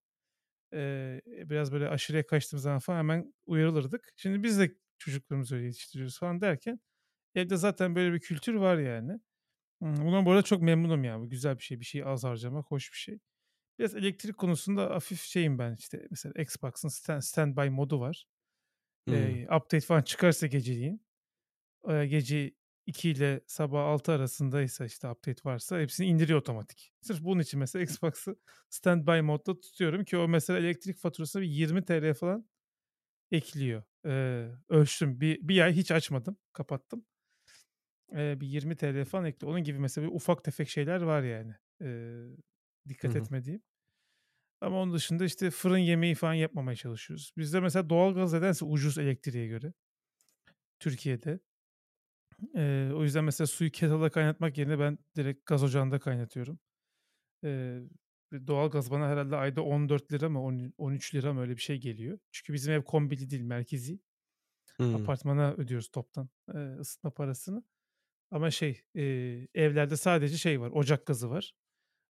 Eee, 0.73 1.21
biraz 1.27 1.71
böyle 1.73 1.89
aşırıya 1.89 2.25
kaçtığımız 2.27 2.63
zaman 2.63 2.79
falan 2.79 2.97
hemen 2.99 3.33
uyarılırdık. 3.45 4.13
Şimdi 4.17 4.43
biz 4.43 4.59
de 4.59 4.75
çocuklarımızı 4.97 5.55
öyle 5.55 5.65
yetiştiriyoruz 5.65 6.19
falan 6.19 6.41
derken 6.41 6.79
Evde 7.35 7.57
zaten 7.57 7.95
böyle 7.95 8.13
bir 8.13 8.19
kültür 8.19 8.53
var 8.55 8.77
yani. 8.77 9.19
Bundan 9.81 10.25
bu 10.25 10.31
arada 10.31 10.43
çok 10.43 10.61
memnunum 10.61 11.03
ya. 11.03 11.19
Bu 11.21 11.29
güzel 11.29 11.57
bir 11.59 11.63
şey. 11.63 11.79
Bir 11.79 11.85
şeyi 11.85 12.05
az 12.05 12.23
harcamak 12.23 12.65
hoş 12.71 12.91
bir 12.93 12.97
şey. 12.97 13.19
Biraz 13.79 13.95
elektrik 13.95 14.37
konusunda 14.37 14.89
hafif 14.91 15.21
şeyim 15.21 15.59
ben, 15.59 15.75
işte, 15.79 16.07
mesela 16.11 16.33
Xbox'ın 16.43 16.89
stand 16.89 17.21
standby 17.21 17.69
modu 17.69 17.99
var. 17.99 18.25
Hımm. 19.07 19.37
Eee, 19.37 19.47
update 19.57 19.81
falan 19.81 20.01
çıkarsa 20.01 20.47
geceleyin, 20.47 21.05
eee, 21.89 22.07
gece 22.07 22.51
2 22.85 23.09
ile 23.09 23.41
sabah 23.47 23.85
6 23.85 24.11
arasındaysa, 24.11 24.85
işte, 24.85 25.09
update 25.09 25.41
varsa 25.45 25.79
hepsini 25.79 26.07
indiriyor 26.07 26.39
otomatik. 26.39 26.93
Sırf 27.01 27.21
bunun 27.23 27.41
için 27.41 27.59
mesela 27.59 27.83
Xbox'ı 27.83 28.35
standby 28.69 29.19
modda 29.21 29.59
tutuyorum 29.59 30.03
ki 30.05 30.17
o 30.17 30.27
mesela 30.27 30.59
elektrik 30.59 30.97
faturasına 30.97 31.41
bir 31.41 31.47
TL 31.85 32.13
falan 32.13 32.49
ekliyor. 33.31 33.83
Eee, 34.05 34.51
ölçtüm. 34.69 35.21
Bir 35.21 35.49
bir 35.49 35.61
ay 35.61 35.73
hiç 35.73 35.91
açmadım, 35.91 36.37
kapattım. 36.53 37.05
Eee, 38.11 38.35
bir 38.39 38.47
TL 38.75 39.05
falan 39.05 39.25
ekliyor. 39.25 39.51
Onun 39.51 39.63
gibi 39.63 39.79
mesela 39.79 40.07
ufak 40.09 40.43
tefek 40.43 40.69
şeyler 40.69 41.01
var 41.01 41.23
yani, 41.23 41.53
Hı 43.01 43.07
dikkat 43.07 43.15
hı. 43.15 43.29
etmediğim. 43.29 43.63
Ama 44.61 44.81
onun 44.81 44.93
dışında, 44.93 45.25
işte, 45.25 45.51
fırın 45.51 45.77
yemeği 45.77 46.15
falan 46.15 46.33
yapmamaya 46.33 46.75
çalışıyoruz. 46.75 47.33
Bizde 47.37 47.59
mesela 47.59 47.89
doğalgaz 47.89 48.33
nedense 48.33 48.65
ucuz 48.65 48.97
elektriğe 48.97 49.47
göre 49.47 49.73
Türkiye'de. 50.79 51.39
Eee, 52.55 52.91
o 52.95 53.03
yüzden 53.03 53.23
mesela 53.23 53.47
suyu 53.47 53.71
kettle'da 53.71 54.09
kaynatmak 54.11 54.57
yerine 54.57 54.79
ben 54.79 54.97
direkt 55.17 55.45
gaz 55.45 55.63
ocağında 55.63 55.99
kaynatıyorum. 55.99 56.59
Eee, 57.43 57.81
ve 58.33 58.47
doğalgaz 58.47 58.91
bana 58.91 59.09
herhâlde 59.09 59.35
ayda 59.37 59.61
₺14 59.63 60.29
mı 60.29 60.43
on 60.43 60.73
₺13 60.77 61.33
mı 61.33 61.41
öyle 61.41 61.57
bir 61.57 61.61
şey 61.61 61.77
geliyor. 61.81 62.19
Çünkü 62.31 62.53
bizim 62.53 62.73
ev 62.73 62.83
kombili 62.83 63.29
değil, 63.29 63.43
merkezi. 63.43 63.99
Hımm. 64.79 65.13
Apartmana 65.13 65.53
ödüyoruz 65.53 65.89
toptan, 65.89 66.29
eee, 66.55 66.75
ısıtma 66.79 67.11
parasını. 67.11 67.63
Ama 68.31 68.51
şey, 68.51 68.81
eee, 68.95 69.47
evlerde 69.55 69.97
sadece 69.97 70.37
şey 70.37 70.61
var, 70.61 70.71
ocak 70.73 71.07
gazı 71.07 71.29
var. 71.31 71.53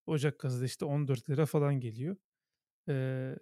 Ocak 0.06 0.40
gazı 0.40 0.60
da 0.62 0.66
işte 0.66 0.86
₺14 0.86 1.46
falan 1.46 1.80
geliyor. 1.80 2.16
Eee, 2.88 3.36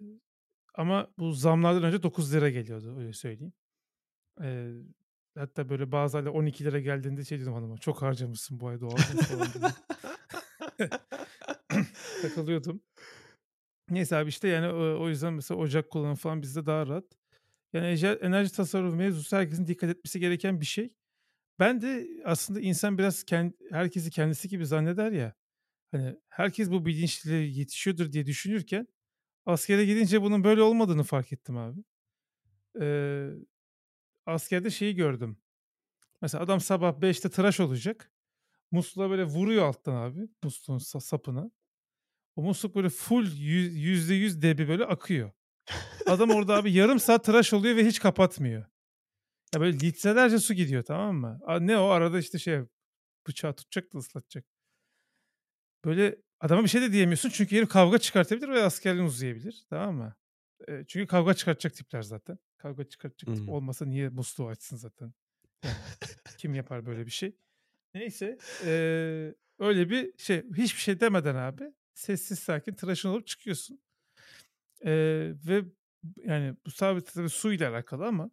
ama 0.75 1.13
bu 1.19 1.33
zamlardan 1.33 1.83
önce 1.83 2.03
£9 2.03 2.51
geliyordu, 2.51 2.99
öyle 2.99 3.13
söyleyeyim. 3.13 3.53
Hatta 5.37 5.69
böyle 5.69 5.91
bazı 5.91 6.17
aylar 6.17 6.31
£12 6.31 6.81
geldiğinde 6.81 7.25
şey 7.25 7.37
diyordum 7.37 7.53
hanıma, 7.55 7.77
"Çok 7.77 8.01
harcamışsın 8.01 8.59
bu 8.59 8.67
ay 8.67 8.79
doğalgaz." 8.81 9.05
falan 9.07 9.47
diyordum. 9.53 9.71
Takılıyordum. 12.21 12.81
Neyse 13.89 14.15
abi, 14.15 14.29
işte, 14.29 14.47
yani, 14.47 14.67
o 14.73 15.09
yüzden 15.09 15.33
mesela 15.33 15.59
ocak 15.59 15.89
kullanımı 15.89 16.15
falan 16.15 16.41
bizde 16.41 16.65
daha 16.65 16.87
rahat. 16.87 17.05
Yani 17.73 17.99
enerji 18.21 18.51
tasarrufu 18.53 18.95
mevzusu 18.95 19.37
herkesin 19.37 19.67
dikkat 19.67 19.89
etmesi 19.89 20.19
gereken 20.19 20.61
bir 20.61 20.65
şey. 20.65 20.93
Ben 21.59 21.81
de 21.81 22.07
aslında 22.25 22.61
insan 22.61 22.97
biraz 22.97 23.23
ken 23.23 23.53
herkesi 23.71 24.11
kendisi 24.11 24.49
gibi 24.49 24.65
zanneder 24.65 25.11
ya, 25.11 25.33
hani, 25.91 26.17
herkes 26.29 26.71
bu 26.71 26.85
bilinçle 26.85 27.33
yetişiyordur 27.35 28.11
diye 28.11 28.25
düşünürken 28.25 28.87
askere 29.45 29.85
gidince 29.85 30.21
bunun 30.21 30.43
böyle 30.43 30.61
olmadığını 30.61 31.03
fark 31.03 31.33
ettim 31.33 31.57
abi. 31.57 31.81
Eee, 32.81 33.29
askerde 34.25 34.69
şeyi 34.69 34.95
gördüm. 34.95 35.37
Mesela 36.21 36.43
adam 36.43 36.61
sabah 36.61 37.01
5'te 37.01 37.29
tıraş 37.29 37.59
olacak. 37.59 38.11
Musluğa 38.71 39.09
böyle 39.09 39.23
vuruyor 39.23 39.65
alttan 39.65 39.95
abi, 39.95 40.29
musluğun 40.43 40.77
sa 40.77 40.99
sapına. 40.99 41.51
O 42.35 42.41
musluk 42.43 42.75
böyle 42.75 42.89
full 42.89 43.27
yü 43.37 43.71
%100 43.71 44.41
debi 44.41 44.67
böyle 44.67 44.85
akıyor. 44.85 45.31
Adam 46.07 46.31
orada 46.31 46.55
abi 46.55 46.73
yarım 46.73 46.99
saat 46.99 47.25
tıraş 47.25 47.53
oluyor 47.53 47.75
ve 47.77 47.85
hiç 47.85 47.99
kapatmıyor. 47.99 48.65
Ya, 49.55 49.61
böyle 49.61 49.79
litrelerce 49.79 50.39
su 50.39 50.53
gidiyor, 50.53 50.83
tamam 50.83 51.15
mı? 51.15 51.39
Ne 51.61 51.77
o 51.77 51.85
arada, 51.87 52.19
işte, 52.19 52.39
şey 52.39 52.59
bıçağı 53.27 53.55
tutacak 53.55 53.93
da 53.93 53.97
ıslatacak. 53.97 54.45
Böyle 55.85 56.15
adama 56.39 56.63
bir 56.63 56.67
şey 56.67 56.81
de 56.81 56.91
diyemiyorsun 56.91 57.29
çünkü 57.29 57.55
herif 57.57 57.69
kavga 57.69 57.97
çıkartabilir 57.97 58.49
ve 58.49 58.63
askerliğin 58.63 59.05
uzayabilir, 59.05 59.65
tamam 59.69 59.95
mı? 59.95 60.15
Eee, 60.67 60.85
çünkü 60.87 61.07
kavga 61.07 61.33
çıkartacak 61.33 61.73
tipler 61.73 62.01
zaten. 62.01 62.37
Kavga 62.63 62.89
çıkartacak 62.89 63.29
Hımm. 63.29 63.47
olmasa 63.47 63.85
niye 63.85 64.09
musluğu 64.09 64.47
açsın 64.47 64.77
zaten? 64.77 65.13
Yani 65.63 65.85
kim 66.37 66.53
yapar 66.55 66.85
böyle 66.85 67.05
bir 67.05 67.11
şey? 67.11 67.37
Neyse, 67.93 68.41
eee, 68.59 69.35
öyle 69.59 69.89
bir 69.89 70.13
şey. 70.17 70.43
Hiçbir 70.57 70.81
şey 70.81 70.99
demeden 70.99 71.35
abi 71.35 71.73
sessiz 71.93 72.39
sakin 72.39 72.73
tıraşın 72.75 73.09
olup 73.09 73.27
çıkıyorsun. 73.27 73.81
Eee, 74.85 75.33
ve 75.47 75.63
yani 76.17 76.55
bu 76.65 76.71
sadece 76.71 77.05
tabii 77.05 77.29
suyla 77.29 77.69
alakalı 77.71 78.05
ama 78.07 78.31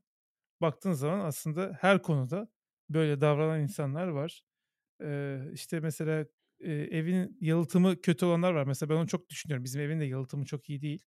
baktığın 0.63 0.93
zaman 0.93 1.21
aslında 1.21 1.79
her 1.81 2.03
konuda 2.03 2.49
böyle 2.91 3.21
davranan 3.21 3.61
insanlar 3.63 4.09
var. 4.09 4.43
Eee, 5.03 5.51
işte, 5.55 5.81
mesela, 5.81 6.27
eee, 6.61 6.73
evin 6.99 7.39
yalıtımı 7.41 8.03
kötü 8.03 8.27
olanlar 8.27 8.53
var. 8.55 8.65
Mesela 8.67 8.91
ben 8.91 8.97
onu 8.97 9.09
çok 9.09 9.31
düşünüyorum. 9.31 9.65
Bizim 9.65 9.83
evin 9.83 10.01
de 10.01 10.07
yalıtımı 10.07 10.47
çok 10.47 10.71
iyi 10.71 10.83
değil. 10.83 11.03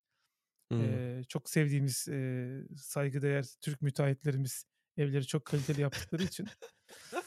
Hımm. 0.72 1.04
Eee, 1.04 1.22
çok 1.30 1.50
sevdiğimiz, 1.50 2.08
eee, 2.10 2.64
saygıdeğer 2.78 3.46
Türk 3.62 3.82
müteahhitlerimiz 3.82 4.66
evleri 4.98 5.28
çok 5.28 5.46
kaliteli 5.46 5.82
yaptıkları 5.82 6.24
için 6.24 6.52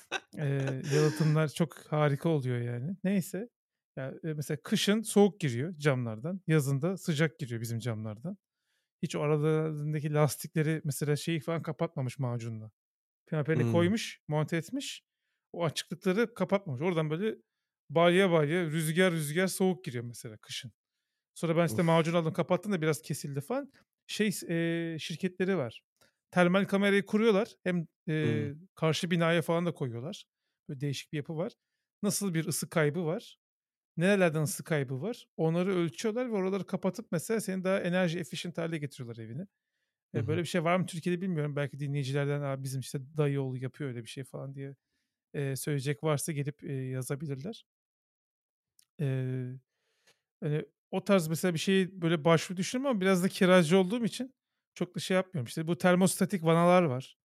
eee, 0.39 0.82
yalıtımlar 0.87 1.49
çok 1.49 1.78
harika 1.93 2.28
oluyor 2.28 2.59
yani. 2.61 2.97
Neyse, 3.05 3.49
ya, 3.97 4.14
eee, 4.24 4.34
mesela 4.34 4.59
kışın 4.64 5.03
soğuk 5.03 5.41
giriyor 5.41 5.76
camlardan, 5.78 6.41
yazın 6.47 6.82
da 6.82 6.97
sıcak 6.97 7.39
giriyor 7.39 7.61
bizim 7.61 7.78
camlardan. 7.78 8.37
Hiç 9.03 9.16
o 9.16 9.22
aralarındaki 9.22 10.14
lastikleri 10.14 10.82
mesela 10.84 11.16
şeyi 11.16 11.41
falan 11.41 11.62
kapatmamış 11.62 12.18
macunla. 12.18 12.70
Pimapenini 13.26 13.64
Hımm. 13.64 13.66
koymuş, 13.66 14.20
monte 14.28 14.59
etmiş. 14.59 15.05
O 15.53 15.64
açıklıkları 15.64 16.34
kapatmamış. 16.34 16.82
Oradan 16.82 17.11
böyle 17.11 17.37
balya 17.91 18.32
balya, 18.32 18.64
rüzgar 18.66 19.12
rüzgar 19.12 19.47
soğuk 19.49 19.84
giriyor 19.84 20.05
mesela 20.05 20.39
kışın. 20.39 20.72
Sonra 21.37 21.59
ben, 21.59 21.66
işte, 21.68 21.82
Of. 21.82 21.87
macun 21.87 22.14
aldım 22.14 22.34
kapattım 22.34 22.72
da 22.72 22.82
biraz 22.82 23.03
kesildi 23.03 23.43
falan. 23.43 23.72
Şey 24.09 24.30
eee, 24.51 24.99
şirketleri 25.01 25.59
var. 25.59 25.82
Termal 26.32 26.66
kamerayı 26.66 27.07
kuruyorlar. 27.07 27.57
Hem, 27.64 27.89
Hımm. 28.22 28.51
eee, 28.51 28.57
karşı 28.76 29.12
binaya 29.12 29.43
falan 29.43 29.66
da 29.66 29.74
koyuyorlar. 29.74 30.26
Böyle 30.70 30.80
değişik 30.80 31.12
bir 31.14 31.18
yapı 31.18 31.37
var. 31.39 31.53
Nasıl 32.05 32.34
bir 32.34 32.47
ısı 32.49 32.70
kaybı 32.70 33.07
var? 33.07 33.39
Nerelerden 33.97 34.43
ısı 34.43 34.64
kaybı 34.64 35.03
var? 35.03 35.26
Onları 35.37 35.74
ölçüyorlar 35.76 36.26
ve 36.32 36.37
oraları 36.37 36.66
kapatıp 36.66 37.07
mesela 37.12 37.41
seni 37.41 37.64
daha 37.64 37.80
enerji 37.80 38.20
efficient 38.20 38.59
hâle 38.59 38.78
getiriyorlar 38.78 39.24
evini. 39.24 39.47
Eee, 40.14 40.26
böyle 40.26 40.41
bir 40.43 40.47
şey 40.47 40.64
var 40.64 40.76
mı 40.76 40.87
Türkiye'de 40.87 41.20
bilmiyorum. 41.22 41.57
Belki 41.57 41.80
dinleyicilerden, 41.80 42.41
"A, 42.43 42.62
bizim, 42.64 42.80
işte, 42.80 42.99
dayıoğlu 43.16 43.59
yapıyor 43.59 43.91
öyle 43.91 44.03
bir 44.05 44.09
şey." 44.11 44.24
falan 44.24 44.55
diye, 44.55 44.76
eee, 45.34 45.57
söyleyecek 45.57 46.05
varsa 46.05 46.32
gelip, 46.32 46.64
eee, 46.64 46.74
yazabilirler. 46.91 47.64
Eee, 48.99 49.61
hani, 50.41 50.64
o 50.97 51.05
tarz 51.05 51.28
mesela 51.28 51.55
bir 51.55 51.59
şeyi 51.59 52.03
böyle 52.03 52.24
başvuru 52.24 52.59
düşündüm 52.59 52.86
ama 52.86 53.01
biraz 53.01 53.22
da 53.24 53.28
kiracı 53.28 53.78
olduğum 53.78 54.05
için 54.05 54.34
çok 54.74 54.94
da 54.97 55.01
şey 55.01 55.14
yapmıyorum. 55.16 55.47
İşte, 55.49 55.66
bu 55.68 55.78
termostatik 55.78 56.44
vanalar 56.44 56.82
var. 56.82 57.16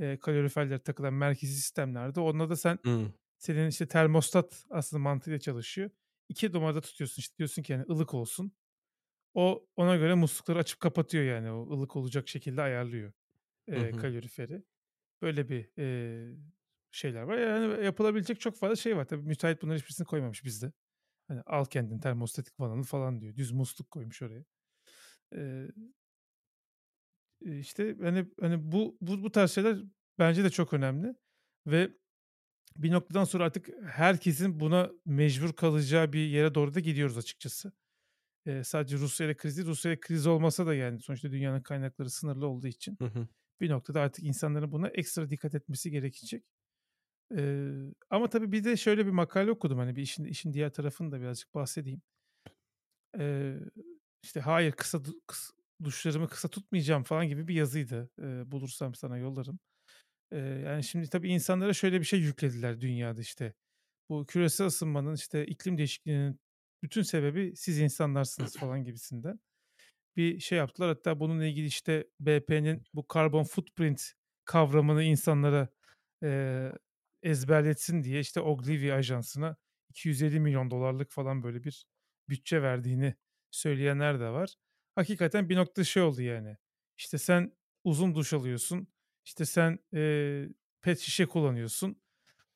Eee, 0.00 0.18
kaloriferlere 0.20 0.78
takılan 0.80 1.14
merkezi 1.14 1.54
sistemlerde. 1.56 2.20
Onda 2.20 2.50
da 2.50 2.56
sen 2.56 2.78
Hımm. 2.84 3.14
senin, 3.38 3.68
işte, 3.68 3.88
termostat 3.88 4.66
aslında 4.70 5.02
mantığıyla 5.02 5.40
çalışıyor. 5.40 5.90
2 6.28 6.52
numarada 6.52 6.82
tutuyorsun, 6.82 7.20
işte, 7.20 7.38
diyorsun 7.38 7.62
ki, 7.62 7.74
hani, 7.76 7.86
ılık 7.90 8.14
olsun. 8.14 8.52
O 9.34 9.66
ona 9.76 9.96
göre 9.96 10.14
muslukları 10.14 10.58
açıp 10.58 10.80
kapatıyor 10.80 11.24
yani 11.24 11.50
o 11.50 11.70
ılık 11.72 11.96
olacak 11.96 12.28
şekilde 12.28 12.62
ayarlıyor, 12.62 13.12
Hı 13.74 13.80
hı. 13.80 14.06
kaloriferi. 14.06 14.64
Böyle 15.22 15.48
bir, 15.50 15.70
eee, 15.78 16.36
şeyler 16.92 17.22
var. 17.22 17.38
Yani 17.38 17.84
yapılabilecek 17.84 18.40
çok 18.40 18.56
fazla 18.56 18.76
şey 18.76 18.96
var. 18.96 19.04
Tabii 19.06 19.22
müteahhit 19.28 19.62
bunların 19.62 19.78
hiçbirisini 19.78 20.06
koymamış 20.06 20.44
bizde. 20.44 20.72
Hani, 21.28 21.40
"Al 21.46 21.64
kendin 21.64 21.98
termostatik 22.00 22.60
vananı." 22.60 22.82
falan 22.82 23.20
diyor. 23.20 23.36
Düz 23.36 23.52
musluk 23.52 23.90
koymuş 23.90 24.22
oraya. 24.22 24.44
Eee, 25.32 25.68
işte, 27.40 27.96
hani 28.02 28.26
hani, 28.40 28.72
bu 28.72 28.98
bu 29.00 29.22
bu 29.22 29.32
tarz 29.32 29.50
şeyler 29.52 29.78
bence 30.18 30.44
de 30.44 30.50
çok 30.50 30.72
önemli 30.72 31.14
ve 31.66 31.90
bir 32.78 32.92
noktadan 32.92 33.24
sonra 33.24 33.44
artık 33.44 33.70
herkesin 33.86 34.60
buna 34.60 34.90
mecbur 35.06 35.52
kalacağı 35.54 36.14
bir 36.14 36.20
yere 36.26 36.54
doğru 36.56 36.74
da 36.74 36.80
gidiyoruz 36.80 37.18
açıkçası. 37.18 37.72
Eee, 38.46 38.64
sadece 38.64 38.96
Rusya'yla 38.98 39.36
kriz 39.36 39.56
değil, 39.58 39.68
Rusya'yla 39.68 40.00
kriz 40.00 40.26
olmasa 40.28 40.66
da, 40.66 40.74
yani, 40.74 41.00
sonuçta 41.00 41.32
dünyanın 41.32 41.62
kaynakları 41.62 42.10
sınırlı 42.10 42.48
olduğu 42.48 42.68
için 42.68 43.00
Hı 43.00 43.04
hı. 43.04 43.28
bir 43.62 43.70
noktada 43.70 44.00
artık 44.02 44.24
insanların 44.24 44.72
buna 44.72 44.88
ekstra 44.88 45.30
dikkat 45.30 45.54
etmesi 45.54 45.90
gerekecek. 45.90 46.44
Eee, 47.30 47.94
ama 48.10 48.28
tabii 48.30 48.52
bir 48.52 48.64
de 48.64 48.76
şöyle 48.76 49.06
bir 49.06 49.10
makale 49.10 49.50
okudum, 49.50 49.78
hani, 49.78 49.96
bir 49.96 50.02
işin 50.02 50.24
işin 50.24 50.52
diğer 50.52 50.70
tarafını 50.72 51.12
da 51.12 51.20
birazcık 51.20 51.54
bahsedeyim. 51.54 52.02
Eee, 53.18 53.60
işte, 54.22 54.40
"Hayır, 54.40 54.72
kısa 54.72 55.04
du 55.04 55.10
kıs 55.26 55.50
duşlarımı 55.84 56.28
kısa 56.28 56.48
tutmayacağım." 56.48 57.02
falan 57.04 57.28
gibi 57.28 57.48
bir 57.48 57.54
yazıydı. 57.54 58.10
Eee, 58.22 58.42
bulursam 58.46 58.94
sana 58.94 59.18
yollarım. 59.18 59.58
Eee, 60.32 60.38
yani, 60.40 60.84
şimdi 60.84 61.10
tabii 61.10 61.30
insanlara 61.30 61.74
şöyle 61.74 62.00
bir 62.00 62.06
şey 62.06 62.20
yüklediler 62.20 62.80
dünyada, 62.80 63.20
işte. 63.22 63.54
Bu 64.10 64.26
küresel 64.26 64.68
ısınmanın, 64.68 65.14
işte, 65.14 65.46
iklim 65.46 65.78
değişikliğinin 65.78 66.40
bütün 66.84 67.02
sebebi 67.02 67.52
siz 67.56 67.80
insanlarsınız 67.80 68.56
falan 68.58 68.84
gibisinden 68.84 69.40
bir 70.16 70.40
şey 70.40 70.58
yaptılar. 70.58 70.88
Hatta 70.88 71.20
bununla 71.20 71.46
ilgili, 71.46 71.66
işte, 71.66 72.08
BP'nin 72.20 72.84
bu 72.94 73.06
carbon 73.14 73.44
footprint 73.44 74.12
kavramını 74.44 75.02
insanlara, 75.04 75.68
eee 76.22 76.72
ezberletsin 77.22 78.02
diye 78.04 78.20
işte 78.20 78.40
Ogilvy 78.40 78.92
Ajansı'na 78.92 79.56
$250.000.000'lık 79.88 81.10
falan 81.10 81.42
böyle 81.42 81.64
bir 81.64 81.86
bütçe 82.28 82.62
verdiğini 82.62 83.14
söyleyenler 83.50 84.20
de 84.20 84.28
var. 84.28 84.54
Hakikaten 84.94 85.48
bir 85.48 85.56
noktada 85.56 85.84
şey 85.84 86.02
oldu 86.02 86.22
yani. 86.22 86.56
İşte 86.98 87.18
sen 87.18 87.52
uzun 87.84 88.14
duş 88.14 88.32
alıyorsun. 88.32 88.88
İşte 89.24 89.44
sen 89.44 89.78
eee, 89.92 90.48
pet 90.82 90.98
şişe 90.98 91.26
kullanıyorsun 91.26 92.02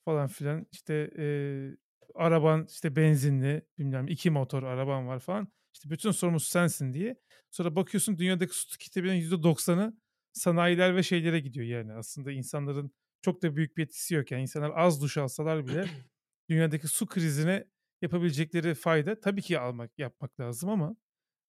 falan 0.05 0.29
filan. 0.29 0.67
İşte 0.73 1.11
eee, 1.19 1.77
araban 2.15 2.67
işte 2.71 2.97
benzinli 2.97 3.63
bilmem 3.79 4.09
iki 4.09 4.31
motor 4.31 4.63
araban 4.63 5.09
var 5.09 5.19
falan. 5.21 5.53
İşte 5.75 5.91
bütün 5.91 6.11
sorumlusu 6.11 6.51
sensin 6.51 6.93
diye. 6.93 7.17
Sonra 7.51 7.77
bakıyorsun 7.77 8.19
dünyadaki 8.19 8.55
su 8.59 8.69
tüketiminin 8.69 9.15
%90'ı 9.17 9.95
sanayiler 10.33 10.97
ve 10.97 11.03
şeylere 11.03 11.41
gidiyor 11.41 11.67
yani. 11.67 11.93
Aslında 11.93 12.33
insanların 12.33 12.93
çok 13.23 13.43
da 13.43 13.57
büyük 13.57 13.77
bir 13.77 13.83
etkisi 13.85 14.15
yok. 14.15 14.31
Yani 14.31 14.43
insanlar 14.43 14.73
az 14.77 15.03
duş 15.03 15.19
alsalar 15.19 15.67
bile 15.67 15.91
dünyadaki 16.51 16.89
su 16.89 17.07
krizine 17.07 17.65
yapabilecekleri 18.03 18.75
fayda 18.75 19.21
tabii 19.21 19.43
ki 19.43 19.59
almak 19.61 19.99
yapmak 19.99 20.41
lazım 20.41 20.71
ama 20.71 20.97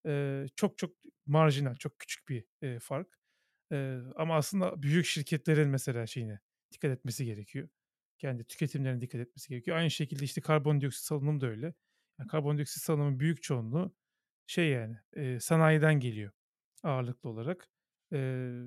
eee, 0.06 0.45
çok 0.56 0.77
çok 0.77 0.95
marjinal, 1.26 1.76
çok 1.76 1.99
küçük 1.99 2.30
bir 2.30 2.45
eee, 2.61 2.80
fark. 2.80 3.19
Eee, 3.72 3.99
ama 4.15 4.35
aslında 4.35 4.84
büyük 4.84 5.06
şirketlerin 5.06 5.69
mesela 5.69 6.07
şeyine 6.07 6.39
dikkat 6.73 6.91
etmesi 6.91 7.26
gerekiyor. 7.26 7.69
Kendi 8.19 8.43
tüketimlerine 8.45 9.02
dikkat 9.02 9.22
etmesi 9.22 9.49
gerekiyor. 9.49 9.77
Aynı 9.77 9.91
şekilde 9.91 10.26
işte 10.26 10.41
karbondioksit 10.41 11.03
salınımı 11.06 11.41
da 11.41 11.48
öyle. 11.48 11.73
Yani 12.19 12.27
karbondioksit 12.30 12.84
salınımının 12.84 13.19
büyük 13.19 13.43
çoğunluğu 13.43 13.95
şey 14.48 14.69
yani 14.69 14.98
eee, 15.15 15.39
sanayiden 15.39 15.99
geliyor 15.99 16.31
ağırlıklı 16.84 17.30
olarak. 17.30 17.69
Eee, 18.11 18.61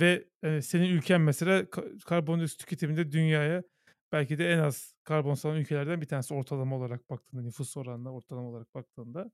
ve 0.00 0.28
eee, 0.44 0.62
senin 0.62 0.84
ülken 0.90 1.20
mesela 1.20 1.60
ka- 1.60 2.00
karbondioksit 2.00 2.60
tüketiminde 2.60 3.12
dünyaya 3.12 3.62
belki 4.12 4.38
de 4.38 4.52
en 4.52 4.58
az 4.58 4.94
karbon 5.04 5.34
salan 5.34 5.56
ülkelerden 5.56 6.00
bir 6.00 6.06
tanesi 6.06 6.34
ortalama 6.34 6.76
olarak 6.76 7.10
baktığında 7.10 7.42
nüfus 7.42 7.76
oranına 7.76 8.12
ortalama 8.14 8.48
olarak 8.48 8.74
baktığında. 8.74 9.30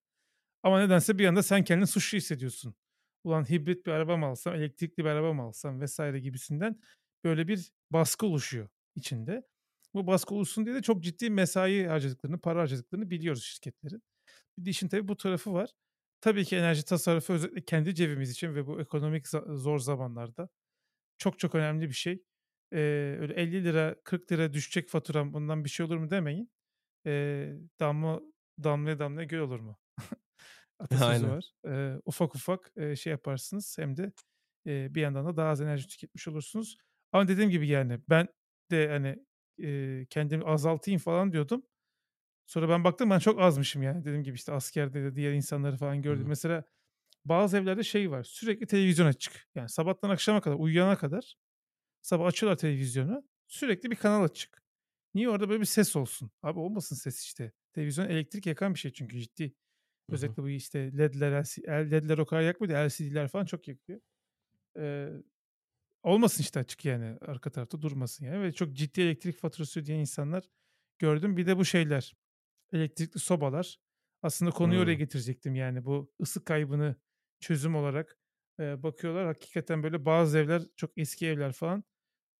Ama 0.62 0.80
nedense 0.80 1.18
bir 1.18 1.26
anda 1.26 1.42
sen 1.42 1.64
kendini 1.64 1.86
suçlu 1.86 2.18
hissediyorsun. 2.18 2.74
Ulan 3.24 3.50
hibrit 3.50 3.86
bir 3.86 3.90
araba 3.92 4.16
mı 4.16 4.26
alsam, 4.26 4.54
elektrikli 4.54 4.98
bir 5.04 5.10
araba 5.10 5.32
mı 5.32 5.42
alsam 5.42 5.80
vesaire 5.80 6.20
gibisinden 6.20 6.80
böyle 7.24 7.48
bir 7.48 7.72
baskı 7.90 8.26
oluşuyor 8.26 8.68
içinde. 8.96 9.42
Bu 9.94 10.06
baskı 10.06 10.34
oluşsun 10.34 10.66
diye 10.66 10.74
de 10.76 10.82
çok 10.82 11.02
ciddi 11.04 11.30
mesai 11.30 11.86
harcadıklarını, 11.86 12.40
para 12.40 12.60
harcadıklarını 12.60 13.10
biliyoruz 13.10 13.44
şirketlerin. 13.44 14.02
Bir 14.58 14.64
de 14.66 14.70
işin 14.70 14.88
tabii 14.88 15.08
bu 15.08 15.16
tarafı 15.16 15.52
var. 15.52 15.70
Tabii 16.24 16.44
ki 16.44 16.56
enerji 16.56 16.84
tasarrufu 16.84 17.32
özellikle 17.32 17.64
kendi 17.64 17.94
cebimiz 17.94 18.30
için 18.30 18.54
ve 18.54 18.66
bu 18.66 18.80
ekonomik 18.80 19.28
zor 19.48 19.78
zamanlarda 19.78 20.48
çok 21.18 21.38
çok 21.38 21.54
önemli 21.54 21.88
bir 21.88 21.94
şey. 21.94 22.24
Ee, 22.72 22.78
öyle 23.20 23.34
50 23.34 23.64
lira 23.64 23.96
40 24.04 24.32
lira 24.32 24.52
düşecek 24.54 24.88
faturam 24.88 25.34
bundan 25.34 25.64
bir 25.64 25.70
şey 25.70 25.86
olur 25.86 25.96
mu 25.98 26.10
demeyin. 26.10 26.52
Ee, 27.06 27.54
damla 27.80 28.22
damlaya 28.64 28.98
damlaya 28.98 29.24
göl 29.26 29.40
olur 29.40 29.60
mu? 29.60 29.78
Atasözü 30.80 31.26
Aynen. 31.26 31.28
var. 31.28 31.52
Eee, 31.66 32.00
ufak 32.06 32.34
ufak 32.34 32.72
şey 32.96 33.10
yaparsınız 33.12 33.78
hem 33.78 33.96
de 33.96 34.12
bir 34.66 35.00
yandan 35.02 35.26
da 35.26 35.36
daha 35.36 35.50
az 35.50 35.60
enerji 35.60 35.88
tüketmiş 35.88 36.28
olursunuz. 36.28 36.78
Ama 37.12 37.28
dediğim 37.28 37.50
gibi 37.50 37.68
yani 37.68 38.00
ben 38.10 38.28
de 38.70 38.88
hani 38.88 39.26
kendimi 40.10 40.44
azaltayım 40.44 41.00
falan 41.00 41.32
diyordum. 41.32 41.62
Sonra 42.46 42.68
ben 42.68 42.84
baktım 42.84 43.10
ben 43.10 43.18
çok 43.18 43.40
azmışım 43.40 43.82
yani. 43.82 44.04
Dediğim 44.04 44.22
gibi 44.22 44.34
işte 44.34 44.52
askerde 44.52 45.02
de 45.02 45.16
diğer 45.16 45.32
insanları 45.32 45.76
falan 45.76 46.02
gördüm. 46.02 46.24
hı. 46.24 46.28
Mesela 46.28 46.64
bazı 47.24 47.58
evlerde 47.58 47.82
şey 47.82 48.10
var. 48.10 48.24
Sürekli 48.24 48.66
televizyon 48.66 49.06
açık. 49.06 49.48
Yani 49.54 49.68
sabahtan 49.68 50.10
akşama 50.10 50.40
kadar 50.40 50.56
uyuyana 50.56 50.96
kadar 50.96 51.34
sabah 52.02 52.26
açıyorlar 52.26 52.58
televizyonu. 52.58 53.24
Sürekli 53.48 53.90
bir 53.90 53.96
kanal 53.96 54.24
açık. 54.24 54.62
Niye 55.14 55.28
orada 55.28 55.48
böyle 55.48 55.60
bir 55.60 55.66
ses 55.66 55.96
olsun? 55.96 56.30
Abi 56.42 56.58
olmasın 56.58 56.96
ses 56.96 57.22
işte. 57.22 57.52
Televizyon 57.72 58.08
elektrik 58.08 58.46
yakan 58.46 58.74
bir 58.74 58.78
şey 58.78 58.92
çünkü 58.92 59.20
ciddi. 59.20 59.54
Özellikle 60.08 60.42
bu 60.42 60.48
işte 60.48 60.98
LED'ler, 60.98 61.44
LED'ler 61.90 62.18
o 62.18 62.26
kadar 62.26 62.42
yakmıyor 62.42 62.74
da 62.74 62.78
LCD'ler 62.78 63.28
falan 63.28 63.44
çok 63.44 63.68
yakıyor. 63.68 64.00
Eee, 64.76 65.12
olmasın 66.02 66.42
işte 66.42 66.60
açık 66.60 66.84
yani 66.84 67.18
arka 67.20 67.50
tarafta 67.50 67.82
durmasın 67.82 68.24
yani 68.24 68.42
ve 68.42 68.52
çok 68.52 68.72
ciddi 68.72 69.00
elektrik 69.00 69.36
faturası 69.36 69.80
ödeyen 69.80 69.98
insanlar 69.98 70.44
gördüm. 70.98 71.36
Bir 71.36 71.46
de 71.46 71.56
bu 71.56 71.64
şeyler 71.64 72.14
elektrikli 72.74 73.18
sobalar. 73.20 73.78
Aslında 74.22 74.50
konuyu 74.50 74.80
oraya 74.80 74.90
Hıı. 74.92 74.98
getirecektim 74.98 75.54
yani 75.54 75.84
bu 75.84 76.12
ısı 76.20 76.44
kaybını 76.44 76.96
çözüm 77.40 77.74
olarak 77.76 78.18
eee, 78.60 78.82
bakıyorlar. 78.82 79.26
Hakikaten 79.26 79.82
böyle 79.82 80.04
bazı 80.04 80.38
evler 80.38 80.62
çok 80.76 80.90
eski 80.98 81.26
evler 81.26 81.52
falan 81.52 81.84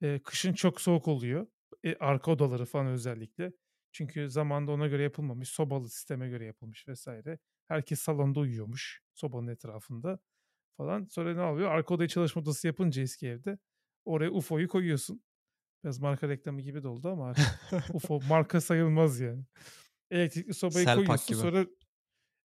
eee, 0.03 0.23
kışın 0.25 0.53
çok 0.55 0.81
soğuk 0.81 1.09
oluyor. 1.09 1.47
E, 1.85 1.97
arka 1.97 2.31
odaları 2.31 2.65
falan 2.67 2.87
özellikle. 2.87 3.53
Çünkü 3.93 4.31
zamanında 4.31 4.73
ona 4.73 4.87
göre 4.87 5.03
yapılmamış. 5.03 5.49
Sobalı 5.49 5.89
sisteme 5.91 6.29
göre 6.29 6.45
yapılmış 6.47 6.89
vesaire. 6.89 7.39
Herkes 7.69 8.01
salonda 8.01 8.41
uyuyormuş 8.41 9.03
sobanın 9.15 9.49
etrafında 9.49 10.19
falan. 10.77 11.07
Sonra 11.11 11.35
ne 11.35 11.43
oluyor? 11.43 11.71
Arka 11.71 11.95
odaya 11.95 12.09
çalışma 12.09 12.43
odası 12.43 12.67
yapınca 12.67 13.03
eski 13.03 13.29
evde 13.29 13.59
oraya 14.05 14.31
UFO'yu 14.31 14.69
koyuyorsun. 14.69 15.25
Biraz 15.85 16.01
marka 16.01 16.29
reklamı 16.29 16.61
gibi 16.61 16.83
de 16.83 16.89
oldu 16.89 17.09
ama 17.09 17.35
UFO 17.95 18.21
marka 18.21 18.61
sayılmaz 18.61 19.21
yani. 19.21 19.45
Elektrikli 20.15 20.55
sobayı 20.55 20.85
Selpak 20.85 20.97
koyuyorsun 20.97 21.27
gibi. 21.27 21.37
sonra 21.37 21.67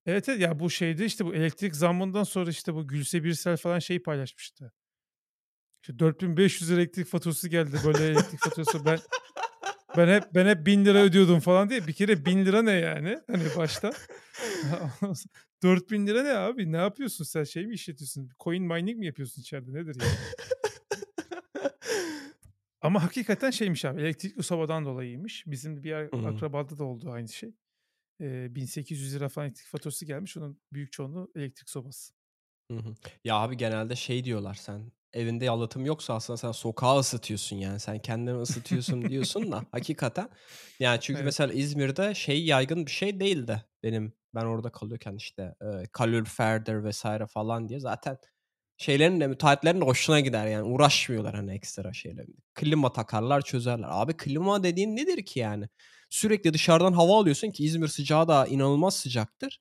evet, 0.05 0.29
evet 0.29 0.41
ya 0.41 0.59
bu 0.59 0.69
şeyde 0.69 1.05
işte 1.05 1.25
bu 1.25 1.35
elektrik 1.35 1.75
zammından 1.75 2.23
sonra 2.23 2.49
işte 2.49 2.73
bu 2.73 2.87
Gülse 2.87 3.23
Birsel 3.23 3.57
falan 3.57 3.79
şeyi 3.79 4.03
paylaşmıştı. 4.03 4.73
İşte 5.81 5.99
4500 5.99 6.71
elektrik 6.71 7.07
faturası 7.07 7.49
geldi. 7.49 7.77
Böyle 7.85 8.05
elektrik 8.05 8.39
faturası 8.39 8.85
ben 8.85 8.99
ben 9.97 10.07
hep 10.07 10.23
ben 10.35 10.47
hep 10.47 10.65
1000 10.65 10.85
lira 10.85 10.97
ödüyordum 10.97 11.39
falan 11.39 11.69
diye. 11.69 11.87
Bir 11.87 11.93
kere 11.93 12.25
1000 12.25 12.45
lira 12.45 12.61
ne 12.61 12.71
yani? 12.71 13.19
Hani 13.31 13.43
başta. 13.57 13.91
4000 15.63 16.07
lira 16.07 16.23
ne 16.23 16.33
abi? 16.33 16.71
Ne 16.71 16.77
yapıyorsun 16.77 17.25
sen? 17.25 17.43
Şey 17.43 17.65
mi 17.65 17.73
işletiyorsun? 17.73 18.29
Coin 18.39 18.63
mining 18.63 18.99
mi 18.99 19.05
yapıyorsun 19.05 19.41
içeride? 19.41 19.73
Nedir 19.73 19.97
yani? 20.01 20.11
Ama 22.81 23.03
hakikaten 23.03 23.51
şeymiş 23.51 23.85
abi. 23.85 24.01
Elektrikli 24.01 24.43
sobadan 24.43 24.85
dolayıymış. 24.85 25.43
Bizim 25.47 25.83
bir 25.83 25.91
Hı 25.93 26.17
hı. 26.17 26.27
akrabada 26.29 26.77
da 26.77 26.83
oldu 26.83 27.11
aynı 27.11 27.27
şey. 27.29 27.55
Ee, 28.21 28.55
1800 28.55 29.15
lira 29.15 29.29
falan 29.29 29.47
elektrik 29.47 29.67
faturası 29.67 30.05
gelmiş. 30.05 30.37
Onun 30.37 30.61
büyük 30.73 30.91
çoğunluğu 30.91 31.31
elektrik 31.35 31.69
sobası. 31.69 32.13
Hı 32.71 32.77
hı. 32.77 32.95
Ya 33.23 33.35
abi 33.35 33.57
genelde 33.57 33.95
şey 33.95 34.23
diyorlar 34.23 34.53
sen 34.53 34.91
evinde 35.13 35.45
yalıtım 35.45 35.85
yoksa 35.85 36.13
aslında 36.15 36.37
sen 36.37 36.51
sokağı 36.51 36.99
ısıtıyorsun 36.99 37.55
yani 37.55 37.79
sen 37.79 37.99
kendini 37.99 38.37
ısıtıyorsun 38.41 39.09
diyorsun 39.09 39.51
da 39.51 39.65
hakikaten 39.71 40.29
yani 40.79 40.99
çünkü 41.01 41.21
Evet. 41.21 41.25
mesela 41.25 41.53
İzmir'de 41.53 42.15
şey 42.15 42.45
yaygın 42.45 42.85
bir 42.85 42.91
şey 42.91 43.19
değildi 43.19 43.63
benim 43.83 44.13
ben 44.35 44.45
orada 44.45 44.71
kalıyorken 44.71 45.15
işte 45.15 45.55
e, 45.61 45.83
kaloriferdir 45.91 46.83
vesaire 46.83 47.25
falan 47.27 47.69
diye 47.69 47.79
zaten 47.79 48.17
şeylerin 48.77 49.19
de 49.19 49.27
müteahhitlerin 49.27 49.81
de 49.81 49.85
hoşuna 49.85 50.19
gider 50.19 50.47
yani 50.47 50.63
uğraşmıyorlar 50.63 51.35
hani 51.35 51.53
ekstra 51.53 51.93
şeyle. 51.93 52.25
Klima 52.53 52.93
takarlar 52.93 53.41
çözerler. 53.41 53.87
Abi 53.91 54.17
klima 54.17 54.63
dediğin 54.63 54.95
nedir 54.95 55.25
ki 55.25 55.39
yani? 55.39 55.65
Sürekli 56.09 56.53
dışarıdan 56.53 56.93
hava 56.93 57.17
alıyorsun 57.19 57.51
ki 57.51 57.63
İzmir 57.65 57.87
sıcağı 57.87 58.27
da 58.27 58.47
inanılmaz 58.47 58.95
sıcaktır. 58.95 59.59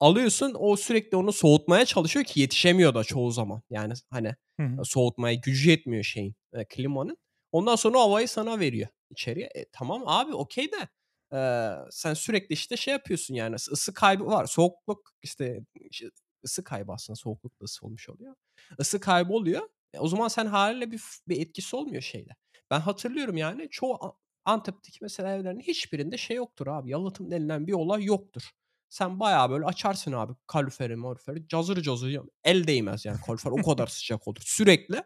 Alıyorsun 0.00 0.56
o 0.58 0.76
sürekli 0.76 1.16
onu 1.16 1.32
soğutmaya 1.32 1.84
çalışıyor 1.84 2.24
ki 2.24 2.40
yetişemiyor 2.40 2.94
da 2.94 3.04
çoğu 3.04 3.30
zaman. 3.30 3.62
Yani 3.70 3.92
hani 4.10 4.28
Hı 4.60 4.62
e, 4.62 4.66
hı. 4.66 4.84
soğutmaya 4.84 5.34
gücü 5.34 5.70
yetmiyor 5.70 6.04
şeyin 6.04 6.34
e, 6.52 6.64
klimanın. 6.64 7.16
Ondan 7.52 7.76
sonra 7.76 7.98
o 7.98 8.00
havayı 8.00 8.28
sana 8.28 8.60
veriyor 8.60 8.88
içeriye. 9.10 9.46
E, 9.54 9.64
tamam 9.72 10.02
abi 10.06 10.34
okey 10.34 10.70
de 10.72 10.88
e, 11.36 11.70
sen 11.90 12.14
sürekli 12.14 12.52
işte 12.52 12.76
şey 12.76 12.92
yapıyorsun 12.92 13.34
yani 13.34 13.54
ısı 13.54 13.94
kaybı 13.94 14.26
var. 14.26 14.46
Soğukluk 14.46 15.10
işte 15.22 15.60
işte 15.90 16.06
ısı 16.44 16.64
kaybı 16.64 16.92
aslında 16.92 17.16
soğukluk 17.16 17.60
da 17.60 17.64
ısı 17.64 17.86
olmuş 17.86 18.08
oluyor. 18.08 18.34
Isı 18.78 19.00
kaybı 19.00 19.32
oluyor. 19.32 19.68
E, 19.92 19.98
o 19.98 20.08
zaman 20.08 20.28
sen 20.28 20.46
haliyle 20.46 20.90
bir, 20.90 21.02
bir 21.28 21.40
etkisi 21.40 21.76
olmuyor 21.76 22.02
şeyde. 22.02 22.30
Ben 22.70 22.80
hatırlıyorum 22.80 23.36
yani 23.36 23.68
çoğu 23.70 24.16
Antep'teki 24.44 24.98
mesela 25.02 25.34
evlerin 25.34 25.60
hiçbirinde 25.60 26.16
şey 26.16 26.36
yoktur 26.36 26.66
abi. 26.66 26.90
Yalıtım 26.90 27.30
denilen 27.30 27.66
bir 27.66 27.72
olay 27.72 28.04
yoktur. 28.04 28.50
Sen 28.88 29.20
bayağı 29.20 29.50
böyle 29.50 29.64
açarsın 29.64 30.12
abi 30.12 30.32
kaloriferi 30.46 30.96
moriferi 30.96 31.48
cazır 31.48 31.82
cazır 31.82 32.20
el 32.44 32.66
değmez 32.66 33.04
yani 33.04 33.20
kalorifer 33.26 33.50
o 33.50 33.62
kadar 33.62 33.86
sıcak 33.86 34.28
olur 34.28 34.42
sürekli. 34.44 35.04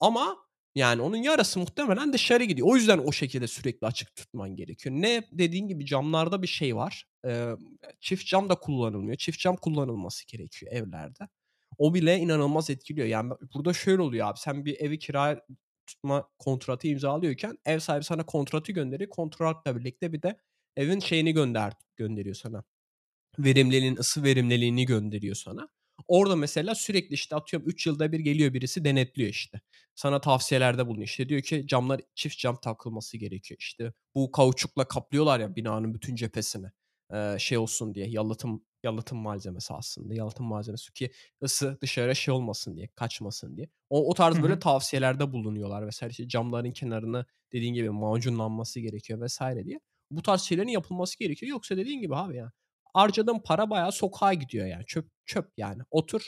Ama 0.00 0.47
yani 0.78 1.02
onun 1.02 1.16
yarısı 1.16 1.60
muhtemelen 1.60 2.12
dışarı 2.12 2.44
gidiyor. 2.44 2.68
O 2.70 2.76
yüzden 2.76 2.98
o 2.98 3.12
şekilde 3.12 3.46
sürekli 3.46 3.86
açık 3.86 4.14
tutman 4.16 4.56
gerekiyor. 4.56 4.94
Ne 4.98 5.22
dediğin 5.32 5.68
gibi 5.68 5.86
camlarda 5.86 6.42
bir 6.42 6.46
şey 6.46 6.76
var. 6.76 7.04
Eee, 7.24 7.56
çift 8.00 8.26
cam 8.26 8.48
da 8.48 8.54
kullanılmıyor. 8.54 9.16
Çift 9.16 9.38
cam 9.40 9.56
kullanılması 9.56 10.26
gerekiyor 10.26 10.72
evlerde. 10.72 11.28
O 11.78 11.94
bile 11.94 12.18
inanılmaz 12.18 12.70
etkiliyor. 12.70 13.06
Yani 13.06 13.32
burada 13.54 13.72
şöyle 13.72 14.02
oluyor 14.02 14.28
abi. 14.28 14.38
Sen 14.38 14.64
bir 14.64 14.80
evi 14.80 14.98
kiraya 14.98 15.42
tutma 15.86 16.28
kontratı 16.38 16.88
imzalıyorken 16.88 17.58
ev 17.66 17.78
sahibi 17.78 18.04
sana 18.04 18.26
kontratı 18.26 18.72
gönderiyor. 18.72 19.10
Kontratla 19.10 19.76
birlikte 19.76 20.12
bir 20.12 20.22
de 20.22 20.38
evin 20.76 21.00
şeyini 21.00 21.32
gönder 21.32 21.72
gönderiyor 21.96 22.34
sana 22.34 22.64
verimliliğin, 23.38 23.96
ısı 23.96 24.22
verimliliğini 24.24 24.86
gönderiyor 24.86 25.34
sana. 25.34 25.68
Orada 26.08 26.36
mesela 26.36 26.74
sürekli 26.74 27.14
işte 27.14 27.36
atıyorum 27.36 27.68
3 27.68 27.86
yılda 27.86 28.12
bir 28.12 28.20
geliyor 28.20 28.54
birisi 28.54 28.84
denetliyor 28.84 29.30
işte. 29.30 29.60
sana 29.94 30.20
tavsiyelerde 30.20 30.86
bulunuyor. 30.86 31.06
İşte 31.08 31.28
diyor 31.28 31.42
ki 31.42 31.66
camlar 31.66 32.00
çift 32.14 32.38
cam 32.38 32.56
takılması 32.60 33.16
gerekiyor. 33.16 33.58
İşte 33.60 33.92
bu 34.14 34.30
kauçukla 34.32 34.88
kaplıyorlar 34.88 35.40
ya 35.40 35.56
binanın 35.56 35.94
bütün 35.94 36.14
cephesini. 36.16 36.66
Eee, 37.12 37.36
şey 37.38 37.58
olsun 37.58 37.94
diye 37.94 38.06
yalıtım 38.08 38.64
yalıtım 38.84 39.18
malzemesi 39.18 39.74
aslında. 39.74 40.14
Yalıtım 40.14 40.46
malzemesi 40.46 40.92
ki 40.92 41.10
ısı 41.42 41.78
dışarı 41.82 42.16
şey 42.16 42.34
olmasın 42.34 42.76
diye, 42.76 42.88
kaçmasın 42.94 43.56
diye. 43.56 43.68
O, 43.90 44.10
o 44.10 44.14
tarz 44.14 44.42
böyle 44.42 44.54
hı. 44.54 44.58
tavsiyelerde 44.58 45.32
bulunuyorlar 45.32 45.86
vesaire. 45.86 46.10
İşte 46.10 46.28
camların 46.28 46.72
kenarını 46.72 47.26
dediğin 47.52 47.74
gibi 47.74 47.90
macunlanması 47.90 48.80
gerekiyor 48.80 49.20
vesaire 49.20 49.64
diye. 49.64 49.80
Bu 50.10 50.22
tarz 50.22 50.40
şeylerin 50.42 50.68
yapılması 50.68 51.18
gerekiyor. 51.18 51.50
Yoksa 51.50 51.76
dediğin 51.76 52.00
gibi 52.00 52.16
abi 52.16 52.36
ya 52.36 52.52
harcadığın 52.98 53.38
para 53.44 53.70
bayağı 53.70 53.92
sokağa 53.92 54.34
gidiyor 54.34 54.66
yani. 54.66 54.84
Çöp 54.86 55.06
çöp 55.26 55.52
yani. 55.56 55.82
Otur 55.90 56.22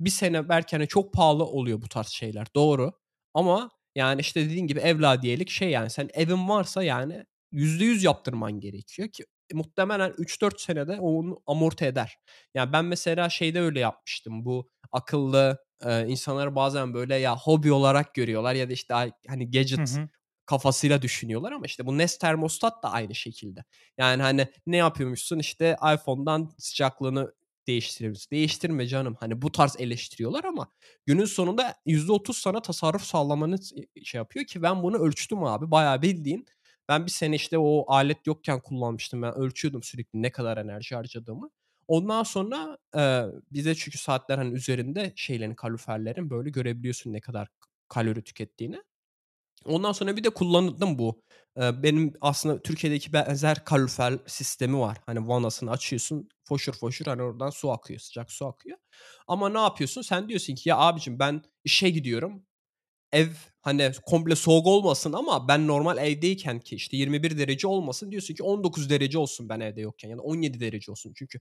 bir 0.00 0.10
sene 0.10 0.48
belki 0.48 0.76
hani 0.76 0.88
çok 0.88 1.12
pahalı 1.14 1.44
oluyor 1.44 1.82
bu 1.82 1.88
tarz 1.88 2.06
şeyler. 2.08 2.46
Doğru. 2.54 2.92
Ama 3.34 3.70
yani 3.96 4.20
işte 4.20 4.44
dediğin 4.44 4.66
gibi 4.66 4.80
evladiyelik 4.80 5.50
şey 5.50 5.70
yani 5.70 5.90
sen 5.90 6.08
evin 6.14 6.48
varsa 6.48 6.82
yani 6.82 7.24
%100 7.52 8.04
yaptırman 8.04 8.60
gerekiyor 8.60 9.08
ki 9.08 9.24
muhtemelen 9.52 10.10
3-4 10.10 10.60
senede 10.60 11.00
onu 11.00 11.42
amorti 11.46 11.84
eder. 11.84 12.16
Yani 12.54 12.72
ben 12.72 12.84
mesela 12.84 13.28
şeyde 13.30 13.60
öyle 13.60 13.80
yapmıştım. 13.80 14.44
Bu 14.44 14.68
akıllı 14.92 15.58
e, 15.84 16.06
insanlar 16.06 16.54
bazen 16.56 16.94
böyle 16.94 17.16
ya 17.16 17.36
hobi 17.36 17.72
olarak 17.72 18.14
görüyorlar 18.14 18.54
ya 18.54 18.68
da 18.68 18.72
işte 18.72 18.94
hani 19.28 19.46
Hı 19.46 19.50
gadget 19.50 19.96
hı. 19.96 20.08
Kafasıyla 20.48 21.02
düşünüyorlar 21.02 21.52
ama 21.52 21.66
işte 21.66 21.86
bu 21.86 21.98
Nest 21.98 22.20
termostat 22.20 22.82
da 22.82 22.92
aynı 22.92 23.14
şekilde. 23.14 23.64
Yani 23.98 24.22
hani 24.22 24.48
ne 24.66 24.76
yapıyormuşsun 24.76 25.38
işte 25.38 25.76
iPhone'dan 25.94 26.50
sıcaklığını 26.58 27.32
değiştirebilirsin. 27.66 28.30
Değiştirme 28.32 28.86
canım. 28.86 29.16
Hani 29.20 29.42
bu 29.42 29.52
tarz 29.52 29.76
eleştiriyorlar 29.80 30.44
ama 30.44 30.68
günün 31.06 31.24
sonunda 31.24 31.74
%30 31.86 32.38
sana 32.38 32.62
tasarruf 32.62 33.02
sağlamanı 33.02 33.56
şey 34.04 34.18
yapıyor 34.18 34.46
ki 34.46 34.62
ben 34.62 34.82
bunu 34.82 34.98
ölçtüm 34.98 35.44
abi. 35.44 35.70
Bayağı 35.70 36.02
bildiğin 36.02 36.46
ben 36.88 37.06
bir 37.06 37.10
sene 37.10 37.36
işte 37.36 37.58
o 37.58 37.84
alet 37.92 38.26
yokken 38.26 38.60
kullanmıştım. 38.60 39.22
Ben 39.22 39.34
ölçüyordum 39.34 39.82
sürekli 39.82 40.22
ne 40.22 40.32
kadar 40.32 40.56
enerji 40.58 40.94
harcadığımı. 40.94 41.50
Ondan 41.88 42.22
sonra, 42.22 42.78
eee, 42.96 43.24
bize 43.52 43.74
çünkü 43.74 43.98
saatler, 43.98 44.38
hani, 44.38 44.54
üzerinde 44.54 45.12
şeylerin, 45.16 45.54
kaloriferlerin 45.54 46.30
böyle 46.30 46.50
görebiliyorsun 46.50 47.12
ne 47.12 47.20
kadar 47.20 47.48
kalori 47.88 48.22
tükettiğini. 48.24 48.82
Ondan 49.64 49.92
sonra 49.92 50.16
bir 50.16 50.24
de 50.24 50.30
kullandım 50.30 50.98
bu. 50.98 51.22
Benim 51.56 52.12
aslında 52.20 52.62
Türkiye'deki 52.62 53.12
benzer 53.12 53.64
kalorifer 53.64 54.18
sistemi 54.26 54.78
var. 54.80 54.98
Hani 55.06 55.28
vanasını 55.28 55.70
açıyorsun, 55.70 56.28
foşur 56.44 56.72
foşur, 56.72 57.06
hani, 57.06 57.22
oradan 57.22 57.50
su 57.50 57.70
akıyor, 57.72 58.00
sıcak 58.00 58.32
su 58.32 58.46
akıyor. 58.46 58.78
Ama 59.28 59.48
ne 59.48 59.58
yapıyorsun? 59.58 60.02
Sen 60.02 60.28
diyorsun 60.28 60.54
ki, 60.54 60.68
"Ya 60.68 60.76
abicim 60.78 61.18
ben 61.18 61.42
işe 61.64 61.90
gidiyorum. 61.90 62.42
Ev, 63.12 63.28
hani, 63.62 63.92
komple 64.06 64.36
soğuk 64.36 64.66
olmasın 64.68 65.12
ama 65.14 65.48
ben 65.48 65.68
normal 65.68 65.98
evdeyken 65.98 66.60
ki, 66.60 66.76
işte, 66.76 66.96
21 66.96 67.38
derece 67.38 67.66
olmasın." 67.68 68.10
Diyorsun 68.12 68.34
ki 68.34 68.44
19 68.44 68.90
derece 68.90 69.18
olsun 69.18 69.48
ben 69.50 69.60
evde 69.60 69.80
yokken 69.82 70.08
ya 70.10 70.18
da 70.18 70.22
17 70.22 70.60
derece 70.60 70.92
olsun. 70.92 71.12
Çünkü 71.16 71.40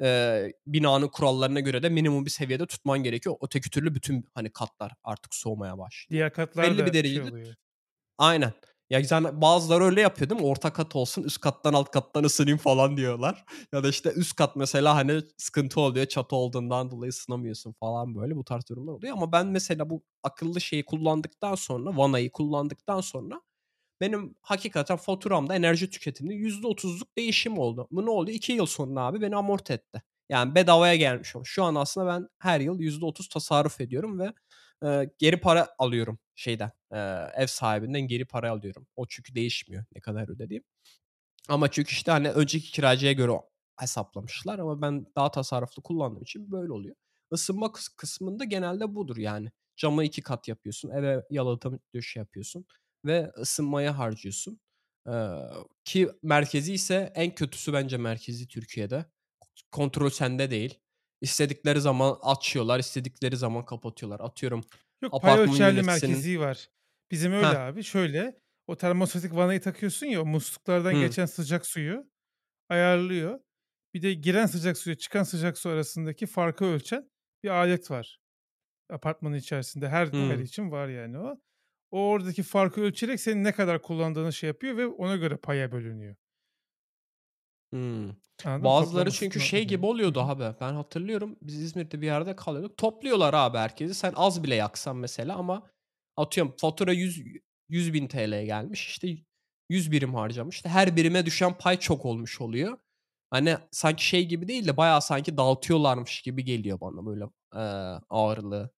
Eee, 0.00 0.52
binanın 0.66 1.08
kurallarına 1.08 1.60
göre 1.60 1.82
de 1.82 1.88
minimum 1.88 2.24
bir 2.24 2.30
seviyede 2.30 2.66
tutman 2.66 3.02
gerekiyor. 3.02 3.36
Öteki 3.42 3.70
türlü 3.70 3.94
bütün, 3.94 4.24
hani, 4.34 4.50
katlar 4.52 4.92
artık 5.04 5.34
soğumaya 5.34 5.78
başlıyor. 5.78 6.10
Diğer 6.10 6.32
katlar 6.32 6.64
Belli 6.64 6.78
bir 6.86 6.86
da 6.86 6.92
şey 6.92 6.92
derecede 6.94 7.22
oluyor. 7.30 7.54
Aynen. 8.18 8.52
Ya, 8.90 9.02
zaten 9.04 9.40
bazıları 9.40 9.84
öyle 9.84 10.00
yapıyor 10.00 10.30
değil 10.30 10.40
mi? 10.40 10.46
Orta 10.46 10.72
kat 10.72 10.96
olsun, 10.96 11.22
üst 11.22 11.40
kattan 11.40 11.74
alt 11.74 11.90
kattan 11.90 12.24
ısınayım 12.24 12.58
falan 12.58 12.96
diyorlar. 12.96 13.44
Ya 13.72 13.84
da, 13.84 13.88
işte, 13.88 14.12
üst 14.12 14.36
kat 14.36 14.56
mesela, 14.56 14.94
hani, 14.96 15.22
sıkıntı 15.38 15.80
oluyor, 15.80 16.06
çatı 16.06 16.36
olduğundan 16.36 16.90
dolayı 16.90 17.10
ısınamıyorsun 17.10 17.72
falan 17.72 18.14
böyle. 18.16 18.36
Bu 18.36 18.44
tarz 18.44 18.68
durumlar 18.70 18.92
oluyor 18.92 19.12
ama 19.14 19.32
ben 19.32 19.46
mesela 19.46 19.90
bu 19.90 20.02
akıllı 20.22 20.60
şeyi 20.60 20.84
kullandıktan 20.84 21.54
sonra, 21.54 21.96
vanayı 21.96 22.32
kullandıktan 22.32 23.00
sonra 23.00 23.40
benim 24.00 24.34
hakikaten 24.42 24.96
faturamda 24.96 25.54
enerji 25.56 25.90
tüketiminde 25.90 26.34
%30'luk 26.34 27.16
değişim 27.18 27.58
oldu. 27.58 27.88
Bu 27.90 28.06
ne 28.06 28.10
oldu? 28.10 28.30
2 28.30 28.52
yıl 28.52 28.66
sonra 28.66 29.00
abi 29.00 29.20
beni 29.20 29.36
amorti 29.36 29.72
etti. 29.72 30.02
Yani 30.28 30.54
bedavaya 30.54 30.96
gelmiş 30.96 31.36
oldu. 31.36 31.44
Şu 31.44 31.64
an 31.64 31.74
aslında 31.74 32.06
ben 32.06 32.28
her 32.38 32.60
yıl 32.60 32.80
%30 32.80 33.28
tasarruf 33.28 33.80
ediyorum 33.80 34.18
ve, 34.20 34.32
eee, 34.84 35.10
geri 35.18 35.40
para 35.40 35.68
alıyorum 35.78 36.18
şeyden, 36.34 36.72
eee, 36.92 37.32
ev 37.36 37.46
sahibinden 37.46 38.00
geri 38.00 38.24
para 38.24 38.50
alıyorum. 38.50 38.86
O 38.96 39.06
çünkü 39.08 39.34
değişmiyor 39.34 39.84
ne 39.94 40.00
kadar 40.00 40.28
ödediğim. 40.28 40.64
Ama 41.48 41.70
çünkü, 41.70 41.92
işte, 41.92 42.10
hani, 42.12 42.30
önceki 42.30 42.72
kiracıya 42.72 43.12
göre 43.12 43.32
hesaplamışlar 43.80 44.58
ama 44.58 44.82
ben 44.82 45.06
daha 45.16 45.30
tasarruflu 45.30 45.82
kullandığım 45.82 46.22
için 46.22 46.52
böyle 46.52 46.72
oluyor. 46.72 46.96
Isınma 47.32 47.72
kıs 47.72 47.88
kısmında 47.88 48.44
genelde 48.44 48.94
budur 48.94 49.16
yani. 49.16 49.52
Camı 49.76 50.04
2 50.04 50.22
kat 50.22 50.48
yapıyorsun, 50.48 50.90
eve 50.90 51.24
yalıtım 51.30 51.80
döşü 51.94 52.18
yapıyorsun 52.18 52.66
ve 53.08 53.32
ısınmaya 53.38 53.98
harcıyorsun. 53.98 54.60
Eee, 55.08 55.40
ki 55.84 56.10
merkezi 56.24 56.74
ise 56.74 57.12
en 57.16 57.36
kötüsü 57.36 57.74
bence 57.74 57.98
merkezi 57.98 58.48
Türkiye'de. 58.48 59.06
Kontrol 59.72 60.10
sende 60.10 60.50
değil. 60.50 60.78
İstedikleri 61.20 61.80
zaman 61.80 62.18
açıyorlar, 62.22 62.78
istedikleri 62.80 63.36
zaman 63.36 63.64
kapatıyorlar. 63.66 64.20
Atıyorum 64.20 64.64
Yok, 65.02 65.20
pay 65.20 65.36
ölçerli 65.36 65.82
merkezi 65.82 66.40
var. 66.40 66.68
Bizim 67.10 67.32
öyle 67.32 67.56
Heh. 67.56 67.58
abi. 67.58 67.82
Şöyle, 67.84 68.40
o 68.66 68.76
termostatik 68.76 69.34
vanayı 69.34 69.60
takıyorsun 69.60 70.06
ya, 70.06 70.22
o 70.22 70.24
musluklardan 70.26 70.94
Hı. 70.94 70.98
geçen 70.98 71.26
sıcak 71.26 71.66
suyu 71.66 72.10
ayarlıyor. 72.68 73.40
Bir 73.94 74.02
de 74.02 74.14
giren 74.14 74.46
sıcak 74.46 74.78
suyla 74.78 74.98
çıkan 74.98 75.22
sıcak 75.24 75.58
su 75.58 75.70
arasındaki 75.70 76.26
farkı 76.26 76.64
ölçen 76.64 77.10
bir 77.44 77.50
alet 77.50 77.90
var. 77.90 78.20
Apartmanın 78.90 79.36
içerisinde 79.36 79.88
her 79.90 80.16
daire 80.16 80.42
Hı. 80.42 80.44
için 80.44 80.70
var 80.72 80.88
yani 80.88 81.18
o. 81.18 81.40
O 81.90 82.08
oradaki 82.08 82.42
farkı 82.42 82.80
ölçerek 82.80 83.20
senin 83.20 83.44
ne 83.44 83.52
kadar 83.52 83.82
kullandığını 83.82 84.32
şey 84.32 84.48
yapıyor 84.48 84.76
ve 84.76 84.86
ona 84.86 85.16
göre 85.16 85.36
paya 85.36 85.72
bölünüyor. 85.72 86.16
Hımm. 87.72 88.16
Anladın? 88.44 88.64
Bazıları 88.64 89.10
çünkü 89.12 89.40
şey 89.40 89.64
gibi 89.64 89.86
oluyordu 89.86 90.20
abi. 90.20 90.54
Ben 90.60 90.72
hatırlıyorum. 90.74 91.36
Biz 91.42 91.54
İzmir'de 91.62 92.00
bir 92.00 92.06
yerde 92.06 92.36
kalıyorduk. 92.36 92.76
Topluyorlar 92.76 93.34
abi 93.34 93.58
herkesi. 93.58 93.94
Sen 93.94 94.12
az 94.16 94.42
bile 94.44 94.54
yaksan 94.54 94.96
mesela 94.96 95.36
ama 95.36 95.70
atıyorum 96.16 96.54
fatura 96.58 96.92
100 96.92 97.22
100.000 97.68 98.08
TL'ye 98.08 98.44
gelmiş. 98.44 98.86
İşte 98.88 99.08
100 99.70 99.92
birim 99.92 100.14
harcamış. 100.14 100.56
İşte 100.56 100.68
her 100.68 100.96
birime 100.96 101.26
düşen 101.26 101.58
pay 101.58 101.78
çok 101.78 102.04
olmuş 102.04 102.40
oluyor. 102.40 102.78
Hani 103.30 103.56
sanki 103.70 104.06
şey 104.06 104.26
gibi 104.26 104.48
değil 104.48 104.66
de 104.66 104.76
bayağı 104.76 105.02
sanki 105.02 105.36
dağıtıyorlarmış 105.36 106.22
gibi 106.22 106.44
geliyor 106.44 106.80
bana 106.80 107.06
böyle, 107.06 107.24
eee, 107.54 108.00
ağırlığı. 108.10 108.70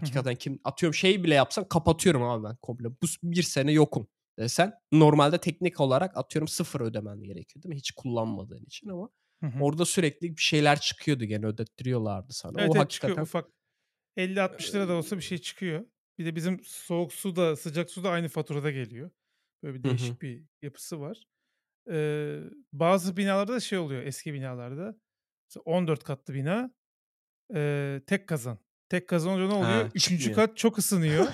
Hı. 0.00 0.24
hakikaten 0.24 0.36
kim 0.36 0.60
atıyorum 0.64 0.94
şey 0.94 1.24
bile 1.24 1.34
yapsam 1.34 1.68
kapatıyorum 1.68 2.22
abi 2.22 2.44
ben 2.44 2.56
komple. 2.62 2.90
Bu 2.90 3.06
1 3.22 3.42
sene 3.42 3.72
yokum 3.72 4.08
desen 4.38 4.72
normalde 4.92 5.38
teknik 5.38 5.80
olarak 5.80 6.16
atıyorum 6.16 6.48
sıfır 6.48 6.80
ödemen 6.80 7.20
gerekiyor 7.22 7.62
değil 7.62 7.68
mi? 7.74 7.76
Hiç 7.76 7.92
kullanmadığın 7.92 8.64
için 8.64 8.88
ama 8.88 9.08
orada 9.58 9.84
sürekli 9.84 10.36
bir 10.36 10.42
şeyler 10.42 10.80
çıkıyordu 10.80 11.24
gene 11.24 11.46
ödettiriyorlardı 11.46 12.32
sana. 12.32 12.58
Evet, 12.58 12.74
O 12.74 12.74
evet 12.74 12.90
çıkıyor 12.90 13.18
hakikaten 13.18 13.20
ufak. 13.20 13.50
₺50-60 14.16 14.74
da 14.74 14.94
olsa 14.94 15.16
bir 15.16 15.22
şey 15.22 15.38
çıkıyor. 15.38 15.86
Bir 16.18 16.26
de 16.26 16.36
bizim 16.36 16.60
soğuk 16.64 17.12
su 17.12 17.36
da 17.36 17.56
sıcak 17.56 17.90
su 17.90 18.04
da 18.04 18.10
aynı 18.10 18.28
faturada 18.28 18.70
geliyor. 18.70 19.10
Böyle 19.62 19.78
bir 19.78 19.84
değişik 19.84 20.22
bir 20.22 20.44
yapısı 20.62 21.00
var. 21.00 21.24
Eee, 21.90 22.42
bazı 22.72 23.16
binalarda 23.18 23.52
da 23.54 23.60
şey 23.60 23.78
oluyor 23.78 24.02
eski 24.04 24.34
binalarda. 24.34 24.96
Mesela 25.50 25.62
14 25.64 26.04
katlı 26.04 26.34
bina, 26.34 26.74
eee, 27.54 28.02
tek 28.06 28.28
kazan. 28.28 28.58
Tek 28.92 29.08
kazan 29.08 29.32
olunca 29.32 29.46
ne 29.48 29.54
oluyor? 29.54 29.70
Ha, 29.82 29.88
Üçüncü 29.94 30.22
çıkmıyor. 30.24 30.48
kat 30.48 30.56
çok 30.56 30.78
ısınıyor. 30.78 31.26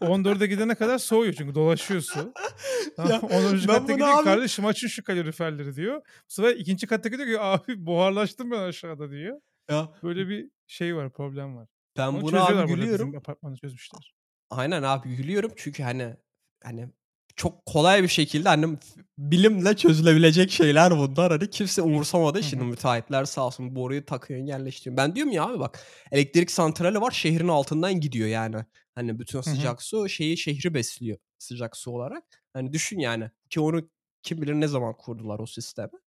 14'e 0.00 0.46
gidene 0.46 0.74
kadar 0.74 0.98
soğuyor 0.98 1.32
çünkü 1.34 1.54
dolaşıyor 1.54 2.00
su. 2.00 2.32
Tamam 2.96 3.12
Ya 3.12 3.18
mı? 3.20 3.28
10'uncu 3.28 3.68
ben 3.68 3.74
kattaki 3.74 3.88
bunu 3.88 3.96
diyor 3.98 4.08
ki 4.10 4.16
abi 4.16 4.24
"Kardeşim 4.24 4.66
açın 4.66 4.88
şu 4.88 5.04
kaloriferleri." 5.04 5.76
diyor. 5.76 5.96
Bu 6.06 6.32
sefer 6.32 6.56
2'nci 6.56 6.86
kattaki 6.86 7.18
diyor 7.18 7.28
ki 7.28 7.40
"Abi 7.40 7.86
buharlaştım 7.86 8.50
ben 8.50 8.58
aşağıda." 8.58 9.10
diyor. 9.10 9.40
ya 9.70 9.88
Böyle 10.02 10.28
bir 10.28 10.50
şey 10.66 10.96
var, 10.96 11.12
problem 11.12 11.56
var. 11.56 11.68
ben 11.98 12.06
Onu 12.08 12.22
buna 12.22 12.44
abi 12.46 12.66
gülüyorum. 12.74 13.16
apartmanda 13.16 13.56
çözmüşler. 13.56 14.14
Aynen 14.50 14.82
abi 14.82 15.16
gülüyorum 15.16 15.50
çünkü 15.56 15.82
hani 15.82 16.16
hani 16.64 16.88
çok 17.36 17.66
kolay 17.66 18.02
bir 18.02 18.08
şekilde 18.08 18.48
hani 18.48 18.78
bilimle 19.18 19.76
çözülebilecek 19.76 20.50
şeyler 20.50 20.90
bunlar. 20.98 21.32
Hani 21.32 21.50
kimse 21.50 21.82
umursamadı. 21.82 22.42
Şimdi 22.42 22.64
müteahhitler 22.64 23.24
sağ 23.24 23.46
olsun 23.46 23.76
boruyu 23.76 24.06
takıyor 24.06 24.40
yerleştiriyor. 24.40 24.96
Ben 24.96 25.16
diyorum 25.16 25.32
ya 25.32 25.44
abi 25.44 25.60
bak 25.60 25.80
elektrik 26.12 26.50
santrali 26.50 27.00
var 27.00 27.10
şehrin 27.10 27.48
altından 27.48 28.00
gidiyor 28.00 28.28
yani. 28.28 28.56
Hani 28.94 29.18
bütün 29.18 29.40
sıcak 29.40 29.82
su 29.82 30.08
şeyi 30.08 30.36
şehri 30.36 30.74
besliyor 30.74 31.18
sıcak 31.38 31.76
su 31.76 31.90
olarak. 31.90 32.24
Hani 32.52 32.72
düşün 32.72 32.98
yani 32.98 33.30
ki 33.50 33.60
onu 33.60 33.90
kim 34.22 34.42
bilir 34.42 34.54
ne 34.54 34.68
zaman 34.68 34.96
kurdular 34.96 35.38
o 35.38 35.46
sistemi. 35.46 35.98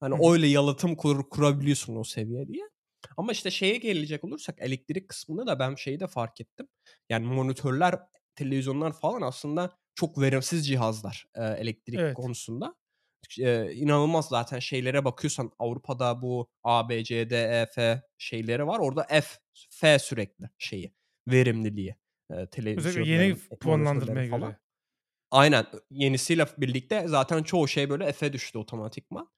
Hani 0.00 0.30
öyle 0.30 0.46
yalıtım 0.46 0.96
kur, 0.96 1.28
kurabiliyorsun 1.30 1.96
o 1.96 2.04
seviye 2.04 2.48
diye. 2.48 2.64
Ama 3.16 3.32
işte 3.32 3.50
şeye 3.50 3.76
gelecek 3.76 4.24
olursak 4.24 4.56
elektrik 4.58 5.08
kısmında 5.08 5.46
da 5.46 5.58
ben 5.58 5.74
şeyi 5.74 6.00
de 6.00 6.06
fark 6.06 6.40
ettim. 6.40 6.68
Yani 7.08 7.26
monitörler, 7.26 7.94
televizyonlar 8.34 8.92
falan 8.92 9.22
aslında 9.22 9.78
çok 9.98 10.20
verimsiz 10.22 10.68
cihazlar 10.68 11.26
e, 11.36 11.44
elektrik 11.44 12.02
Evet. 12.02 12.14
konusunda. 12.14 12.76
E, 13.40 13.72
inanılmaz 13.74 14.28
zaten 14.28 14.58
şeylere 14.60 15.06
bakıyorsan 15.06 15.52
Avrupa'da 15.60 16.22
bu 16.22 16.48
A, 16.64 16.88
B, 16.90 17.04
C, 17.04 17.30
D, 17.30 17.36
E, 17.62 17.66
F 17.66 18.02
şeyleri 18.18 18.66
var. 18.68 18.78
Orada 18.80 19.04
F, 19.10 19.26
F 19.70 19.98
sürekli 20.00 20.50
şeyi, 20.58 20.94
verimliliği. 21.28 21.96
Eee, 22.32 22.48
Özellikle 22.74 23.00
yeni 23.00 23.36
e 23.50 23.56
puanlandırmaya 23.60 24.26
falan. 24.30 24.54
göre. 24.54 24.58
Aynen. 25.30 25.66
Yenisiyle 25.90 26.46
birlikte 26.58 27.04
zaten 27.08 27.42
çoğu 27.42 27.68
şey 27.68 27.90
böyle 27.90 28.12
F'e 28.12 28.32
düştü 28.32 28.58
otomatikman. 28.58 29.30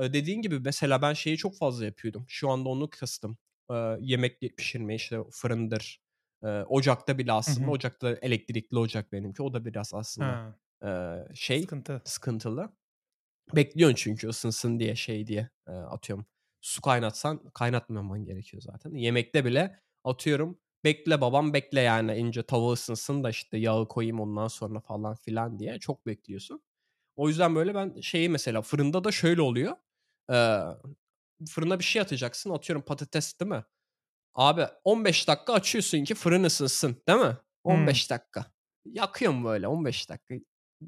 Eee, 0.00 0.12
dediğin 0.12 0.42
gibi 0.42 0.60
mesela 0.60 1.02
ben 1.02 1.12
şeyi 1.14 1.36
çok 1.36 1.58
fazla 1.58 1.84
yapıyordum. 1.86 2.24
Şu 2.28 2.50
anda 2.50 2.68
onu 2.68 2.90
kıstım. 2.90 3.38
Eee, 3.70 3.96
yemek 4.00 4.42
ye 4.42 4.48
pişirmeyi, 4.58 4.96
işte, 4.98 5.18
fırındır, 5.32 6.00
eee, 6.44 6.64
ocakta 6.68 7.18
bile 7.18 7.32
aslında 7.32 7.70
hı. 7.70 7.72
ocakta 7.72 8.10
elektrikli 8.22 8.78
ocak 8.78 9.12
benimki. 9.12 9.42
O 9.42 9.54
da 9.54 9.64
biraz 9.64 9.94
aslında, 9.94 10.38
Ha. 10.38 10.58
eee, 10.84 11.28
şey, 11.34 11.68
Sıkıntı. 11.68 12.02
sıkıntılı. 12.04 12.72
Bekliyorsun 13.56 13.96
çünkü 13.96 14.28
ısınsın 14.28 14.80
diye, 14.80 14.96
şey 14.96 15.26
diye. 15.26 15.50
Eee, 15.68 15.74
atıyorum 15.74 16.26
su 16.60 16.82
kaynatsan 16.82 17.44
kaynatmaman 17.54 18.24
gerekiyor 18.24 18.62
zaten. 18.62 18.92
Yemekte 18.94 19.44
bile 19.44 19.80
atıyorum 20.04 20.60
bekle 20.84 21.20
babam 21.20 21.52
bekle 21.54 21.80
yani 21.80 22.16
ince 22.16 22.42
tava 22.42 22.72
ısınsın 22.72 23.24
da, 23.24 23.30
işte, 23.30 23.58
yağı 23.58 23.88
koyayım 23.88 24.20
ondan 24.20 24.48
sonra 24.48 24.80
falan 24.80 25.14
filan 25.16 25.58
diye 25.58 25.78
çok 25.78 26.06
bekliyorsun. 26.06 26.62
O 27.16 27.28
yüzden 27.28 27.54
böyle 27.56 27.74
ben 27.76 28.00
şeyi 28.02 28.28
mesela 28.30 28.62
fırında 28.62 29.04
da 29.04 29.12
şöyle 29.12 29.42
oluyor. 29.42 29.76
Eee, 30.30 30.60
fırına 31.50 31.78
bir 31.78 31.84
şey 31.84 32.02
atacaksın. 32.02 32.50
Atıyorum 32.50 32.82
patates 32.86 33.40
değil 33.40 33.50
mi? 33.50 33.64
Abi 34.34 34.66
15 34.84 35.28
dakika 35.28 35.52
açıyorsun 35.52 36.04
ki 36.04 36.14
fırın 36.14 36.44
ısınsın, 36.44 36.96
değil 37.08 37.18
mi? 37.18 37.24
Hımm. 37.24 37.36
15 37.64 38.10
dakika. 38.10 38.52
Yakıyorsun 38.84 39.44
böyle 39.44 39.68
15 39.68 40.10
dakika. 40.10 40.34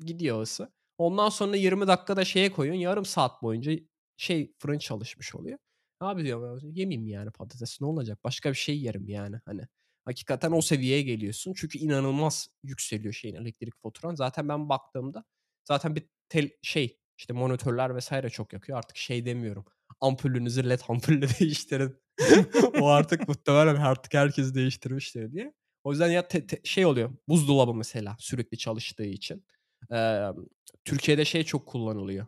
Gidiyor 0.04 0.42
ısı. 0.42 0.72
Ondan 0.98 1.28
sonra 1.28 1.56
20 1.56 1.86
dakika 1.86 2.16
da 2.16 2.24
şeye 2.24 2.52
koyuyorsun. 2.52 2.80
Yarım 2.80 3.04
saat 3.04 3.42
boyunca 3.42 3.72
şey 4.16 4.54
fırın 4.58 4.78
çalışmış 4.78 5.34
oluyor. 5.34 5.58
Abi 6.00 6.24
diyorum 6.24 6.60
yemeyeyim 6.74 7.06
yani 7.08 7.30
patates 7.30 7.80
ne 7.80 7.86
olacak? 7.86 8.18
Başka 8.24 8.50
bir 8.50 8.54
şey 8.54 8.80
yerim 8.80 9.08
yani 9.08 9.36
hani. 9.46 9.62
Hakikaten 10.04 10.52
o 10.52 10.60
seviyeye 10.62 11.02
geliyorsun. 11.02 11.54
Çünkü 11.56 11.78
inanılmaz 11.78 12.48
yükseliyor 12.62 13.12
şeyin 13.14 13.34
elektrik 13.34 13.74
faturan. 13.82 14.14
Zaten 14.14 14.48
ben 14.48 14.68
baktığımda 14.68 15.24
zaten 15.64 15.96
bir 15.96 16.08
tel 16.28 16.50
şey 16.62 16.98
işte 17.18 17.32
monitörler 17.32 17.98
vs. 17.98 18.10
çok 18.32 18.52
yakıyor. 18.52 18.78
Artık 18.78 18.96
şey 18.96 19.26
demiyorum. 19.26 19.64
Ampulünüzü 20.00 20.68
led 20.68 20.80
ampulle 20.88 21.26
değiştirin. 21.40 22.01
O 22.80 22.86
artık 22.88 23.28
muhtemelen 23.28 23.76
artık 23.76 24.14
herkes 24.14 24.54
değiştirmiştir 24.54 25.32
diye. 25.32 25.52
O 25.84 25.90
yüzden 25.90 26.10
ya 26.10 26.28
te 26.28 26.46
te 26.46 26.60
şey 26.64 26.86
oluyor, 26.86 27.10
buzdolabı 27.28 27.74
mesela 27.74 28.16
sürekli 28.18 28.58
çalıştığı 28.58 29.04
için. 29.04 29.46
Emm, 29.90 30.36
Türkiye'de 30.84 31.24
şey 31.24 31.44
çok 31.44 31.66
kullanılıyor, 31.66 32.26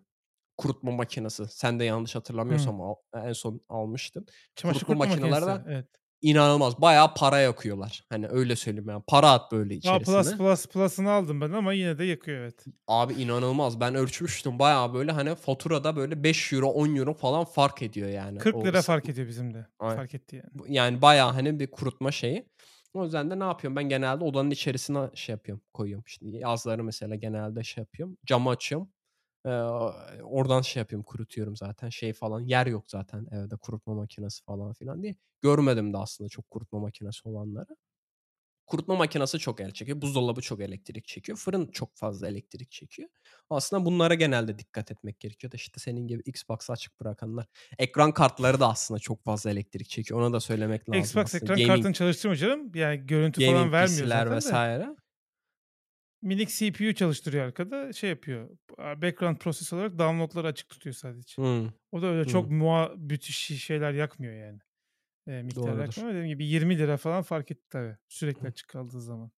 kurutma 0.56 0.90
makinesi. 0.93 1.44
Sen 1.48 1.81
de 1.81 1.85
yanlış 1.85 2.15
hatırlamıyorsam 2.15 2.81
al 2.81 2.94
en 3.15 3.32
son 3.32 3.61
almıştın. 3.69 4.27
Çamaşır 4.56 4.86
Kurutma 4.86 5.06
kurutma 5.06 5.16
makineleri 5.16 5.47
de 5.47 5.65
evet. 5.69 5.89
İnanılmaz 6.30 6.80
bayağı 6.80 7.14
para 7.14 7.38
yakıyorlar. 7.38 8.05
Hani 8.10 8.28
öyle 8.28 8.56
söyleyeyim 8.56 8.88
yani. 8.88 9.02
Para 9.06 9.30
at 9.30 9.52
böyle 9.52 9.74
A++ 9.74 9.76
içerisine. 9.76 10.56
Plus'ını 10.72 11.10
aldım 11.10 11.40
ben 11.40 11.51
ama 11.52 11.72
yine 11.72 11.98
de 11.98 12.05
yakıyor 12.05 12.38
evet. 12.38 12.64
Abi 12.88 13.12
inanılmaz. 13.12 13.80
Ben 13.80 13.94
ölçmüştüm. 13.94 14.59
Bayağı 14.59 14.94
böyle 14.94 15.12
hani 15.12 15.34
faturada 15.34 15.96
böyle 15.96 16.22
€5, 16.22 16.66
€10 16.66 17.14
falan 17.14 17.44
fark 17.44 17.82
ediyor 17.82 18.09
yani 18.09 18.38
o 18.38 18.40
₺40 18.40 18.82
fark 18.82 19.02
ısıtma. 19.02 19.12
ediyor 19.12 19.28
bizim 19.28 19.55
de. 19.55 19.66
Ay 19.78 19.96
Fark 19.96 20.14
etti 20.14 20.36
yani. 20.36 20.74
yani 20.76 21.02
bayağı 21.02 21.32
hani 21.32 21.60
bir 21.60 21.70
kurutma 21.70 22.12
şeyi. 22.12 22.48
O 22.94 23.05
yüzden 23.05 23.30
de 23.30 23.38
ne 23.38 23.44
yapıyorum? 23.44 23.76
Ben 23.76 23.88
genelde 23.88 24.24
odanın 24.24 24.51
içerisine 24.51 25.10
şey 25.14 25.32
yapıyorum, 25.32 25.64
koyuyorum. 25.72 26.05
İşte 26.06 26.26
yazları 26.26 26.84
mesela 26.84 27.14
genelde 27.14 27.64
şey 27.64 27.82
yapıyorum, 27.82 28.16
camı 28.26 28.51
açıyorum. 28.51 28.88
Eee, 29.46 29.52
oradan 30.22 30.60
şey 30.62 30.80
yapıyorum, 30.80 31.04
kurutuyorum 31.04 31.56
zaten. 31.56 31.88
Şey 31.88 32.12
falan 32.12 32.40
yer 32.40 32.66
yok 32.66 32.84
zaten 32.90 33.26
evde 33.30 33.56
kurutma 33.56 33.94
makinesi 33.94 34.44
falan 34.44 34.72
filan 34.72 35.02
diye. 35.02 35.16
Görmedim 35.42 35.92
de 35.92 35.98
aslında 35.98 36.28
çok 36.28 36.50
kurutma 36.50 36.78
makinesi 36.80 37.28
olanları. 37.28 37.76
Kurutma 38.66 38.96
makinesi 38.96 39.38
çok 39.38 39.60
el 39.60 39.72
çekiyor. 39.72 40.02
Buzdolabı 40.02 40.40
çok 40.40 40.60
elektrik 40.60 41.06
çekiyor. 41.08 41.38
Fırın 41.38 41.66
çok 41.66 41.96
fazla 41.96 42.28
elektrik 42.28 42.70
çekiyor. 42.70 43.08
Aslında 43.50 43.84
bunlara 43.86 44.14
genelde 44.14 44.58
dikkat 44.58 44.90
etmek 44.90 45.20
gerekiyor 45.20 45.52
da 45.52 45.56
işte 45.56 45.80
senin 45.80 46.06
gibi 46.08 46.22
Xbox'ı 46.26 46.72
açık 46.72 47.00
bırakanlar. 47.00 47.46
Ekran 47.78 48.12
kartları 48.12 48.60
da 48.60 48.68
aslında 48.68 49.00
çok 49.00 49.24
fazla 49.24 49.50
elektrik 49.50 49.88
çekiyor. 49.88 50.20
Onu 50.20 50.32
da 50.32 50.40
söylemek 50.40 50.90
lazım 50.90 51.20
Xbox 51.20 51.24
aslında. 51.24 51.52
ekran 51.52 51.62
Gaming 51.62 51.68
kartını 51.68 51.92
çalıştırmıyor 51.92 52.40
canım. 52.40 52.72
Yani 52.74 53.06
görüntü 53.06 53.40
falan 53.40 53.70
gaming 53.70 53.72
vermiyor 53.72 54.08
PC'ler 54.08 54.26
zaten 54.26 54.44
de. 54.44 54.60
Minik 56.24 56.48
CPU 56.51 56.94
çalıştırıyor 56.94 57.44
arkada. 57.44 57.92
Şey 57.92 58.10
yapıyor, 58.10 58.48
background 58.78 59.36
process 59.36 59.72
olarak 59.72 59.98
download'ları 59.98 60.46
açık 60.46 60.68
tutuyor 60.68 60.94
sadece. 60.94 61.42
Hımm. 61.42 61.72
O 61.92 62.02
da 62.02 62.06
öyle 62.06 62.24
çok 62.24 62.46
Hımm. 62.46 62.56
muha 62.59 62.92
müthiş 62.96 63.38
şi 63.38 63.59
şeyler 63.59 63.92
yakmıyor 63.92 64.34
yani. 64.34 64.59
Eee, 65.28 65.42
miktar 65.42 65.78
yakmıyor 65.78 66.10
dediğim 66.10 66.28
gibi 66.28 66.44
£20 66.46 66.96
falan 66.96 67.22
fark 67.22 67.51
etti 67.51 67.64
tabii 67.70 67.96
sürekli 68.09 68.48
açık 68.48 68.68
kaldığı 68.68 69.01
zaman. 69.01 69.30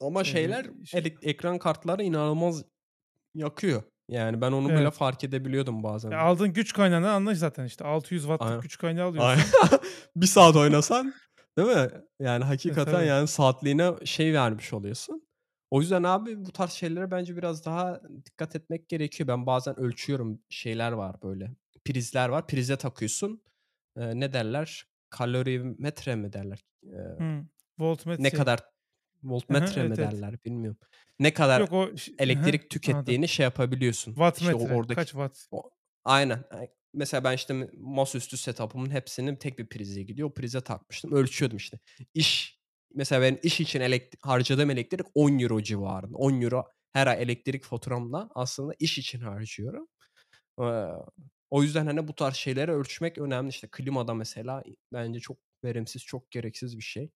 Ama 0.00 0.24
şeyler 0.24 0.66
şey 0.86 1.16
ekran 1.22 1.58
kartları 1.58 2.02
inanılmaz 2.02 2.64
yakıyor. 3.34 3.82
Yani 4.08 4.40
ben 4.40 4.52
onu 4.52 4.68
bile 4.68 4.78
Evet. 4.78 4.94
fark 4.94 5.24
edebiliyordum 5.24 5.76
Ya, 5.76 5.82
bazen. 5.82 6.10
aldığın 6.10 6.52
güç 6.52 6.72
kaynağını 6.72 7.10
anla 7.10 7.34
zaten 7.34 7.64
işte 7.64 7.84
600 7.84 8.22
watt'lık 8.22 8.48
Aynen. 8.48 8.60
güç 8.60 8.78
kaynağı 8.78 9.06
Aynen. 9.18 9.42
alıyorsun. 9.42 9.80
1 10.16 10.26
saat 10.26 10.56
oynasan, 10.56 11.14
değil 11.58 11.68
mi? 11.68 11.88
Yani 12.20 12.42
E, 12.44 12.46
hakikaten 12.46 12.92
tabii. 12.92 13.06
yani 13.06 13.28
saatliğine 13.28 13.90
şey 14.04 14.34
vermiş 14.34 14.72
oluyorsun. 14.72 15.27
O 15.70 15.80
yüzden 15.80 16.02
abi 16.02 16.44
bu 16.46 16.52
tarz 16.52 16.70
şeylere 16.72 17.10
bence 17.10 17.36
biraz 17.36 17.64
daha 17.64 18.00
dikkat 18.26 18.56
etmek 18.56 18.88
gerekiyor. 18.88 19.28
Ben 19.28 19.46
bazen 19.46 19.78
ölçüyorum. 19.80 20.42
Şeyler 20.48 20.92
var 20.92 21.22
böyle, 21.22 21.50
prizler 21.84 22.28
var. 22.28 22.46
Prize 22.46 22.76
takıyorsun. 22.76 23.42
Eee, 23.96 24.20
ne 24.20 24.32
derler? 24.32 24.84
Kalorimetre 25.10 26.16
mi 26.16 26.32
derler? 26.32 26.64
Eee, 26.82 26.92
Hımm. 27.20 27.50
ne 28.18 28.32
Voltmetre. 28.32 28.34
kadar 28.34 28.60
Hı 29.50 29.54
hı, 29.56 29.64
voltmetre 29.64 29.84
mi 29.84 29.98
evet, 29.98 29.98
evet. 29.98 30.22
derler 30.22 30.44
bilmiyorum. 30.44 30.78
Ne 31.20 31.34
kadar 31.34 31.62
Yok 31.62 31.72
o 31.72 31.90
elektrik 32.18 32.70
tükettiğini 32.70 33.28
şey 33.28 33.44
yapabiliyorsun. 33.44 34.18
İşte 34.36 34.54
Wattmetre. 34.54 34.56
oradaki 34.56 35.06
Kaç 35.06 35.08
watt? 35.10 35.48
o 35.50 35.70
Aynen. 36.04 36.44
Ay 36.50 36.68
mesela 36.94 37.24
ben 37.24 37.34
işte 37.34 37.70
masaüstü 37.78 38.36
setup'ımın 38.36 38.90
hepsinin 38.90 39.36
tek 39.36 39.58
bir 39.58 39.68
prize 39.68 40.02
gidiyor. 40.02 40.28
O 40.30 40.34
prize 40.34 40.60
takmıştım. 40.60 41.12
Ölçüyordum 41.12 41.56
işte. 41.56 41.78
İş 42.14 42.57
mesela 42.94 43.22
benim 43.22 43.40
iş 43.42 43.60
için 43.60 43.80
elekt 43.80 44.16
harcadığım 44.26 44.70
elektrik 44.70 45.06
€10 45.14 45.62
civarında. 45.62 46.16
€10 46.18 46.64
her 46.92 47.06
ay 47.06 47.22
elektrik 47.22 47.64
faturamda 47.64 48.30
aslında 48.34 48.74
iş 48.78 48.98
için 48.98 49.20
harcıyorum. 49.20 49.88
O 51.50 51.62
yüzden 51.62 51.86
hani 51.86 52.08
bu 52.08 52.14
tarz 52.14 52.34
şeyleri 52.36 52.72
ölçmek 52.72 53.18
önemli. 53.18 53.50
İşte 53.50 53.68
klima 53.72 54.08
da 54.08 54.14
mesela 54.14 54.62
bence 54.92 55.20
çok 55.20 55.38
verimsiz, 55.64 56.04
çok 56.04 56.30
gereksiz 56.30 56.76
bir 56.78 56.82
şey. 56.82 57.10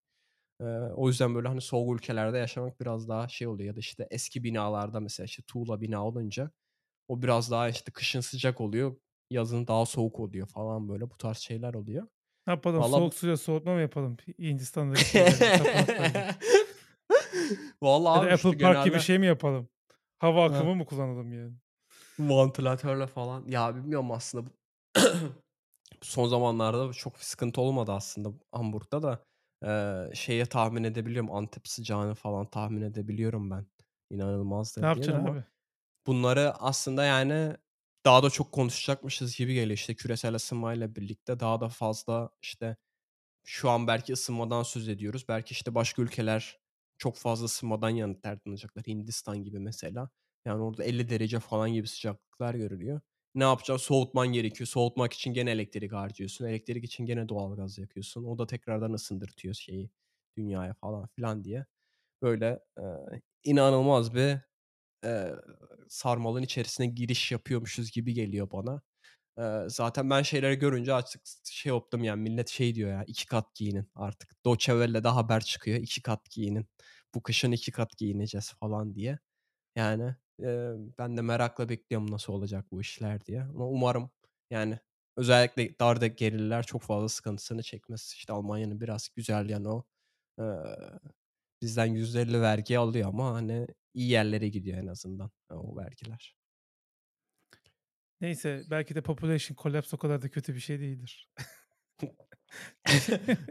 O 0.96 1.08
yüzden 1.08 1.34
böyle 1.34 1.48
hani 1.48 1.60
soğuk 1.60 1.94
ülkelerde 1.96 2.38
yaşamak 2.38 2.80
biraz 2.80 3.08
daha 3.08 3.28
şey 3.28 3.48
oluyor 3.48 3.68
ya 3.68 3.76
da 3.76 3.80
işte 3.80 4.08
eski 4.10 4.44
binalarda 4.44 5.00
mesela 5.00 5.24
işte 5.26 5.42
tuğla 5.46 5.80
bina 5.80 6.06
olunca 6.08 6.50
o 7.08 7.22
biraz 7.22 7.50
daha 7.50 7.68
işte 7.68 7.92
kışın 7.92 8.20
sıcak 8.20 8.60
oluyor, 8.60 8.96
yazın 9.30 9.66
daha 9.66 9.86
soğuk 9.86 10.20
oluyor 10.20 10.48
falan 10.48 10.88
böyle 10.88 11.10
bu 11.10 11.16
tarz 11.18 11.38
şeyler 11.38 11.74
oluyor. 11.74 12.08
Ne 12.46 12.52
yapalım? 12.52 12.80
Valla 12.80 12.96
Soğuk 12.96 13.12
bu 13.12 13.12
suyla 13.14 13.36
soğutma 13.36 13.74
mı 13.74 13.80
yapalım 13.80 14.16
Hindistan'daki 14.38 15.08
şeyleri, 15.08 15.52
tapınakları? 15.52 16.24
Valla 17.82 18.10
Ya 18.14 18.22
da 18.22 18.26
abi 18.26 18.32
Apple 18.34 18.56
Park 18.56 18.82
gibi 18.82 18.94
genelde 18.94 18.98
şey 19.00 19.18
mi 19.18 19.26
yapalım? 19.26 19.68
Hava 20.18 20.44
akımı 20.46 20.74
mı 20.76 20.86
kullanalım 20.86 21.32
yani? 21.32 21.54
Vantilatörle 22.18 23.06
falan. 23.06 23.44
Ya 23.48 23.76
bilmiyorum 23.76 24.10
aslında 24.12 24.50
son 26.02 26.28
zamanlarda 26.28 26.92
çok 26.92 27.18
sıkıntı 27.18 27.60
olmadı 27.60 27.92
aslında 27.92 28.32
Hamburg'da 28.52 29.02
da. 29.02 29.24
Eee, 29.64 30.10
şeyi 30.14 30.46
tahmin 30.46 30.84
edebiliyorum, 30.84 31.32
Antep 31.32 31.68
sıcağını 31.68 32.14
falan 32.14 32.46
tahmin 32.50 32.82
edebiliyorum 32.82 33.50
ben 33.50 33.66
Ne 34.80 34.86
inanılmazdır 34.86 34.94
diye 34.94 35.10
de 35.10 35.14
yapacaksın 35.14 35.20
ama 35.20 35.36
abi? 35.36 35.44
bunları 36.06 36.52
aslında 36.54 37.04
yani 37.04 37.56
daha 38.06 38.22
da 38.22 38.30
çok 38.30 38.52
konuşacakmışız 38.52 39.36
gibi 39.36 39.54
geliyor. 39.54 39.74
İşte 39.74 39.94
küresel 39.94 40.34
ısınmayla 40.34 40.94
birlikte 40.96 41.40
daha 41.40 41.60
da 41.60 41.68
fazla 41.68 42.30
işte 42.42 42.76
şu 43.44 43.70
an 43.70 43.86
belki 43.86 44.12
ısınmadan 44.12 44.62
söz 44.62 44.88
ediyoruz. 44.88 45.24
Belki 45.28 45.52
işte 45.52 45.74
başka 45.74 46.02
ülkeler 46.02 46.60
çok 46.98 47.16
fazla 47.16 47.44
ısınmadan 47.46 47.90
yana 47.90 48.22
derdlanacaklar. 48.22 48.84
Hindistan 48.86 49.44
gibi 49.44 49.58
mesela. 49.60 50.10
Yani 50.46 50.62
orada 50.62 50.84
50 50.84 51.08
derece 51.10 51.40
falan 51.40 51.72
gibi 51.72 51.88
sıcaklıklar 51.88 52.54
görülüyor. 52.54 53.00
Ne 53.34 53.44
yapacaksın? 53.44 53.86
Soğutman 53.86 54.28
gerekiyor. 54.28 54.68
Soğutmak 54.68 55.12
için 55.12 55.34
gene 55.34 55.50
elektrik 55.50 55.92
harcıyorsun. 55.92 56.46
Elektrik 56.46 56.84
için 56.84 57.06
gene 57.06 57.28
doğalgaz 57.28 57.78
yakıyorsun. 57.78 58.24
O 58.24 58.38
da 58.38 58.46
tekrardan 58.46 58.92
ısındırtıyor 58.92 59.54
şeyi, 59.54 59.90
dünyaya 60.36 60.74
falan 60.74 61.06
filan 61.16 61.44
diye. 61.44 61.66
Böyle, 62.22 62.60
eee, 62.78 63.22
inanılmaz 63.44 64.14
bir, 64.14 64.38
eee, 65.04 65.34
sarmalın 65.92 66.42
içerisine 66.42 66.86
giriş 66.86 67.32
yapıyormuşuz 67.32 67.90
gibi 67.92 68.14
geliyor 68.14 68.50
bana. 68.52 68.82
Eee, 69.38 69.64
zaten 69.68 70.10
ben 70.10 70.22
şeyleri 70.22 70.56
görünce 70.58 70.94
artık 70.94 71.22
şey 71.44 71.72
oldum 71.72 72.04
yani 72.04 72.22
millet 72.22 72.48
şey 72.48 72.74
diyor 72.74 72.90
ya 72.90 73.04
2 73.06 73.26
kat 73.26 73.54
giyinin 73.54 73.88
artık. 73.94 74.44
Deutsche 74.46 74.72
Welle'de 74.72 75.08
haber 75.08 75.40
çıkıyor 75.44 75.78
2 75.78 76.02
kat 76.02 76.30
giyinin. 76.30 76.66
Bu 77.14 77.22
kışın 77.22 77.52
2 77.52 77.72
kat 77.72 77.98
giyineceğiz 77.98 78.54
falan 78.60 78.94
diye. 78.94 79.18
Yani, 79.76 80.16
eee, 80.38 80.72
ben 80.98 81.16
de 81.16 81.22
merakla 81.22 81.68
bekliyorum 81.68 82.10
nasıl 82.10 82.32
olacak 82.32 82.66
bu 82.72 82.80
işler 82.80 83.24
diye. 83.26 83.42
Ama 83.42 83.66
umarım 83.68 84.10
yani 84.50 84.78
özellikle 85.16 85.78
darda 85.80 86.06
gelirler 86.06 86.62
çok 86.66 86.82
fazla 86.82 87.08
sıkıntısını 87.08 87.62
çekmez. 87.62 88.12
İşte 88.16 88.32
Almanya'nın 88.32 88.80
biraz 88.80 89.08
güzel 89.16 89.48
yanı 89.50 89.74
o. 89.76 89.84
Eee 90.40 90.44
Bizden 91.62 91.94
%50 91.94 92.40
vergi 92.40 92.78
alıyor 92.78 93.08
ama 93.08 93.34
hani 93.34 93.66
iyi 93.94 94.10
yerlere 94.10 94.48
gidiyor 94.48 94.78
en 94.78 94.86
azından 94.86 95.30
o 95.50 95.76
vergiler. 95.76 96.36
Neyse 98.20 98.62
belki 98.70 98.94
de 98.94 99.00
population 99.00 99.56
collapse 99.62 99.96
o 99.96 99.98
kadar 99.98 100.22
da 100.22 100.28
kötü 100.28 100.54
bir 100.54 100.60
şey 100.60 100.80
değildir. 100.80 101.30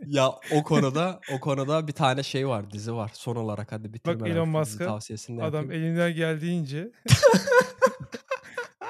ya 0.05 0.29
o 0.51 0.63
konuda 0.63 1.19
o 1.33 1.39
konuda 1.39 1.87
bir 1.87 1.93
tane 1.93 2.23
şey 2.23 2.47
var, 2.47 2.71
dizi 2.71 2.93
var. 2.93 3.11
Son 3.13 3.35
olarak 3.35 3.71
hadi 3.71 3.93
bitirmeden 3.93 4.25
Bak 4.25 4.29
Elon 4.29 4.49
Musk'a 4.49 4.85
tavsiyesini 4.85 5.43
adam 5.43 5.63
yapayım. 5.63 5.83
elinden 5.83 6.15
geldiğince 6.15 6.91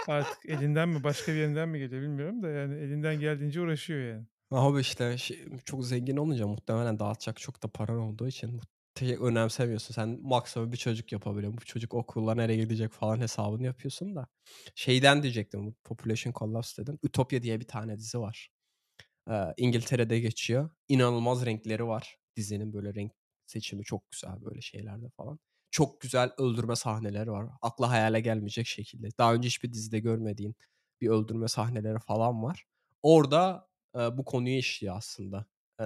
artık 0.07 0.45
elinden 0.45 0.89
mi 0.89 1.03
başka 1.03 1.31
bir 1.31 1.37
yerinden 1.37 1.69
mi 1.69 1.79
geliyor 1.79 2.01
bilmiyorum 2.01 2.43
da 2.43 2.49
yani 2.49 2.75
elinden 2.75 3.19
geldiğince 3.19 3.61
uğraşıyor 3.61 4.13
yani. 4.13 4.25
Abi 4.51 4.79
işte 4.79 5.17
şey, 5.17 5.45
çok 5.65 5.85
zengin 5.85 6.17
olunca 6.17 6.47
muhtemelen 6.47 6.99
dağıtacak 6.99 7.39
çok 7.39 7.63
da 7.63 7.67
paran 7.67 7.99
olduğu 7.99 8.27
için 8.27 8.61
önemsemiyorsun. 9.01 9.93
Sen 9.93 10.19
maksimum 10.21 10.71
bir 10.71 10.77
çocuk 10.77 11.11
yapabiliyorsun. 11.11 11.57
Bu 11.61 11.65
çocuk 11.65 11.93
okula 11.93 12.35
nereye 12.35 12.57
gidecek 12.57 12.91
falan 12.91 13.19
hesabını 13.19 13.65
yapıyorsun 13.65 14.15
da. 14.15 14.27
Şeyden 14.75 15.23
diyecektim. 15.23 15.75
Population 15.83 16.33
Collapse 16.33 16.81
dedin. 16.83 16.99
Ütopya 17.03 17.43
diye 17.43 17.59
bir 17.59 17.67
tane 17.67 17.97
dizi 17.97 18.19
var. 18.19 18.49
Ee, 19.31 19.33
İngiltere'de 19.57 20.19
geçiyor. 20.19 20.69
İnanılmaz 20.89 21.45
renkleri 21.45 21.87
var. 21.87 22.17
Dizinin 22.35 22.73
böyle 22.73 22.93
renk 22.95 23.11
seçimi 23.47 23.83
çok 23.83 24.11
güzel 24.11 24.41
böyle 24.45 24.61
şeylerde 24.61 25.09
falan. 25.17 25.39
Çok 25.71 26.01
güzel 26.01 26.31
öldürme 26.37 26.75
sahneleri 26.75 27.31
var. 27.31 27.47
Akla 27.61 27.89
hayale 27.89 28.19
gelmeyecek 28.19 28.67
şekilde. 28.67 29.09
Daha 29.17 29.33
önce 29.33 29.47
hiçbir 29.47 29.73
dizide 29.73 29.99
görmediğin 29.99 30.55
bir 31.01 31.09
öldürme 31.09 31.47
sahneleri 31.47 31.99
falan 31.99 32.43
var. 32.43 32.65
Orada 33.03 33.67
e, 33.95 34.17
bu 34.17 34.25
konuyu 34.25 34.57
işliyor 34.57 34.97
aslında. 34.97 35.45
E, 35.81 35.85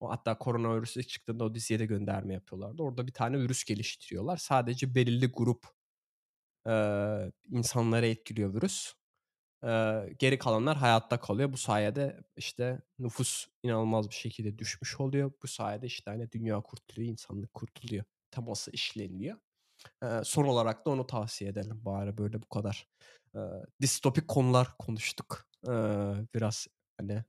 o 0.00 0.10
hatta 0.10 0.38
koronavirüs 0.38 1.06
çıktığında 1.06 1.44
o 1.44 1.54
diziye 1.54 1.78
de 1.78 1.86
gönderme 1.86 2.34
yapıyorlardı. 2.34 2.82
Orada 2.82 3.06
bir 3.06 3.12
tane 3.12 3.38
virüs 3.38 3.64
geliştiriyorlar. 3.64 4.36
Sadece 4.36 4.94
belirli 4.94 5.26
grup 5.26 5.66
e, 6.68 6.72
insanları 7.50 8.06
etkiliyor 8.06 8.54
virüs. 8.54 8.94
E, 9.64 9.68
geri 10.18 10.38
kalanlar 10.38 10.76
hayatta 10.76 11.20
kalıyor. 11.20 11.52
Bu 11.52 11.56
sayede 11.56 12.20
işte 12.36 12.82
nüfus 12.98 13.46
inanılmaz 13.62 14.08
bir 14.08 14.14
şekilde 14.14 14.58
düşmüş 14.58 15.00
oluyor. 15.00 15.32
Bu 15.42 15.48
sayede 15.48 15.86
işte 15.86 16.10
hani 16.10 16.32
dünya 16.32 16.60
kurtuluyor, 16.60 17.12
insanlık 17.12 17.54
kurtuluyor. 17.54 18.04
Teması 18.30 18.70
işleniliyor. 18.70 19.38
E, 20.02 20.06
son 20.24 20.44
olarak 20.44 20.86
da 20.86 20.90
onu 20.90 21.06
tavsiye 21.06 21.50
edelim 21.50 21.84
bari 21.84 22.18
böyle 22.18 22.42
bu 22.42 22.48
kadar. 22.48 22.88
E, 23.34 23.40
distopik 23.82 24.28
konular 24.28 24.68
konuştuk. 24.78 25.48
E, 25.68 25.72
biraz 26.34 26.66
hani 26.98 27.24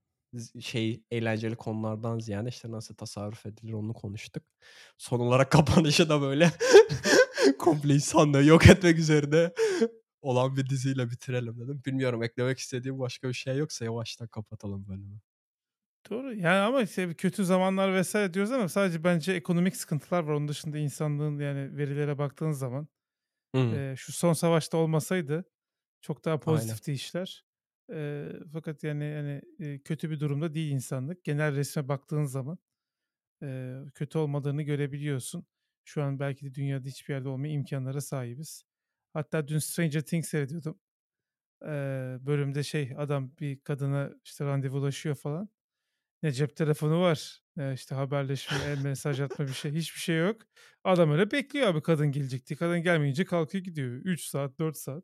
şey 0.59 1.03
eğlenceli 1.11 1.55
konulardan 1.55 2.19
ziyade 2.19 2.49
işte 2.49 2.71
nasıl 2.71 2.95
tasarruf 2.95 3.45
edilir 3.45 3.73
onu 3.73 3.93
konuştuk. 3.93 4.43
Son 4.97 5.19
olarak 5.19 5.51
kapanışı 5.51 6.09
da 6.09 6.21
böyle 6.21 6.51
komple 7.59 7.93
insanlığı 7.93 8.43
yok 8.43 8.67
etmek 8.67 8.97
üzerine 8.99 9.51
olan 10.21 10.55
bir 10.55 10.69
diziyle 10.69 11.09
bitirelim 11.11 11.59
dedim. 11.59 11.81
Bilmiyorum 11.85 12.23
eklemek 12.23 12.59
istediğim 12.59 12.99
başka 12.99 13.29
bir 13.29 13.33
şey 13.33 13.57
yoksa 13.57 13.85
yavaştan 13.85 14.27
kapatalım 14.27 14.87
bölümü. 14.87 15.19
Doğru. 16.09 16.33
Yani 16.33 16.59
ama 16.59 16.81
işte 16.81 17.13
kötü 17.13 17.45
zamanlar 17.45 17.93
vesaire 17.93 18.33
diyoruz 18.33 18.51
ama 18.51 18.69
sadece 18.69 19.03
bence 19.03 19.33
ekonomik 19.33 19.75
sıkıntılar 19.75 20.23
var. 20.23 20.33
Onun 20.33 20.47
dışında 20.47 20.77
insanlığın 20.77 21.39
yani 21.39 21.77
verilere 21.77 22.17
baktığın 22.17 22.51
zaman 22.51 22.87
e, 23.55 23.93
şu 23.97 24.11
son 24.13 24.33
savaşta 24.33 24.77
olmasaydı 24.77 25.45
çok 26.01 26.25
daha 26.25 26.39
pozitifti 26.39 26.91
Aynen. 26.91 26.95
işler. 26.95 27.45
E, 27.91 28.29
fakat 28.53 28.83
yani 28.83 29.03
yani 29.05 29.41
e, 29.59 29.79
kötü 29.79 30.09
bir 30.11 30.19
durumda 30.19 30.53
değil 30.53 30.71
insanlık. 30.71 31.23
Genel 31.23 31.55
resme 31.55 31.87
baktığın 31.87 32.23
zaman 32.23 32.57
e, 33.43 33.77
kötü 33.95 34.17
olmadığını 34.17 34.61
görebiliyorsun. 34.61 35.45
Şu 35.85 36.03
an 36.03 36.19
belki 36.19 36.45
de 36.45 36.53
dünyada 36.55 36.87
hiçbir 36.87 37.13
yerde 37.13 37.29
olmaya 37.29 37.53
imkanlara 37.53 38.01
sahibiz. 38.01 38.63
Hatta 39.13 39.47
dün 39.47 39.59
Stranger 39.59 40.01
Things 40.01 40.29
seyrediyordum. 40.29 40.79
E, 41.63 41.67
bölümde 42.21 42.63
şey 42.63 42.93
adam 42.97 43.31
bir 43.39 43.59
kadına 43.59 44.11
işte 44.25 44.45
randevulaşıyor 44.45 45.15
falan. 45.15 45.49
Ne 46.23 46.31
cep 46.31 46.55
telefonu 46.55 47.01
var, 47.01 47.41
ne 47.55 47.73
işte 47.73 47.95
haberleşme, 47.95 48.75
mesaj 48.83 49.19
atma 49.21 49.47
bir 49.47 49.53
şey, 49.53 49.71
hiçbir 49.71 49.99
şey 49.99 50.17
yok. 50.17 50.41
Adam 50.83 51.11
öyle 51.11 51.31
bekliyor 51.31 51.67
abi 51.67 51.81
kadın 51.81 52.11
gelecek 52.11 52.47
diye. 52.47 52.57
Kadın 52.57 52.83
gelmeyince 52.83 53.25
kalkıyor 53.25 53.63
gidiyor. 53.63 53.91
3 53.91 54.23
saat, 54.25 54.59
4 54.59 54.77
saat. 54.77 55.03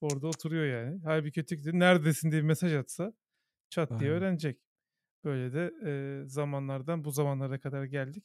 Orada 0.00 0.26
oturuyor 0.26 0.64
yani. 0.66 1.00
Halbuki 1.04 1.44
kötü 1.44 1.78
neredesin 1.78 2.30
diye 2.30 2.42
bir 2.42 2.46
mesaj 2.46 2.74
atsa 2.74 3.12
çat 3.70 4.00
diye 4.00 4.10
öğrenecek. 4.10 4.60
Böyle 5.24 5.52
de 5.52 5.72
e, 5.86 6.22
zamanlardan 6.28 7.04
bu 7.04 7.10
zamanlara 7.10 7.60
kadar 7.60 7.84
geldik. 7.84 8.24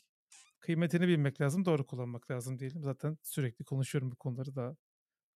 Kıymetini 0.60 1.08
bilmek 1.08 1.42
lazım, 1.42 1.66
doğru 1.66 1.86
kullanmak 1.86 2.32
lazım 2.32 2.60
diyelim. 2.60 2.84
Zaten 2.84 3.18
sürekli 3.24 3.66
konuşuyorum 3.66 4.12
bu 4.12 4.16
konuları 4.16 4.56
daha 4.56 4.76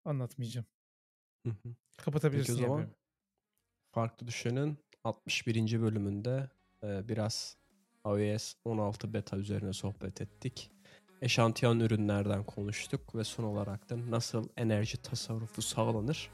anlatmayacağım. 0.06 0.68
Hı 1.46 1.50
hı. 1.50 1.76
Kapatabilirsin. 1.98 2.54
Peki 2.54 2.66
o 2.66 2.68
zaman 2.68 2.96
farklı 3.92 4.28
düşünün 4.28 4.78
61. 5.04 5.82
bölümünde 5.82 6.50
e, 6.84 7.08
biraz 7.08 7.58
iOS 8.06 8.54
16 8.66 9.14
beta 9.14 9.38
üzerine 9.38 9.74
sohbet 9.74 10.22
ettik 10.22 10.72
eşantiyon 11.22 11.80
ürünlerden 11.80 12.44
konuştuk 12.44 13.16
ve 13.16 13.24
son 13.24 13.44
olarak 13.44 13.90
da 13.90 14.12
nasıl 14.12 14.48
enerji 14.58 14.98
tasarrufu 14.98 15.62
sağlanır 15.62 16.30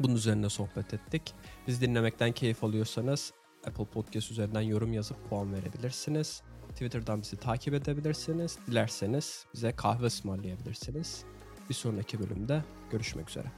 bunun 0.00 0.14
üzerine 0.14 0.48
sohbet 0.48 0.94
ettik. 0.94 1.34
Biz 1.66 1.80
dinlemekten 1.80 2.32
keyif 2.32 2.64
alıyorsanız 2.64 3.32
Apple 3.66 3.84
Podcast 3.84 4.30
üzerinden 4.30 4.60
yorum 4.60 4.92
yazıp 4.92 5.30
puan 5.30 5.52
verebilirsiniz. 5.52 6.42
Twitter'dan 6.70 7.22
bizi 7.22 7.36
takip 7.36 7.74
edebilirsiniz. 7.74 8.58
Dilerseniz 8.66 9.46
bize 9.54 9.72
kahve 9.72 10.06
ısmarlayabilirsiniz. 10.06 11.24
Bir 11.68 11.74
sonraki 11.74 12.20
bölümde 12.20 12.64
görüşmek 12.90 13.30
üzere. 13.30 13.52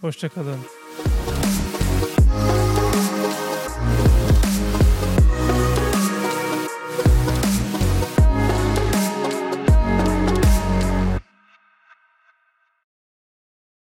Hoşçakalın. 0.00 0.60